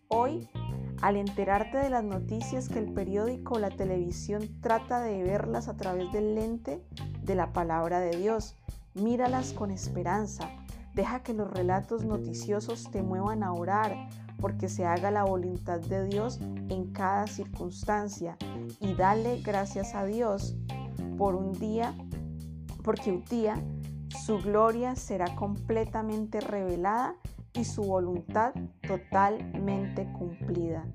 Hoy, 0.07 0.47
al 1.01 1.15
enterarte 1.15 1.79
de 1.79 1.89
las 1.89 2.03
noticias 2.03 2.69
que 2.69 2.79
el 2.79 2.93
periódico 2.93 3.55
o 3.55 3.59
la 3.59 3.71
televisión 3.71 4.61
trata 4.61 5.01
de 5.01 5.23
verlas 5.23 5.67
a 5.67 5.77
través 5.77 6.11
del 6.11 6.35
lente 6.35 6.85
de 7.23 7.35
la 7.35 7.53
palabra 7.53 7.99
de 7.99 8.17
Dios, 8.17 8.55
míralas 8.93 9.51
con 9.53 9.71
esperanza. 9.71 10.49
Deja 10.93 11.21
que 11.23 11.33
los 11.33 11.51
relatos 11.51 12.05
noticiosos 12.05 12.89
te 12.91 13.03
muevan 13.03 13.43
a 13.43 13.53
orar 13.53 13.95
porque 14.39 14.69
se 14.69 14.85
haga 14.85 15.11
la 15.11 15.23
voluntad 15.23 15.79
de 15.79 16.05
Dios 16.05 16.39
en 16.69 16.91
cada 16.91 17.27
circunstancia 17.27 18.37
y 18.79 18.93
dale 18.93 19.41
gracias 19.41 19.95
a 19.95 20.05
Dios 20.05 20.55
por 21.17 21.35
un 21.35 21.53
día, 21.53 21.95
porque 22.83 23.11
un 23.11 23.23
día 23.25 23.55
su 24.23 24.39
gloria 24.39 24.95
será 24.95 25.35
completamente 25.35 26.39
revelada 26.39 27.15
y 27.53 27.63
su 27.65 27.83
voluntad 27.83 28.53
totalmente 28.87 30.07
cumplida. 30.13 30.85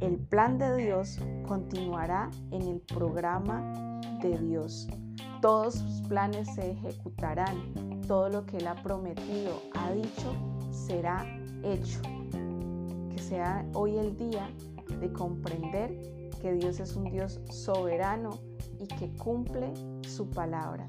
El 0.00 0.18
plan 0.18 0.58
de 0.58 0.76
Dios 0.76 1.18
continuará 1.46 2.30
en 2.50 2.62
el 2.62 2.80
programa 2.80 4.00
de 4.20 4.38
Dios. 4.38 4.88
Todos 5.40 5.74
sus 5.74 6.02
planes 6.02 6.54
se 6.54 6.72
ejecutarán. 6.72 8.02
Todo 8.06 8.28
lo 8.28 8.46
que 8.46 8.58
Él 8.58 8.68
ha 8.68 8.74
prometido, 8.82 9.62
ha 9.74 9.90
dicho, 9.92 10.34
será 10.70 11.26
hecho. 11.62 12.00
Sea 13.28 13.68
hoy 13.74 13.98
el 13.98 14.16
día 14.16 14.48
de 15.00 15.12
comprender 15.12 16.30
que 16.40 16.52
Dios 16.52 16.78
es 16.78 16.94
un 16.94 17.10
Dios 17.10 17.40
soberano 17.50 18.38
y 18.78 18.86
que 18.86 19.12
cumple 19.16 19.72
su 20.08 20.30
palabra. 20.30 20.86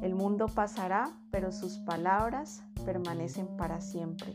El 0.00 0.14
mundo 0.14 0.46
pasará, 0.46 1.10
pero 1.30 1.52
sus 1.52 1.76
palabras 1.80 2.62
permanecen 2.86 3.48
para 3.58 3.82
siempre. 3.82 4.34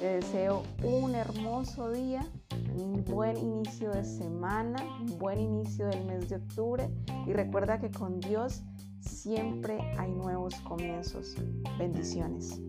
Te 0.00 0.14
deseo 0.14 0.62
un 0.82 1.14
hermoso 1.14 1.90
día, 1.90 2.26
un 2.74 3.04
buen 3.04 3.36
inicio 3.36 3.90
de 3.90 4.04
semana, 4.04 4.82
un 4.98 5.18
buen 5.18 5.38
inicio 5.38 5.88
del 5.88 6.06
mes 6.06 6.30
de 6.30 6.36
octubre 6.36 6.88
y 7.26 7.34
recuerda 7.34 7.78
que 7.78 7.90
con 7.90 8.18
Dios 8.18 8.62
siempre 9.00 9.78
hay 9.98 10.10
nuevos 10.10 10.54
comienzos. 10.60 11.36
Bendiciones. 11.78 12.62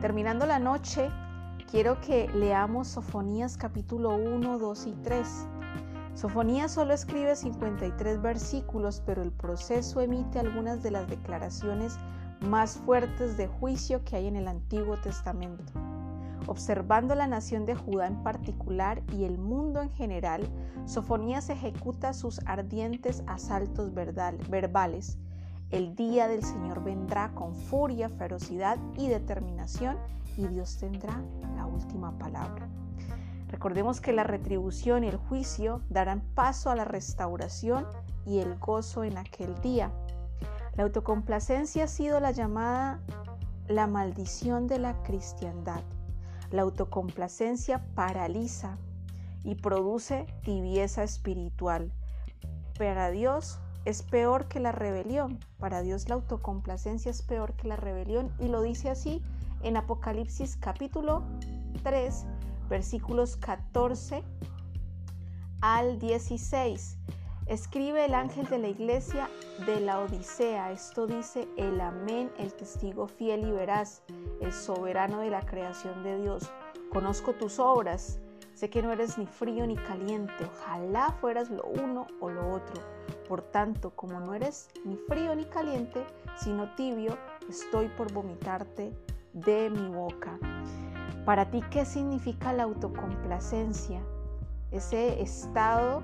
Terminando 0.00 0.46
la 0.46 0.58
noche, 0.58 1.08
quiero 1.70 2.00
que 2.00 2.28
leamos 2.34 2.88
Sofonías 2.88 3.56
capítulo 3.56 4.16
1, 4.16 4.58
2 4.58 4.86
y 4.86 4.92
3. 5.04 5.46
Sofonías 6.14 6.72
solo 6.72 6.94
escribe 6.94 7.36
53 7.36 8.20
versículos, 8.20 9.02
pero 9.06 9.22
el 9.22 9.30
proceso 9.30 10.00
emite 10.00 10.40
algunas 10.40 10.82
de 10.82 10.90
las 10.90 11.08
declaraciones 11.08 11.96
más 12.40 12.76
fuertes 12.78 13.36
de 13.36 13.46
juicio 13.46 14.04
que 14.04 14.16
hay 14.16 14.26
en 14.26 14.36
el 14.36 14.48
Antiguo 14.48 14.96
Testamento. 14.96 15.72
Observando 16.50 17.14
la 17.14 17.28
nación 17.28 17.64
de 17.64 17.76
Judá 17.76 18.08
en 18.08 18.24
particular 18.24 19.04
y 19.12 19.22
el 19.22 19.38
mundo 19.38 19.82
en 19.82 19.90
general, 19.92 20.48
Sofonías 20.84 21.48
ejecuta 21.48 22.12
sus 22.12 22.40
ardientes 22.44 23.22
asaltos 23.28 23.94
verbales. 23.94 25.16
El 25.70 25.94
día 25.94 26.26
del 26.26 26.42
Señor 26.42 26.82
vendrá 26.82 27.30
con 27.36 27.54
furia, 27.54 28.08
ferocidad 28.08 28.78
y 28.96 29.06
determinación 29.06 29.96
y 30.36 30.48
Dios 30.48 30.76
tendrá 30.78 31.22
la 31.54 31.66
última 31.66 32.18
palabra. 32.18 32.68
Recordemos 33.46 34.00
que 34.00 34.12
la 34.12 34.24
retribución 34.24 35.04
y 35.04 35.06
el 35.06 35.18
juicio 35.18 35.82
darán 35.88 36.20
paso 36.34 36.70
a 36.70 36.74
la 36.74 36.84
restauración 36.84 37.86
y 38.26 38.40
el 38.40 38.58
gozo 38.58 39.04
en 39.04 39.18
aquel 39.18 39.54
día. 39.60 39.92
La 40.74 40.82
autocomplacencia 40.82 41.84
ha 41.84 41.86
sido 41.86 42.18
la 42.18 42.32
llamada 42.32 42.98
la 43.68 43.86
maldición 43.86 44.66
de 44.66 44.80
la 44.80 45.00
cristiandad. 45.04 45.84
La 46.50 46.62
autocomplacencia 46.62 47.84
paraliza 47.94 48.78
y 49.44 49.54
produce 49.54 50.26
tibieza 50.42 51.02
espiritual. 51.02 51.92
Para 52.78 53.10
Dios 53.10 53.60
es 53.84 54.02
peor 54.02 54.48
que 54.48 54.60
la 54.60 54.72
rebelión. 54.72 55.38
Para 55.58 55.82
Dios 55.82 56.08
la 56.08 56.16
autocomplacencia 56.16 57.10
es 57.10 57.22
peor 57.22 57.54
que 57.54 57.68
la 57.68 57.76
rebelión 57.76 58.32
y 58.38 58.48
lo 58.48 58.62
dice 58.62 58.90
así 58.90 59.22
en 59.62 59.76
Apocalipsis 59.76 60.56
capítulo 60.56 61.22
3 61.82 62.26
versículos 62.68 63.36
14 63.36 64.22
al 65.60 65.98
16. 65.98 66.98
Escribe 67.50 68.04
el 68.04 68.14
ángel 68.14 68.46
de 68.46 68.58
la 68.58 68.68
iglesia 68.68 69.28
de 69.66 69.80
la 69.80 69.98
Odisea. 69.98 70.70
Esto 70.70 71.08
dice 71.08 71.48
el 71.56 71.80
amén, 71.80 72.30
el 72.38 72.54
testigo 72.54 73.08
fiel 73.08 73.44
y 73.44 73.50
veraz, 73.50 74.04
el 74.40 74.52
soberano 74.52 75.18
de 75.18 75.30
la 75.30 75.40
creación 75.40 76.04
de 76.04 76.20
Dios. 76.20 76.48
Conozco 76.92 77.32
tus 77.32 77.58
obras. 77.58 78.20
Sé 78.54 78.70
que 78.70 78.82
no 78.82 78.92
eres 78.92 79.18
ni 79.18 79.26
frío 79.26 79.66
ni 79.66 79.74
caliente. 79.74 80.32
Ojalá 80.44 81.10
fueras 81.20 81.50
lo 81.50 81.64
uno 81.64 82.06
o 82.20 82.30
lo 82.30 82.52
otro. 82.52 82.80
Por 83.28 83.42
tanto, 83.42 83.90
como 83.96 84.20
no 84.20 84.32
eres 84.32 84.68
ni 84.84 84.94
frío 85.08 85.34
ni 85.34 85.44
caliente, 85.44 86.06
sino 86.36 86.72
tibio, 86.76 87.18
estoy 87.48 87.88
por 87.88 88.12
vomitarte 88.12 88.92
de 89.32 89.70
mi 89.70 89.88
boca. 89.88 90.38
Para 91.24 91.50
ti, 91.50 91.62
¿qué 91.72 91.84
significa 91.84 92.52
la 92.52 92.62
autocomplacencia? 92.62 94.00
Ese 94.70 95.20
estado 95.20 96.00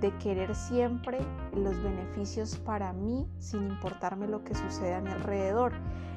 de 0.00 0.16
querer 0.18 0.54
siempre 0.54 1.18
los 1.54 1.82
beneficios 1.82 2.56
para 2.56 2.92
mí 2.92 3.26
sin 3.38 3.64
importarme 3.64 4.26
lo 4.26 4.44
que 4.44 4.54
suceda 4.54 4.98
a 4.98 5.00
mi 5.00 5.10
alrededor. 5.10 5.72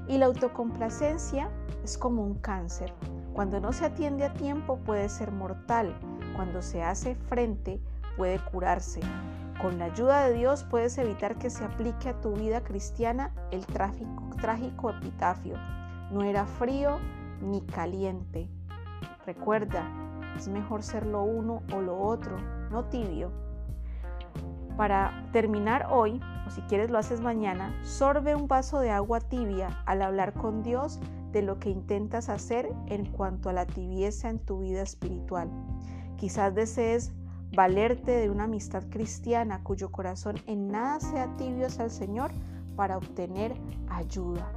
Y 0.07 0.17
la 0.17 0.27
autocomplacencia 0.27 1.49
es 1.83 1.97
como 1.97 2.23
un 2.23 2.35
cáncer. 2.35 2.93
Cuando 3.33 3.59
no 3.59 3.73
se 3.73 3.85
atiende 3.85 4.25
a 4.25 4.33
tiempo 4.33 4.77
puede 4.77 5.09
ser 5.09 5.31
mortal. 5.31 5.95
Cuando 6.35 6.61
se 6.61 6.83
hace 6.83 7.15
frente 7.15 7.81
puede 8.15 8.39
curarse. 8.39 9.01
Con 9.61 9.79
la 9.79 9.85
ayuda 9.85 10.27
de 10.27 10.33
Dios 10.33 10.63
puedes 10.63 10.97
evitar 10.97 11.37
que 11.37 11.49
se 11.49 11.63
aplique 11.63 12.09
a 12.09 12.21
tu 12.21 12.33
vida 12.33 12.63
cristiana 12.63 13.33
el 13.51 13.65
trágico, 13.65 14.89
epitafio. 14.89 15.55
No 16.11 16.23
era 16.23 16.45
frío 16.45 16.99
ni 17.41 17.61
caliente. 17.61 18.49
Recuerda, 19.25 19.83
es 20.37 20.47
mejor 20.47 20.83
ser 20.83 21.05
lo 21.05 21.23
uno 21.23 21.63
o 21.73 21.81
lo 21.81 21.99
otro, 21.99 22.37
no 22.69 22.85
tibio. 22.85 23.31
Para 24.77 25.27
terminar 25.33 25.87
hoy, 25.91 26.21
o 26.45 26.51
si 26.51 26.61
quieres 26.61 26.89
lo 26.89 26.99
haces 26.99 27.19
mañana, 27.19 27.75
sorbe 27.83 28.35
un 28.35 28.47
vaso 28.47 28.79
de 28.79 28.91
agua 28.91 29.19
tibia 29.19 29.81
al 29.85 30.01
hablar 30.01 30.33
con 30.33 30.63
Dios 30.63 30.99
de 31.31 31.41
lo 31.41 31.59
que 31.59 31.69
intentas 31.69 32.29
hacer 32.29 32.69
en 32.85 33.05
cuanto 33.11 33.49
a 33.49 33.53
la 33.53 33.65
tibieza 33.65 34.29
en 34.29 34.39
tu 34.39 34.59
vida 34.59 34.81
espiritual. 34.81 35.49
Quizás 36.15 36.55
desees 36.55 37.11
valerte 37.55 38.11
de 38.11 38.29
una 38.29 38.45
amistad 38.45 38.83
cristiana 38.89 39.63
cuyo 39.63 39.91
corazón 39.91 40.35
en 40.45 40.69
nada 40.69 40.99
sea 40.99 41.35
tibio 41.37 41.65
el 41.65 41.91
Señor 41.91 42.31
para 42.75 42.97
obtener 42.97 43.55
ayuda 43.89 44.47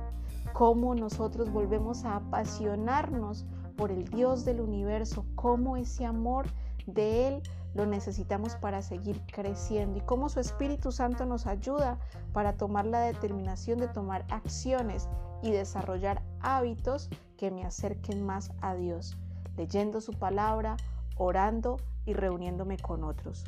cómo 0.52 0.94
nosotros 0.94 1.50
volvemos 1.50 2.04
a 2.04 2.16
apasionarnos 2.16 3.46
por 3.76 3.90
el 3.90 4.04
Dios 4.08 4.44
del 4.44 4.60
universo, 4.60 5.24
cómo 5.34 5.76
ese 5.76 6.04
amor 6.04 6.46
de 6.86 7.28
Él 7.28 7.42
lo 7.74 7.86
necesitamos 7.86 8.56
para 8.56 8.82
seguir 8.82 9.20
creciendo 9.32 9.98
y 9.98 10.02
cómo 10.02 10.28
su 10.28 10.40
Espíritu 10.40 10.92
Santo 10.92 11.24
nos 11.26 11.46
ayuda 11.46 11.98
para 12.32 12.56
tomar 12.56 12.86
la 12.86 13.00
determinación 13.00 13.78
de 13.78 13.88
tomar 13.88 14.26
acciones 14.30 15.08
y 15.42 15.50
desarrollar 15.52 16.22
hábitos 16.40 17.08
que 17.36 17.50
me 17.50 17.64
acerquen 17.64 18.24
más 18.24 18.52
a 18.60 18.74
Dios, 18.74 19.16
leyendo 19.56 20.00
su 20.00 20.12
palabra, 20.12 20.76
orando 21.16 21.76
y 22.04 22.12
reuniéndome 22.12 22.76
con 22.78 23.04
otros. 23.04 23.44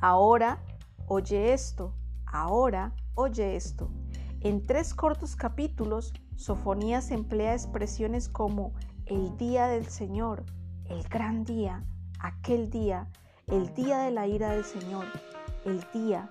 Ahora, 0.00 0.58
oye 1.06 1.52
esto, 1.52 1.94
ahora, 2.26 2.92
oye 3.14 3.56
esto. 3.56 3.90
En 4.40 4.66
tres 4.66 4.94
cortos 4.94 5.36
capítulos, 5.36 6.12
Sofonías 6.36 7.10
emplea 7.10 7.54
expresiones 7.54 8.28
como 8.28 8.72
el 9.06 9.36
día 9.38 9.68
del 9.68 9.86
Señor, 9.86 10.44
el 10.84 11.02
gran 11.04 11.44
día, 11.44 11.84
aquel 12.20 12.70
día, 12.70 13.06
el 13.46 13.72
día 13.74 13.98
de 13.98 14.10
la 14.10 14.26
ira 14.26 14.50
del 14.50 14.64
Señor, 14.64 15.06
el 15.64 15.84
día, 15.92 16.28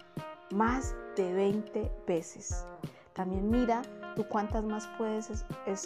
más 0.51 0.95
de 1.15 1.33
20 1.33 1.91
veces. 2.07 2.65
También 3.13 3.49
mira 3.49 3.81
tú 4.15 4.25
cuántas 4.27 4.63
más 4.63 4.87
puedes 4.97 5.29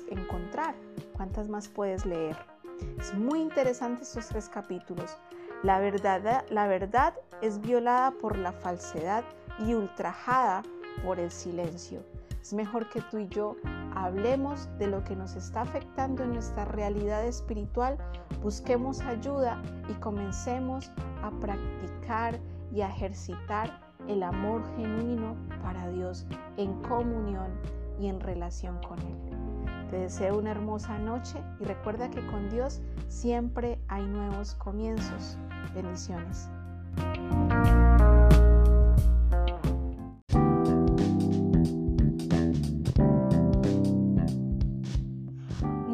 encontrar, 0.10 0.76
cuántas 1.14 1.48
más 1.48 1.68
puedes 1.68 2.06
leer. 2.06 2.38
Es 3.00 3.14
muy 3.14 3.42
interesante 3.42 4.04
estos 4.04 4.28
tres 4.28 4.50
capítulos. 4.50 5.18
La 5.64 5.80
verdad, 5.80 6.46
la 6.50 6.68
verdad 6.68 7.14
es 7.42 7.60
violada 7.60 8.12
por 8.12 8.38
la 8.38 8.52
falsedad 8.52 9.24
y 9.60 9.74
ultrajada 9.74 10.64
por 11.04 11.20
el 11.20 11.32
silencio. 11.32 12.04
Es 12.42 12.54
mejor 12.54 12.90
que 12.90 13.02
tú 13.02 13.18
y 13.18 13.28
yo 13.28 13.56
hablemos 13.96 14.70
de 14.78 14.88
lo 14.88 15.04
que 15.04 15.16
nos 15.16 15.36
está 15.36 15.62
afectando 15.62 16.24
en 16.24 16.34
nuestra 16.34 16.66
realidad 16.66 17.26
espiritual, 17.26 17.98
busquemos 18.42 19.02
ayuda 19.02 19.62
y 19.90 19.94
comencemos 19.96 20.92
a 21.22 21.32
practicar 21.40 22.40
y 22.74 22.82
a 22.82 22.90
ejercitar 22.90 23.82
el 24.08 24.24
amor 24.24 24.64
genuino 24.78 25.36
para 25.62 25.90
Dios 25.90 26.26
en 26.58 26.74
comunión 26.84 27.52
y 28.00 28.08
en 28.08 28.20
relación 28.20 28.80
con 28.88 28.98
Él. 29.00 29.88
Te 29.90 29.98
deseo 29.98 30.38
una 30.38 30.52
hermosa 30.52 30.98
noche 31.00 31.44
y 31.60 31.66
recuerda 31.66 32.10
que 32.10 32.26
con 32.28 32.50
Dios 32.50 32.82
siempre 33.08 33.80
hay 33.88 34.06
nuevos 34.06 34.54
comienzos. 34.56 35.38
Bendiciones. 35.74 36.50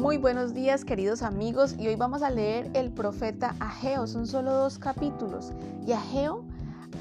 Muy 0.06 0.18
buenos 0.18 0.54
días 0.54 0.84
queridos 0.84 1.22
amigos 1.22 1.74
y 1.76 1.88
hoy 1.88 1.96
vamos 1.96 2.22
a 2.22 2.30
leer 2.30 2.70
el 2.74 2.92
profeta 2.92 3.56
Ageo, 3.58 4.06
son 4.06 4.28
solo 4.28 4.52
dos 4.52 4.78
capítulos 4.78 5.52
y 5.84 5.90
Ageo 5.90 6.44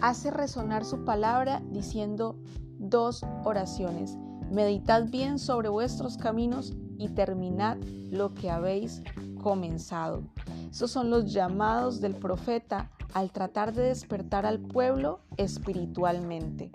hace 0.02 0.32
resonar 0.32 0.84
su 0.84 1.06
palabra 1.06 1.62
diciendo 1.70 2.36
dos 2.80 3.24
oraciones. 3.44 4.18
Meditad 4.52 5.04
bien 5.08 5.38
sobre 5.38 5.70
vuestros 5.70 6.18
caminos 6.18 6.74
y 6.98 7.10
terminad 7.10 7.78
lo 8.10 8.34
que 8.34 8.50
habéis 8.50 9.04
comenzado. 9.40 10.24
Esos 10.72 10.90
son 10.90 11.12
los 11.12 11.32
llamados 11.32 12.02
del 12.02 12.16
profeta 12.16 12.90
al 13.14 13.32
tratar 13.32 13.72
de 13.76 13.84
despertar 13.84 14.48
al 14.48 14.60
pueblo 14.60 15.20
espiritualmente. 15.38 16.72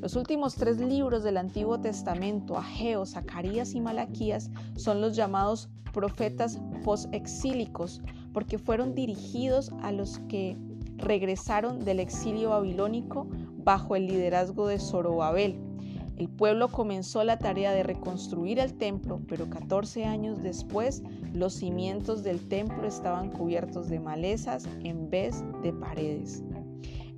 Los 0.00 0.14
últimos 0.14 0.54
tres 0.54 0.78
libros 0.78 1.24
del 1.24 1.36
Antiguo 1.36 1.80
Testamento, 1.80 2.56
Ageo, 2.56 3.04
Zacarías 3.04 3.74
y 3.74 3.80
Malaquías, 3.80 4.48
son 4.76 5.00
los 5.00 5.16
llamados 5.16 5.68
profetas 5.92 6.60
posexílicos, 6.84 8.00
porque 8.32 8.58
fueron 8.58 8.94
dirigidos 8.94 9.72
a 9.82 9.90
los 9.90 10.20
que 10.28 10.56
regresaron 10.98 11.84
del 11.84 11.98
exilio 11.98 12.50
babilónico 12.50 13.26
bajo 13.56 13.96
el 13.96 14.06
liderazgo 14.06 14.68
de 14.68 14.78
Zorobabel. 14.78 15.58
El 16.16 16.28
pueblo 16.28 16.68
comenzó 16.68 17.24
la 17.24 17.38
tarea 17.38 17.72
de 17.72 17.82
reconstruir 17.82 18.60
el 18.60 18.74
templo, 18.74 19.20
pero 19.28 19.50
14 19.50 20.04
años 20.04 20.42
después 20.42 21.02
los 21.32 21.54
cimientos 21.54 22.22
del 22.22 22.46
templo 22.48 22.86
estaban 22.86 23.30
cubiertos 23.30 23.88
de 23.88 23.98
malezas 23.98 24.68
en 24.84 25.10
vez 25.10 25.44
de 25.62 25.72
paredes. 25.72 26.42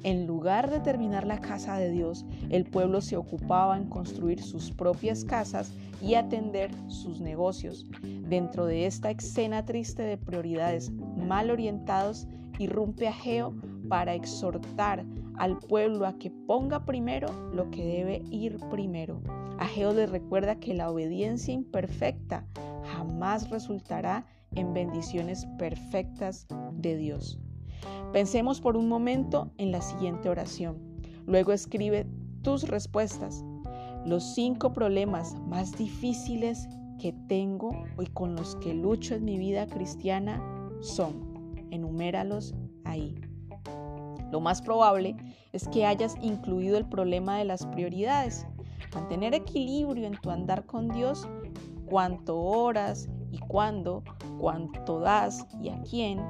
En 0.03 0.27
lugar 0.27 0.71
de 0.71 0.81
terminar 0.81 1.27
la 1.27 1.41
casa 1.41 1.77
de 1.77 1.91
Dios, 1.91 2.25
el 2.49 2.65
pueblo 2.65 3.01
se 3.01 3.17
ocupaba 3.17 3.77
en 3.77 3.87
construir 3.87 4.43
sus 4.43 4.71
propias 4.71 5.25
casas 5.25 5.73
y 6.01 6.15
atender 6.15 6.71
sus 6.89 7.21
negocios. 7.21 7.87
Dentro 8.03 8.65
de 8.65 8.87
esta 8.87 9.11
escena 9.11 9.67
triste 9.67 10.03
de 10.03 10.17
prioridades 10.17 10.91
mal 10.91 11.51
orientados, 11.51 12.27
irrumpe 12.59 13.09
Ageo 13.09 13.55
para 13.89 14.15
exhortar 14.15 15.05
al 15.37 15.59
pueblo 15.59 16.07
a 16.07 16.19
que 16.19 16.31
ponga 16.31 16.85
primero 16.85 17.29
lo 17.53 17.71
que 17.71 17.85
debe 17.85 18.23
ir 18.31 18.59
primero. 18.71 19.21
Ageo 19.59 19.93
les 19.93 20.11
recuerda 20.11 20.61
que 20.61 20.75
la 20.75 20.91
obediencia 20.91 21.53
imperfecta 21.53 22.47
jamás 22.95 23.51
resultará 23.51 24.27
en 24.55 24.73
bendiciones 24.73 25.47
perfectas 25.59 26.47
de 26.73 26.97
Dios. 26.97 27.39
Pensemos 28.12 28.61
por 28.61 28.77
un 28.77 28.89
momento 28.89 29.51
en 29.59 29.73
la 29.73 29.81
siguiente 29.81 30.28
oración. 30.28 30.78
Luego 31.27 31.52
escribe 31.52 32.07
tus 32.43 32.69
respuestas. 32.69 33.44
Los 34.05 34.35
cinco 34.35 34.73
problemas 34.73 35.36
más 35.47 35.77
difíciles 35.77 36.69
que 36.98 37.12
tengo 37.28 37.70
y 38.01 38.07
con 38.07 38.35
los 38.35 38.57
que 38.57 38.74
lucho 38.74 39.15
en 39.15 39.24
mi 39.24 39.39
vida 39.39 39.66
cristiana 39.66 40.43
son. 40.81 41.55
Enuméralos 41.70 42.55
ahí. 42.85 43.15
Lo 44.31 44.40
más 44.40 44.62
probable 44.62 45.16
es 45.52 45.69
que 45.69 45.86
hayas 45.86 46.16
incluido 46.23 46.77
el 46.78 46.86
problema 46.86 47.39
de 47.39 47.44
las 47.44 47.66
prioridades. 47.66 48.47
Mantener 48.94 49.35
equilibrio 49.35 50.07
en 50.07 50.20
tu 50.20 50.31
andar 50.31 50.66
con 50.66 50.89
Dios, 50.89 51.28
cuánto 51.86 52.40
oras 52.40 53.09
y 53.31 53.39
cuándo, 53.39 54.02
cuánto 54.39 55.01
das 55.01 55.47
y 55.62 55.69
a 55.69 55.81
quién, 55.82 56.20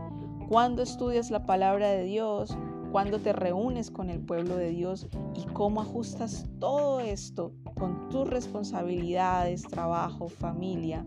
cuándo 0.51 0.83
estudias 0.83 1.31
la 1.31 1.47
palabra 1.47 1.91
de 1.91 2.03
Dios, 2.03 2.59
cuándo 2.91 3.21
te 3.21 3.33
reúnes 3.33 3.89
con 3.89 4.11
el 4.11 4.19
pueblo 4.19 4.57
de 4.57 4.71
Dios 4.71 5.07
y 5.33 5.45
cómo 5.53 5.81
ajustas 5.81 6.45
todo 6.59 6.99
esto 6.99 7.53
con 7.77 8.09
tus 8.09 8.29
responsabilidades, 8.29 9.63
trabajo, 9.63 10.29
familia, 10.29 11.05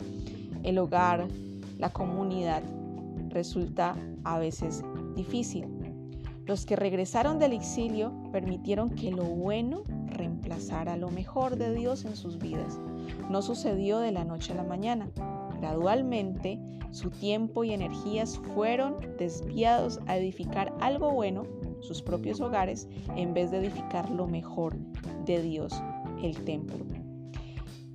el 0.63 0.77
hogar, 0.77 1.27
la 1.77 1.89
comunidad, 1.89 2.63
resulta 3.27 3.97
a 4.23 4.39
veces 4.39 4.81
difícil. 5.13 5.67
Los 6.45 6.65
que 6.65 6.77
regresaron 6.77 7.37
del 7.37 7.51
exilio 7.51 8.13
permitieron 8.31 8.91
que 8.91 9.11
lo 9.11 9.25
bueno 9.25 9.83
reemplazara 10.05 10.95
lo 10.95 11.09
mejor 11.09 11.57
de 11.57 11.73
Dios 11.73 12.05
en 12.05 12.15
sus 12.15 12.37
vidas. 12.37 12.79
No 13.29 13.41
sucedió 13.41 13.99
de 13.99 14.13
la 14.13 14.23
noche 14.23 14.53
a 14.53 14.55
la 14.55 14.63
mañana. 14.63 15.09
Gradualmente, 15.59 16.61
su 16.93 17.09
tiempo 17.09 17.63
y 17.63 17.73
energías 17.73 18.39
fueron 18.53 18.95
desviados 19.17 19.99
a 20.05 20.15
edificar 20.15 20.73
algo 20.79 21.11
bueno, 21.11 21.43
sus 21.81 22.01
propios 22.01 22.39
hogares, 22.39 22.87
en 23.15 23.33
vez 23.33 23.49
de 23.49 23.57
edificar 23.57 24.09
lo 24.11 24.27
mejor 24.27 24.75
de 25.25 25.41
Dios, 25.41 25.73
el 26.21 26.35
templo. 26.45 26.85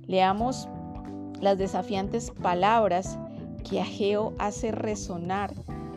Leamos 0.05 0.67
las 1.39 1.57
desafiantes 1.57 2.31
palabras 2.41 3.17
que 3.69 3.79
Ageo 3.79 4.33
hace 4.37 4.71
resonar 4.71 5.53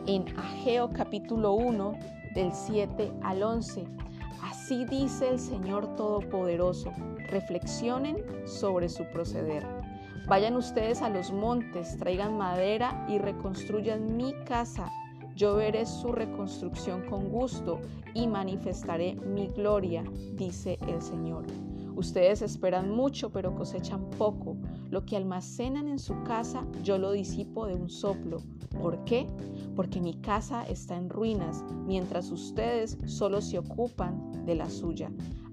en 0.06 0.24
Ageo 0.38 0.90
capítulo 0.92 1.54
1 1.54 1.94
del 2.36 2.52
7 2.52 3.12
al 3.22 3.42
11. 3.42 3.84
Así 4.44 4.84
dice 4.84 5.28
el 5.28 5.40
Señor 5.40 5.96
Todopoderoso, 5.96 6.92
reflexionen 7.30 8.16
sobre 8.46 8.88
su 8.88 9.04
proceder. 9.06 9.81
Vayan 10.28 10.56
ustedes 10.56 11.02
a 11.02 11.10
los 11.10 11.32
montes, 11.32 11.96
traigan 11.98 12.38
madera 12.38 13.06
y 13.08 13.18
reconstruyan 13.18 14.16
mi 14.16 14.32
casa. 14.44 14.88
Yo 15.34 15.56
veré 15.56 15.84
su 15.84 16.12
reconstrucción 16.12 17.02
con 17.08 17.28
gusto 17.28 17.80
y 18.14 18.28
manifestaré 18.28 19.14
mi 19.16 19.48
gloria, 19.48 20.04
dice 20.34 20.78
el 20.86 21.02
Señor. 21.02 21.46
Ustedes 21.96 22.40
esperan 22.40 22.90
mucho, 22.90 23.30
pero 23.30 23.54
cosechan 23.54 24.08
poco. 24.10 24.56
Lo 24.90 25.04
que 25.04 25.16
almacenan 25.16 25.88
en 25.88 25.98
su 25.98 26.22
casa, 26.22 26.66
yo 26.82 26.98
lo 26.98 27.12
disipo 27.12 27.66
de 27.66 27.74
un 27.74 27.90
soplo. 27.90 28.38
¿Por 28.80 29.04
qué? 29.04 29.26
Porque 29.74 30.00
mi 30.00 30.14
casa 30.14 30.64
está 30.64 30.96
en 30.96 31.10
ruinas, 31.10 31.64
mientras 31.84 32.30
ustedes 32.30 32.96
solo 33.06 33.40
se 33.40 33.58
ocupan 33.58 34.44
de 34.46 34.54
la 34.54 34.70
suya, 34.70 35.10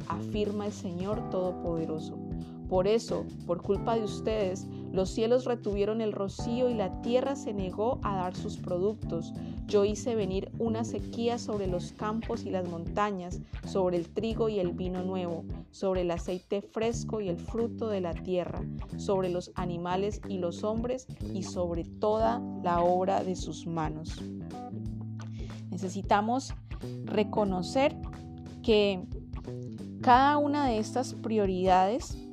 afirma 0.07 0.67
el 0.67 0.73
Señor 0.73 1.29
Todopoderoso. 1.29 2.28
Por 2.69 2.87
eso, 2.87 3.25
por 3.47 3.63
culpa 3.63 3.95
de 3.95 4.03
ustedes, 4.03 4.67
los 4.91 5.09
cielos 5.09 5.45
retuvieron 5.45 6.01
el 6.01 6.11
rocío 6.11 6.69
y 6.69 6.75
la 6.75 7.01
tierra 7.01 7.35
se 7.35 7.51
negó 7.51 7.99
a 8.03 8.15
dar 8.15 8.35
sus 8.35 8.57
productos. 8.57 9.33
Yo 9.65 9.85
hice 9.85 10.13
venir 10.13 10.51
una 10.59 10.83
sequía 10.83 11.39
sobre 11.39 11.65
los 11.65 11.93
campos 11.93 12.45
y 12.45 12.51
las 12.51 12.67
montañas, 12.69 13.41
sobre 13.65 13.97
el 13.97 14.07
trigo 14.09 14.49
y 14.49 14.59
el 14.59 14.71
vino 14.71 15.03
nuevo, 15.03 15.45
sobre 15.71 16.01
el 16.01 16.11
aceite 16.11 16.61
fresco 16.61 17.21
y 17.21 17.29
el 17.29 17.37
fruto 17.37 17.87
de 17.87 18.01
la 18.01 18.13
tierra, 18.13 18.61
sobre 18.97 19.29
los 19.29 19.51
animales 19.55 20.21
y 20.29 20.37
los 20.37 20.63
hombres 20.63 21.07
y 21.33 21.43
sobre 21.43 21.83
toda 21.83 22.39
la 22.63 22.81
obra 22.81 23.23
de 23.23 23.35
sus 23.35 23.65
manos. 23.65 24.21
Necesitamos 25.71 26.53
reconocer 27.05 27.95
que 28.61 29.03
cada 30.01 30.37
una 30.37 30.67
de 30.67 30.77
estas 30.77 31.13
prioridades 31.13 32.28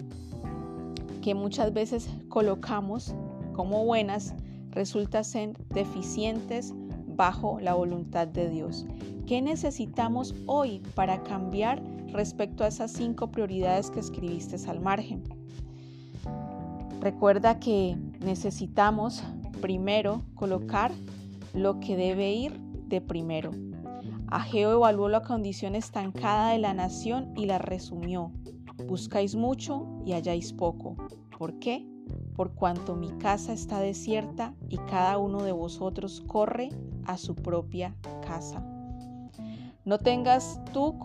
que 1.27 1.35
muchas 1.35 1.73
veces 1.73 2.09
colocamos 2.29 3.13
como 3.53 3.85
buenas 3.85 4.33
resulta 4.71 5.25
ser 5.25 5.59
deficientes 5.71 6.73
bajo 7.17 7.59
la 7.59 7.75
voluntad 7.75 8.29
de 8.29 8.49
Dios. 8.49 8.87
¿Qué 9.27 9.43
necesitamos 9.43 10.37
hoy 10.47 10.85
para 10.95 11.25
cambiar 11.25 11.83
respecto 12.13 12.63
a 12.63 12.69
esas 12.69 12.93
cinco 12.93 13.33
prioridades 13.33 13.91
que 13.91 13.99
escribiste 13.99 14.55
al 14.71 14.79
margen? 14.79 15.25
Recuerda 17.01 17.59
que 17.59 17.97
necesitamos 18.21 19.25
primero 19.61 20.23
colocar 20.37 20.93
lo 21.55 21.81
que 21.81 21.97
debe 21.97 22.35
ir 22.35 22.57
de 22.87 23.01
primero. 23.01 23.51
Ageo 24.29 24.71
evaluó 24.71 25.09
la 25.09 25.23
condición 25.23 25.75
estancada 25.75 26.53
de 26.53 26.59
la 26.59 26.73
nación 26.73 27.33
y 27.35 27.47
la 27.47 27.59
resumió. 27.59 28.31
Buscáis 28.85 29.35
mucho 29.35 29.87
y 30.05 30.13
halláis 30.13 30.53
poco. 30.53 30.97
¿Por 31.39 31.59
qué? 31.59 31.87
Por 32.35 32.53
cuanto 32.55 32.97
mi 32.97 33.11
casa 33.19 33.53
está 33.53 33.81
desierta 33.81 34.55
y 34.69 34.77
cada 34.77 35.19
uno 35.19 35.43
de 35.43 35.53
vosotros 35.53 36.23
corre 36.27 36.69
a 37.05 37.17
su 37.17 37.35
propia 37.35 37.97
casa. 38.27 38.65
No 39.85 39.99
tengas, 39.99 40.61
tu 40.73 40.99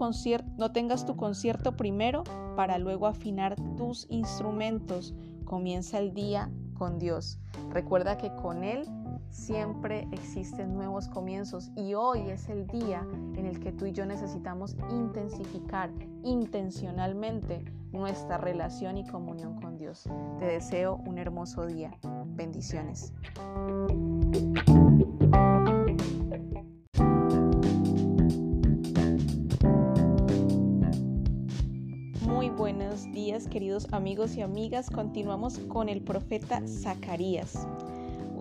no 0.58 0.72
tengas 0.72 1.06
tu 1.06 1.16
concierto 1.16 1.78
primero 1.78 2.24
para 2.56 2.80
luego 2.80 3.08
afinar 3.08 3.56
tus 3.78 4.08
instrumentos. 4.10 5.14
Comienza 5.46 6.00
el 6.00 6.14
día 6.14 6.52
con 6.74 6.98
Dios. 6.98 7.40
Recuerda 7.70 8.18
que 8.18 8.34
con 8.36 8.64
Él 8.64 8.88
siempre 9.32 10.08
existen 10.12 10.74
nuevos 10.74 11.08
comienzos 11.08 11.72
y 11.76 11.94
hoy 11.94 12.30
es 12.30 12.50
el 12.50 12.68
día 12.68 13.06
en 13.36 13.46
el 13.46 13.60
que 13.60 13.72
tú 13.72 13.86
y 13.86 13.94
yo 13.94 14.06
necesitamos 14.06 14.76
intensificar 14.90 15.90
intencionalmente 16.24 17.64
nuestra 17.92 18.38
relación 18.38 18.98
y 18.98 19.08
comunión 19.08 19.60
con 19.60 19.78
Dios. 19.78 20.04
Te 20.40 20.46
deseo 20.46 21.02
un 21.06 21.18
hermoso 21.18 21.66
día. 21.66 21.92
Bendiciones. 22.26 23.14
Muy 32.26 32.50
buenos 32.50 33.04
días 33.12 33.48
queridos 33.48 33.88
amigos 33.92 34.36
y 34.36 34.42
amigas. 34.42 34.90
Continuamos 34.90 35.60
con 35.60 35.90
el 35.90 36.02
profeta 36.02 36.62
Zacarías. 36.66 37.68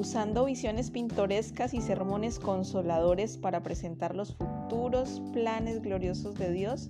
Usando 0.00 0.46
visiones 0.46 0.90
pintorescas 0.90 1.74
y 1.74 1.82
sermones 1.82 2.38
consoladores 2.38 3.36
para 3.36 3.62
presentar 3.62 4.14
los 4.14 4.34
futuros 4.34 5.20
planes 5.34 5.82
gloriosos 5.82 6.36
de 6.36 6.50
Dios 6.50 6.88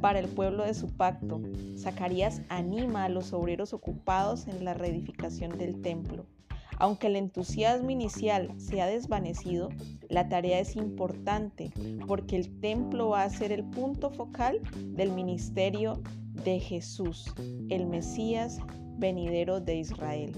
para 0.00 0.20
el 0.20 0.28
pueblo 0.28 0.62
de 0.62 0.74
su 0.74 0.86
pacto. 0.86 1.40
Zacarías 1.76 2.42
anima 2.48 3.06
a 3.06 3.08
los 3.08 3.32
obreros 3.32 3.72
ocupados 3.72 4.46
en 4.46 4.64
la 4.64 4.72
reedificación 4.72 5.58
del 5.58 5.82
templo. 5.82 6.26
Aunque 6.78 7.08
el 7.08 7.16
entusiasmo 7.16 7.90
inicial 7.90 8.48
se 8.56 8.80
ha 8.80 8.86
desvanecido, 8.86 9.70
la 10.08 10.28
tarea 10.28 10.60
es 10.60 10.76
importante 10.76 11.72
porque 12.06 12.36
el 12.36 12.60
templo 12.60 13.08
va 13.08 13.24
a 13.24 13.30
ser 13.30 13.50
el 13.50 13.64
punto 13.64 14.10
focal 14.10 14.60
del 14.94 15.10
ministerio 15.10 16.00
de 16.44 16.60
Jesús, 16.60 17.34
el 17.68 17.86
Mesías 17.86 18.60
venidero 18.96 19.60
de 19.60 19.74
Israel. 19.74 20.36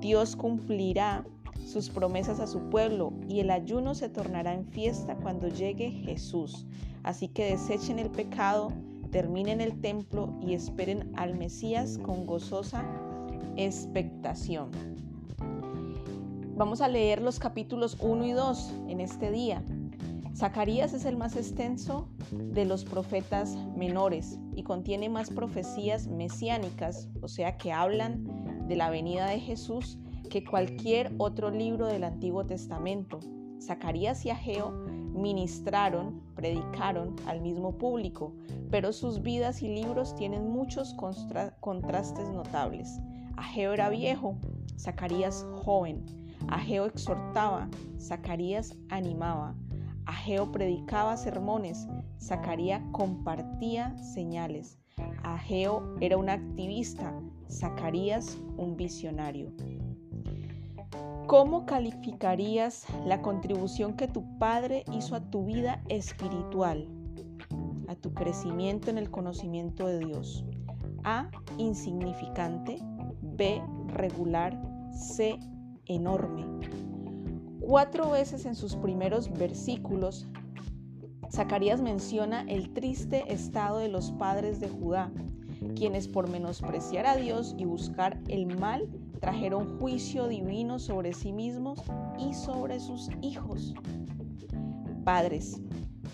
Dios 0.00 0.36
cumplirá 0.36 1.24
sus 1.64 1.88
promesas 1.90 2.40
a 2.40 2.46
su 2.46 2.68
pueblo 2.70 3.12
y 3.28 3.40
el 3.40 3.50
ayuno 3.50 3.94
se 3.94 4.08
tornará 4.08 4.54
en 4.54 4.66
fiesta 4.66 5.16
cuando 5.16 5.48
llegue 5.48 5.90
Jesús. 5.90 6.66
Así 7.02 7.28
que 7.28 7.44
desechen 7.44 7.98
el 7.98 8.10
pecado, 8.10 8.72
terminen 9.10 9.60
el 9.60 9.80
templo 9.80 10.34
y 10.40 10.54
esperen 10.54 11.12
al 11.16 11.36
Mesías 11.36 11.98
con 11.98 12.26
gozosa 12.26 12.84
expectación. 13.56 14.70
Vamos 16.56 16.80
a 16.80 16.88
leer 16.88 17.20
los 17.20 17.38
capítulos 17.38 17.96
1 18.00 18.26
y 18.26 18.32
2 18.32 18.74
en 18.88 19.00
este 19.00 19.30
día. 19.30 19.62
Zacarías 20.36 20.92
es 20.94 21.04
el 21.04 21.16
más 21.16 21.36
extenso 21.36 22.08
de 22.32 22.64
los 22.64 22.84
profetas 22.84 23.56
menores 23.76 24.38
y 24.54 24.64
contiene 24.64 25.08
más 25.08 25.30
profecías 25.30 26.08
mesiánicas, 26.08 27.08
o 27.22 27.28
sea, 27.28 27.56
que 27.56 27.72
hablan 27.72 28.66
de 28.66 28.76
la 28.76 28.90
venida 28.90 29.26
de 29.26 29.38
Jesús, 29.38 29.98
que 30.30 30.44
cualquier 30.44 31.12
otro 31.18 31.50
libro 31.50 31.86
del 31.86 32.04
Antiguo 32.04 32.44
Testamento. 32.44 33.20
Zacarías 33.60 34.24
y 34.24 34.30
Ageo 34.30 34.70
ministraron, 35.14 36.20
predicaron 36.34 37.16
al 37.26 37.40
mismo 37.40 37.78
público, 37.78 38.34
pero 38.70 38.92
sus 38.92 39.22
vidas 39.22 39.62
y 39.62 39.68
libros 39.68 40.14
tienen 40.16 40.50
muchos 40.50 40.94
contrastes 41.60 42.28
notables. 42.30 43.00
Ageo 43.36 43.72
era 43.72 43.88
viejo, 43.88 44.36
Zacarías 44.78 45.46
joven. 45.52 46.04
Ageo 46.48 46.86
exhortaba, 46.86 47.68
Zacarías 47.98 48.76
animaba. 48.90 49.54
Ageo 50.06 50.52
predicaba 50.52 51.16
sermones, 51.16 51.88
Zacarías 52.20 52.82
compartía 52.92 53.96
señales. 53.98 54.78
Ageo 55.22 55.96
era 56.00 56.18
un 56.18 56.28
activista, 56.28 57.14
Zacarías 57.50 58.38
un 58.56 58.76
visionario. 58.76 59.52
¿Cómo 61.26 61.64
calificarías 61.64 62.84
la 63.06 63.22
contribución 63.22 63.94
que 63.94 64.08
tu 64.08 64.38
padre 64.38 64.84
hizo 64.92 65.16
a 65.16 65.20
tu 65.20 65.46
vida 65.46 65.82
espiritual, 65.88 66.86
a 67.88 67.94
tu 67.94 68.12
crecimiento 68.12 68.90
en 68.90 68.98
el 68.98 69.10
conocimiento 69.10 69.86
de 69.86 70.00
Dios? 70.00 70.44
A. 71.02 71.30
Insignificante. 71.56 72.78
B. 73.22 73.62
Regular. 73.88 74.60
C. 74.92 75.38
Enorme. 75.86 76.44
Cuatro 77.60 78.10
veces 78.10 78.44
en 78.44 78.54
sus 78.54 78.76
primeros 78.76 79.32
versículos, 79.32 80.28
Zacarías 81.32 81.80
menciona 81.80 82.42
el 82.42 82.74
triste 82.74 83.32
estado 83.32 83.78
de 83.78 83.88
los 83.88 84.12
padres 84.12 84.60
de 84.60 84.68
Judá, 84.68 85.10
quienes 85.74 86.06
por 86.06 86.28
menospreciar 86.28 87.06
a 87.06 87.16
Dios 87.16 87.54
y 87.56 87.64
buscar 87.64 88.20
el 88.28 88.58
mal 88.58 88.88
trajeron 89.24 89.78
juicio 89.78 90.28
divino 90.28 90.78
sobre 90.78 91.14
sí 91.14 91.32
mismos 91.32 91.82
y 92.18 92.34
sobre 92.34 92.78
sus 92.78 93.08
hijos. 93.22 93.72
Padres, 95.02 95.62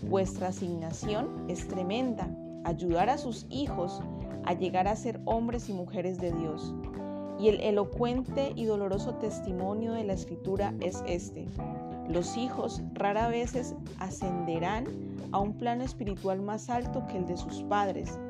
vuestra 0.08 0.48
asignación 0.48 1.44
es 1.48 1.66
tremenda, 1.66 2.32
ayudar 2.64 3.10
a 3.10 3.18
sus 3.18 3.48
hijos 3.50 4.00
a 4.44 4.54
llegar 4.54 4.86
a 4.86 4.94
ser 4.94 5.20
hombres 5.24 5.68
y 5.68 5.72
mujeres 5.72 6.20
de 6.20 6.30
Dios. 6.30 6.72
Y 7.40 7.48
el 7.48 7.58
elocuente 7.62 8.52
y 8.54 8.66
doloroso 8.66 9.14
testimonio 9.16 9.94
de 9.94 10.04
la 10.04 10.12
escritura 10.12 10.72
es 10.78 11.02
este. 11.04 11.48
Los 12.08 12.36
hijos 12.36 12.80
rara 12.94 13.26
veces 13.26 13.74
ascenderán 13.98 14.86
a 15.32 15.40
un 15.40 15.54
plano 15.54 15.82
espiritual 15.82 16.42
más 16.42 16.70
alto 16.70 17.04
que 17.08 17.18
el 17.18 17.26
de 17.26 17.36
sus 17.36 17.64
padres. 17.64 18.20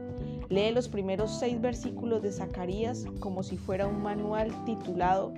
Lee 0.50 0.72
los 0.72 0.88
primeros 0.88 1.38
seis 1.38 1.60
versículos 1.60 2.22
de 2.22 2.32
Zacarías 2.32 3.06
como 3.20 3.44
si 3.44 3.56
fuera 3.56 3.86
un 3.86 4.02
manual 4.02 4.52
titulado 4.64 5.32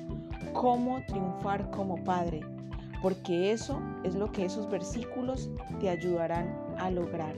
Cómo 0.54 1.02
triunfar 1.06 1.70
como 1.70 2.02
padre, 2.02 2.40
porque 3.02 3.52
eso 3.52 3.78
es 4.04 4.14
lo 4.14 4.32
que 4.32 4.46
esos 4.46 4.70
versículos 4.70 5.50
te 5.80 5.90
ayudarán 5.90 6.58
a 6.78 6.90
lograr. 6.90 7.36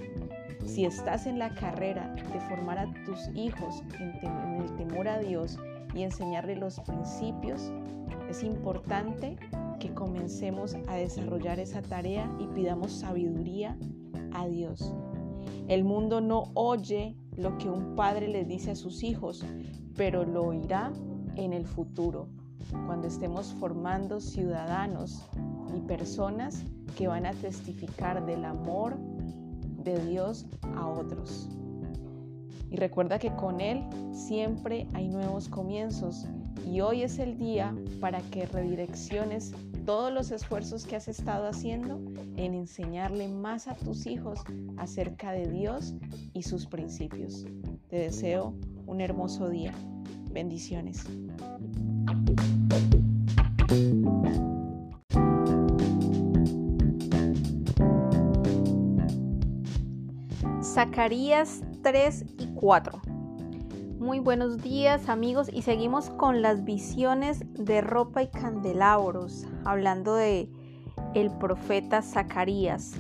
Si 0.65 0.85
estás 0.85 1.27
en 1.27 1.41
la 1.41 1.53
carrera 1.55 2.15
de 2.33 2.41
formar 2.49 2.79
a 2.79 2.95
tus 3.05 3.29
hijos 3.35 3.83
en, 3.99 4.61
el 4.63 4.77
temor 4.77 5.09
a 5.09 5.19
Dios, 5.19 5.59
y 5.95 6.03
enseñarle 6.03 6.57
los 6.57 6.81
principios, 6.81 7.73
es 8.29 8.43
importante 8.43 9.37
que 9.79 9.93
comencemos 9.95 10.77
a 10.89 10.95
desarrollar 10.95 11.61
esa 11.61 11.83
tarea 11.83 12.31
y 12.39 12.47
pidamos 12.49 12.93
sabiduría 12.93 13.77
a 14.33 14.47
Dios. 14.47 14.93
El 15.69 15.85
mundo 15.85 16.21
no 16.21 16.51
oye 16.55 17.17
lo 17.37 17.59
que 17.59 17.69
un 17.69 17.95
padre 17.95 18.29
le 18.29 18.45
dice 18.45 18.73
a 18.73 18.77
sus 18.77 19.03
hijos, 19.03 19.45
pero 19.97 20.25
lo 20.25 20.45
oirá 20.45 20.93
en 21.37 21.53
el 21.53 21.67
futuro, 21.67 22.29
cuando 22.87 23.09
estemos 23.09 23.53
formando 23.55 24.21
ciudadanos 24.21 25.23
y 25.77 25.81
personas 25.81 26.65
que 26.97 27.09
van 27.09 27.27
a 27.27 27.33
testificar 27.33 28.25
del 28.25 28.45
amor 28.45 28.97
de 29.85 29.99
Dios 30.07 30.47
a 30.77 30.87
otros. 30.89 31.49
Y 32.71 32.77
recuerda 32.77 33.19
que 33.19 33.35
con 33.35 33.61
Él 33.61 33.85
siempre 34.13 34.89
hay 34.95 35.09
nuevos 35.09 35.49
comienzos 35.49 36.27
y 36.67 36.81
hoy 36.81 37.03
es 37.03 37.19
el 37.19 37.37
día 37.37 37.75
para 38.01 38.21
que 38.21 38.47
redirecciones 38.47 39.53
todos 39.85 40.13
los 40.13 40.31
esfuerzos 40.31 40.87
que 40.87 40.97
has 40.97 41.09
estado 41.09 41.47
haciendo 41.47 42.01
en 42.37 42.55
enseñarle 42.55 43.29
más 43.29 43.69
a 43.69 43.75
tus 43.75 44.07
hijos 44.07 44.41
acerca 44.77 45.33
de 45.33 45.47
Dios 45.49 45.95
y 46.33 46.43
sus 46.43 46.67
principios. 46.67 47.47
Te 47.89 47.97
deseo 47.97 48.55
un 48.87 49.01
hermoso 49.01 49.49
día. 49.49 49.75
Bendiciones. 50.31 51.05
Zacarías 60.63 61.63
3 61.83 62.25
y 62.39 62.47
4. 62.55 63.14
Muy 63.99 64.19
buenos 64.19 64.59
días 64.59 65.09
amigos 65.09 65.49
y 65.53 65.63
seguimos 65.63 66.11
con 66.11 66.43
las 66.43 66.65
visiones 66.65 67.41
de 67.55 67.81
ropa 67.81 68.23
y 68.23 68.29
candelabros, 68.29 69.47
hablando 69.65 70.17
de 70.17 70.49
el 71.15 71.31
profeta 71.39 72.03
Zacarías. 72.03 72.95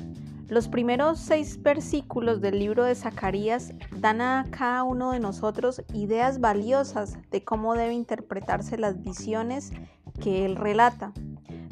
Los 0.48 0.68
primeros 0.68 1.18
seis 1.18 1.60
versículos 1.60 2.40
del 2.40 2.60
libro 2.60 2.84
de 2.84 2.94
Zacarías 2.94 3.74
dan 3.98 4.20
a 4.20 4.46
cada 4.50 4.84
uno 4.84 5.10
de 5.10 5.18
nosotros 5.18 5.82
ideas 5.92 6.40
valiosas 6.40 7.18
de 7.30 7.42
cómo 7.42 7.74
debe 7.74 7.94
interpretarse 7.94 8.78
las 8.78 9.02
visiones 9.02 9.72
que 10.20 10.44
él 10.44 10.56
relata. 10.56 11.12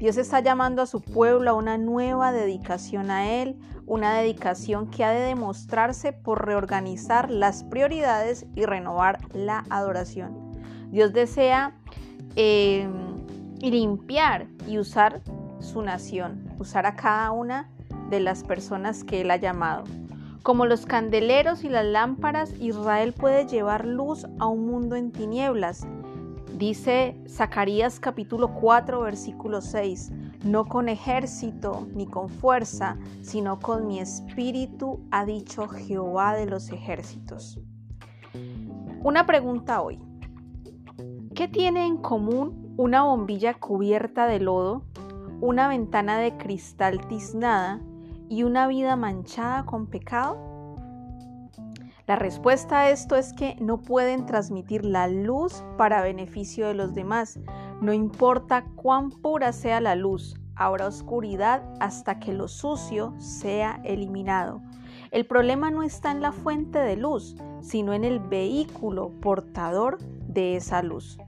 Dios 0.03 0.17
está 0.17 0.41
llamando 0.41 0.83
a 0.83 0.87
su 0.87 1.01
pueblo 1.01 1.51
a 1.53 1.55
una 1.55 1.79
nueva 1.79 2.33
dedicación 2.33 3.13
a 3.13 3.31
Él, 3.31 3.57
una 3.87 4.19
dedicación 4.19 4.91
que 4.91 5.05
ha 5.05 5.13
de 5.13 5.21
demostrarse 5.21 6.13
por 6.13 6.45
reorganizar 6.45 7.31
las 7.31 7.63
prioridades 7.63 8.45
y 8.57 8.65
renovar 8.65 9.21
la 9.33 9.65
adoración. 9.71 10.59
Dios 10.91 11.13
desea 11.13 11.77
eh, 12.35 12.89
limpiar 13.61 14.49
y 14.67 14.79
usar 14.79 15.21
su 15.61 15.83
nación, 15.83 16.51
usar 16.59 16.85
a 16.85 16.97
cada 16.97 17.31
una 17.31 17.71
de 18.11 18.19
las 18.19 18.43
personas 18.43 19.05
que 19.05 19.21
Él 19.21 19.31
ha 19.31 19.37
llamado. 19.37 19.85
Como 20.43 20.67
los 20.67 20.85
candeleros 20.85 21.63
y 21.63 21.69
las 21.69 21.85
lámparas, 21.87 22.53
Israel 22.59 23.13
puede 23.13 23.47
llevar 23.47 23.87
luz 23.87 24.27
a 24.41 24.47
un 24.47 24.67
mundo 24.67 24.97
en 24.97 25.13
tinieblas 25.13 25.87
Dice 26.63 27.21
Zacarías 27.29 27.99
capítulo 27.99 28.55
4 28.55 29.01
versículo 29.01 29.61
6, 29.61 30.13
no 30.45 30.65
con 30.67 30.89
ejército 30.89 31.89
ni 31.93 32.07
con 32.07 32.29
fuerza, 32.29 32.99
sino 33.21 33.59
con 33.59 33.89
mi 33.89 33.99
espíritu, 33.99 35.01
ha 35.11 35.25
dicho 35.25 35.67
Jehová 35.67 36.37
de 36.37 36.47
los 36.47 36.71
ejércitos. 36.71 37.59
Una 39.03 39.27
pregunta 39.27 39.83
hoy. 39.83 39.99
¿Qué 41.35 41.49
tiene 41.49 41.85
en 41.85 41.97
común 41.97 42.77
una 42.77 43.03
bombilla 43.03 43.55
cubierta 43.55 44.29
de 44.29 44.39
lodo, 44.39 44.85
una 45.41 45.67
ventana 45.67 46.19
de 46.19 46.37
cristal 46.37 47.09
tiznada 47.09 47.81
y 48.29 48.45
una 48.45 48.69
vida 48.69 48.95
manchada 48.95 49.67
con 49.67 49.89
pecado? 49.89 50.52
La 52.07 52.17
respuesta 52.17 52.81
a 52.81 52.91
esto 52.91 53.15
es 53.15 53.33
que 53.33 53.57
no 53.61 53.81
pueden 53.81 54.27
transmitir 54.27 54.85
la 54.85 55.07
luz 55.07 55.63
para 55.79 56.03
beneficio 56.03 56.67
de 56.67 56.75
los 56.75 56.95
demás. 56.95 57.39
No 57.81 57.93
importa 57.93 58.65
cuán 58.75 59.11
pura 59.11 59.53
sea 59.53 59.81
la 59.81 59.95
luz, 59.95 60.35
habrá 60.57 60.89
oscuridad 60.89 61.63
hasta 61.79 62.19
que 62.19 62.33
lo 62.33 62.49
sucio 62.49 63.15
sea 63.19 63.81
eliminado. 63.85 64.61
El 65.13 65.27
problema 65.27 65.71
no 65.71 65.85
está 65.85 66.11
en 66.11 66.23
la 66.23 66.33
fuente 66.33 66.79
de 66.79 66.97
luz, 66.97 67.37
sino 67.61 67.93
en 67.93 68.03
el 68.03 68.19
vehículo 68.19 69.13
portador 69.21 69.99
de 70.27 70.57
esa 70.57 70.83
luz. 70.83 71.19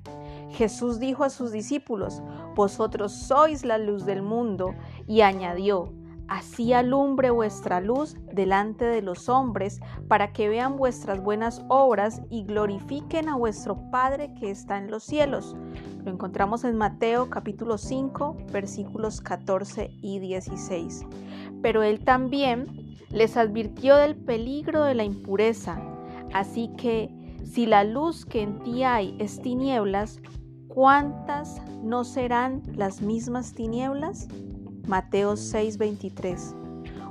Jesús 0.51 0.99
dijo 0.99 1.23
a 1.23 1.31
sus 1.31 1.53
discípulos, 1.53 2.23
Vosotros 2.55 3.13
sois 3.13 3.65
la 3.65 3.79
luz 3.79 4.07
del 4.07 4.23
mundo, 4.23 4.75
y 5.07 5.21
añadió, 5.21 5.93
Así 6.29 6.73
alumbre 6.73 7.31
vuestra 7.31 7.81
luz 7.81 8.17
delante 8.33 8.85
de 8.85 9.03
los 9.03 9.29
hombres, 9.29 9.81
para 10.09 10.33
que 10.33 10.49
vean 10.49 10.77
vuestras 10.77 11.23
buenas 11.23 11.63
obras 11.69 12.23
y 12.31 12.45
glorifiquen 12.45 13.29
a 13.29 13.37
vuestro 13.37 13.91
Padre 13.91 14.33
que 14.35 14.51
está 14.51 14.79
en 14.79 14.91
los 14.91 15.05
cielos. 15.05 15.55
Lo 16.05 16.11
encontramos 16.11 16.65
en 16.65 16.77
Mateo 16.77 17.29
capítulo 17.29 17.79
5, 17.79 18.37
versículos 18.53 19.21
14 19.21 19.91
y 20.01 20.19
16. 20.19 21.07
Pero 21.63 21.83
él 21.83 22.05
también 22.05 22.97
les 23.11 23.37
advirtió 23.37 23.97
del 23.97 24.17
peligro 24.17 24.85
de 24.85 24.95
la 24.95 25.05
impureza. 25.05 25.81
Así 26.33 26.71
que 26.77 27.11
si 27.45 27.67
la 27.67 27.85
luz 27.85 28.25
que 28.25 28.43
en 28.43 28.59
ti 28.63 28.83
hay 28.83 29.17
es 29.21 29.41
tinieblas, 29.41 30.21
¿cuántas 30.69 31.63
no 31.83 32.03
serán 32.03 32.63
las 32.75 33.03
mismas 33.03 33.53
tinieblas? 33.53 34.29
Mateo 34.87 35.37
6:23. 35.37 36.55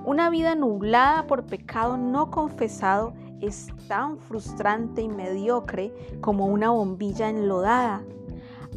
Una 0.05 0.29
vida 0.29 0.55
nublada 0.55 1.27
por 1.27 1.45
pecado 1.45 1.97
no 1.97 2.29
confesado 2.29 3.13
es 3.41 3.67
tan 3.87 4.17
frustrante 4.17 5.01
y 5.01 5.07
mediocre 5.07 5.93
como 6.21 6.45
una 6.45 6.69
bombilla 6.69 7.29
enlodada. 7.29 8.03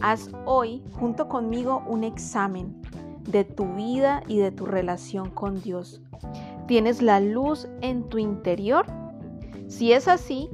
Haz 0.01 0.31
hoy 0.44 0.82
junto 0.98 1.28
conmigo 1.28 1.82
un 1.86 2.05
examen 2.05 2.81
de 3.23 3.44
tu 3.44 3.74
vida 3.74 4.23
y 4.28 4.39
de 4.39 4.51
tu 4.51 4.66
relación 4.66 5.31
con 5.31 5.60
Dios. 5.60 6.01
¿Tienes 6.66 7.02
la 7.02 7.20
luz 7.20 7.68
en 7.81 8.05
tu 8.09 8.18
interior? 8.18 8.86
Si 9.68 9.93
es 9.93 10.09
así, 10.09 10.51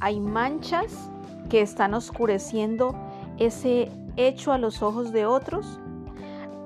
hay 0.00 0.20
manchas 0.20 1.10
que 1.48 1.60
están 1.60 1.94
oscureciendo 1.94 2.94
ese 3.38 3.90
hecho 4.16 4.52
a 4.52 4.58
los 4.58 4.82
ojos 4.82 5.12
de 5.12 5.26
otros 5.26 5.79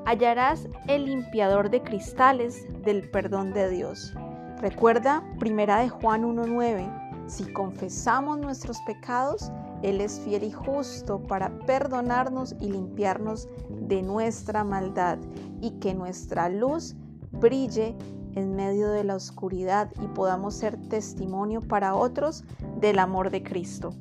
hallarás 0.06 0.68
el 0.86 1.06
limpiador 1.06 1.70
de 1.70 1.82
cristales 1.82 2.66
del 2.82 3.09
perdón 3.10 3.52
de 3.52 3.70
Dios. 3.70 4.12
Recuerda 4.60 5.22
Primera 5.39 5.78
de 5.78 5.89
Juan 5.89 6.24
1:9, 6.24 6.86
si 7.26 7.44
confesamos 7.52 8.39
nuestros 8.39 8.81
pecados, 8.82 9.51
él 9.82 10.01
es 10.01 10.20
fiel 10.20 10.44
y 10.44 10.52
justo 10.52 11.22
para 11.22 11.59
perdonarnos 11.60 12.55
y 12.60 12.70
limpiarnos 12.70 13.48
de 13.68 14.02
nuestra 14.02 14.64
maldad 14.64 15.18
y 15.60 15.72
que 15.81 15.94
nuestra 15.94 16.48
luz 16.48 16.94
brille 17.32 17.97
en 18.35 18.55
medio 18.55 18.90
de 18.90 19.05
la 19.05 19.14
oscuridad 19.14 19.90
y 20.02 20.06
podamos 20.09 20.55
ser 20.55 20.76
testimonio 20.89 21.60
para 21.60 21.94
otros 21.94 22.44
del 22.81 22.98
amor 22.98 23.31
de 23.31 23.43
Cristo. 23.43 23.94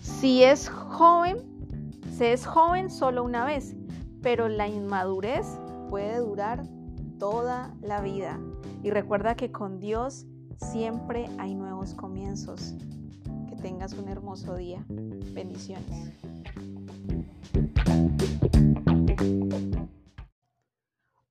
Si 0.00 0.42
es 0.42 0.68
joven, 0.68 1.38
se 2.16 2.32
es 2.32 2.46
joven 2.46 2.90
solo 2.90 3.24
una 3.24 3.44
vez 3.44 3.74
pero 4.26 4.48
la 4.48 4.66
inmadurez 4.66 5.46
puede 5.88 6.18
durar 6.18 6.66
toda 7.16 7.72
la 7.80 8.00
vida. 8.00 8.40
Y 8.82 8.90
recuerda 8.90 9.36
que 9.36 9.52
con 9.52 9.78
Dios 9.78 10.26
siempre 10.56 11.28
hay 11.38 11.54
nuevos 11.54 11.94
comienzos. 11.94 12.74
Que 13.48 13.54
tengas 13.54 13.92
un 13.92 14.08
hermoso 14.08 14.56
día. 14.56 14.84
Bendiciones. 14.88 16.10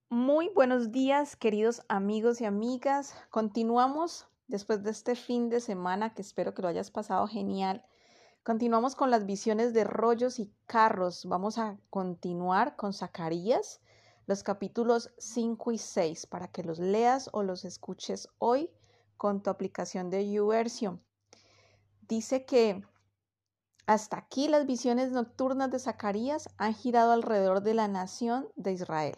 Muy 0.08 0.50
buenos 0.56 0.94
días, 0.94 1.36
queridos 1.36 1.82
amigos 1.90 2.40
y 2.40 2.46
amigas. 2.46 3.14
Continuamos 3.30 4.26
después 4.48 4.84
de 4.84 4.92
este 4.92 5.16
fin 5.16 5.50
de 5.50 5.60
semana 5.60 6.14
que 6.14 6.22
espero 6.22 6.54
que 6.54 6.62
lo 6.62 6.70
hayas 6.70 6.92
pasado 6.92 7.28
genial 7.28 7.84
Continuamos 8.46 8.96
con 8.96 9.10
las 9.10 9.26
visiones 9.26 9.74
de 9.74 9.84
rollos 9.84 10.38
y 10.38 10.54
carros. 10.68 11.26
Vamos 11.26 11.58
a 11.58 11.80
continuar 11.90 12.76
con 12.76 12.94
Zacarías, 12.94 13.82
los 14.28 14.44
capítulos 14.44 15.10
5 15.18 15.72
y 15.72 15.80
6, 15.80 16.28
para 16.28 16.48
que 16.50 16.62
los 16.62 16.78
leas 16.78 17.28
o 17.34 17.42
los 17.42 17.66
escuches 17.66 18.30
hoy 18.38 18.70
con 19.18 19.42
tu 19.42 19.50
aplicación 19.50 20.12
de 20.12 20.32
YouVersion. 20.32 21.04
Dice 22.08 22.46
que 22.46 22.86
hasta 23.88 24.18
aquí 24.18 24.48
las 24.48 24.68
visiones 24.68 25.12
nocturnas 25.12 25.72
de 25.72 25.80
Zacarías 25.80 26.48
han 26.60 26.76
girado 26.76 27.14
alrededor 27.14 27.62
de 27.64 27.74
la 27.74 27.88
nación 27.88 28.48
de 28.56 28.74
Israel, 28.74 29.18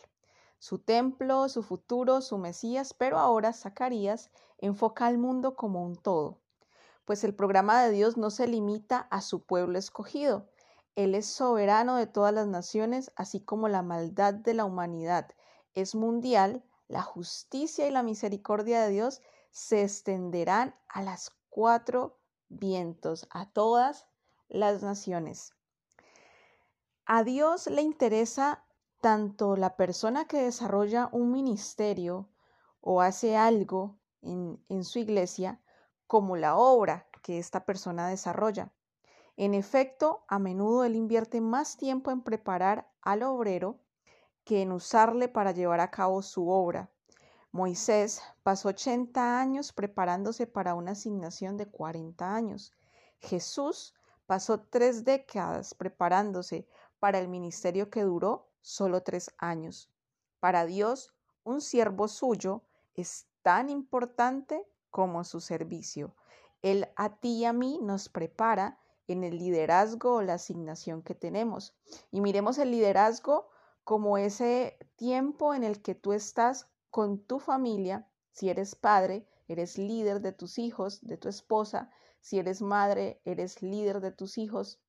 su 0.57 0.79
templo, 0.79 1.49
su 1.49 1.63
futuro, 1.63 2.21
su 2.21 2.37
Mesías, 2.37 2.93
pero 2.93 3.17
ahora 3.17 3.51
Zacarías 3.51 4.31
enfoca 4.57 5.05
al 5.05 5.17
mundo 5.17 5.57
como 5.57 5.83
un 5.83 5.97
todo 5.97 6.39
pues 7.07 7.23
el 7.23 7.33
programa 7.33 7.81
de 7.81 7.91
Dios 7.91 8.17
no 8.17 8.29
se 8.29 8.47
limita 8.47 9.07
a 9.09 9.21
su 9.21 9.45
pueblo 9.45 9.79
escogido. 9.79 10.49
Él 10.97 11.15
es 11.15 11.25
soberano 11.25 11.95
de 11.95 12.05
todas 12.05 12.33
las 12.33 12.47
naciones, 12.47 13.13
así 13.15 13.39
como 13.39 13.69
la 13.69 13.81
maldad 13.81 14.33
de 14.33 14.53
la 14.53 14.65
humanidad 14.65 15.31
es 15.73 15.95
mundial, 15.95 16.65
la 16.89 17.01
justicia 17.01 17.87
y 17.87 17.91
la 17.91 18.03
misericordia 18.03 18.81
de 18.81 18.89
Dios 18.89 19.21
se 19.51 19.83
extenderán 19.83 20.75
a 20.89 21.01
las 21.01 21.31
cuatro 21.47 22.19
vientos, 22.49 23.25
a 23.29 23.49
todas 23.51 24.09
las 24.49 24.83
naciones. 24.83 25.53
A 27.05 27.23
Dios 27.23 27.67
le 27.67 27.83
interesa 27.83 28.65
tanto 28.99 29.55
la 29.55 29.77
persona 29.77 30.25
que 30.25 30.41
desarrolla 30.41 31.07
un 31.13 31.31
ministerio 31.31 32.27
o 32.81 32.99
hace 32.99 33.37
algo 33.37 33.97
en, 34.21 34.61
en 34.67 34.83
su 34.83 34.99
iglesia, 34.99 35.61
como 36.07 36.37
la 36.37 36.55
obra 36.55 37.07
que 37.21 37.37
esta 37.37 37.65
persona 37.65 38.07
desarrolla. 38.07 38.71
En 39.35 39.53
efecto, 39.53 40.23
a 40.27 40.39
menudo 40.39 40.83
él 40.83 40.95
invierte 40.95 41.41
más 41.41 41.77
tiempo 41.77 42.09
en 42.09 42.21
preparar 42.21 42.89
al 43.01 43.23
obrero 43.23 43.79
que 44.43 44.61
en 44.61 44.71
usarle 44.71 45.27
para 45.27 45.51
llevar 45.51 45.81
a 45.81 45.91
cabo 45.91 46.21
su 46.21 46.49
obra. 46.49 46.89
Moisés 47.51 48.21
pasó 48.43 48.69
80 48.69 49.39
años 49.39 49.73
preparándose 49.73 50.47
para 50.47 50.73
una 50.73 50.91
asignación 50.91 51.57
de 51.57 51.65
40 51.65 52.33
años. 52.33 52.73
Jesús 53.19 53.93
pasó 54.25 54.59
tres 54.59 55.03
décadas 55.03 55.73
preparándose 55.73 56.67
para 56.99 57.19
el 57.19 57.27
ministerio 57.27 57.89
que 57.89 58.03
duró 58.03 58.49
solo 58.61 59.03
tres 59.03 59.33
años. 59.37 59.89
Para 60.39 60.65
Dios, 60.65 61.13
un 61.43 61.61
siervo 61.61 62.07
suyo 62.07 62.63
es 62.93 63.27
tan 63.41 63.69
importante 63.69 64.67
como 64.97 65.23
su 65.23 65.41
servicio. 65.41 66.15
Él 66.63 66.87
a 66.95 67.19
ti 67.19 67.41
y 67.41 67.45
a 67.45 67.53
mí 67.53 67.77
nos 67.83 68.09
prepara 68.09 68.79
en 69.07 69.23
el 69.23 69.37
liderazgo 69.37 70.15
o 70.15 70.21
la 70.23 70.33
asignación 70.33 71.03
que 71.03 71.13
tenemos. 71.13 71.75
Y 72.09 72.19
miremos 72.19 72.57
el 72.57 72.71
liderazgo 72.71 73.47
como 73.83 74.17
ese 74.17 74.75
tiempo 74.95 75.53
en 75.53 75.63
el 75.63 75.83
que 75.83 75.93
tú 75.93 76.13
estás 76.13 76.67
con 76.89 77.19
tu 77.19 77.37
familia, 77.37 78.09
si 78.31 78.49
eres 78.49 78.73
padre, 78.73 79.27
eres 79.47 79.77
líder 79.77 80.19
de 80.19 80.31
tus 80.31 80.57
hijos, 80.57 80.99
de 81.05 81.17
tu 81.17 81.29
esposa, 81.29 81.91
si 82.19 82.39
eres 82.39 82.63
madre, 82.63 83.21
eres 83.23 83.61
líder 83.61 84.01
de 84.01 84.11
tus 84.11 84.39
hijos, 84.39 84.81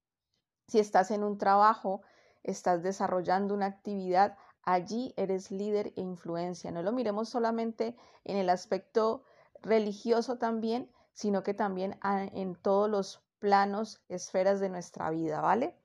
si 0.68 0.78
estás 0.78 1.10
en 1.10 1.22
un 1.22 1.36
trabajo, 1.36 2.01
estás 2.44 2.82
desarrollando 2.82 3.52
una 3.52 3.66
actividad, 3.66 4.39
allí 4.62 5.12
eres 5.18 5.51
líder 5.51 5.93
e 5.97 6.01
influencia. 6.01 6.70
No 6.70 6.82
lo 6.82 6.93
miremos 6.93 7.28
solamente 7.28 7.94
en 8.24 8.39
el 8.39 8.48
aspecto 8.48 9.22
religioso 9.62 10.39
también, 10.39 10.90
sino 11.12 11.43
que 11.43 11.55
también 11.55 11.98
en 12.02 12.55
todos 12.55 12.89
los 12.89 13.22
planos, 13.39 14.02
esferas 14.09 14.60
de 14.60 14.68
nuestra 14.68 15.10
vida, 15.10 15.40
¿vale? 15.40 15.76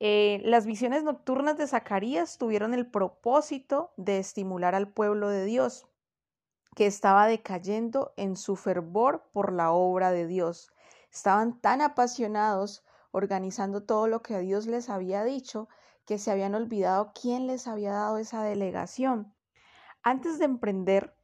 Eh, 0.00 0.40
las 0.44 0.64
visiones 0.64 1.02
nocturnas 1.02 1.58
de 1.58 1.66
Zacarías 1.66 2.38
tuvieron 2.38 2.72
el 2.72 2.88
propósito 2.88 3.92
de 3.96 4.18
estimular 4.18 4.74
al 4.74 4.88
pueblo 4.88 5.28
de 5.28 5.44
Dios, 5.44 5.86
que 6.76 6.86
estaba 6.86 7.26
decayendo 7.26 8.12
en 8.16 8.36
su 8.36 8.54
fervor 8.54 9.28
por 9.32 9.52
la 9.52 9.72
obra 9.72 10.12
de 10.12 10.26
Dios. 10.26 10.70
Estaban 11.10 11.60
tan 11.60 11.80
apasionados 11.80 12.84
organizando 13.10 13.82
todo 13.82 14.06
lo 14.06 14.22
que 14.22 14.38
Dios 14.38 14.66
les 14.66 14.88
había 14.88 15.24
dicho 15.24 15.68
que 16.04 16.18
se 16.18 16.30
habían 16.30 16.54
olvidado 16.54 17.12
quién 17.20 17.46
les 17.46 17.66
había 17.66 17.92
dado 17.92 18.18
esa 18.18 18.42
delegación. 18.42 19.34
Antes 20.02 20.38
de 20.38 20.44
emprender 20.44 21.17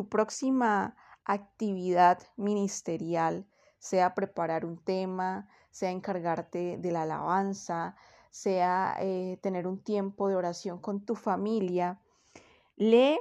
tu 0.00 0.08
próxima 0.08 0.96
actividad 1.26 2.22
ministerial, 2.38 3.46
sea 3.78 4.14
preparar 4.14 4.64
un 4.64 4.78
tema, 4.78 5.46
sea 5.70 5.90
encargarte 5.90 6.78
de 6.78 6.90
la 6.90 7.02
alabanza, 7.02 7.96
sea 8.30 8.96
eh, 9.00 9.38
tener 9.42 9.66
un 9.66 9.78
tiempo 9.78 10.28
de 10.30 10.36
oración 10.36 10.78
con 10.78 11.04
tu 11.04 11.16
familia, 11.16 12.00
lee 12.76 13.20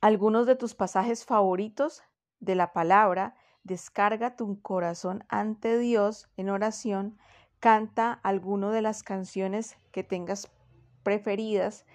algunos 0.00 0.46
de 0.46 0.54
tus 0.54 0.76
pasajes 0.76 1.24
favoritos 1.24 2.04
de 2.38 2.54
la 2.54 2.72
palabra, 2.72 3.34
descarga 3.64 4.36
tu 4.36 4.62
corazón 4.62 5.24
ante 5.28 5.80
Dios 5.80 6.28
en 6.36 6.48
oración, 6.48 7.18
canta 7.58 8.20
alguno 8.22 8.70
de 8.70 8.82
las 8.82 9.02
canciones 9.02 9.76
que 9.90 10.04
tengas 10.04 10.48
preferidas 11.02 11.86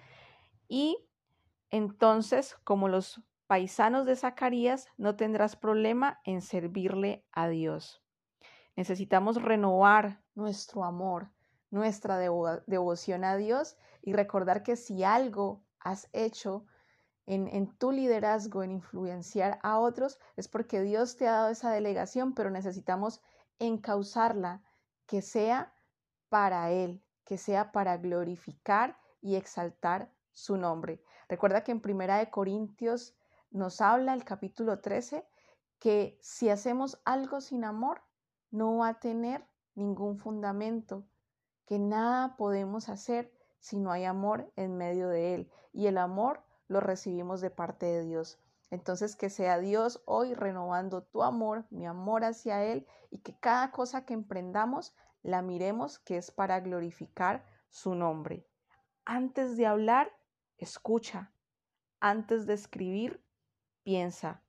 y 0.68 0.98
entonces, 1.70 2.54
como 2.64 2.88
los 2.88 3.22
paisanos 3.48 4.06
de 4.06 4.14
Zacarías, 4.14 4.86
no 4.98 5.16
tendrás 5.16 5.56
problema 5.56 6.20
en 6.24 6.42
servirle 6.42 7.24
a 7.32 7.48
Dios. 7.48 8.04
Necesitamos 8.76 9.42
renovar 9.42 10.22
nuestro 10.34 10.84
amor, 10.84 11.32
nuestra 11.70 12.18
devoción 12.18 13.24
a 13.24 13.36
Dios 13.36 13.76
y 14.02 14.12
recordar 14.12 14.62
que 14.62 14.76
si 14.76 15.02
algo 15.02 15.64
has 15.80 16.08
hecho 16.12 16.66
en, 17.26 17.76
tu 17.76 17.90
liderazgo, 17.90 18.62
en 18.62 18.70
influenciar 18.70 19.58
a 19.62 19.78
otros, 19.78 20.18
es 20.36 20.46
porque 20.48 20.80
Dios 20.82 21.16
te 21.16 21.26
ha 21.26 21.32
dado 21.32 21.48
esa 21.48 21.70
delegación, 21.72 22.34
pero 22.34 22.50
necesitamos 22.50 23.20
encauzarla, 23.58 24.62
que 25.06 25.20
sea 25.22 25.74
para 26.28 26.70
Él, 26.70 27.02
que 27.24 27.38
sea 27.38 27.72
para 27.72 27.96
glorificar 27.96 28.98
y 29.20 29.36
exaltar 29.36 30.12
su 30.32 30.56
nombre. 30.56 31.02
Recuerda 31.28 31.64
que 31.64 31.72
en 31.72 31.80
Primera 31.80 32.18
de 32.18 32.30
Corintios 32.30 33.17
nos 33.50 33.80
habla 33.80 34.14
el 34.14 34.24
capítulo 34.24 34.80
13 34.80 35.26
que 35.78 36.18
si 36.20 36.48
hacemos 36.48 37.00
algo 37.04 37.40
sin 37.40 37.64
amor, 37.64 38.02
no 38.50 38.78
va 38.78 38.88
a 38.88 39.00
tener 39.00 39.46
ningún 39.74 40.18
fundamento, 40.18 41.06
que 41.66 41.78
nada 41.78 42.36
podemos 42.36 42.88
hacer 42.88 43.32
si 43.60 43.78
no 43.78 43.92
hay 43.92 44.04
amor 44.04 44.50
en 44.56 44.76
medio 44.76 45.08
de 45.08 45.34
él. 45.34 45.50
Y 45.72 45.86
el 45.86 45.98
amor 45.98 46.42
lo 46.66 46.80
recibimos 46.80 47.40
de 47.40 47.50
parte 47.50 47.86
de 47.86 48.04
Dios. 48.04 48.38
Entonces 48.70 49.16
que 49.16 49.30
sea 49.30 49.58
Dios 49.58 50.02
hoy 50.04 50.34
renovando 50.34 51.02
tu 51.02 51.22
amor, 51.22 51.66
mi 51.70 51.86
amor 51.86 52.24
hacia 52.24 52.64
Él 52.64 52.86
y 53.10 53.18
que 53.18 53.38
cada 53.38 53.70
cosa 53.70 54.04
que 54.04 54.14
emprendamos 54.14 54.94
la 55.22 55.42
miremos 55.42 55.98
que 55.98 56.18
es 56.18 56.30
para 56.30 56.60
glorificar 56.60 57.44
su 57.70 57.94
nombre. 57.94 58.46
Antes 59.04 59.56
de 59.56 59.66
hablar, 59.66 60.12
escucha. 60.58 61.32
Antes 62.00 62.46
de 62.46 62.54
escribir, 62.54 63.24
piensa. 63.88 64.42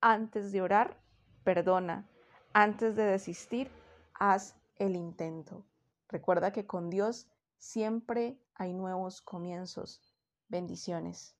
Antes 0.00 0.50
de 0.50 0.62
orar, 0.62 0.98
perdona. 1.44 2.08
Antes 2.54 2.96
de 2.96 3.04
desistir, 3.04 3.70
haz 4.14 4.56
el 4.76 4.96
intento. 4.96 5.66
Recuerda 6.08 6.54
que 6.54 6.64
con 6.64 6.88
Dios 6.88 7.28
siempre 7.58 8.40
hay 8.54 8.72
nuevos 8.72 9.20
comienzos. 9.20 10.00
Bendiciones. 10.48 11.36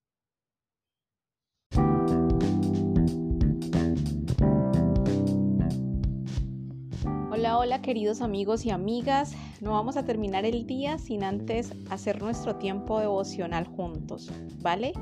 Hola, 7.32 7.56
hola 7.56 7.80
queridos 7.80 8.20
amigos 8.20 8.66
y 8.66 8.70
amigas. 8.70 9.32
No 9.62 9.72
vamos 9.72 9.96
a 9.96 10.04
terminar 10.04 10.44
el 10.44 10.66
día 10.66 10.98
sin 10.98 11.24
antes 11.24 11.72
hacer 11.88 12.20
nuestro 12.20 12.56
tiempo 12.56 13.00
devocional 13.00 13.66
juntos, 13.66 14.30
¿vale? 14.60 14.92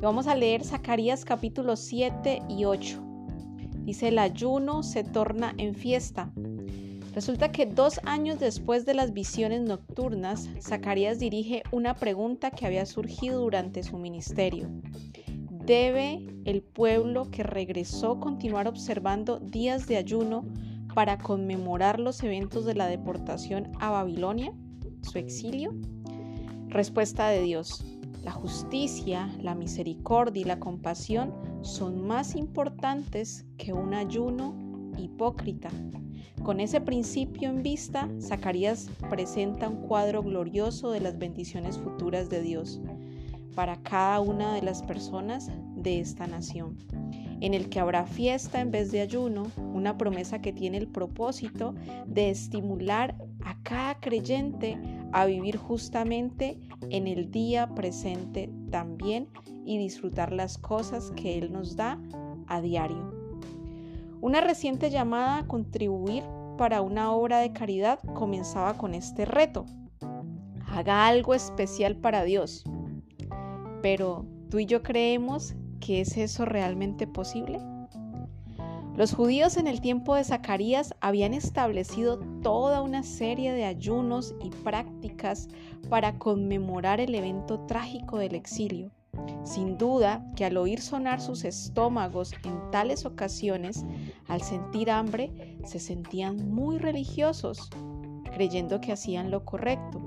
Vamos 0.00 0.28
a 0.28 0.36
leer 0.36 0.62
Zacarías 0.62 1.24
capítulos 1.24 1.80
7 1.80 2.42
y 2.48 2.64
8. 2.66 3.02
Dice, 3.80 4.08
el 4.08 4.20
ayuno 4.20 4.84
se 4.84 5.02
torna 5.02 5.54
en 5.58 5.74
fiesta. 5.74 6.30
Resulta 7.14 7.50
que 7.50 7.66
dos 7.66 7.98
años 8.04 8.38
después 8.38 8.86
de 8.86 8.94
las 8.94 9.12
visiones 9.12 9.62
nocturnas, 9.62 10.48
Zacarías 10.62 11.18
dirige 11.18 11.64
una 11.72 11.96
pregunta 11.96 12.52
que 12.52 12.64
había 12.64 12.86
surgido 12.86 13.40
durante 13.40 13.82
su 13.82 13.98
ministerio. 13.98 14.70
¿Debe 15.50 16.24
el 16.44 16.62
pueblo 16.62 17.28
que 17.32 17.42
regresó 17.42 18.20
continuar 18.20 18.68
observando 18.68 19.40
días 19.40 19.88
de 19.88 19.96
ayuno 19.96 20.44
para 20.94 21.18
conmemorar 21.18 21.98
los 21.98 22.22
eventos 22.22 22.64
de 22.66 22.74
la 22.74 22.86
deportación 22.86 23.72
a 23.80 23.90
Babilonia, 23.90 24.52
su 25.02 25.18
exilio? 25.18 25.74
Respuesta 26.68 27.30
de 27.30 27.42
Dios. 27.42 27.97
La 28.22 28.32
justicia, 28.32 29.28
la 29.40 29.54
misericordia 29.54 30.42
y 30.42 30.44
la 30.44 30.58
compasión 30.58 31.32
son 31.62 32.06
más 32.06 32.34
importantes 32.36 33.46
que 33.56 33.72
un 33.72 33.94
ayuno 33.94 34.54
hipócrita. 34.98 35.70
Con 36.42 36.60
ese 36.60 36.80
principio 36.80 37.48
en 37.50 37.62
vista, 37.62 38.08
Zacarías 38.20 38.90
presenta 39.10 39.68
un 39.68 39.86
cuadro 39.86 40.22
glorioso 40.22 40.90
de 40.90 41.00
las 41.00 41.18
bendiciones 41.18 41.78
futuras 41.78 42.28
de 42.30 42.42
Dios 42.42 42.80
para 43.54 43.76
cada 43.82 44.20
una 44.20 44.54
de 44.54 44.62
las 44.62 44.82
personas 44.82 45.50
de 45.74 46.00
esta 46.00 46.26
nación 46.26 46.76
en 47.40 47.54
el 47.54 47.68
que 47.68 47.80
habrá 47.80 48.06
fiesta 48.06 48.60
en 48.60 48.70
vez 48.70 48.90
de 48.90 49.00
ayuno, 49.00 49.50
una 49.56 49.96
promesa 49.96 50.40
que 50.40 50.52
tiene 50.52 50.78
el 50.78 50.88
propósito 50.88 51.74
de 52.06 52.30
estimular 52.30 53.16
a 53.44 53.56
cada 53.62 54.00
creyente 54.00 54.78
a 55.12 55.26
vivir 55.26 55.56
justamente 55.56 56.58
en 56.90 57.06
el 57.06 57.30
día 57.30 57.74
presente 57.74 58.50
también 58.70 59.28
y 59.64 59.78
disfrutar 59.78 60.32
las 60.32 60.58
cosas 60.58 61.10
que 61.16 61.38
Él 61.38 61.52
nos 61.52 61.76
da 61.76 62.00
a 62.46 62.60
diario. 62.60 63.12
Una 64.20 64.40
reciente 64.40 64.90
llamada 64.90 65.38
a 65.38 65.46
contribuir 65.46 66.24
para 66.56 66.82
una 66.82 67.12
obra 67.12 67.38
de 67.38 67.52
caridad 67.52 68.00
comenzaba 68.14 68.74
con 68.74 68.94
este 68.94 69.24
reto. 69.24 69.64
Haga 70.66 71.06
algo 71.06 71.34
especial 71.34 71.96
para 71.96 72.24
Dios. 72.24 72.64
Pero 73.80 74.26
tú 74.50 74.58
y 74.58 74.66
yo 74.66 74.82
creemos 74.82 75.54
¿que 75.80 76.00
es 76.00 76.16
eso 76.16 76.44
realmente 76.44 77.06
posible? 77.06 77.60
Los 78.98 79.14
judíos 79.14 79.56
en 79.58 79.68
el 79.68 79.80
tiempo 79.80 80.16
de 80.16 80.24
Zacarías 80.24 80.92
habían 81.00 81.32
establecido 81.32 82.18
toda 82.42 82.82
una 82.82 83.04
serie 83.04 83.52
de 83.52 83.64
ayunos 83.64 84.34
y 84.42 84.50
prácticas 84.50 85.46
para 85.88 86.18
conmemorar 86.18 86.98
el 86.98 87.14
evento 87.14 87.60
trágico 87.60 88.18
del 88.18 88.34
exilio. 88.34 88.90
Sin 89.44 89.78
duda 89.78 90.28
que 90.34 90.44
al 90.44 90.56
oír 90.56 90.80
sonar 90.80 91.20
sus 91.20 91.44
estómagos 91.44 92.32
en 92.42 92.72
tales 92.72 93.06
ocasiones, 93.06 93.84
al 94.26 94.42
sentir 94.42 94.90
hambre, 94.90 95.60
se 95.64 95.78
sentían 95.78 96.50
muy 96.50 96.78
religiosos, 96.78 97.70
creyendo 98.34 98.80
que 98.80 98.90
hacían 98.90 99.30
lo 99.30 99.44
correcto. 99.44 100.02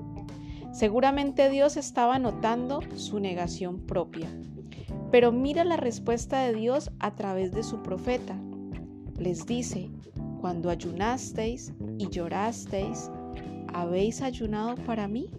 Seguramente 0.70 1.48
Dios 1.48 1.78
estaba 1.78 2.18
notando 2.18 2.80
su 2.96 3.20
negación 3.20 3.86
propia 3.86 4.28
pero 5.10 5.30
mira 5.30 5.62
la 5.64 5.76
respuesta 5.76 6.40
de 6.40 6.54
Dios 6.54 6.90
a 6.98 7.14
través 7.14 7.52
de 7.52 7.62
su 7.62 7.82
profeta. 7.82 8.34
Les 9.22 9.46
dice, 9.46 9.88
cuando 10.40 10.68
ayunasteis 10.68 11.72
y 11.96 12.08
llorasteis, 12.08 13.08
¿habéis 13.72 14.20
ayunado 14.20 14.74
para 14.84 15.06
mí? 15.06 15.30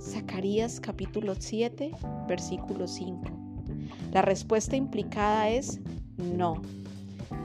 Zacarías 0.00 0.78
capítulo 0.78 1.34
7, 1.36 1.90
versículo 2.28 2.86
5. 2.86 3.20
La 4.12 4.22
respuesta 4.22 4.76
implicada 4.76 5.48
es 5.48 5.80
no. 6.16 6.62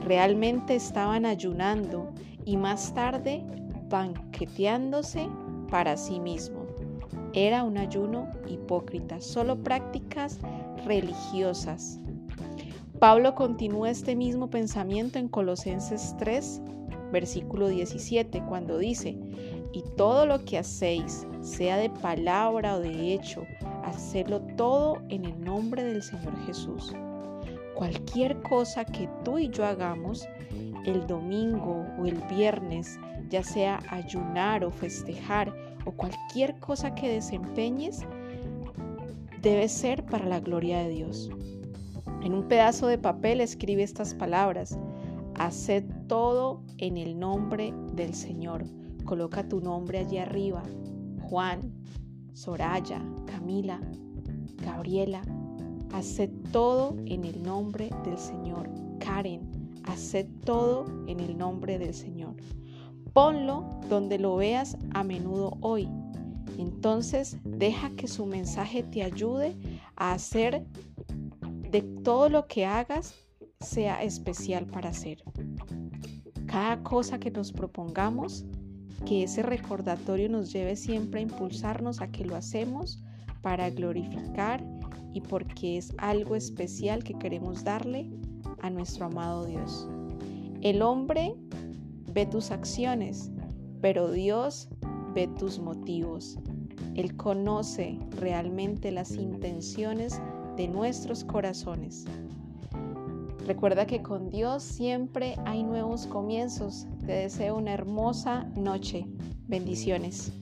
Realmente 0.04 0.76
estaban 0.76 1.26
ayunando 1.26 2.08
y 2.44 2.56
más 2.56 2.94
tarde 2.94 3.42
banqueteándose 3.88 5.26
para 5.72 5.96
sí 5.96 6.20
mismo. 6.20 6.66
Era 7.32 7.64
un 7.64 7.78
ayuno 7.78 8.28
hipócrita, 8.46 9.20
solo 9.20 9.60
prácticas 9.60 10.38
religiosas. 10.86 11.98
Pablo 12.98 13.34
continúa 13.34 13.90
este 13.90 14.14
mismo 14.14 14.48
pensamiento 14.48 15.18
en 15.18 15.28
Colosenses 15.28 16.14
3, 16.18 16.62
versículo 17.10 17.68
17, 17.68 18.42
cuando 18.48 18.78
dice, 18.78 19.18
y 19.72 19.82
todo 19.96 20.26
lo 20.26 20.44
que 20.44 20.58
hacéis, 20.58 21.26
sea 21.40 21.76
de 21.76 21.90
palabra 21.90 22.76
o 22.76 22.80
de 22.80 23.12
hecho, 23.12 23.44
hacedlo 23.82 24.40
todo 24.56 25.02
en 25.08 25.24
el 25.24 25.44
nombre 25.44 25.82
del 25.82 26.02
Señor 26.02 26.34
Jesús. 26.46 26.94
Cualquier 27.74 28.40
cosa 28.42 28.84
que 28.84 29.08
tú 29.24 29.38
y 29.38 29.48
yo 29.48 29.66
hagamos 29.66 30.26
el 30.86 31.04
domingo 31.08 31.84
o 31.98 32.06
el 32.06 32.22
viernes, 32.28 32.98
ya 33.28 33.42
sea 33.42 33.80
ayunar 33.90 34.64
o 34.64 34.70
festejar 34.70 35.52
o 35.84 35.90
cualquier 35.90 36.54
cosa 36.60 36.94
que 36.94 37.08
desempeñes, 37.08 38.02
debe 39.42 39.68
ser 39.68 40.06
para 40.06 40.26
la 40.26 40.38
gloria 40.38 40.78
de 40.78 40.90
Dios. 40.90 41.30
En 42.24 42.32
un 42.32 42.48
pedazo 42.48 42.86
de 42.86 42.96
papel 42.96 43.42
escribe 43.42 43.82
estas 43.82 44.14
palabras, 44.14 44.78
haced 45.34 45.84
todo 46.08 46.62
en 46.78 46.96
el 46.96 47.18
nombre 47.18 47.74
del 47.92 48.14
Señor. 48.14 48.64
Coloca 49.04 49.46
tu 49.46 49.60
nombre 49.60 49.98
allí 49.98 50.16
arriba, 50.16 50.62
Juan, 51.20 51.70
Soraya, 52.32 53.02
Camila, 53.26 53.78
Gabriela. 54.64 55.20
Haced 55.92 56.30
todo 56.50 56.96
en 57.04 57.24
el 57.24 57.42
nombre 57.42 57.90
del 58.04 58.16
Señor. 58.16 58.70
Karen, 59.00 59.42
haced 59.84 60.26
todo 60.46 60.86
en 61.06 61.20
el 61.20 61.36
nombre 61.36 61.78
del 61.78 61.92
Señor. 61.92 62.36
Ponlo 63.12 63.80
donde 63.90 64.18
lo 64.18 64.36
veas 64.36 64.78
a 64.94 65.04
menudo 65.04 65.58
hoy 65.60 65.90
entonces 66.58 67.36
deja 67.44 67.90
que 67.90 68.08
su 68.08 68.26
mensaje 68.26 68.82
te 68.82 69.02
ayude 69.02 69.56
a 69.96 70.12
hacer 70.12 70.64
de 71.74 71.82
todo 71.82 72.28
lo 72.28 72.46
que 72.46 72.64
hagas 72.64 73.16
sea 73.58 74.04
especial 74.04 74.64
para 74.64 74.90
hacer. 74.90 75.24
cada 76.46 76.80
cosa 76.84 77.18
que 77.18 77.32
nos 77.32 77.50
propongamos, 77.50 78.44
que 79.04 79.24
ese 79.24 79.42
recordatorio 79.42 80.28
nos 80.28 80.52
lleve 80.52 80.76
siempre 80.76 81.18
a 81.18 81.24
impulsarnos 81.24 82.00
a 82.00 82.06
que 82.12 82.24
lo 82.24 82.36
hacemos 82.36 83.02
para 83.42 83.70
glorificar 83.70 84.64
y 85.12 85.20
porque 85.20 85.76
es 85.76 85.92
algo 85.98 86.36
especial 86.36 87.02
que 87.02 87.18
queremos 87.18 87.64
darle 87.64 88.08
a 88.62 88.70
nuestro 88.70 89.06
amado 89.06 89.44
Dios. 89.44 89.88
El 90.60 90.80
hombre 90.80 91.34
ve 92.12 92.24
tus 92.26 92.52
acciones, 92.52 93.32
pero 93.80 94.12
Dios 94.12 94.68
ve 95.12 95.26
tus 95.26 95.58
motivos. 95.58 96.38
Él 96.94 97.16
conoce 97.16 97.98
realmente 98.20 98.92
las 98.92 99.10
intenciones 99.10 100.20
de 100.56 100.68
nuestros 100.68 101.24
corazones. 101.24 102.04
Recuerda 103.46 103.86
que 103.86 104.02
con 104.02 104.30
Dios 104.30 104.62
siempre 104.62 105.36
hay 105.44 105.62
nuevos 105.62 106.06
comienzos. 106.06 106.86
Te 107.04 107.12
deseo 107.12 107.56
una 107.56 107.72
hermosa 107.72 108.44
noche. 108.56 109.06
Bendiciones. 109.46 110.32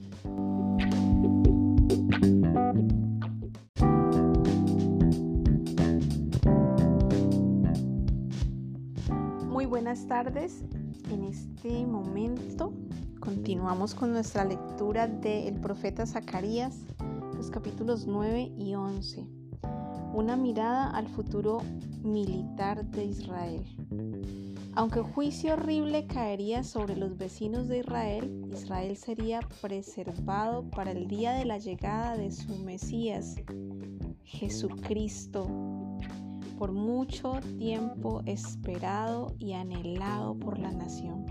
Muy 9.49 9.65
buenas 9.65 10.07
tardes. 10.07 10.63
En 11.11 11.25
este 11.25 11.85
momento 11.85 12.71
continuamos 13.19 13.93
con 13.95 14.13
nuestra 14.13 14.45
lectura 14.45 15.07
del 15.07 15.59
profeta 15.59 16.05
Zacarías, 16.05 16.85
los 17.35 17.49
capítulos 17.49 18.07
9 18.07 18.53
y 18.57 18.75
11 18.75 19.42
una 20.13 20.37
mirada 20.37 20.91
al 20.91 21.07
futuro 21.07 21.61
militar 22.03 22.85
de 22.91 23.05
Israel. 23.05 23.65
Aunque 24.75 25.01
juicio 25.01 25.53
horrible 25.53 26.05
caería 26.05 26.63
sobre 26.63 26.95
los 26.95 27.17
vecinos 27.17 27.67
de 27.67 27.79
Israel, 27.79 28.45
Israel 28.51 28.95
sería 28.95 29.39
preservado 29.61 30.69
para 30.69 30.91
el 30.91 31.07
día 31.07 31.33
de 31.33 31.45
la 31.45 31.57
llegada 31.57 32.15
de 32.15 32.31
su 32.31 32.55
Mesías, 32.59 33.35
Jesucristo, 34.23 35.47
por 36.57 36.71
mucho 36.71 37.39
tiempo 37.57 38.21
esperado 38.25 39.35
y 39.39 39.53
anhelado 39.53 40.35
por 40.35 40.59
la 40.59 40.71
nación. 40.71 41.25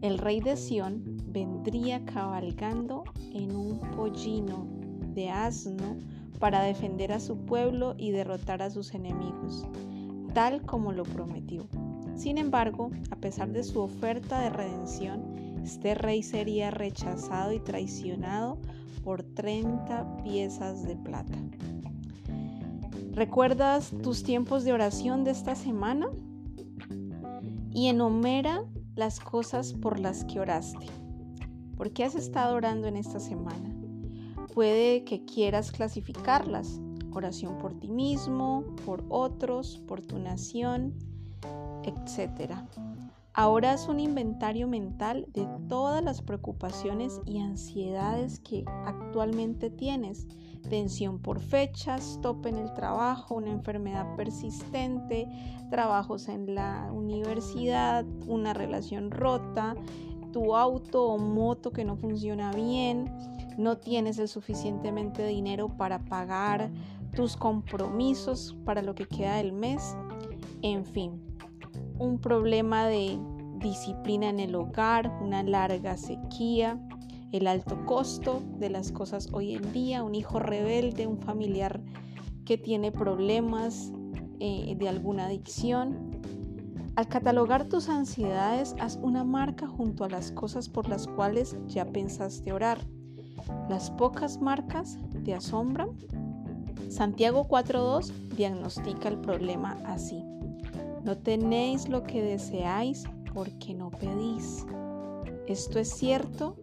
El 0.00 0.18
rey 0.18 0.40
de 0.40 0.56
Sión 0.56 1.02
vendría 1.28 2.04
cabalgando 2.04 3.04
en 3.32 3.56
un 3.56 3.78
pollino 3.96 4.66
de 5.14 5.30
asno 5.30 5.96
para 6.44 6.62
defender 6.62 7.10
a 7.10 7.20
su 7.20 7.38
pueblo 7.38 7.94
y 7.96 8.10
derrotar 8.10 8.60
a 8.60 8.68
sus 8.68 8.92
enemigos, 8.92 9.66
tal 10.34 10.60
como 10.60 10.92
lo 10.92 11.04
prometió. 11.04 11.66
Sin 12.16 12.36
embargo, 12.36 12.90
a 13.10 13.16
pesar 13.16 13.50
de 13.50 13.64
su 13.64 13.80
oferta 13.80 14.42
de 14.42 14.50
redención, 14.50 15.22
este 15.64 15.94
rey 15.94 16.22
sería 16.22 16.70
rechazado 16.70 17.54
y 17.54 17.60
traicionado 17.60 18.58
por 19.02 19.22
30 19.22 20.18
piezas 20.22 20.86
de 20.86 20.96
plata. 20.96 21.38
¿Recuerdas 23.12 23.94
tus 24.02 24.22
tiempos 24.22 24.64
de 24.64 24.74
oración 24.74 25.24
de 25.24 25.30
esta 25.30 25.54
semana? 25.54 26.10
Y 27.72 27.88
enumera 27.88 28.64
las 28.96 29.18
cosas 29.18 29.72
por 29.72 29.98
las 29.98 30.26
que 30.26 30.40
oraste. 30.40 30.88
¿Por 31.78 31.92
qué 31.92 32.04
has 32.04 32.14
estado 32.14 32.54
orando 32.54 32.86
en 32.86 32.98
esta 32.98 33.18
semana? 33.18 33.83
Puede 34.54 35.02
que 35.02 35.24
quieras 35.24 35.72
clasificarlas. 35.72 36.80
Oración 37.12 37.58
por 37.58 37.74
ti 37.74 37.88
mismo, 37.88 38.64
por 38.86 39.04
otros, 39.08 39.82
por 39.88 40.00
tu 40.00 40.20
nación, 40.20 40.94
etc. 41.82 42.52
Ahora 43.32 43.72
haz 43.72 43.88
un 43.88 43.98
inventario 43.98 44.68
mental 44.68 45.26
de 45.32 45.44
todas 45.68 46.04
las 46.04 46.22
preocupaciones 46.22 47.20
y 47.26 47.40
ansiedades 47.40 48.38
que 48.38 48.64
actualmente 48.86 49.70
tienes. 49.70 50.28
Tensión 50.70 51.18
por 51.18 51.40
fechas, 51.40 52.20
tope 52.22 52.48
en 52.48 52.58
el 52.58 52.72
trabajo, 52.74 53.34
una 53.34 53.50
enfermedad 53.50 54.14
persistente, 54.14 55.28
trabajos 55.68 56.28
en 56.28 56.54
la 56.54 56.92
universidad, 56.92 58.06
una 58.28 58.54
relación 58.54 59.10
rota, 59.10 59.74
tu 60.32 60.54
auto 60.54 61.04
o 61.04 61.18
moto 61.18 61.72
que 61.72 61.84
no 61.84 61.96
funciona 61.96 62.52
bien, 62.52 63.10
no 63.58 63.78
tienes 63.78 64.18
el 64.18 64.28
suficientemente 64.28 65.26
dinero 65.26 65.68
para 65.68 66.04
pagar 66.04 66.70
tus 67.14 67.36
compromisos 67.36 68.56
para 68.64 68.82
lo 68.82 68.94
que 68.94 69.06
queda 69.06 69.36
del 69.36 69.52
mes, 69.52 69.96
en 70.62 70.84
fin, 70.84 71.22
un 71.98 72.18
problema 72.18 72.86
de 72.86 73.18
disciplina 73.58 74.28
en 74.28 74.40
el 74.40 74.54
hogar, 74.54 75.10
una 75.22 75.42
larga 75.42 75.96
sequía, 75.96 76.78
el 77.32 77.46
alto 77.46 77.84
costo 77.86 78.42
de 78.58 78.70
las 78.70 78.92
cosas 78.92 79.28
hoy 79.32 79.54
en 79.54 79.72
día, 79.72 80.02
un 80.02 80.14
hijo 80.14 80.38
rebelde, 80.38 81.06
un 81.06 81.18
familiar 81.18 81.80
que 82.44 82.58
tiene 82.58 82.92
problemas 82.92 83.92
eh, 84.40 84.76
de 84.78 84.88
alguna 84.88 85.26
adicción. 85.26 86.20
Al 86.96 87.08
catalogar 87.08 87.68
tus 87.68 87.88
ansiedades, 87.88 88.76
haz 88.78 89.00
una 89.02 89.24
marca 89.24 89.66
junto 89.66 90.04
a 90.04 90.08
las 90.08 90.30
cosas 90.30 90.68
por 90.68 90.88
las 90.88 91.08
cuales 91.08 91.56
ya 91.66 91.86
pensaste 91.86 92.52
orar. 92.52 92.78
¿Las 93.68 93.90
pocas 93.90 94.40
marcas 94.40 94.98
te 95.24 95.34
asombran? 95.34 95.90
Santiago 96.88 97.46
4.2 97.48 98.12
diagnostica 98.36 99.08
el 99.08 99.18
problema 99.18 99.76
así. 99.86 100.22
No 101.04 101.16
tenéis 101.18 101.88
lo 101.88 102.04
que 102.04 102.22
deseáis 102.22 103.04
porque 103.32 103.74
no 103.74 103.90
pedís. 103.90 104.64
Esto 105.46 105.78
es 105.78 105.90
cierto 105.90 106.56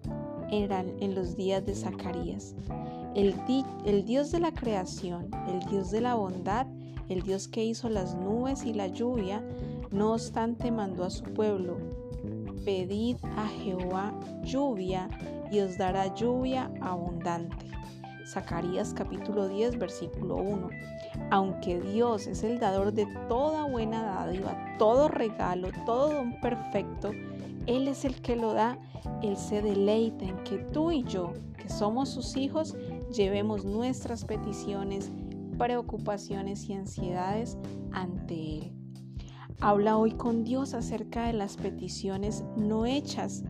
en 0.52 1.16
los 1.16 1.36
días 1.36 1.66
de 1.66 1.76
Zacarías. 1.76 2.56
El, 3.16 3.36
el 3.86 4.06
Dios 4.06 4.32
de 4.32 4.40
la 4.40 4.52
creación, 4.52 5.30
el 5.48 5.60
Dios 5.70 5.92
de 5.92 6.02
la 6.02 6.16
bondad, 6.16 6.68
el 7.10 7.22
Dios 7.24 7.48
que 7.48 7.64
hizo 7.64 7.90
las 7.90 8.16
nubes 8.16 8.64
y 8.64 8.74
la 8.74 8.88
lluvia, 8.88 9.44
no 9.92 10.14
obstante 10.14 10.72
mandó 10.72 11.04
a 11.04 11.10
su 11.10 11.24
pueblo, 11.24 11.78
pedid 12.64 13.18
a 13.36 13.48
Jehová 13.48 14.14
lluvia 14.44 15.10
y 15.52 15.60
os 15.60 15.78
dará 15.78 16.14
lluvia 16.16 16.72
abundante. 16.82 17.66
Zacarías 18.26 18.94
capítulo 18.94 19.50
10 19.50 19.78
versículo 19.78 20.38
1. 20.38 20.70
Aunque 21.32 21.82
Dios 21.82 22.28
es 22.28 22.44
el 22.44 22.60
dador 22.60 22.94
de 22.94 23.06
toda 23.28 23.66
buena 23.66 24.04
dádiva, 24.04 24.58
todo 24.80 25.10
regalo, 25.10 25.70
todo 25.86 26.14
don 26.14 26.40
perfecto, 26.40 27.12
Él 27.66 27.88
es 27.88 28.06
el 28.06 28.22
que 28.22 28.38
lo 28.38 28.54
da, 28.54 28.80
Él 29.22 29.36
se 29.36 29.62
deleita 29.62 30.26
en 30.26 30.42
que 30.44 30.58
tú 30.58 30.92
y 30.92 31.04
yo, 31.04 31.34
que 31.58 31.68
somos 31.68 32.10
sus 32.10 32.38
hijos, 32.38 32.76
llevemos 33.12 33.66
nuestras 33.66 34.24
peticiones, 34.24 35.12
preocupaciones 35.58 36.70
y 36.70 36.74
ansiedades 36.74 37.58
ante 37.92 38.60
Él. 38.60 38.74
Habla 39.60 39.98
hoy 39.98 40.14
con 40.14 40.44
Dios 40.44 40.74
acerca 40.74 41.28
de 41.28 41.34
las 41.34 41.58
peticiones 41.58 42.44
no 42.56 42.86
hechas 42.86 43.44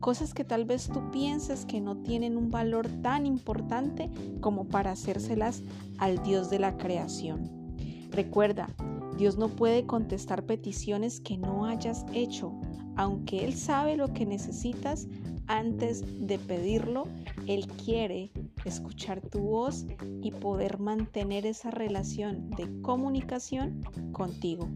cosas 0.00 0.34
que 0.34 0.44
tal 0.44 0.64
vez 0.64 0.88
tú 0.88 1.10
pienses 1.10 1.64
que 1.66 1.80
no 1.80 1.98
tienen 1.98 2.36
un 2.36 2.50
valor 2.50 2.88
tan 3.02 3.26
importante 3.26 4.10
como 4.40 4.66
para 4.66 4.92
hacérselas 4.92 5.62
al 5.98 6.22
Dios 6.22 6.50
de 6.50 6.58
la 6.58 6.76
creación. 6.76 7.76
Recuerda, 8.10 8.68
Dios 9.16 9.36
no 9.36 9.48
puede 9.48 9.86
contestar 9.86 10.44
peticiones 10.46 11.20
que 11.20 11.36
no 11.36 11.66
hayas 11.66 12.04
hecho, 12.12 12.52
aunque 12.96 13.44
Él 13.44 13.54
sabe 13.54 13.96
lo 13.96 14.12
que 14.12 14.26
necesitas 14.26 15.06
antes 15.46 16.04
de 16.26 16.38
pedirlo, 16.38 17.08
Él 17.46 17.66
quiere 17.66 18.30
escuchar 18.64 19.20
tu 19.20 19.40
voz 19.40 19.84
y 20.22 20.30
poder 20.30 20.78
mantener 20.78 21.44
esa 21.44 21.70
relación 21.70 22.50
de 22.50 22.80
comunicación 22.82 23.82
contigo. 24.12 24.68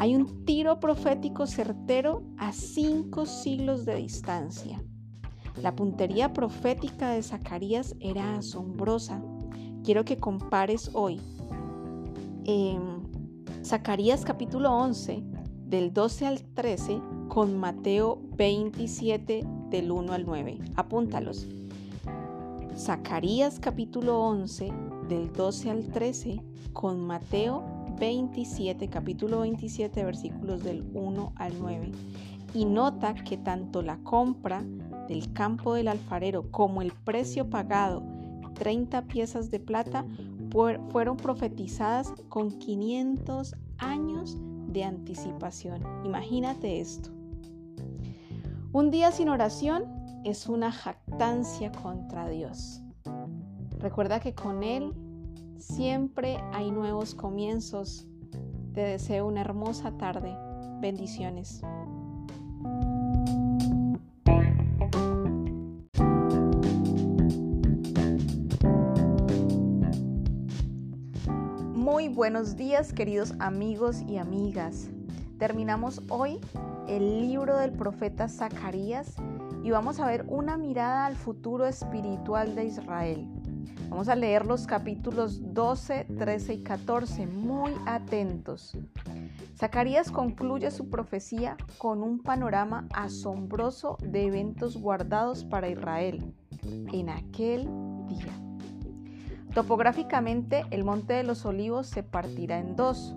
Hay 0.00 0.16
un 0.16 0.46
tiro 0.46 0.80
profético 0.80 1.46
certero 1.46 2.22
a 2.38 2.52
cinco 2.52 3.26
siglos 3.26 3.84
de 3.84 3.96
distancia. 3.96 4.82
La 5.60 5.76
puntería 5.76 6.32
profética 6.32 7.10
de 7.10 7.22
Zacarías 7.22 7.94
era 8.00 8.38
asombrosa. 8.38 9.22
Quiero 9.84 10.06
que 10.06 10.16
compares 10.16 10.90
hoy 10.94 11.20
Zacarías 13.62 14.24
capítulo 14.24 14.72
11 14.72 15.22
del 15.66 15.92
12 15.92 16.26
al 16.26 16.42
13 16.54 17.02
con 17.28 17.58
Mateo 17.58 18.22
27 18.38 19.46
del 19.68 19.90
1 19.92 20.14
al 20.14 20.24
9. 20.24 20.60
Apúntalos. 20.76 21.46
Zacarías 22.74 23.60
capítulo 23.60 24.18
11 24.22 24.72
del 25.10 25.30
12 25.30 25.70
al 25.70 25.88
13 25.88 26.42
con 26.72 27.06
Mateo 27.06 27.79
27, 28.00 28.88
capítulo 28.88 29.40
27, 29.40 30.02
versículos 30.04 30.64
del 30.64 30.82
1 30.94 31.32
al 31.36 31.52
9. 31.60 31.92
Y 32.54 32.64
nota 32.64 33.14
que 33.14 33.36
tanto 33.36 33.82
la 33.82 33.98
compra 33.98 34.64
del 35.06 35.32
campo 35.34 35.74
del 35.74 35.86
alfarero 35.86 36.50
como 36.50 36.80
el 36.80 36.92
precio 36.92 37.50
pagado, 37.50 38.02
30 38.54 39.02
piezas 39.02 39.50
de 39.50 39.60
plata, 39.60 40.06
fueron 40.90 41.16
profetizadas 41.16 42.12
con 42.28 42.58
500 42.58 43.54
años 43.78 44.38
de 44.68 44.82
anticipación. 44.82 45.82
Imagínate 46.04 46.80
esto. 46.80 47.10
Un 48.72 48.90
día 48.90 49.12
sin 49.12 49.28
oración 49.28 49.84
es 50.24 50.48
una 50.48 50.72
jactancia 50.72 51.70
contra 51.70 52.28
Dios. 52.28 52.82
Recuerda 53.78 54.20
que 54.20 54.34
con 54.34 54.62
Él 54.62 54.92
siempre 55.60 56.38
hay 56.52 56.70
nuevos 56.70 57.14
comienzos. 57.14 58.06
Te 58.72 58.80
deseo 58.80 59.26
una 59.26 59.42
hermosa 59.42 59.96
tarde. 59.96 60.36
Bendiciones. 60.80 61.62
Muy 71.74 72.08
buenos 72.08 72.56
días 72.56 72.92
queridos 72.92 73.34
amigos 73.38 74.02
y 74.08 74.16
amigas. 74.16 74.88
Terminamos 75.38 76.00
hoy 76.08 76.38
el 76.88 77.20
libro 77.20 77.56
del 77.58 77.72
profeta 77.72 78.28
Zacarías 78.28 79.16
y 79.62 79.70
vamos 79.70 80.00
a 80.00 80.06
ver 80.06 80.24
una 80.28 80.56
mirada 80.56 81.06
al 81.06 81.16
futuro 81.16 81.66
espiritual 81.66 82.54
de 82.54 82.64
Israel. 82.64 83.39
Vamos 83.88 84.08
a 84.08 84.14
leer 84.14 84.46
los 84.46 84.66
capítulos 84.66 85.40
12, 85.54 86.06
13 86.16 86.54
y 86.54 86.62
14, 86.62 87.26
muy 87.26 87.72
atentos. 87.86 88.76
Zacarías 89.56 90.10
concluye 90.10 90.70
su 90.70 90.88
profecía 90.88 91.56
con 91.76 92.02
un 92.02 92.20
panorama 92.20 92.86
asombroso 92.94 93.98
de 94.00 94.26
eventos 94.26 94.76
guardados 94.76 95.44
para 95.44 95.68
Israel 95.68 96.34
en 96.92 97.10
aquel 97.10 97.68
día. 98.08 98.32
Topográficamente, 99.54 100.64
el 100.70 100.84
Monte 100.84 101.14
de 101.14 101.24
los 101.24 101.44
Olivos 101.44 101.88
se 101.88 102.02
partirá 102.02 102.58
en 102.58 102.76
dos. 102.76 103.16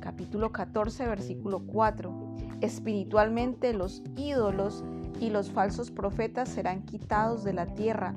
Capítulo 0.00 0.52
14, 0.52 1.06
versículo 1.06 1.64
4. 1.66 2.36
Espiritualmente, 2.60 3.72
los 3.72 4.02
ídolos 4.16 4.84
y 5.20 5.30
los 5.30 5.50
falsos 5.50 5.90
profetas 5.90 6.50
serán 6.50 6.82
quitados 6.82 7.44
de 7.44 7.54
la 7.54 7.66
tierra. 7.74 8.14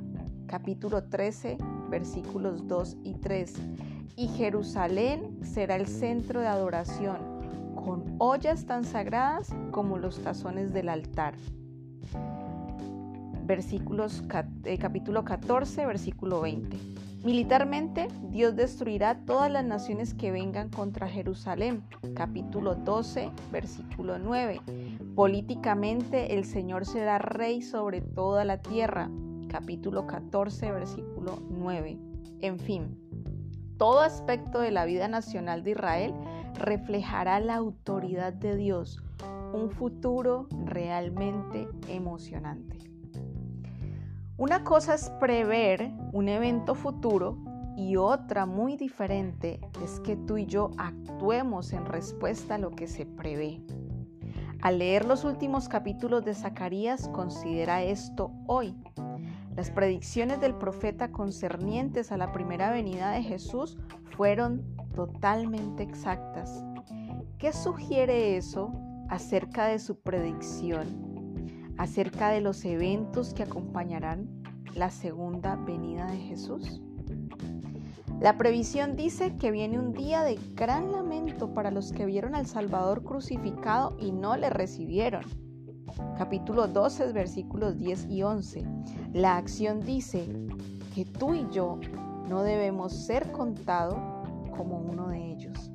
Capítulo 0.48 1.04
13, 1.04 1.58
versículos 1.90 2.68
2 2.68 2.98
y 3.04 3.16
3. 3.16 3.54
Y 4.16 4.28
Jerusalén 4.28 5.40
será 5.44 5.76
el 5.76 5.88
centro 5.88 6.42
de 6.42 6.48
adoración, 6.48 7.18
con 7.76 8.16
ollas 8.20 8.66
tan 8.66 8.84
sagradas 8.84 9.50
como 9.72 9.98
los 9.98 10.20
tazones 10.22 10.74
del 10.74 10.90
altar. 10.90 11.34
Versículos, 13.46 14.24
eh, 14.66 14.78
capítulo 14.78 15.26
14, 15.26 15.86
versículo 15.86 16.42
20. 16.42 16.78
Militarmente, 17.24 18.10
Dios 18.30 18.56
destruirá 18.56 19.26
todas 19.26 19.50
las 19.50 19.64
naciones 19.66 20.14
que 20.14 20.32
vengan 20.32 20.70
contra 20.70 21.08
Jerusalén. 21.08 21.82
Capítulo 22.16 22.76
12, 22.76 23.32
versículo 23.52 24.20
9. 24.20 24.62
Políticamente, 25.16 26.36
el 26.36 26.46
Señor 26.46 26.86
será 26.86 27.18
rey 27.18 27.62
sobre 27.62 28.02
toda 28.02 28.44
la 28.46 28.62
tierra 28.62 29.10
capítulo 29.54 30.08
14, 30.08 30.72
versículo 30.72 31.38
9. 31.52 32.00
En 32.42 32.58
fin, 32.58 32.98
todo 33.78 34.00
aspecto 34.00 34.60
de 34.60 34.72
la 34.72 34.84
vida 34.86 35.08
nacional 35.08 35.62
de 35.62 35.72
Israel 35.72 36.14
reflejará 36.56 37.40
la 37.40 37.54
autoridad 37.54 38.34
de 38.34 38.56
Dios, 38.56 39.00
un 39.54 39.70
futuro 39.70 40.48
realmente 40.66 41.70
emocionante. 41.88 42.80
Una 44.38 44.64
cosa 44.64 44.96
es 44.96 45.12
prever 45.20 45.92
un 46.14 46.30
evento 46.30 46.74
futuro 46.74 47.38
y 47.78 47.96
otra 47.98 48.48
muy 48.48 48.76
diferente 48.76 49.60
es 49.84 50.00
que 50.00 50.16
tú 50.16 50.38
y 50.38 50.48
yo 50.48 50.72
actuemos 50.80 51.74
en 51.74 51.86
respuesta 51.86 52.56
a 52.56 52.58
lo 52.58 52.72
que 52.72 52.88
se 52.88 53.06
prevé. 53.06 53.62
Al 54.64 54.80
leer 54.80 55.06
los 55.06 55.26
últimos 55.26 55.70
capítulos 55.70 56.26
de 56.26 56.34
Zacarías, 56.34 57.08
considera 57.10 57.84
esto 57.84 58.32
hoy. 58.48 58.76
Las 59.56 59.70
predicciones 59.70 60.42
del 60.42 60.56
profeta 60.56 61.12
concernientes 61.12 62.12
a 62.12 62.18
la 62.18 62.32
primera 62.32 62.72
venida 62.72 63.12
de 63.12 63.22
Jesús 63.22 63.78
fueron 64.16 64.64
totalmente 64.96 65.84
exactas. 65.84 66.64
¿Qué 67.38 67.54
sugiere 67.54 68.36
eso 68.36 68.74
acerca 69.10 69.68
de 69.68 69.78
su 69.78 70.00
predicción? 70.00 70.88
Acerca 71.78 72.30
de 72.30 72.42
los 72.42 72.66
eventos 72.66 73.36
que 73.36 73.44
acompañarán 73.44 74.28
la 74.74 74.90
segunda 74.90 75.56
venida 75.56 76.08
de 76.08 76.18
Jesús. 76.18 76.82
La 78.20 78.38
previsión 78.38 78.96
dice 78.96 79.36
que 79.38 79.52
viene 79.52 79.78
un 79.78 79.94
día 79.94 80.24
de 80.24 80.40
gran 80.56 80.92
lamento 80.92 81.54
para 81.54 81.70
los 81.70 81.92
que 81.92 82.06
vieron 82.06 82.34
al 82.34 82.48
Salvador 82.48 83.04
crucificado 83.04 83.98
y 84.00 84.12
no 84.12 84.36
le 84.36 84.50
recibieron 84.50 85.43
capítulo 86.18 86.68
12, 86.68 87.12
versículos 87.14 87.78
10 87.78 88.08
y 88.10 88.24
11. 88.24 88.66
La 89.14 89.38
acción 89.38 89.80
dice 89.80 90.28
que 90.94 91.06
tú 91.06 91.34
y 91.34 91.48
yo 91.52 91.80
no 92.28 92.44
debemos 92.44 92.94
ser 92.94 93.32
contados 93.32 93.96
como 94.56 94.78
uno 94.78 95.10
de 95.10 95.32
ellos. 95.32 95.72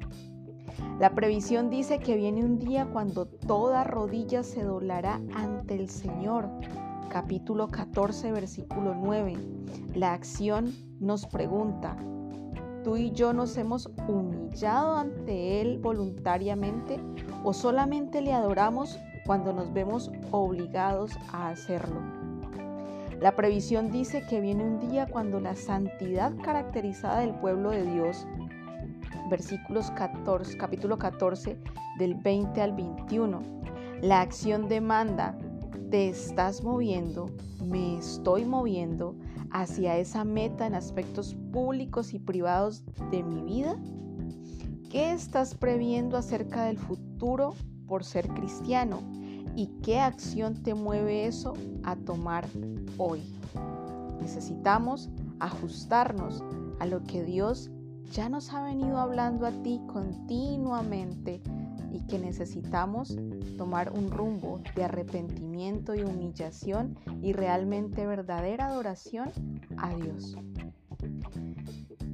La 0.98 1.14
previsión 1.14 1.70
dice 1.70 1.98
que 1.98 2.16
viene 2.16 2.44
un 2.44 2.58
día 2.58 2.86
cuando 2.86 3.26
toda 3.26 3.84
rodilla 3.84 4.42
se 4.42 4.62
doblará 4.62 5.20
ante 5.34 5.74
el 5.74 5.88
Señor. 5.88 6.48
Capítulo 7.08 7.68
14, 7.68 8.32
versículo 8.32 8.94
9. 8.94 9.36
La 9.94 10.12
acción 10.12 10.72
nos 11.00 11.26
pregunta, 11.26 11.96
¿tú 12.84 12.96
y 12.96 13.12
yo 13.12 13.32
nos 13.32 13.56
hemos 13.56 13.90
humillado 14.08 14.96
ante 14.96 15.60
Él 15.60 15.78
voluntariamente 15.78 17.00
o 17.44 17.52
solamente 17.52 18.20
le 18.20 18.32
adoramos 18.32 18.98
cuando 19.28 19.52
nos 19.52 19.70
vemos 19.74 20.10
obligados 20.30 21.12
a 21.34 21.50
hacerlo. 21.50 22.00
La 23.20 23.36
previsión 23.36 23.90
dice 23.90 24.24
que 24.26 24.40
viene 24.40 24.64
un 24.64 24.80
día 24.80 25.04
cuando 25.04 25.38
la 25.38 25.54
santidad 25.54 26.32
caracterizada 26.42 27.20
del 27.20 27.34
pueblo 27.34 27.70
de 27.70 27.84
Dios, 27.84 28.26
versículos 29.28 29.90
14, 29.90 30.56
capítulo 30.56 30.96
14 30.96 31.58
del 31.98 32.14
20 32.14 32.62
al 32.62 32.72
21, 32.72 33.42
la 34.00 34.22
acción 34.22 34.66
demanda, 34.66 35.36
te 35.90 36.08
estás 36.08 36.64
moviendo, 36.64 37.26
me 37.66 37.98
estoy 37.98 38.46
moviendo 38.46 39.14
hacia 39.50 39.98
esa 39.98 40.24
meta 40.24 40.66
en 40.66 40.74
aspectos 40.74 41.36
públicos 41.52 42.14
y 42.14 42.18
privados 42.18 42.82
de 43.10 43.22
mi 43.22 43.42
vida. 43.42 43.76
¿Qué 44.88 45.12
estás 45.12 45.54
previendo 45.54 46.16
acerca 46.16 46.64
del 46.64 46.78
futuro 46.78 47.52
por 47.88 48.04
ser 48.04 48.28
cristiano? 48.28 49.00
y 49.58 49.66
qué 49.82 49.98
acción 49.98 50.62
te 50.62 50.72
mueve 50.72 51.26
eso 51.26 51.54
a 51.82 51.96
tomar 51.96 52.46
hoy. 52.96 53.22
Necesitamos 54.20 55.10
ajustarnos 55.40 56.44
a 56.78 56.86
lo 56.86 57.02
que 57.02 57.24
Dios 57.24 57.68
ya 58.12 58.28
nos 58.28 58.54
ha 58.54 58.62
venido 58.62 58.98
hablando 58.98 59.46
a 59.46 59.50
ti 59.50 59.80
continuamente 59.88 61.40
y 61.92 62.06
que 62.06 62.20
necesitamos 62.20 63.18
tomar 63.56 63.92
un 63.92 64.12
rumbo 64.12 64.60
de 64.76 64.84
arrepentimiento 64.84 65.96
y 65.96 66.04
humillación 66.04 66.96
y 67.20 67.32
realmente 67.32 68.06
verdadera 68.06 68.68
adoración 68.68 69.32
a 69.76 69.92
Dios. 69.92 70.36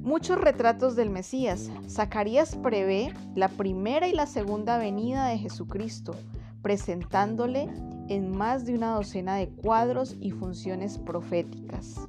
Muchos 0.05 0.39
retratos 0.39 0.95
del 0.95 1.09
Mesías. 1.09 1.71
Zacarías 1.89 2.55
prevé 2.57 3.11
la 3.33 3.49
primera 3.49 4.07
y 4.07 4.13
la 4.13 4.27
segunda 4.27 4.77
venida 4.77 5.25
de 5.25 5.39
Jesucristo, 5.39 6.13
presentándole 6.61 7.67
en 8.07 8.29
más 8.29 8.67
de 8.67 8.75
una 8.75 8.93
docena 8.93 9.35
de 9.37 9.49
cuadros 9.49 10.15
y 10.19 10.29
funciones 10.29 10.99
proféticas. 10.99 12.07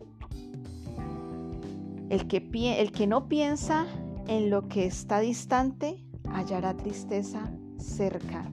El 2.11 2.29
que, 2.29 2.47
el 2.79 2.93
que 2.93 3.07
no 3.07 3.29
piensa 3.29 3.87
en 4.27 4.51
lo 4.51 4.69
que 4.69 4.85
está 4.85 5.21
distante 5.21 6.05
hallará 6.29 6.77
tristeza 6.77 7.51
cerca. 7.79 8.45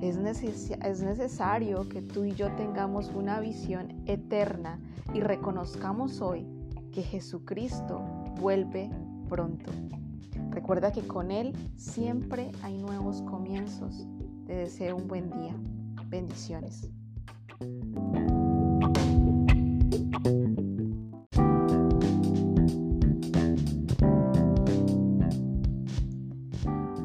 Es, 0.00 0.16
es 0.16 1.02
necesario 1.02 1.86
que 1.90 2.00
tú 2.00 2.24
y 2.24 2.32
yo 2.32 2.50
tengamos 2.56 3.10
una 3.10 3.38
visión 3.38 4.02
eterna 4.06 4.80
y 5.12 5.20
reconozcamos 5.20 6.22
hoy 6.22 6.46
que 6.92 7.02
Jesucristo 7.02 8.00
vuelve 8.40 8.90
pronto. 9.28 9.72
Recuerda 10.50 10.92
que 10.92 11.02
con 11.02 11.30
Él 11.30 11.54
siempre 11.76 12.50
hay 12.62 12.78
nuevos 12.78 13.22
comienzos 13.22 14.06
te 14.48 14.54
deseo 14.54 14.96
un 14.96 15.06
buen 15.06 15.28
día. 15.28 15.54
Bendiciones. 16.06 16.88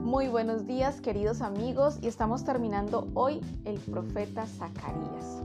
Muy 0.02 0.30
buenos 0.30 0.66
días 0.66 1.02
queridos 1.02 1.42
amigos 1.42 2.00
y 2.02 2.08
estamos 2.08 2.46
terminando 2.46 3.10
hoy 3.14 3.42
el 3.66 3.78
profeta 3.80 4.46
Zacarías. 4.46 5.44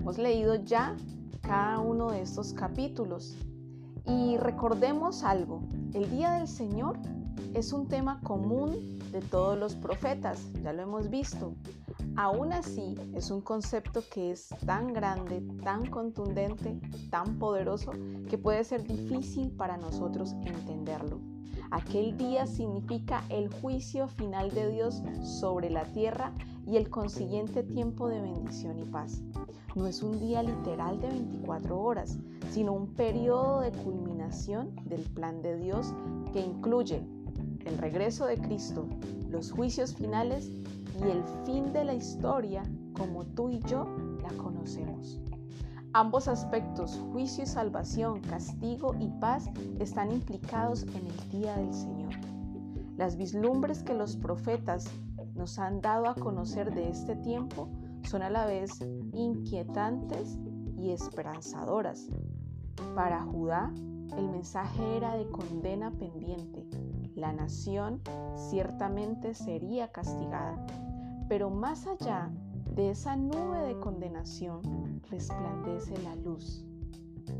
Hemos 0.00 0.16
leído 0.16 0.54
ya 0.54 0.96
cada 1.42 1.80
uno 1.80 2.10
de 2.10 2.22
estos 2.22 2.54
capítulos 2.54 3.36
y 4.06 4.36
recordemos 4.36 5.22
algo, 5.24 5.62
el 5.94 6.08
día 6.10 6.32
del 6.32 6.48
Señor 6.48 6.98
es 7.54 7.72
un 7.72 7.88
tema 7.88 8.20
común 8.22 8.98
de 9.12 9.20
todos 9.20 9.58
los 9.58 9.74
profetas, 9.74 10.50
ya 10.62 10.72
lo 10.72 10.82
hemos 10.82 11.10
visto. 11.10 11.54
Aún 12.16 12.52
así, 12.52 12.94
es 13.14 13.30
un 13.30 13.40
concepto 13.40 14.02
que 14.12 14.30
es 14.30 14.48
tan 14.64 14.92
grande, 14.92 15.42
tan 15.62 15.86
contundente, 15.86 16.80
tan 17.10 17.38
poderoso, 17.38 17.92
que 18.28 18.38
puede 18.38 18.64
ser 18.64 18.84
difícil 18.84 19.50
para 19.50 19.76
nosotros 19.76 20.34
entenderlo. 20.44 21.20
Aquel 21.70 22.16
día 22.16 22.46
significa 22.46 23.24
el 23.28 23.48
juicio 23.60 24.08
final 24.08 24.50
de 24.52 24.70
Dios 24.70 25.02
sobre 25.22 25.68
la 25.68 25.84
tierra 25.84 26.32
y 26.66 26.76
el 26.76 26.90
consiguiente 26.90 27.62
tiempo 27.62 28.08
de 28.08 28.20
bendición 28.20 28.78
y 28.78 28.84
paz. 28.84 29.22
No 29.74 29.86
es 29.86 30.02
un 30.02 30.18
día 30.18 30.42
literal 30.42 31.00
de 31.00 31.08
24 31.08 31.78
horas, 31.78 32.18
sino 32.50 32.72
un 32.72 32.88
periodo 32.94 33.60
de 33.60 33.72
culminación 33.72 34.74
del 34.84 35.02
plan 35.02 35.42
de 35.42 35.56
Dios 35.56 35.94
que 36.32 36.40
incluye 36.40 37.06
el 37.64 37.78
regreso 37.78 38.26
de 38.26 38.38
Cristo, 38.38 38.88
los 39.30 39.52
juicios 39.52 39.94
finales 39.94 40.50
y 41.00 41.10
el 41.10 41.22
fin 41.44 41.72
de 41.72 41.84
la 41.84 41.94
historia 41.94 42.62
como 42.96 43.24
tú 43.24 43.50
y 43.50 43.60
yo 43.60 43.86
la 44.22 44.30
conocemos. 44.42 45.20
Ambos 45.92 46.28
aspectos, 46.28 47.00
juicio 47.12 47.44
y 47.44 47.46
salvación, 47.46 48.20
castigo 48.20 48.94
y 48.98 49.08
paz, 49.20 49.50
están 49.78 50.12
implicados 50.12 50.82
en 50.82 51.06
el 51.06 51.30
día 51.30 51.56
del 51.56 51.72
Señor. 51.72 52.12
Las 52.96 53.16
vislumbres 53.16 53.82
que 53.82 53.94
los 53.94 54.16
profetas 54.16 54.90
nos 55.36 55.58
han 55.58 55.80
dado 55.80 56.08
a 56.08 56.14
conocer 56.14 56.74
de 56.74 56.88
este 56.88 57.16
tiempo 57.16 57.68
son 58.02 58.22
a 58.22 58.30
la 58.30 58.46
vez 58.46 58.80
inquietantes 59.12 60.38
y 60.78 60.90
esperanzadoras. 60.90 62.08
Para 62.94 63.22
Judá, 63.22 63.72
el 64.16 64.28
mensaje 64.28 64.96
era 64.96 65.16
de 65.16 65.28
condena 65.28 65.90
pendiente. 65.90 66.66
La 67.14 67.32
nación 67.32 68.00
ciertamente 68.36 69.34
sería 69.34 69.88
castigada. 69.88 70.64
Pero 71.28 71.50
más 71.50 71.86
allá 71.86 72.30
de 72.74 72.90
esa 72.90 73.16
nube 73.16 73.58
de 73.66 73.78
condenación 73.80 75.02
resplandece 75.10 75.96
la 76.02 76.14
luz. 76.16 76.64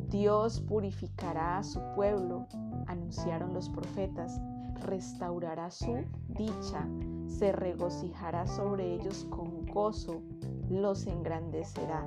Dios 0.08 0.60
purificará 0.60 1.58
a 1.58 1.62
su 1.62 1.80
pueblo, 1.94 2.46
anunciaron 2.86 3.52
los 3.54 3.68
profetas, 3.68 4.40
restaurará 4.84 5.70
su 5.70 6.04
dicha, 6.28 6.86
se 7.26 7.52
regocijará 7.52 8.46
sobre 8.46 8.94
ellos 8.94 9.26
con 9.30 9.66
gozo, 9.66 10.22
los 10.68 11.06
engrandecerá, 11.06 12.04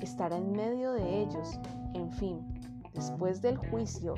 estará 0.00 0.36
en 0.36 0.52
medio 0.52 0.92
de 0.92 1.22
ellos, 1.22 1.58
en 1.94 2.10
fin, 2.10 2.40
después 2.94 3.42
del 3.42 3.56
juicio 3.56 4.14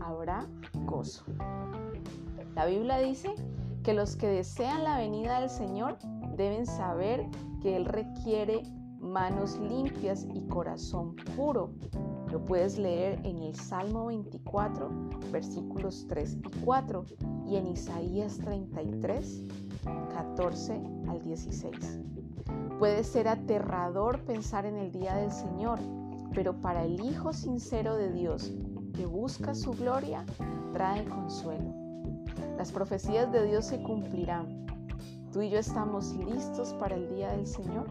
habrá 0.00 0.46
gozo. 0.84 1.24
La 2.54 2.66
Biblia 2.66 2.98
dice 2.98 3.34
que 3.82 3.94
los 3.94 4.16
que 4.16 4.28
desean 4.28 4.84
la 4.84 4.98
venida 4.98 5.40
del 5.40 5.50
Señor 5.50 5.98
deben 6.36 6.66
saber 6.66 7.26
que 7.60 7.76
Él 7.76 7.84
requiere 7.84 8.62
manos 9.06 9.58
limpias 9.58 10.26
y 10.34 10.42
corazón 10.48 11.16
puro. 11.36 11.70
Lo 12.30 12.44
puedes 12.44 12.78
leer 12.78 13.20
en 13.24 13.42
el 13.42 13.54
Salmo 13.54 14.06
24, 14.06 14.90
versículos 15.32 16.06
3 16.08 16.36
y 16.36 16.64
4 16.64 17.04
y 17.46 17.56
en 17.56 17.68
Isaías 17.68 18.38
33, 18.38 19.44
14 20.12 20.82
al 21.08 21.22
16. 21.22 22.00
Puede 22.78 23.04
ser 23.04 23.28
aterrador 23.28 24.24
pensar 24.24 24.66
en 24.66 24.76
el 24.76 24.92
día 24.92 25.14
del 25.16 25.30
Señor, 25.30 25.78
pero 26.34 26.60
para 26.60 26.84
el 26.84 27.00
Hijo 27.00 27.32
sincero 27.32 27.96
de 27.96 28.12
Dios 28.12 28.52
que 28.92 29.06
busca 29.06 29.54
su 29.54 29.72
gloria, 29.72 30.24
trae 30.72 31.04
consuelo. 31.04 31.72
Las 32.58 32.72
profecías 32.72 33.30
de 33.32 33.44
Dios 33.46 33.66
se 33.66 33.82
cumplirán 33.82 34.66
¿Tú 35.36 35.42
y 35.42 35.50
yo 35.50 35.58
estamos 35.58 36.14
listos 36.14 36.72
para 36.80 36.94
el 36.94 37.10
día 37.10 37.30
del 37.32 37.46
Señor? 37.46 37.86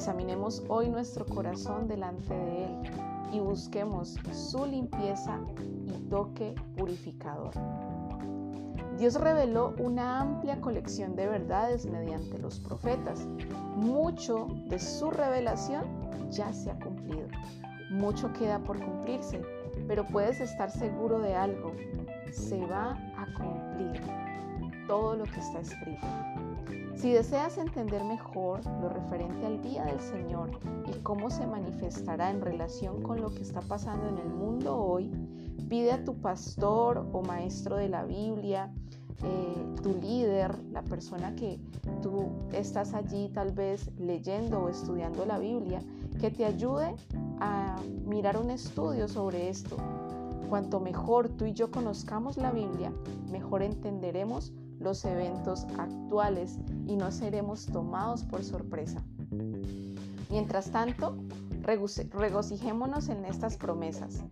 Examinemos 0.00 0.64
hoy 0.68 0.88
nuestro 0.88 1.26
corazón 1.26 1.86
delante 1.86 2.32
de 2.32 2.64
Él 2.64 2.90
y 3.34 3.38
busquemos 3.38 4.16
su 4.32 4.64
limpieza 4.64 5.38
y 5.60 5.92
toque 6.08 6.54
purificador. 6.78 7.50
Dios 8.96 9.16
reveló 9.16 9.74
una 9.78 10.22
amplia 10.22 10.58
colección 10.62 11.14
de 11.16 11.26
verdades 11.26 11.84
mediante 11.84 12.38
los 12.38 12.58
profetas. 12.60 13.26
Mucho 13.76 14.46
de 14.70 14.78
su 14.78 15.10
revelación 15.10 15.84
ya 16.30 16.50
se 16.54 16.70
ha 16.70 16.78
cumplido. 16.78 17.28
Mucho 17.90 18.32
queda 18.32 18.58
por 18.58 18.82
cumplirse, 18.82 19.42
pero 19.86 20.06
puedes 20.06 20.40
estar 20.40 20.70
seguro 20.70 21.18
de 21.18 21.36
algo. 21.36 21.74
Se 22.32 22.58
va 22.64 22.92
a 23.18 23.26
cumplir 23.34 24.00
todo 24.86 25.14
lo 25.14 25.24
que 25.24 25.40
está 25.40 25.60
escrito. 25.60 26.06
Si 26.94 27.12
deseas 27.12 27.56
entender 27.56 28.04
mejor 28.04 28.64
lo 28.80 28.88
referente 28.88 29.46
al 29.46 29.62
día 29.62 29.84
del 29.84 30.00
Señor 30.00 30.50
y 30.86 30.98
cómo 31.02 31.30
se 31.30 31.46
manifestará 31.46 32.30
en 32.30 32.40
relación 32.40 33.02
con 33.02 33.20
lo 33.20 33.32
que 33.34 33.42
está 33.42 33.60
pasando 33.60 34.08
en 34.08 34.18
el 34.18 34.28
mundo 34.28 34.76
hoy, 34.76 35.10
pide 35.68 35.92
a 35.92 36.04
tu 36.04 36.20
pastor 36.20 37.06
o 37.12 37.22
maestro 37.22 37.76
de 37.76 37.88
la 37.88 38.04
Biblia, 38.04 38.72
eh, 39.22 39.74
tu 39.82 39.94
líder, 39.94 40.58
la 40.72 40.82
persona 40.82 41.34
que 41.36 41.60
tú 42.02 42.28
estás 42.52 42.92
allí 42.92 43.28
tal 43.28 43.52
vez 43.52 43.90
leyendo 43.98 44.64
o 44.64 44.68
estudiando 44.68 45.24
la 45.24 45.38
Biblia, 45.38 45.80
que 46.20 46.30
te 46.30 46.44
ayude 46.44 46.94
a 47.38 47.76
mirar 48.04 48.36
un 48.36 48.50
estudio 48.50 49.08
sobre 49.08 49.48
esto. 49.48 49.76
Cuanto 50.48 50.80
mejor 50.80 51.28
tú 51.28 51.46
y 51.46 51.52
yo 51.52 51.70
conozcamos 51.70 52.36
la 52.36 52.50
Biblia, 52.50 52.92
mejor 53.30 53.62
entenderemos 53.62 54.52
los 54.80 55.04
eventos 55.04 55.66
actuales 55.78 56.58
y 56.86 56.96
no 56.96 57.12
seremos 57.12 57.66
tomados 57.66 58.24
por 58.24 58.42
sorpresa. 58.42 59.02
Mientras 60.30 60.70
tanto, 60.70 61.16
regocijémonos 61.62 63.08
en 63.08 63.24
estas 63.24 63.56
promesas. 63.56 64.24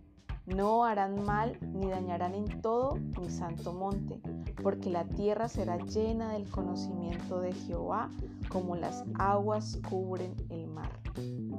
No 0.45 0.83
harán 0.83 1.23
mal 1.23 1.57
ni 1.61 1.87
dañarán 1.87 2.33
en 2.33 2.61
todo 2.61 2.95
mi 2.95 3.29
santo 3.29 3.71
monte, 3.71 4.19
porque 4.63 4.89
la 4.89 5.05
tierra 5.05 5.47
será 5.47 5.77
llena 5.77 6.33
del 6.33 6.49
conocimiento 6.49 7.39
de 7.39 7.53
Jehová 7.53 8.09
como 8.49 8.75
las 8.75 9.03
aguas 9.19 9.79
cubren 9.87 10.33
el 10.49 10.65
mar. 10.67 10.89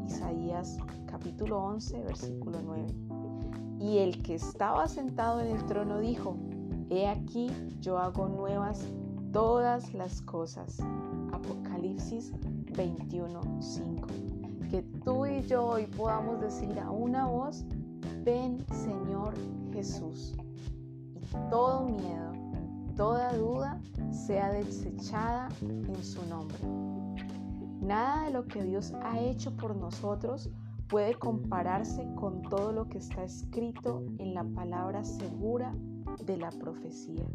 Isaías 0.07 0.79
capítulo 1.07 1.63
11, 1.63 2.03
versículo 2.03 2.59
9. 2.65 2.87
Y 3.79 3.99
el 3.99 4.23
que 4.23 4.35
estaba 4.35 4.89
sentado 4.89 5.41
en 5.41 5.57
el 5.57 5.65
trono 5.67 6.01
dijo, 6.01 6.37
He 6.91 7.07
aquí 7.07 7.49
yo 7.81 7.99
hago 7.99 8.27
nuevas 8.27 8.85
todas 9.33 9.95
las 9.95 10.21
cosas. 10.23 10.81
Apocalipsis 11.33 12.33
21:5. 12.73 14.09
Que 14.69 14.83
tú 15.05 15.25
y 15.25 15.41
yo 15.43 15.67
hoy 15.67 15.87
podamos 15.87 16.41
decir 16.41 16.77
a 16.81 16.91
una 16.91 17.27
voz, 17.27 17.65
ven 18.25 18.67
Señor 18.73 19.35
Jesús. 19.73 20.35
Y 21.15 21.49
todo 21.49 21.87
miedo, 21.87 22.33
toda 22.97 23.35
duda 23.35 23.81
sea 24.11 24.51
desechada 24.51 25.49
en 25.63 26.03
su 26.03 26.27
nombre. 26.27 26.59
Nada 27.81 28.25
de 28.25 28.31
lo 28.33 28.47
que 28.47 28.65
Dios 28.65 28.93
ha 29.05 29.21
hecho 29.21 29.57
por 29.57 29.77
nosotros 29.77 30.51
puede 30.89 31.15
compararse 31.15 32.05
con 32.17 32.43
todo 32.43 32.73
lo 32.73 32.89
que 32.89 32.99
está 32.99 33.23
escrito 33.23 34.03
en 34.19 34.35
la 34.35 34.43
palabra 34.43 35.05
segura 35.05 35.73
de 36.25 36.37
la 36.37 36.51
profecía. 36.51 37.27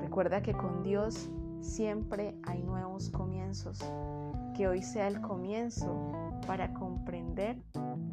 Recuerda 0.00 0.42
que 0.42 0.52
con 0.52 0.82
Dios 0.82 1.30
siempre 1.60 2.36
hay 2.44 2.62
nuevos 2.62 3.10
comienzos. 3.10 3.78
Que 4.56 4.68
hoy 4.68 4.82
sea 4.82 5.08
el 5.08 5.20
comienzo 5.20 6.12
para 6.46 6.72
comprender 6.74 7.62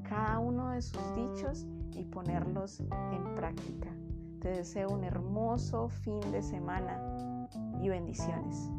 cada 0.04 0.40
uno 0.40 0.70
de 0.72 0.82
sus 0.82 1.02
dichos 1.16 1.66
y 1.94 2.04
ponerlos 2.04 2.80
en 2.80 3.36
práctica. 3.36 3.90
Te 4.40 4.50
deseo 4.50 4.90
un 4.90 5.04
hermoso 5.04 5.90
fin 5.90 6.20
de 6.32 6.44
semana 6.44 7.48
y 7.82 7.90
bendiciones. 7.90 8.70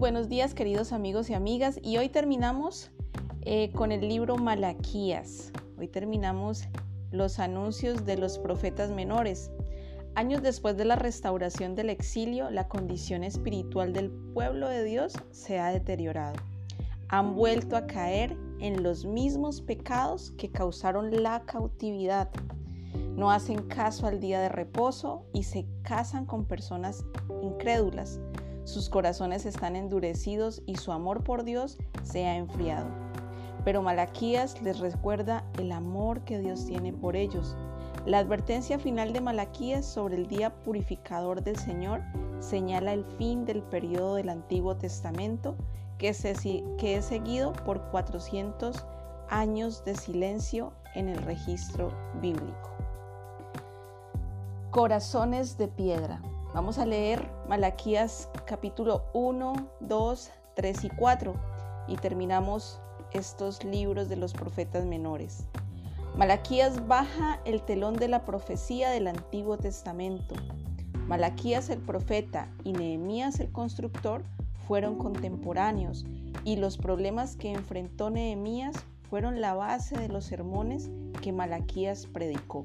Buenos 0.00 0.30
días 0.30 0.54
queridos 0.54 0.94
amigos 0.94 1.28
y 1.28 1.34
amigas 1.34 1.78
y 1.82 1.98
hoy 1.98 2.08
terminamos 2.08 2.90
eh, 3.42 3.70
con 3.72 3.92
el 3.92 4.08
libro 4.08 4.38
Malaquías. 4.38 5.52
Hoy 5.78 5.88
terminamos 5.88 6.64
los 7.10 7.38
anuncios 7.38 8.06
de 8.06 8.16
los 8.16 8.38
profetas 8.38 8.90
menores. 8.90 9.50
Años 10.14 10.40
después 10.40 10.78
de 10.78 10.86
la 10.86 10.96
restauración 10.96 11.74
del 11.74 11.90
exilio, 11.90 12.48
la 12.48 12.66
condición 12.66 13.24
espiritual 13.24 13.92
del 13.92 14.10
pueblo 14.32 14.70
de 14.70 14.84
Dios 14.84 15.12
se 15.32 15.58
ha 15.58 15.70
deteriorado. 15.70 16.36
Han 17.08 17.34
vuelto 17.34 17.76
a 17.76 17.86
caer 17.86 18.38
en 18.58 18.82
los 18.82 19.04
mismos 19.04 19.60
pecados 19.60 20.30
que 20.30 20.50
causaron 20.50 21.22
la 21.22 21.42
cautividad. 21.44 22.30
No 23.16 23.30
hacen 23.30 23.68
caso 23.68 24.06
al 24.06 24.18
día 24.18 24.40
de 24.40 24.48
reposo 24.48 25.26
y 25.34 25.42
se 25.42 25.66
casan 25.82 26.24
con 26.24 26.46
personas 26.46 27.04
incrédulas 27.42 28.18
sus 28.64 28.88
corazones 28.88 29.46
están 29.46 29.76
endurecidos 29.76 30.62
y 30.66 30.76
su 30.76 30.92
amor 30.92 31.24
por 31.24 31.44
Dios 31.44 31.78
se 32.02 32.26
ha 32.26 32.36
enfriado. 32.36 32.88
Pero 33.64 33.82
Malaquías 33.82 34.60
les 34.62 34.78
recuerda 34.78 35.44
el 35.58 35.72
amor 35.72 36.20
que 36.22 36.38
Dios 36.38 36.66
tiene 36.66 36.92
por 36.92 37.16
ellos. 37.16 37.56
La 38.06 38.18
advertencia 38.18 38.78
final 38.78 39.12
de 39.12 39.20
Malaquías 39.20 39.84
sobre 39.84 40.16
el 40.16 40.26
día 40.26 40.54
purificador 40.62 41.42
del 41.42 41.56
Señor 41.56 42.02
señala 42.40 42.94
el 42.94 43.04
fin 43.18 43.44
del 43.44 43.62
periodo 43.62 44.14
del 44.14 44.30
Antiguo 44.30 44.76
Testamento 44.76 45.56
que, 45.98 46.14
que 46.78 46.96
es 46.96 47.04
seguido 47.04 47.52
por 47.52 47.82
400 47.90 48.86
años 49.28 49.84
de 49.84 49.94
silencio 49.94 50.72
en 50.94 51.08
el 51.08 51.22
registro 51.22 51.92
bíblico. 52.20 52.70
Corazones 54.70 55.58
de 55.58 55.68
piedra. 55.68 56.22
Vamos 56.52 56.78
a 56.78 56.84
leer 56.84 57.30
Malaquías 57.48 58.28
capítulo 58.44 59.04
1, 59.14 59.52
2, 59.78 60.30
3 60.56 60.84
y 60.84 60.88
4 60.90 61.34
y 61.86 61.96
terminamos 61.96 62.80
estos 63.12 63.62
libros 63.62 64.08
de 64.08 64.16
los 64.16 64.32
profetas 64.32 64.84
menores. 64.84 65.46
Malaquías 66.16 66.88
baja 66.88 67.38
el 67.44 67.62
telón 67.62 67.94
de 67.94 68.08
la 68.08 68.24
profecía 68.24 68.90
del 68.90 69.06
Antiguo 69.06 69.58
Testamento. 69.58 70.34
Malaquías 71.06 71.70
el 71.70 71.78
profeta 71.78 72.48
y 72.64 72.72
Nehemías 72.72 73.38
el 73.38 73.52
constructor 73.52 74.24
fueron 74.66 74.96
contemporáneos 74.96 76.04
y 76.44 76.56
los 76.56 76.78
problemas 76.78 77.36
que 77.36 77.52
enfrentó 77.52 78.10
Nehemías 78.10 78.74
fueron 79.08 79.40
la 79.40 79.54
base 79.54 79.96
de 79.96 80.08
los 80.08 80.24
sermones 80.24 80.90
que 81.22 81.32
Malaquías 81.32 82.06
predicó 82.06 82.64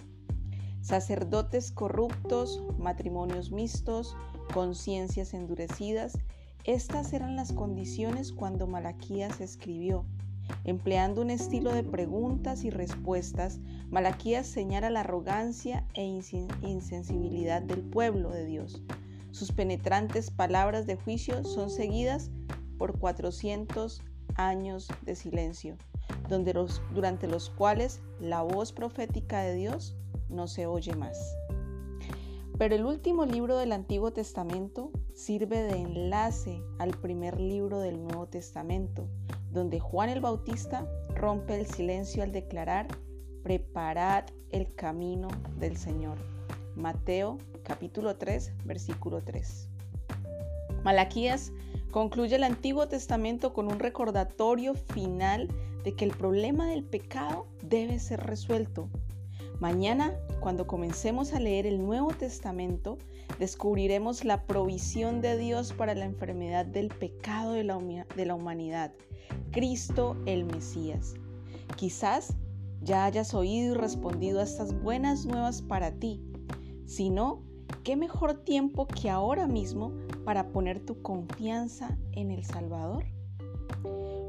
sacerdotes 0.85 1.71
corruptos, 1.71 2.61
matrimonios 2.77 3.51
mixtos, 3.51 4.15
conciencias 4.53 5.33
endurecidas. 5.33 6.15
Estas 6.63 7.11
eran 7.11 7.35
las 7.35 7.53
condiciones 7.53 8.31
cuando 8.31 8.67
Malaquías 8.67 9.41
escribió. 9.41 10.05
Empleando 10.63 11.23
un 11.23 11.31
estilo 11.31 11.73
de 11.73 11.81
preguntas 11.81 12.63
y 12.63 12.69
respuestas, 12.69 13.59
Malaquías 13.89 14.45
señala 14.45 14.91
la 14.91 14.99
arrogancia 14.99 15.87
e 15.95 16.03
insensibilidad 16.03 17.63
del 17.63 17.81
pueblo 17.81 18.29
de 18.29 18.45
Dios. 18.45 18.83
Sus 19.31 19.51
penetrantes 19.51 20.29
palabras 20.29 20.85
de 20.85 20.97
juicio 20.97 21.43
son 21.43 21.71
seguidas 21.71 22.29
por 22.77 22.99
400 22.99 24.03
años 24.35 24.87
de 25.01 25.15
silencio, 25.15 25.77
durante 26.93 27.27
los 27.27 27.49
cuales 27.49 28.01
la 28.19 28.43
voz 28.43 28.71
profética 28.71 29.41
de 29.41 29.55
Dios 29.55 29.95
no 30.29 30.47
se 30.47 30.67
oye 30.67 30.95
más. 30.95 31.35
Pero 32.57 32.75
el 32.75 32.85
último 32.85 33.25
libro 33.25 33.57
del 33.57 33.73
Antiguo 33.73 34.11
Testamento 34.13 34.91
sirve 35.13 35.61
de 35.61 35.77
enlace 35.77 36.61
al 36.79 36.91
primer 36.91 37.39
libro 37.39 37.79
del 37.79 38.01
Nuevo 38.01 38.27
Testamento, 38.27 39.09
donde 39.51 39.79
Juan 39.79 40.09
el 40.09 40.21
Bautista 40.21 40.87
rompe 41.15 41.55
el 41.59 41.65
silencio 41.65 42.23
al 42.23 42.31
declarar, 42.31 42.87
preparad 43.43 44.23
el 44.51 44.73
camino 44.73 45.27
del 45.57 45.75
Señor. 45.75 46.17
Mateo 46.75 47.37
capítulo 47.63 48.15
3, 48.15 48.53
versículo 48.63 49.21
3. 49.21 49.67
Malaquías 50.83 51.51
concluye 51.91 52.37
el 52.37 52.43
Antiguo 52.43 52.87
Testamento 52.87 53.53
con 53.53 53.67
un 53.67 53.79
recordatorio 53.79 54.75
final 54.75 55.49
de 55.83 55.93
que 55.93 56.05
el 56.05 56.11
problema 56.11 56.67
del 56.67 56.83
pecado 56.83 57.47
debe 57.63 57.99
ser 57.99 58.21
resuelto 58.21 58.89
Mañana, 59.59 60.13
cuando 60.41 60.67
comencemos 60.67 61.33
a 61.33 61.39
leer 61.39 61.65
el 61.65 61.81
Nuevo 61.81 62.11
Testamento, 62.11 62.97
descubriremos 63.39 64.25
la 64.25 64.45
provisión 64.45 65.21
de 65.21 65.37
Dios 65.37 65.71
para 65.71 65.95
la 65.95 66.03
enfermedad 66.05 66.65
del 66.65 66.89
pecado 66.89 67.53
de 67.53 67.63
la, 67.63 67.77
humanidad, 68.35 68.91
Cristo 69.51 70.17
el 70.25 70.43
Mesías. 70.43 71.13
Quizás 71.77 72.35
ya 72.81 73.05
hayas 73.05 73.33
oído 73.33 73.73
y 73.73 73.77
respondido 73.77 74.41
a 74.41 74.43
estas 74.43 74.77
buenas 74.81 75.25
nuevas 75.25 75.61
para 75.61 75.91
ti. 75.91 76.21
Si 76.85 77.09
no, 77.09 77.41
¿qué 77.83 77.95
mejor 77.95 78.43
tiempo 78.43 78.87
que 78.87 79.09
ahora 79.09 79.47
mismo 79.47 79.93
para 80.25 80.49
poner 80.51 80.85
tu 80.85 81.01
confianza 81.01 81.97
en 82.11 82.29
el 82.29 82.43
Salvador? 82.43 83.05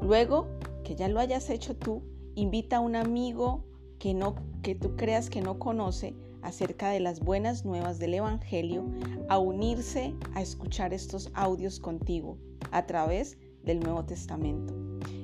Luego 0.01 0.47
que 0.85 0.95
ya 0.95 1.09
lo 1.09 1.19
hayas 1.19 1.49
hecho 1.49 1.75
tú, 1.75 2.01
invita 2.35 2.77
a 2.77 2.79
un 2.79 2.95
amigo 2.95 3.65
que 3.99 4.13
no 4.13 4.35
que 4.61 4.75
tú 4.75 4.95
creas 4.95 5.29
que 5.29 5.41
no 5.41 5.59
conoce 5.59 6.15
acerca 6.41 6.89
de 6.89 6.99
las 6.99 7.19
buenas 7.19 7.65
nuevas 7.65 7.99
del 7.99 8.13
Evangelio 8.13 8.85
a 9.27 9.37
unirse 9.37 10.15
a 10.33 10.41
escuchar 10.41 10.93
estos 10.93 11.29
audios 11.33 11.79
contigo 11.79 12.37
a 12.71 12.85
través 12.85 13.37
del 13.63 13.79
Nuevo 13.79 14.05
Testamento. 14.05 14.73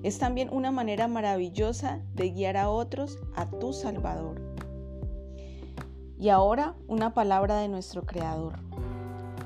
Es 0.03 0.17
también 0.19 0.49
una 0.51 0.71
manera 0.71 1.07
maravillosa 1.07 2.01
de 2.13 2.31
guiar 2.31 2.57
a 2.57 2.69
otros 2.69 3.19
a 3.35 3.49
tu 3.49 3.73
Salvador. 3.73 4.41
Y 6.19 6.29
ahora 6.29 6.75
una 6.87 7.13
palabra 7.13 7.57
de 7.57 7.69
nuestro 7.69 8.03
Creador. 8.03 8.59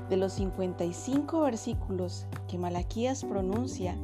De 0.08 0.16
los 0.16 0.32
55 0.34 1.40
versículos 1.42 2.26
que 2.48 2.58
Malaquías 2.58 3.24
pronuncia, 3.24 3.96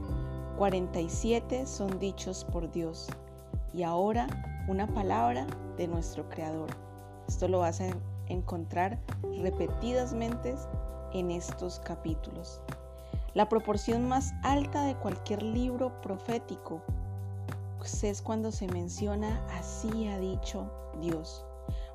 47 0.58 1.66
son 1.66 1.98
dichos 1.98 2.44
por 2.44 2.70
Dios. 2.70 3.08
Y 3.72 3.82
ahora 3.82 4.28
una 4.66 4.86
palabra 4.86 5.46
de 5.76 5.86
nuestro 5.86 6.28
Creador. 6.30 6.70
Esto 7.28 7.48
lo 7.48 7.60
vas 7.60 7.80
a 7.80 7.88
encontrar 8.28 8.98
repetidamente 9.42 10.54
en 11.12 11.30
estos 11.30 11.80
capítulos. 11.80 12.62
La 13.34 13.48
proporción 13.48 14.08
más 14.08 14.32
alta 14.42 14.86
de 14.86 14.94
cualquier 14.94 15.42
libro 15.42 16.00
profético 16.00 16.82
pues, 17.78 18.04
es 18.04 18.22
cuando 18.22 18.52
se 18.52 18.66
menciona 18.68 19.44
así 19.58 20.08
ha 20.08 20.18
dicho 20.18 20.70
Dios. 21.00 21.44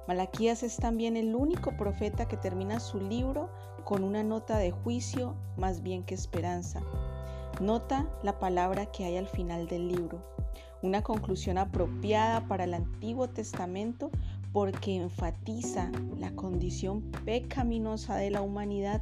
Malaquías 0.08 0.62
es 0.64 0.78
también 0.78 1.18
el 1.18 1.36
único 1.36 1.76
profeta 1.76 2.28
que 2.28 2.38
termina 2.38 2.80
su 2.80 3.00
libro 3.00 3.50
con 3.84 4.04
una 4.04 4.22
nota 4.24 4.58
de 4.58 4.72
juicio 4.72 5.36
más 5.58 5.82
bien 5.82 6.04
que 6.04 6.14
esperanza. 6.14 6.82
Nota 7.60 8.08
la 8.22 8.38
palabra 8.40 8.86
que 8.88 9.06
hay 9.06 9.18
al 9.18 9.28
final 9.28 9.68
del 9.68 9.88
libro 9.88 10.39
una 10.82 11.02
conclusión 11.02 11.58
apropiada 11.58 12.48
para 12.48 12.64
el 12.64 12.74
Antiguo 12.74 13.28
Testamento 13.30 14.12
porque 14.54 14.96
enfatiza 14.96 15.92
la 16.18 16.32
condición 16.32 17.02
pecaminosa 17.26 18.16
de 18.16 18.32
la 18.32 18.42
humanidad 18.42 19.02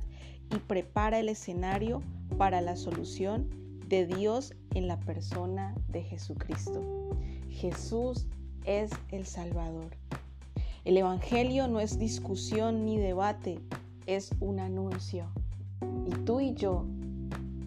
y 0.53 0.59
prepara 0.59 1.19
el 1.19 1.29
escenario 1.29 2.01
para 2.37 2.61
la 2.61 2.75
solución 2.75 3.49
de 3.87 4.05
Dios 4.05 4.53
en 4.73 4.87
la 4.87 4.99
persona 4.99 5.73
de 5.89 6.03
Jesucristo. 6.03 7.09
Jesús 7.49 8.27
es 8.65 8.91
el 9.11 9.25
Salvador. 9.25 9.95
El 10.83 10.97
Evangelio 10.97 11.67
no 11.67 11.79
es 11.79 11.97
discusión 11.97 12.85
ni 12.85 12.97
debate, 12.97 13.59
es 14.05 14.31
un 14.39 14.59
anuncio. 14.59 15.27
Y 16.05 16.11
tú 16.23 16.39
y 16.39 16.53
yo 16.53 16.85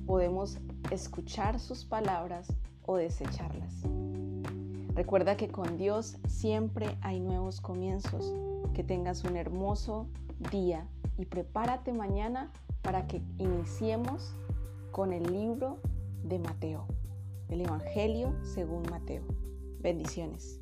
podemos 0.07 0.59
escuchar 0.91 1.61
sus 1.61 1.85
palabras 1.85 2.49
o 2.91 2.97
desecharlas. 2.97 3.85
Recuerda 4.95 5.37
que 5.37 5.49
con 5.49 5.77
Dios 5.77 6.19
siempre 6.27 6.99
hay 7.03 7.21
nuevos 7.21 7.61
comienzos. 7.61 8.35
Que 8.75 8.83
tengas 8.83 9.25
un 9.25 9.37
hermoso 9.37 10.09
día 10.51 10.87
y 11.17 11.27
prepárate 11.27 11.93
mañana 11.93 12.53
para 12.83 13.07
que 13.07 13.23
iniciemos 13.39 14.35
con 14.91 15.13
el 15.13 15.23
libro 15.33 15.79
de 16.25 16.39
Mateo, 16.39 16.87
el 17.49 17.61
Evangelio 17.61 18.35
según 18.43 18.83
Mateo. 18.91 19.23
Bendiciones. 19.81 20.61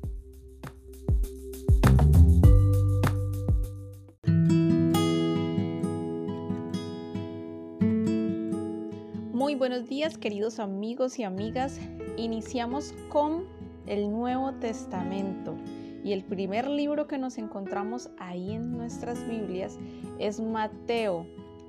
Muy 9.39 9.55
buenos 9.55 9.87
días 9.87 10.17
queridos 10.17 10.59
amigos 10.59 11.17
y 11.17 11.23
amigas. 11.23 11.79
Iniciamos 12.17 12.93
con 13.07 13.45
el 13.87 14.11
Nuevo 14.11 14.51
Testamento. 14.55 15.55
Y 16.03 16.11
el 16.11 16.25
primer 16.25 16.67
libro 16.67 17.07
que 17.07 17.17
nos 17.17 17.37
encontramos 17.37 18.09
ahí 18.17 18.51
en 18.51 18.73
nuestras 18.73 19.25
Biblias 19.29 19.79
es 20.19 20.41
Mateo. 20.41 21.25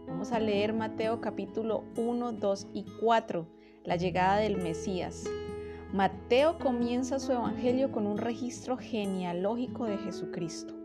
Vamos 0.08 0.32
a 0.32 0.40
leer 0.40 0.72
Mateo 0.72 1.20
capítulo 1.20 1.84
1, 1.96 2.32
2 2.32 2.66
y 2.74 2.86
4, 3.00 3.46
la 3.84 3.94
llegada 3.94 4.38
del 4.38 4.56
Mesías. 4.56 5.30
Mateo 5.92 6.58
comienza 6.58 7.20
su 7.20 7.30
evangelio 7.30 7.92
con 7.92 8.08
un 8.08 8.18
registro 8.18 8.78
genealógico 8.78 9.84
de 9.84 9.96
Jesucristo. 9.98 10.79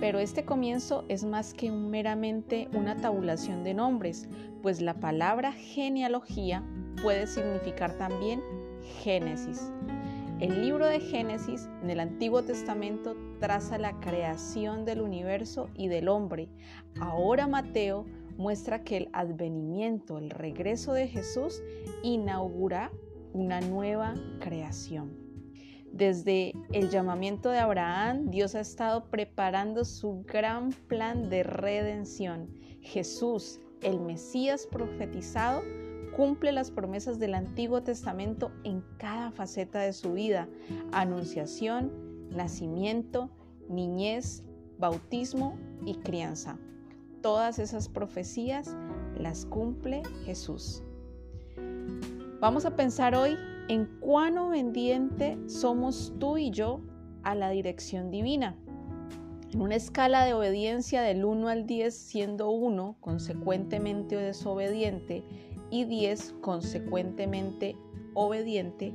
Pero 0.00 0.18
este 0.18 0.44
comienzo 0.44 1.04
es 1.08 1.24
más 1.24 1.54
que 1.54 1.70
meramente 1.70 2.68
una 2.74 2.96
tabulación 2.96 3.64
de 3.64 3.74
nombres, 3.74 4.28
pues 4.62 4.80
la 4.82 4.94
palabra 4.94 5.52
genealogía 5.52 6.62
puede 7.02 7.26
significar 7.26 7.96
también 7.96 8.42
Génesis. 9.02 9.72
El 10.38 10.60
libro 10.60 10.86
de 10.86 11.00
Génesis 11.00 11.66
en 11.82 11.88
el 11.88 11.98
Antiguo 11.98 12.42
Testamento 12.42 13.16
traza 13.40 13.78
la 13.78 13.98
creación 14.00 14.84
del 14.84 15.00
universo 15.00 15.70
y 15.74 15.88
del 15.88 16.08
hombre. 16.08 16.50
Ahora 17.00 17.46
Mateo 17.46 18.04
muestra 18.36 18.84
que 18.84 18.98
el 18.98 19.08
advenimiento, 19.14 20.18
el 20.18 20.28
regreso 20.28 20.92
de 20.92 21.08
Jesús, 21.08 21.62
inaugura 22.02 22.92
una 23.32 23.62
nueva 23.62 24.14
creación. 24.40 25.25
Desde 25.96 26.52
el 26.72 26.90
llamamiento 26.90 27.48
de 27.48 27.58
Abraham, 27.58 28.28
Dios 28.30 28.54
ha 28.54 28.60
estado 28.60 29.06
preparando 29.06 29.86
su 29.86 30.24
gran 30.26 30.72
plan 30.72 31.30
de 31.30 31.42
redención. 31.42 32.50
Jesús, 32.82 33.60
el 33.80 34.00
Mesías 34.00 34.66
profetizado, 34.66 35.62
cumple 36.14 36.52
las 36.52 36.70
promesas 36.70 37.18
del 37.18 37.32
Antiguo 37.32 37.82
Testamento 37.82 38.52
en 38.62 38.84
cada 38.98 39.30
faceta 39.30 39.80
de 39.80 39.94
su 39.94 40.12
vida. 40.12 40.50
Anunciación, 40.92 41.90
nacimiento, 42.28 43.30
niñez, 43.70 44.44
bautismo 44.78 45.56
y 45.86 45.94
crianza. 45.94 46.58
Todas 47.22 47.58
esas 47.58 47.88
profecías 47.88 48.76
las 49.18 49.46
cumple 49.46 50.02
Jesús. 50.26 50.82
Vamos 52.38 52.66
a 52.66 52.76
pensar 52.76 53.14
hoy 53.14 53.38
en 53.68 53.86
cuán 54.00 54.38
obediente 54.38 55.38
somos 55.46 56.14
tú 56.18 56.38
y 56.38 56.50
yo 56.50 56.80
a 57.22 57.34
la 57.34 57.50
dirección 57.50 58.10
divina. 58.10 58.56
En 59.52 59.60
una 59.60 59.74
escala 59.74 60.24
de 60.24 60.34
obediencia 60.34 61.02
del 61.02 61.24
1 61.24 61.48
al 61.48 61.66
10, 61.66 61.94
siendo 61.94 62.50
1 62.50 62.96
consecuentemente 63.00 64.16
desobediente 64.16 65.24
y 65.70 65.84
10 65.84 66.36
consecuentemente 66.40 67.76
obediente, 68.14 68.92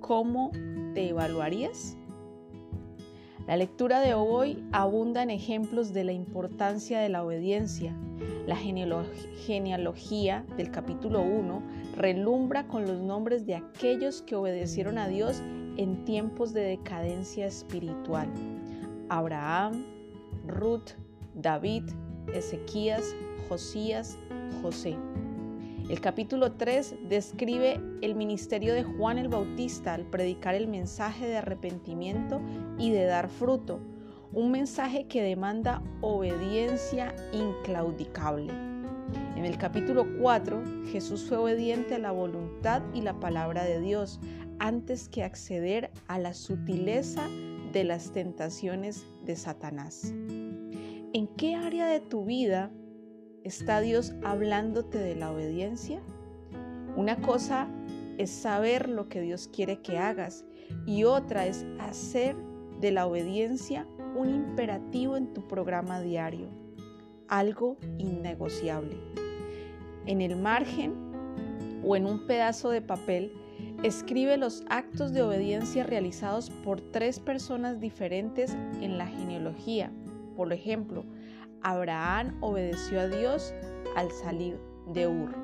¿cómo 0.00 0.50
te 0.94 1.08
evaluarías? 1.08 1.96
La 3.46 3.56
lectura 3.56 4.00
de 4.00 4.14
hoy 4.14 4.64
abunda 4.70 5.22
en 5.22 5.30
ejemplos 5.30 5.92
de 5.92 6.04
la 6.04 6.12
importancia 6.12 7.00
de 7.00 7.08
la 7.08 7.24
obediencia. 7.24 7.96
La 8.46 8.56
genealogía 8.56 10.44
del 10.56 10.70
capítulo 10.70 11.22
1 11.22 11.62
relumbra 12.02 12.66
con 12.66 12.84
los 12.84 13.00
nombres 13.00 13.46
de 13.46 13.54
aquellos 13.54 14.22
que 14.22 14.34
obedecieron 14.34 14.98
a 14.98 15.06
Dios 15.06 15.40
en 15.76 16.04
tiempos 16.04 16.52
de 16.52 16.62
decadencia 16.62 17.46
espiritual. 17.46 18.28
Abraham, 19.08 19.84
Ruth, 20.48 20.90
David, 21.34 21.84
Ezequías, 22.34 23.14
Josías, 23.48 24.18
José. 24.62 24.96
El 25.88 26.00
capítulo 26.00 26.52
3 26.52 26.96
describe 27.08 27.80
el 28.00 28.16
ministerio 28.16 28.74
de 28.74 28.82
Juan 28.82 29.18
el 29.18 29.28
Bautista 29.28 29.94
al 29.94 30.04
predicar 30.04 30.56
el 30.56 30.66
mensaje 30.66 31.28
de 31.28 31.36
arrepentimiento 31.36 32.40
y 32.78 32.90
de 32.90 33.04
dar 33.04 33.28
fruto, 33.28 33.78
un 34.32 34.50
mensaje 34.50 35.06
que 35.06 35.22
demanda 35.22 35.82
obediencia 36.00 37.14
inclaudicable. 37.32 38.71
En 39.36 39.44
el 39.44 39.58
capítulo 39.58 40.06
4, 40.20 40.62
Jesús 40.86 41.24
fue 41.28 41.38
obediente 41.38 41.94
a 41.94 41.98
la 41.98 42.12
voluntad 42.12 42.82
y 42.94 43.02
la 43.02 43.18
palabra 43.20 43.64
de 43.64 43.80
Dios 43.80 44.20
antes 44.58 45.08
que 45.08 45.24
acceder 45.24 45.90
a 46.06 46.18
la 46.18 46.34
sutileza 46.34 47.28
de 47.72 47.84
las 47.84 48.12
tentaciones 48.12 49.04
de 49.24 49.36
Satanás. 49.36 50.12
¿En 51.14 51.26
qué 51.36 51.54
área 51.54 51.86
de 51.86 52.00
tu 52.00 52.24
vida 52.24 52.70
¿Está 53.44 53.80
Dios 53.80 54.14
hablándote 54.22 54.98
de 54.98 55.16
la 55.16 55.32
obediencia? 55.32 56.00
Una 56.94 57.20
cosa 57.20 57.68
es 58.16 58.30
saber 58.30 58.88
lo 58.88 59.08
que 59.08 59.20
Dios 59.20 59.48
quiere 59.52 59.80
que 59.80 59.98
hagas 59.98 60.44
y 60.86 61.02
otra 61.02 61.46
es 61.46 61.66
hacer 61.80 62.36
de 62.80 62.92
la 62.92 63.06
obediencia 63.06 63.88
un 64.14 64.30
imperativo 64.30 65.16
en 65.16 65.32
tu 65.32 65.48
programa 65.48 66.00
diario, 66.00 66.50
algo 67.28 67.76
innegociable. 67.98 68.96
En 70.06 70.20
el 70.20 70.36
margen 70.36 70.94
o 71.84 71.96
en 71.96 72.06
un 72.06 72.26
pedazo 72.26 72.70
de 72.70 72.82
papel, 72.82 73.32
escribe 73.82 74.36
los 74.36 74.64
actos 74.68 75.12
de 75.12 75.22
obediencia 75.22 75.84
realizados 75.84 76.50
por 76.50 76.80
tres 76.80 77.18
personas 77.18 77.80
diferentes 77.80 78.56
en 78.80 78.98
la 78.98 79.06
genealogía. 79.06 79.92
Por 80.36 80.52
ejemplo, 80.52 81.04
Abraham 81.62 82.36
obedeció 82.40 83.00
a 83.00 83.08
Dios 83.08 83.54
al 83.96 84.10
salir 84.10 84.58
de 84.92 85.06
Ur. 85.06 85.34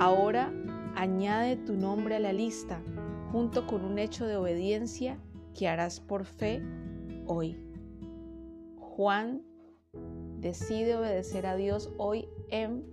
Ahora 0.00 0.52
añade 0.94 1.56
tu 1.56 1.74
nombre 1.74 2.16
a 2.16 2.20
la 2.20 2.32
lista 2.32 2.82
junto 3.30 3.66
con 3.66 3.84
un 3.84 3.98
hecho 3.98 4.26
de 4.26 4.36
obediencia 4.36 5.18
que 5.54 5.68
harás 5.68 6.00
por 6.00 6.24
fe 6.24 6.62
hoy. 7.26 7.58
Juan 8.76 9.42
decide 10.42 10.96
obedecer 10.96 11.46
a 11.46 11.56
Dios 11.56 11.90
hoy 11.96 12.28
en 12.50 12.84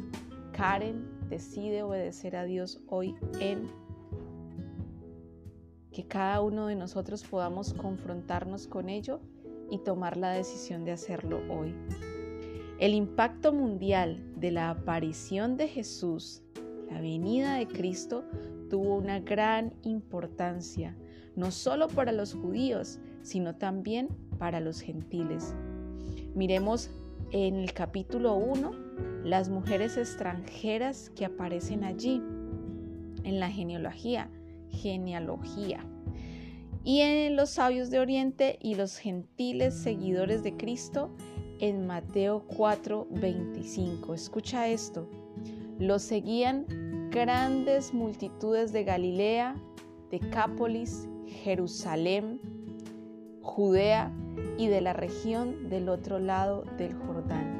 Karen 0.54 1.08
decide 1.30 1.84
obedecer 1.84 2.36
a 2.36 2.44
Dios 2.44 2.80
hoy 2.88 3.16
en 3.40 3.68
que 5.92 6.06
cada 6.06 6.42
uno 6.42 6.68
de 6.68 6.76
nosotros 6.76 7.24
podamos 7.24 7.74
confrontarnos 7.74 8.68
con 8.68 8.90
ello 8.90 9.20
y 9.72 9.80
tomar 9.80 10.18
la 10.18 10.32
decisión 10.32 10.86
de 10.86 10.92
hacerlo 10.92 11.42
hoy. 11.50 11.74
El 12.80 12.94
impacto 12.94 13.52
mundial 13.52 14.24
de 14.36 14.52
la 14.52 14.70
aparición 14.70 15.58
de 15.58 15.68
Jesús, 15.68 16.44
la 16.90 17.02
venida 17.02 17.56
de 17.56 17.68
Cristo, 17.68 18.24
tuvo 18.70 18.96
una 18.96 19.20
gran 19.20 19.74
importancia, 19.84 20.96
no 21.36 21.52
solo 21.52 21.88
para 21.88 22.12
los 22.12 22.34
judíos, 22.34 23.00
sino 23.22 23.56
también 23.56 24.10
para 24.38 24.60
los 24.60 24.82
gentiles. 24.82 25.56
Miremos 26.36 26.90
en 27.32 27.56
el 27.56 27.74
capítulo 27.74 28.36
1 28.36 28.72
las 29.24 29.50
mujeres 29.50 29.98
extranjeras 29.98 31.10
que 31.12 31.26
aparecen 31.26 31.84
allí, 31.84 32.22
en 33.24 33.40
la 33.40 33.50
genealogía, 33.50 34.30
genealogía. 34.70 35.86
Y 36.84 37.02
en 37.02 37.36
los 37.36 37.52
sabios 37.52 37.90
de 37.90 38.00
Oriente 38.00 38.58
y 38.62 38.76
los 38.76 38.98
gentiles 38.98 39.76
seguidores 39.76 40.44
de 40.44 40.56
Cristo 40.56 41.12
en 41.60 41.86
Mateo 41.86 42.46
4:25. 42.48 44.14
Escucha 44.14 44.68
esto. 44.68 45.10
Lo 45.78 46.00
seguían 46.00 46.66
grandes 47.12 47.94
multitudes 47.94 48.72
de 48.72 48.84
Galilea, 48.86 49.56
Decápolis, 50.10 51.08
Jerusalén, 51.26 52.40
Judea 53.50 54.12
y 54.58 54.68
de 54.68 54.82
la 54.82 54.94
región 54.94 55.70
del 55.70 55.90
otro 55.90 56.20
lado 56.20 56.64
del 56.78 56.94
Jordán. 56.94 57.60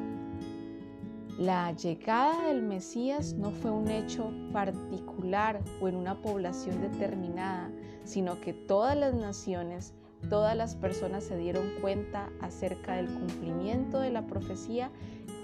La 1.36 1.72
llegada 1.72 2.46
del 2.46 2.62
Mesías 2.62 3.34
no 3.34 3.50
fue 3.50 3.70
un 3.70 3.88
hecho 3.88 4.30
particular 4.52 5.60
o 5.80 5.88
en 5.88 5.96
una 5.96 6.20
población 6.22 6.80
determinada, 6.80 7.70
sino 8.04 8.40
que 8.40 8.52
todas 8.52 8.96
las 8.96 9.14
naciones 9.14 9.94
todas 10.28 10.56
las 10.56 10.74
personas 10.74 11.24
se 11.24 11.36
dieron 11.38 11.64
cuenta 11.80 12.28
acerca 12.40 12.96
del 12.96 13.06
cumplimiento 13.06 14.00
de 14.00 14.10
la 14.10 14.26
profecía 14.26 14.90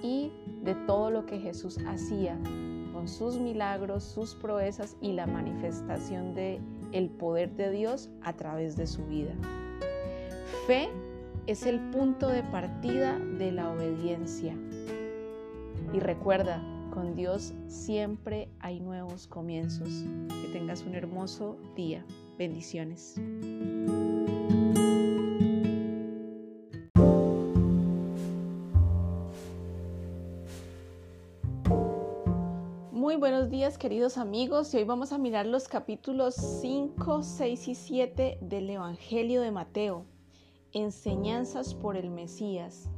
y 0.02 0.32
de 0.62 0.74
todo 0.86 1.10
lo 1.10 1.24
que 1.26 1.38
Jesús 1.38 1.78
hacía 1.86 2.38
con 2.92 3.08
sus 3.08 3.38
milagros, 3.38 4.04
sus 4.04 4.34
proezas 4.34 4.96
y 5.00 5.12
la 5.12 5.26
manifestación 5.26 6.34
de 6.34 6.60
el 6.92 7.08
poder 7.08 7.56
de 7.56 7.70
Dios 7.70 8.10
a 8.22 8.34
través 8.34 8.76
de 8.76 8.86
su 8.86 9.04
vida. 9.06 9.34
Fe 10.66 10.88
es 11.48 11.66
el 11.66 11.80
punto 11.90 12.28
de 12.28 12.44
partida 12.44 13.18
de 13.18 13.50
la 13.50 13.70
obediencia. 13.70 14.54
Y 15.92 15.98
recuerda, 15.98 16.62
con 16.92 17.16
Dios 17.16 17.52
siempre 17.66 18.48
hay 18.60 18.78
nuevos 18.78 19.26
comienzos. 19.26 19.88
Que 20.28 20.48
tengas 20.52 20.82
un 20.82 20.94
hermoso 20.94 21.56
día. 21.74 22.04
Bendiciones. 22.38 23.20
Muy 32.92 33.16
buenos 33.16 33.50
días 33.50 33.78
queridos 33.78 34.16
amigos 34.16 34.72
y 34.74 34.76
hoy 34.76 34.84
vamos 34.84 35.12
a 35.12 35.18
mirar 35.18 35.46
los 35.46 35.66
capítulos 35.66 36.36
5, 36.36 37.22
6 37.24 37.68
y 37.68 37.74
7 37.74 38.38
del 38.40 38.70
Evangelio 38.70 39.40
de 39.42 39.50
Mateo. 39.50 40.06
Enseñanzas 40.72 41.74
por 41.74 41.96
el 41.96 42.10
Mesías. 42.10 42.88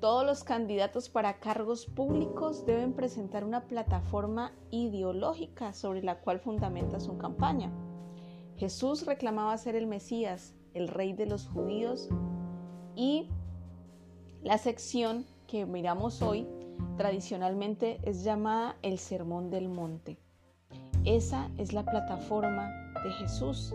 Todos 0.00 0.24
los 0.24 0.44
candidatos 0.44 1.08
para 1.08 1.40
cargos 1.40 1.86
públicos 1.86 2.64
deben 2.66 2.92
presentar 2.92 3.44
una 3.44 3.66
plataforma 3.66 4.52
ideológica 4.70 5.72
sobre 5.72 6.02
la 6.02 6.20
cual 6.20 6.38
fundamenta 6.38 7.00
su 7.00 7.18
campaña. 7.18 7.72
Jesús 8.56 9.06
reclamaba 9.06 9.56
ser 9.58 9.74
el 9.74 9.86
Mesías, 9.86 10.54
el 10.74 10.88
rey 10.88 11.12
de 11.12 11.26
los 11.26 11.48
judíos 11.48 12.08
y 12.94 13.28
la 14.42 14.58
sección 14.58 15.26
que 15.46 15.66
miramos 15.66 16.22
hoy 16.22 16.46
tradicionalmente 16.96 17.98
es 18.02 18.22
llamada 18.22 18.76
el 18.82 18.98
Sermón 18.98 19.50
del 19.50 19.68
Monte. 19.68 20.18
Esa 21.04 21.50
es 21.56 21.72
la 21.72 21.84
plataforma 21.84 22.68
de 23.02 23.10
Jesús, 23.12 23.74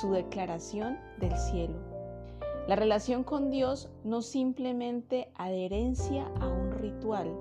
su 0.00 0.12
declaración 0.12 0.98
del 1.18 1.36
cielo. 1.36 1.89
La 2.70 2.76
relación 2.76 3.24
con 3.24 3.50
Dios 3.50 3.90
no 4.04 4.22
simplemente 4.22 5.32
adherencia 5.34 6.30
a 6.38 6.46
un 6.46 6.70
ritual, 6.70 7.36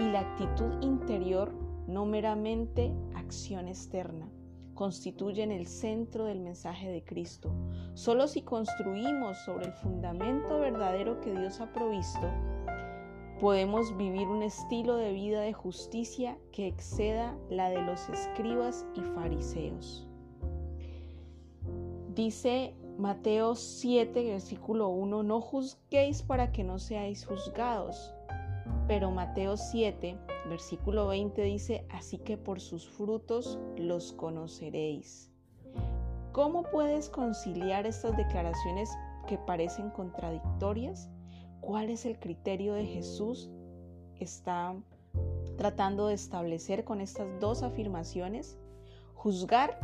y 0.00 0.02
la 0.02 0.18
actitud 0.18 0.82
interior, 0.82 1.52
no 1.86 2.04
meramente 2.04 2.92
acción 3.14 3.68
externa, 3.68 4.28
constituyen 4.74 5.52
el 5.52 5.68
centro 5.68 6.24
del 6.24 6.40
mensaje 6.40 6.90
de 6.90 7.04
Cristo. 7.04 7.54
Solo 7.94 8.26
si 8.26 8.42
construimos 8.42 9.38
sobre 9.44 9.66
el 9.66 9.72
fundamento 9.72 10.58
verdadero 10.58 11.20
que 11.20 11.30
Dios 11.30 11.60
ha 11.60 11.72
provisto, 11.72 12.28
podemos 13.38 13.96
vivir 13.96 14.26
un 14.26 14.42
estilo 14.42 14.96
de 14.96 15.12
vida 15.12 15.42
de 15.42 15.52
justicia 15.52 16.36
que 16.50 16.66
exceda 16.66 17.38
la 17.50 17.70
de 17.70 17.82
los 17.82 18.08
escribas 18.08 18.84
y 18.96 19.02
fariseos. 19.14 20.08
Dice 22.16 22.74
Mateo 22.98 23.54
7, 23.54 24.24
versículo 24.24 24.88
1, 24.88 25.22
no 25.22 25.40
juzguéis 25.40 26.22
para 26.22 26.52
que 26.52 26.62
no 26.62 26.78
seáis 26.78 27.24
juzgados. 27.24 28.14
Pero 28.86 29.10
Mateo 29.10 29.56
7, 29.56 30.18
versículo 30.48 31.08
20 31.08 31.42
dice, 31.42 31.86
así 31.90 32.18
que 32.18 32.36
por 32.36 32.60
sus 32.60 32.88
frutos 32.88 33.58
los 33.76 34.12
conoceréis. 34.12 35.30
¿Cómo 36.32 36.62
puedes 36.62 37.08
conciliar 37.08 37.86
estas 37.86 38.16
declaraciones 38.16 38.90
que 39.26 39.38
parecen 39.38 39.90
contradictorias? 39.90 41.10
¿Cuál 41.60 41.90
es 41.90 42.04
el 42.06 42.18
criterio 42.18 42.74
de 42.74 42.86
Jesús? 42.86 43.50
Está 44.18 44.74
tratando 45.56 46.08
de 46.08 46.14
establecer 46.14 46.84
con 46.84 47.00
estas 47.00 47.28
dos 47.40 47.62
afirmaciones. 47.62 48.58
Juzgar 49.14 49.78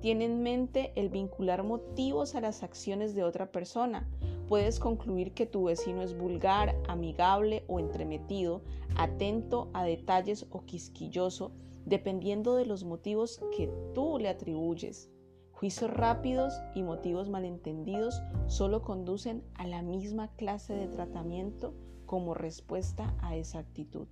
tiene 0.00 0.26
en 0.26 0.42
mente 0.42 0.92
el 0.94 1.08
vincular 1.08 1.64
motivos 1.64 2.34
a 2.34 2.40
las 2.40 2.62
acciones 2.62 3.14
de 3.14 3.24
otra 3.24 3.50
persona. 3.50 4.08
Puedes 4.48 4.78
concluir 4.78 5.34
que 5.34 5.46
tu 5.46 5.64
vecino 5.64 6.02
es 6.02 6.16
vulgar, 6.16 6.74
amigable 6.88 7.64
o 7.66 7.80
entremetido, 7.80 8.62
atento 8.96 9.68
a 9.74 9.84
detalles 9.84 10.46
o 10.50 10.64
quisquilloso, 10.64 11.52
dependiendo 11.84 12.54
de 12.54 12.66
los 12.66 12.84
motivos 12.84 13.40
que 13.56 13.70
tú 13.94 14.18
le 14.18 14.28
atribuyes. 14.28 15.10
Juicios 15.52 15.90
rápidos 15.90 16.54
y 16.74 16.82
motivos 16.82 17.28
malentendidos 17.28 18.22
solo 18.46 18.82
conducen 18.82 19.42
a 19.54 19.66
la 19.66 19.82
misma 19.82 20.28
clase 20.36 20.74
de 20.74 20.86
tratamiento 20.86 21.74
como 22.06 22.32
respuesta 22.32 23.14
a 23.20 23.36
esa 23.36 23.58
actitud. 23.58 24.06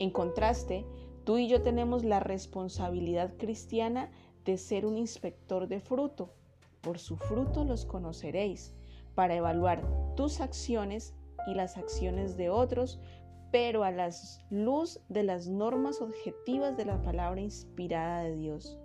En 0.00 0.10
contraste, 0.10 0.84
tú 1.24 1.38
y 1.38 1.48
yo 1.48 1.62
tenemos 1.62 2.04
la 2.04 2.20
responsabilidad 2.20 3.34
cristiana 3.36 4.10
de 4.44 4.58
ser 4.58 4.86
un 4.86 4.96
inspector 4.96 5.68
de 5.68 5.80
fruto. 5.80 6.34
Por 6.80 6.98
su 6.98 7.16
fruto 7.16 7.64
los 7.64 7.84
conoceréis, 7.84 8.74
para 9.14 9.34
evaluar 9.34 9.82
tus 10.14 10.40
acciones 10.40 11.14
y 11.46 11.54
las 11.54 11.76
acciones 11.76 12.36
de 12.36 12.50
otros, 12.50 13.00
pero 13.50 13.82
a 13.82 13.90
la 13.90 14.10
luz 14.50 15.00
de 15.08 15.22
las 15.22 15.48
normas 15.48 16.00
objetivas 16.00 16.76
de 16.76 16.84
la 16.84 17.02
palabra 17.02 17.40
inspirada 17.40 18.22
de 18.22 18.36
Dios 18.36 18.78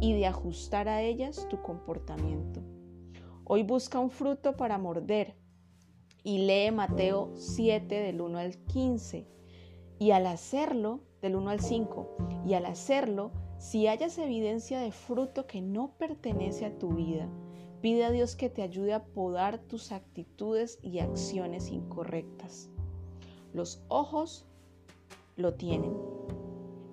y 0.00 0.14
de 0.14 0.26
ajustar 0.26 0.88
a 0.88 1.02
ellas 1.02 1.46
tu 1.48 1.62
comportamiento. 1.62 2.60
Hoy 3.44 3.62
busca 3.62 3.98
un 3.98 4.10
fruto 4.10 4.56
para 4.56 4.78
morder 4.78 5.36
y 6.22 6.38
lee 6.38 6.70
Mateo 6.70 7.30
7 7.34 8.00
del 8.00 8.20
1 8.20 8.38
al 8.38 8.56
15 8.64 9.26
y 9.98 10.10
al 10.10 10.26
hacerlo 10.26 11.00
del 11.20 11.36
1 11.36 11.50
al 11.50 11.60
5 11.60 12.16
y 12.46 12.54
al 12.54 12.66
hacerlo 12.66 13.32
si 13.60 13.88
hayas 13.88 14.16
evidencia 14.16 14.80
de 14.80 14.90
fruto 14.90 15.46
que 15.46 15.60
no 15.60 15.92
pertenece 15.98 16.64
a 16.64 16.78
tu 16.78 16.94
vida, 16.94 17.28
pide 17.82 18.06
a 18.06 18.10
Dios 18.10 18.34
que 18.34 18.48
te 18.48 18.62
ayude 18.62 18.94
a 18.94 19.04
podar 19.04 19.58
tus 19.58 19.92
actitudes 19.92 20.78
y 20.82 21.00
acciones 21.00 21.68
incorrectas. 21.68 22.70
Los 23.52 23.82
ojos 23.88 24.46
lo 25.36 25.54
tienen. 25.54 25.94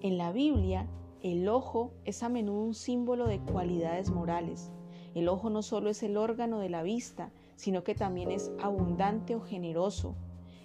En 0.01 0.17
la 0.17 0.33
Biblia 0.33 0.89
el 1.23 1.47
ojo 1.47 1.93
es 2.03 2.21
a 2.21 2.27
menudo 2.27 2.63
un 2.63 2.73
símbolo 2.73 3.27
de 3.27 3.39
cualidades 3.39 4.09
morales. 4.09 4.69
El 5.15 5.29
ojo 5.29 5.49
no 5.49 5.61
solo 5.61 5.89
es 5.89 6.03
el 6.03 6.17
órgano 6.17 6.59
de 6.59 6.69
la 6.69 6.83
vista, 6.83 7.31
sino 7.55 7.85
que 7.85 7.95
también 7.95 8.29
es 8.29 8.51
abundante 8.61 9.35
o 9.35 9.39
generoso. 9.39 10.15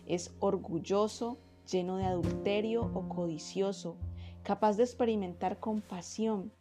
Es 0.06 0.34
orgulloso, 0.40 1.38
lleno 1.70 1.96
de 1.96 2.06
adulterio 2.06 2.90
o 2.92 3.08
codicioso, 3.08 3.94
capaz 4.42 4.76
de 4.76 4.84
experimentar 4.84 5.58
compasión. 5.58 6.52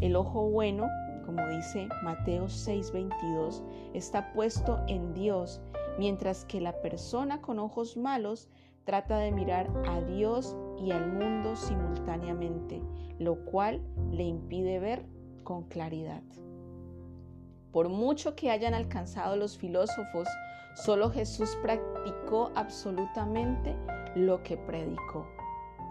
El 0.00 0.16
ojo 0.16 0.48
bueno, 0.50 0.88
como 1.24 1.46
dice 1.48 1.88
Mateo 2.02 2.48
6:22, 2.48 3.62
está 3.94 4.32
puesto 4.32 4.80
en 4.88 5.14
Dios, 5.14 5.60
mientras 5.98 6.44
que 6.44 6.60
la 6.60 6.80
persona 6.80 7.40
con 7.40 7.58
ojos 7.58 7.96
malos 7.96 8.48
trata 8.84 9.18
de 9.18 9.32
mirar 9.32 9.70
a 9.86 10.00
Dios 10.00 10.56
y 10.78 10.90
al 10.90 11.12
mundo 11.12 11.56
simultáneamente, 11.56 12.82
lo 13.18 13.44
cual 13.46 13.80
le 14.10 14.24
impide 14.24 14.78
ver 14.78 15.06
con 15.42 15.64
claridad. 15.64 16.22
Por 17.72 17.88
mucho 17.88 18.36
que 18.36 18.50
hayan 18.50 18.74
alcanzado 18.74 19.36
los 19.36 19.56
filósofos, 19.58 20.28
solo 20.76 21.10
Jesús 21.10 21.56
practicó 21.62 22.52
absolutamente 22.54 23.76
lo 24.14 24.42
que 24.42 24.56
predicó. 24.56 25.26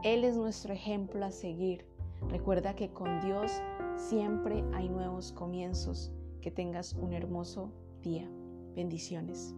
Él 0.03 0.25
es 0.25 0.35
nuestro 0.35 0.73
ejemplo 0.73 1.23
a 1.23 1.31
seguir. 1.31 1.85
Recuerda 2.27 2.75
que 2.75 2.89
con 2.89 3.21
Dios 3.21 3.49
siempre 3.95 4.61
hay 4.73 4.89
nuevos 4.89 5.31
comienzos. 5.31 6.11
Que 6.41 6.51
tengas 6.51 6.93
un 6.93 7.13
hermoso 7.13 7.71
día. 8.01 8.29
Bendiciones. 8.75 9.55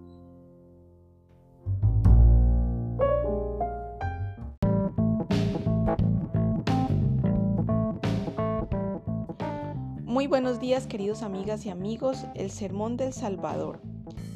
Muy 10.03 10.27
buenos 10.27 10.59
días 10.59 10.85
queridos 10.85 11.24
amigas 11.24 11.65
y 11.65 11.72
amigos, 11.72 12.24
el 12.35 12.51
Sermón 12.51 12.98
del 12.98 13.14
Salvador. 13.14 13.80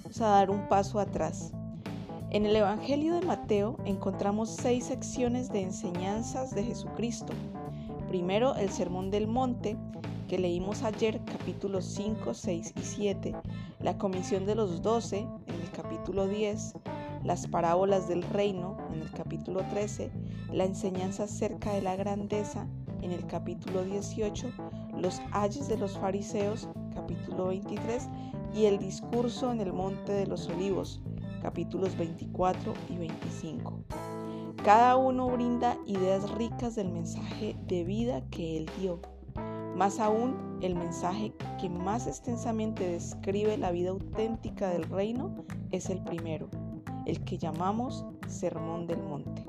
Vamos 0.02 0.22
a 0.22 0.30
dar 0.30 0.50
un 0.50 0.68
paso 0.68 1.00
atrás. 1.00 1.54
En 2.32 2.46
el 2.46 2.56
Evangelio 2.56 3.16
de 3.16 3.26
Mateo 3.26 3.76
encontramos 3.86 4.52
seis 4.52 4.86
secciones 4.86 5.52
de 5.52 5.64
enseñanzas 5.64 6.54
de 6.54 6.64
Jesucristo. 6.64 7.34
Primero 8.08 8.54
el 8.56 8.70
Sermón 8.70 9.10
del 9.10 9.26
Monte, 9.26 9.78
que 10.28 10.38
leímos 10.38 10.84
ayer, 10.84 11.22
capítulos 11.26 11.86
5, 11.86 12.36
6 12.36 12.74
y 12.76 12.82
7, 12.82 13.36
la 13.80 13.98
comisión 13.98 14.46
de 14.46 14.54
los 14.54 14.84
doce 14.84 15.26
en 15.48 15.56
el 15.56 15.72
capítulo 15.72 16.28
10, 16.28 16.76
las 17.24 17.48
parábolas 17.48 18.08
del 18.08 18.22
reino 18.22 18.78
en 18.94 19.02
el 19.02 19.10
capítulo 19.10 19.62
13, 19.72 20.12
la 20.54 20.66
enseñanza 20.66 21.24
acerca 21.24 21.74
de 21.74 21.82
la 21.82 21.96
grandeza 21.96 22.68
en 23.02 23.12
el 23.12 23.26
capítulo 23.26 23.84
18, 23.84 24.52
los 25.00 25.20
ayes 25.32 25.68
de 25.68 25.78
los 25.78 25.98
fariseos, 25.98 26.70
capítulo 26.94 27.48
23, 27.48 28.08
y 28.54 28.66
el 28.66 28.78
discurso 28.78 29.52
en 29.52 29.62
el 29.62 29.74
monte 29.74 30.12
de 30.14 30.28
los 30.28 30.48
olivos, 30.48 31.02
capítulos 31.42 31.98
24 31.98 32.74
y 32.90 32.98
25. 32.98 33.84
Cada 34.64 34.98
uno 34.98 35.30
brinda 35.30 35.78
ideas 35.86 36.30
ricas 36.32 36.76
del 36.76 36.90
mensaje 36.90 37.56
de 37.68 37.84
vida 37.84 38.22
que 38.30 38.58
él 38.58 38.70
dio. 38.80 39.00
Más 39.76 40.00
aún, 40.00 40.60
el 40.62 40.76
mensaje 40.76 41.34
que 41.60 41.70
más 41.70 42.08
extensamente 42.08 42.86
describe 42.86 43.58
la 43.58 43.72
vida 43.72 43.92
auténtica 43.92 44.70
del 44.70 44.84
reino 44.84 45.46
es 45.72 45.90
el 45.90 46.04
primero, 46.04 46.50
el 47.06 47.24
que 47.24 47.38
llamamos 47.38 48.06
Sermón 48.28 48.88
del 48.88 49.02
Monte. 49.02 49.46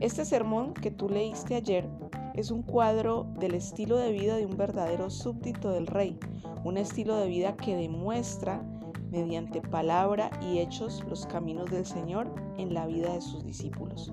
Este 0.00 0.24
sermón 0.24 0.72
que 0.72 0.90
tú 0.90 1.10
leíste 1.10 1.56
ayer 1.56 1.86
es 2.34 2.50
un 2.50 2.62
cuadro 2.62 3.26
del 3.38 3.54
estilo 3.54 3.96
de 3.98 4.12
vida 4.12 4.36
de 4.36 4.46
un 4.46 4.56
verdadero 4.56 5.10
súbdito 5.10 5.70
del 5.70 5.86
rey, 5.86 6.18
un 6.64 6.78
estilo 6.78 7.16
de 7.16 7.28
vida 7.28 7.56
que 7.56 7.76
demuestra 7.76 8.62
mediante 9.10 9.60
palabra 9.60 10.30
y 10.40 10.58
hechos 10.58 11.02
los 11.08 11.26
caminos 11.26 11.70
del 11.70 11.84
Señor 11.84 12.32
en 12.56 12.74
la 12.74 12.86
vida 12.86 13.12
de 13.12 13.20
sus 13.20 13.44
discípulos. 13.44 14.12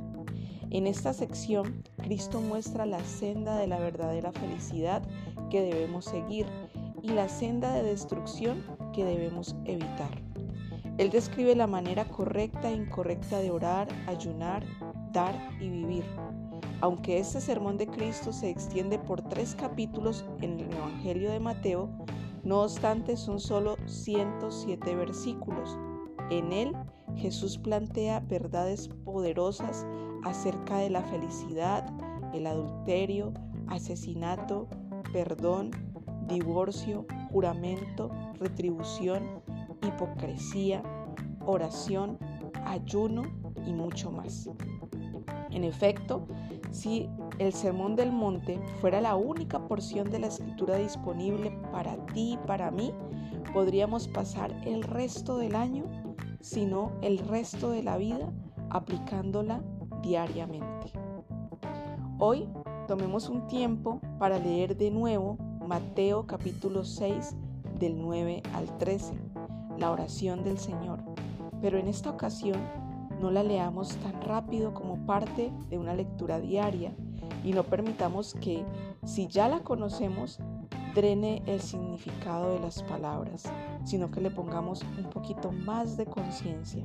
En 0.69 0.85
esta 0.85 1.13
sección, 1.13 1.83
Cristo 1.97 2.41
muestra 2.41 2.85
la 2.85 3.03
senda 3.03 3.57
de 3.57 3.67
la 3.67 3.79
verdadera 3.79 4.31
felicidad 4.31 5.01
que 5.49 5.61
debemos 5.61 6.05
seguir 6.05 6.45
y 7.01 7.09
la 7.09 7.29
senda 7.29 7.73
de 7.73 7.83
destrucción 7.83 8.63
que 8.93 9.05
debemos 9.05 9.55
evitar. 9.65 10.09
Él 10.97 11.09
describe 11.09 11.55
la 11.55 11.67
manera 11.67 12.05
correcta 12.05 12.69
e 12.69 12.75
incorrecta 12.75 13.39
de 13.39 13.51
orar, 13.51 13.87
ayunar, 14.07 14.65
dar 15.13 15.35
y 15.61 15.69
vivir 15.69 16.03
aunque 16.81 17.19
este 17.19 17.41
sermón 17.41 17.77
de 17.77 17.87
Cristo 17.87 18.31
se 18.31 18.49
extiende 18.49 18.99
por 18.99 19.21
tres 19.21 19.55
capítulos 19.55 20.25
en 20.41 20.59
el 20.59 20.71
Evangelio 20.71 21.31
de 21.31 21.39
Mateo, 21.39 21.89
no 22.43 22.61
obstante 22.61 23.17
son 23.17 23.39
solo 23.39 23.77
107 23.85 24.95
versículos. 24.95 25.77
En 26.29 26.51
él 26.51 26.73
Jesús 27.15 27.57
plantea 27.57 28.19
verdades 28.19 28.89
poderosas 29.05 29.85
acerca 30.23 30.77
de 30.77 30.89
la 30.89 31.01
felicidad, 31.03 31.85
el 32.33 32.47
adulterio, 32.47 33.33
asesinato, 33.67 34.67
perdón, 35.11 35.71
divorcio, 36.27 37.05
juramento, 37.31 38.11
retribución, 38.39 39.23
hipocresía, 39.85 40.83
oración, 41.45 42.17
ayuno 42.65 43.23
y 43.65 43.73
mucho 43.73 44.11
más. 44.11 44.49
En 45.51 45.63
efecto, 45.63 46.27
si 46.71 47.09
el 47.39 47.53
Sermón 47.53 47.95
del 47.95 48.11
Monte 48.11 48.59
fuera 48.81 48.99
la 48.99 49.15
única 49.15 49.67
porción 49.67 50.09
de 50.09 50.19
la 50.19 50.27
escritura 50.27 50.77
disponible 50.77 51.51
para 51.71 51.95
ti 52.07 52.33
y 52.33 52.47
para 52.47 52.71
mí, 52.71 52.93
podríamos 53.53 54.07
pasar 54.07 54.51
el 54.65 54.83
resto 54.83 55.37
del 55.37 55.55
año, 55.55 55.85
si 56.41 56.65
no 56.65 56.91
el 57.01 57.19
resto 57.19 57.69
de 57.69 57.83
la 57.83 57.97
vida, 57.97 58.31
aplicándola 58.69 59.61
diariamente. 60.01 60.91
Hoy 62.17 62.47
tomemos 62.87 63.29
un 63.29 63.47
tiempo 63.47 64.01
para 64.17 64.39
leer 64.39 64.75
de 64.75 64.89
nuevo 64.89 65.37
Mateo 65.65 66.25
capítulo 66.25 66.83
6 66.83 67.35
del 67.79 68.01
9 68.01 68.41
al 68.53 68.77
13, 68.77 69.13
la 69.77 69.91
oración 69.91 70.43
del 70.43 70.57
Señor, 70.57 70.99
pero 71.61 71.77
en 71.77 71.87
esta 71.87 72.09
ocasión 72.09 72.57
no 73.21 73.29
la 73.29 73.43
leamos 73.43 73.95
tan 73.97 74.21
rápido 74.21 74.73
como 74.73 75.05
parte 75.05 75.51
de 75.69 75.77
una 75.77 75.93
lectura 75.93 76.39
diaria 76.39 76.95
y 77.43 77.51
no 77.51 77.63
permitamos 77.63 78.33
que, 78.33 78.63
si 79.05 79.27
ya 79.27 79.47
la 79.47 79.59
conocemos, 79.59 80.39
drene 80.95 81.43
el 81.45 81.61
significado 81.61 82.53
de 82.53 82.59
las 82.59 82.81
palabras, 82.83 83.43
sino 83.83 84.09
que 84.09 84.21
le 84.21 84.31
pongamos 84.31 84.83
un 84.97 85.09
poquito 85.11 85.51
más 85.51 85.95
de 85.95 86.05
conciencia. 86.05 86.83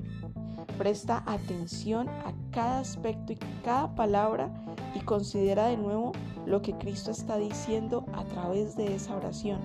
Presta 0.77 1.23
atención 1.27 2.09
a 2.09 2.33
cada 2.51 2.81
aspecto 2.81 3.33
y 3.33 3.39
cada 3.65 3.95
palabra 3.95 4.53
y 4.95 5.01
considera 5.01 5.67
de 5.69 5.77
nuevo 5.77 6.13
lo 6.45 6.61
que 6.61 6.77
Cristo 6.77 7.11
está 7.11 7.39
diciendo 7.39 8.05
a 8.13 8.25
través 8.25 8.77
de 8.77 8.95
esa 8.95 9.17
oración. 9.17 9.61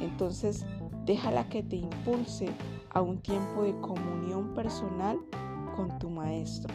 Entonces, 0.00 0.64
déjala 1.04 1.48
que 1.48 1.62
te 1.62 1.76
impulse 1.76 2.48
a 2.90 3.02
un 3.02 3.18
tiempo 3.18 3.62
de 3.62 3.78
comunión 3.80 4.54
personal 4.54 5.18
con 5.76 5.98
tu 5.98 6.08
maestro. 6.08 6.72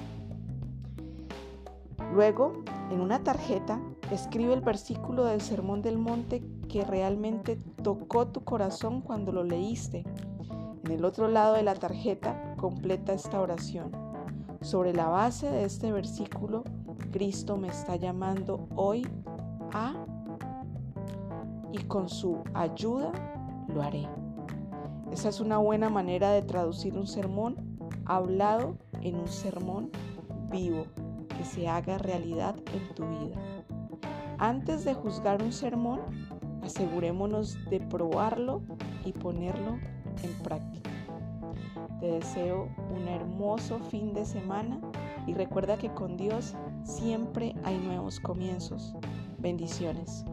Luego, 2.13 2.63
en 2.89 2.99
una 2.99 3.23
tarjeta, 3.23 3.79
escribe 4.11 4.53
el 4.53 4.61
versículo 4.61 5.23
del 5.25 5.41
Sermón 5.41 5.81
del 5.81 5.97
Monte 5.97 6.43
que 6.67 6.83
realmente 6.83 7.55
tocó 7.81 8.27
tu 8.27 8.43
corazón 8.43 9.01
cuando 9.01 9.31
lo 9.31 9.43
leíste. 9.43 10.03
En 10.83 10.91
el 10.91 11.05
otro 11.05 11.27
lado 11.27 11.53
de 11.53 11.63
la 11.63 11.75
tarjeta, 11.75 12.55
completa 12.57 13.13
esta 13.13 13.39
oración. 13.39 13.91
Sobre 14.61 14.93
la 14.93 15.07
base 15.07 15.49
de 15.49 15.63
este 15.63 15.91
versículo, 15.91 16.63
Cristo 17.11 17.57
me 17.57 17.69
está 17.69 17.95
llamando 17.95 18.67
hoy 18.75 19.07
a 19.73 19.93
y 21.71 21.77
con 21.85 22.09
su 22.09 22.43
ayuda 22.53 23.11
lo 23.67 23.81
haré. 23.81 24.07
Esa 25.11 25.29
es 25.29 25.39
una 25.39 25.57
buena 25.57 25.89
manera 25.89 26.31
de 26.31 26.41
traducir 26.41 26.97
un 26.97 27.07
sermón 27.07 27.55
hablado 28.05 28.75
en 29.01 29.15
un 29.15 29.27
sermón 29.27 29.89
vivo 30.49 30.85
que 31.37 31.43
se 31.43 31.67
haga 31.67 31.97
realidad 31.97 32.55
en 32.73 32.95
tu 32.95 33.07
vida. 33.07 33.37
Antes 34.37 34.83
de 34.85 34.93
juzgar 34.93 35.41
un 35.41 35.51
sermón, 35.51 36.01
asegurémonos 36.63 37.57
de 37.69 37.79
probarlo 37.79 38.61
y 39.05 39.13
ponerlo 39.13 39.77
en 40.23 40.43
práctica. 40.43 40.89
Te 41.99 42.07
deseo 42.07 42.69
un 42.95 43.07
hermoso 43.07 43.79
fin 43.79 44.13
de 44.13 44.25
semana 44.25 44.79
y 45.27 45.33
recuerda 45.33 45.77
que 45.77 45.93
con 45.93 46.17
Dios 46.17 46.55
siempre 46.83 47.55
hay 47.63 47.77
nuevos 47.77 48.19
comienzos. 48.19 48.95
Bendiciones. 49.37 50.25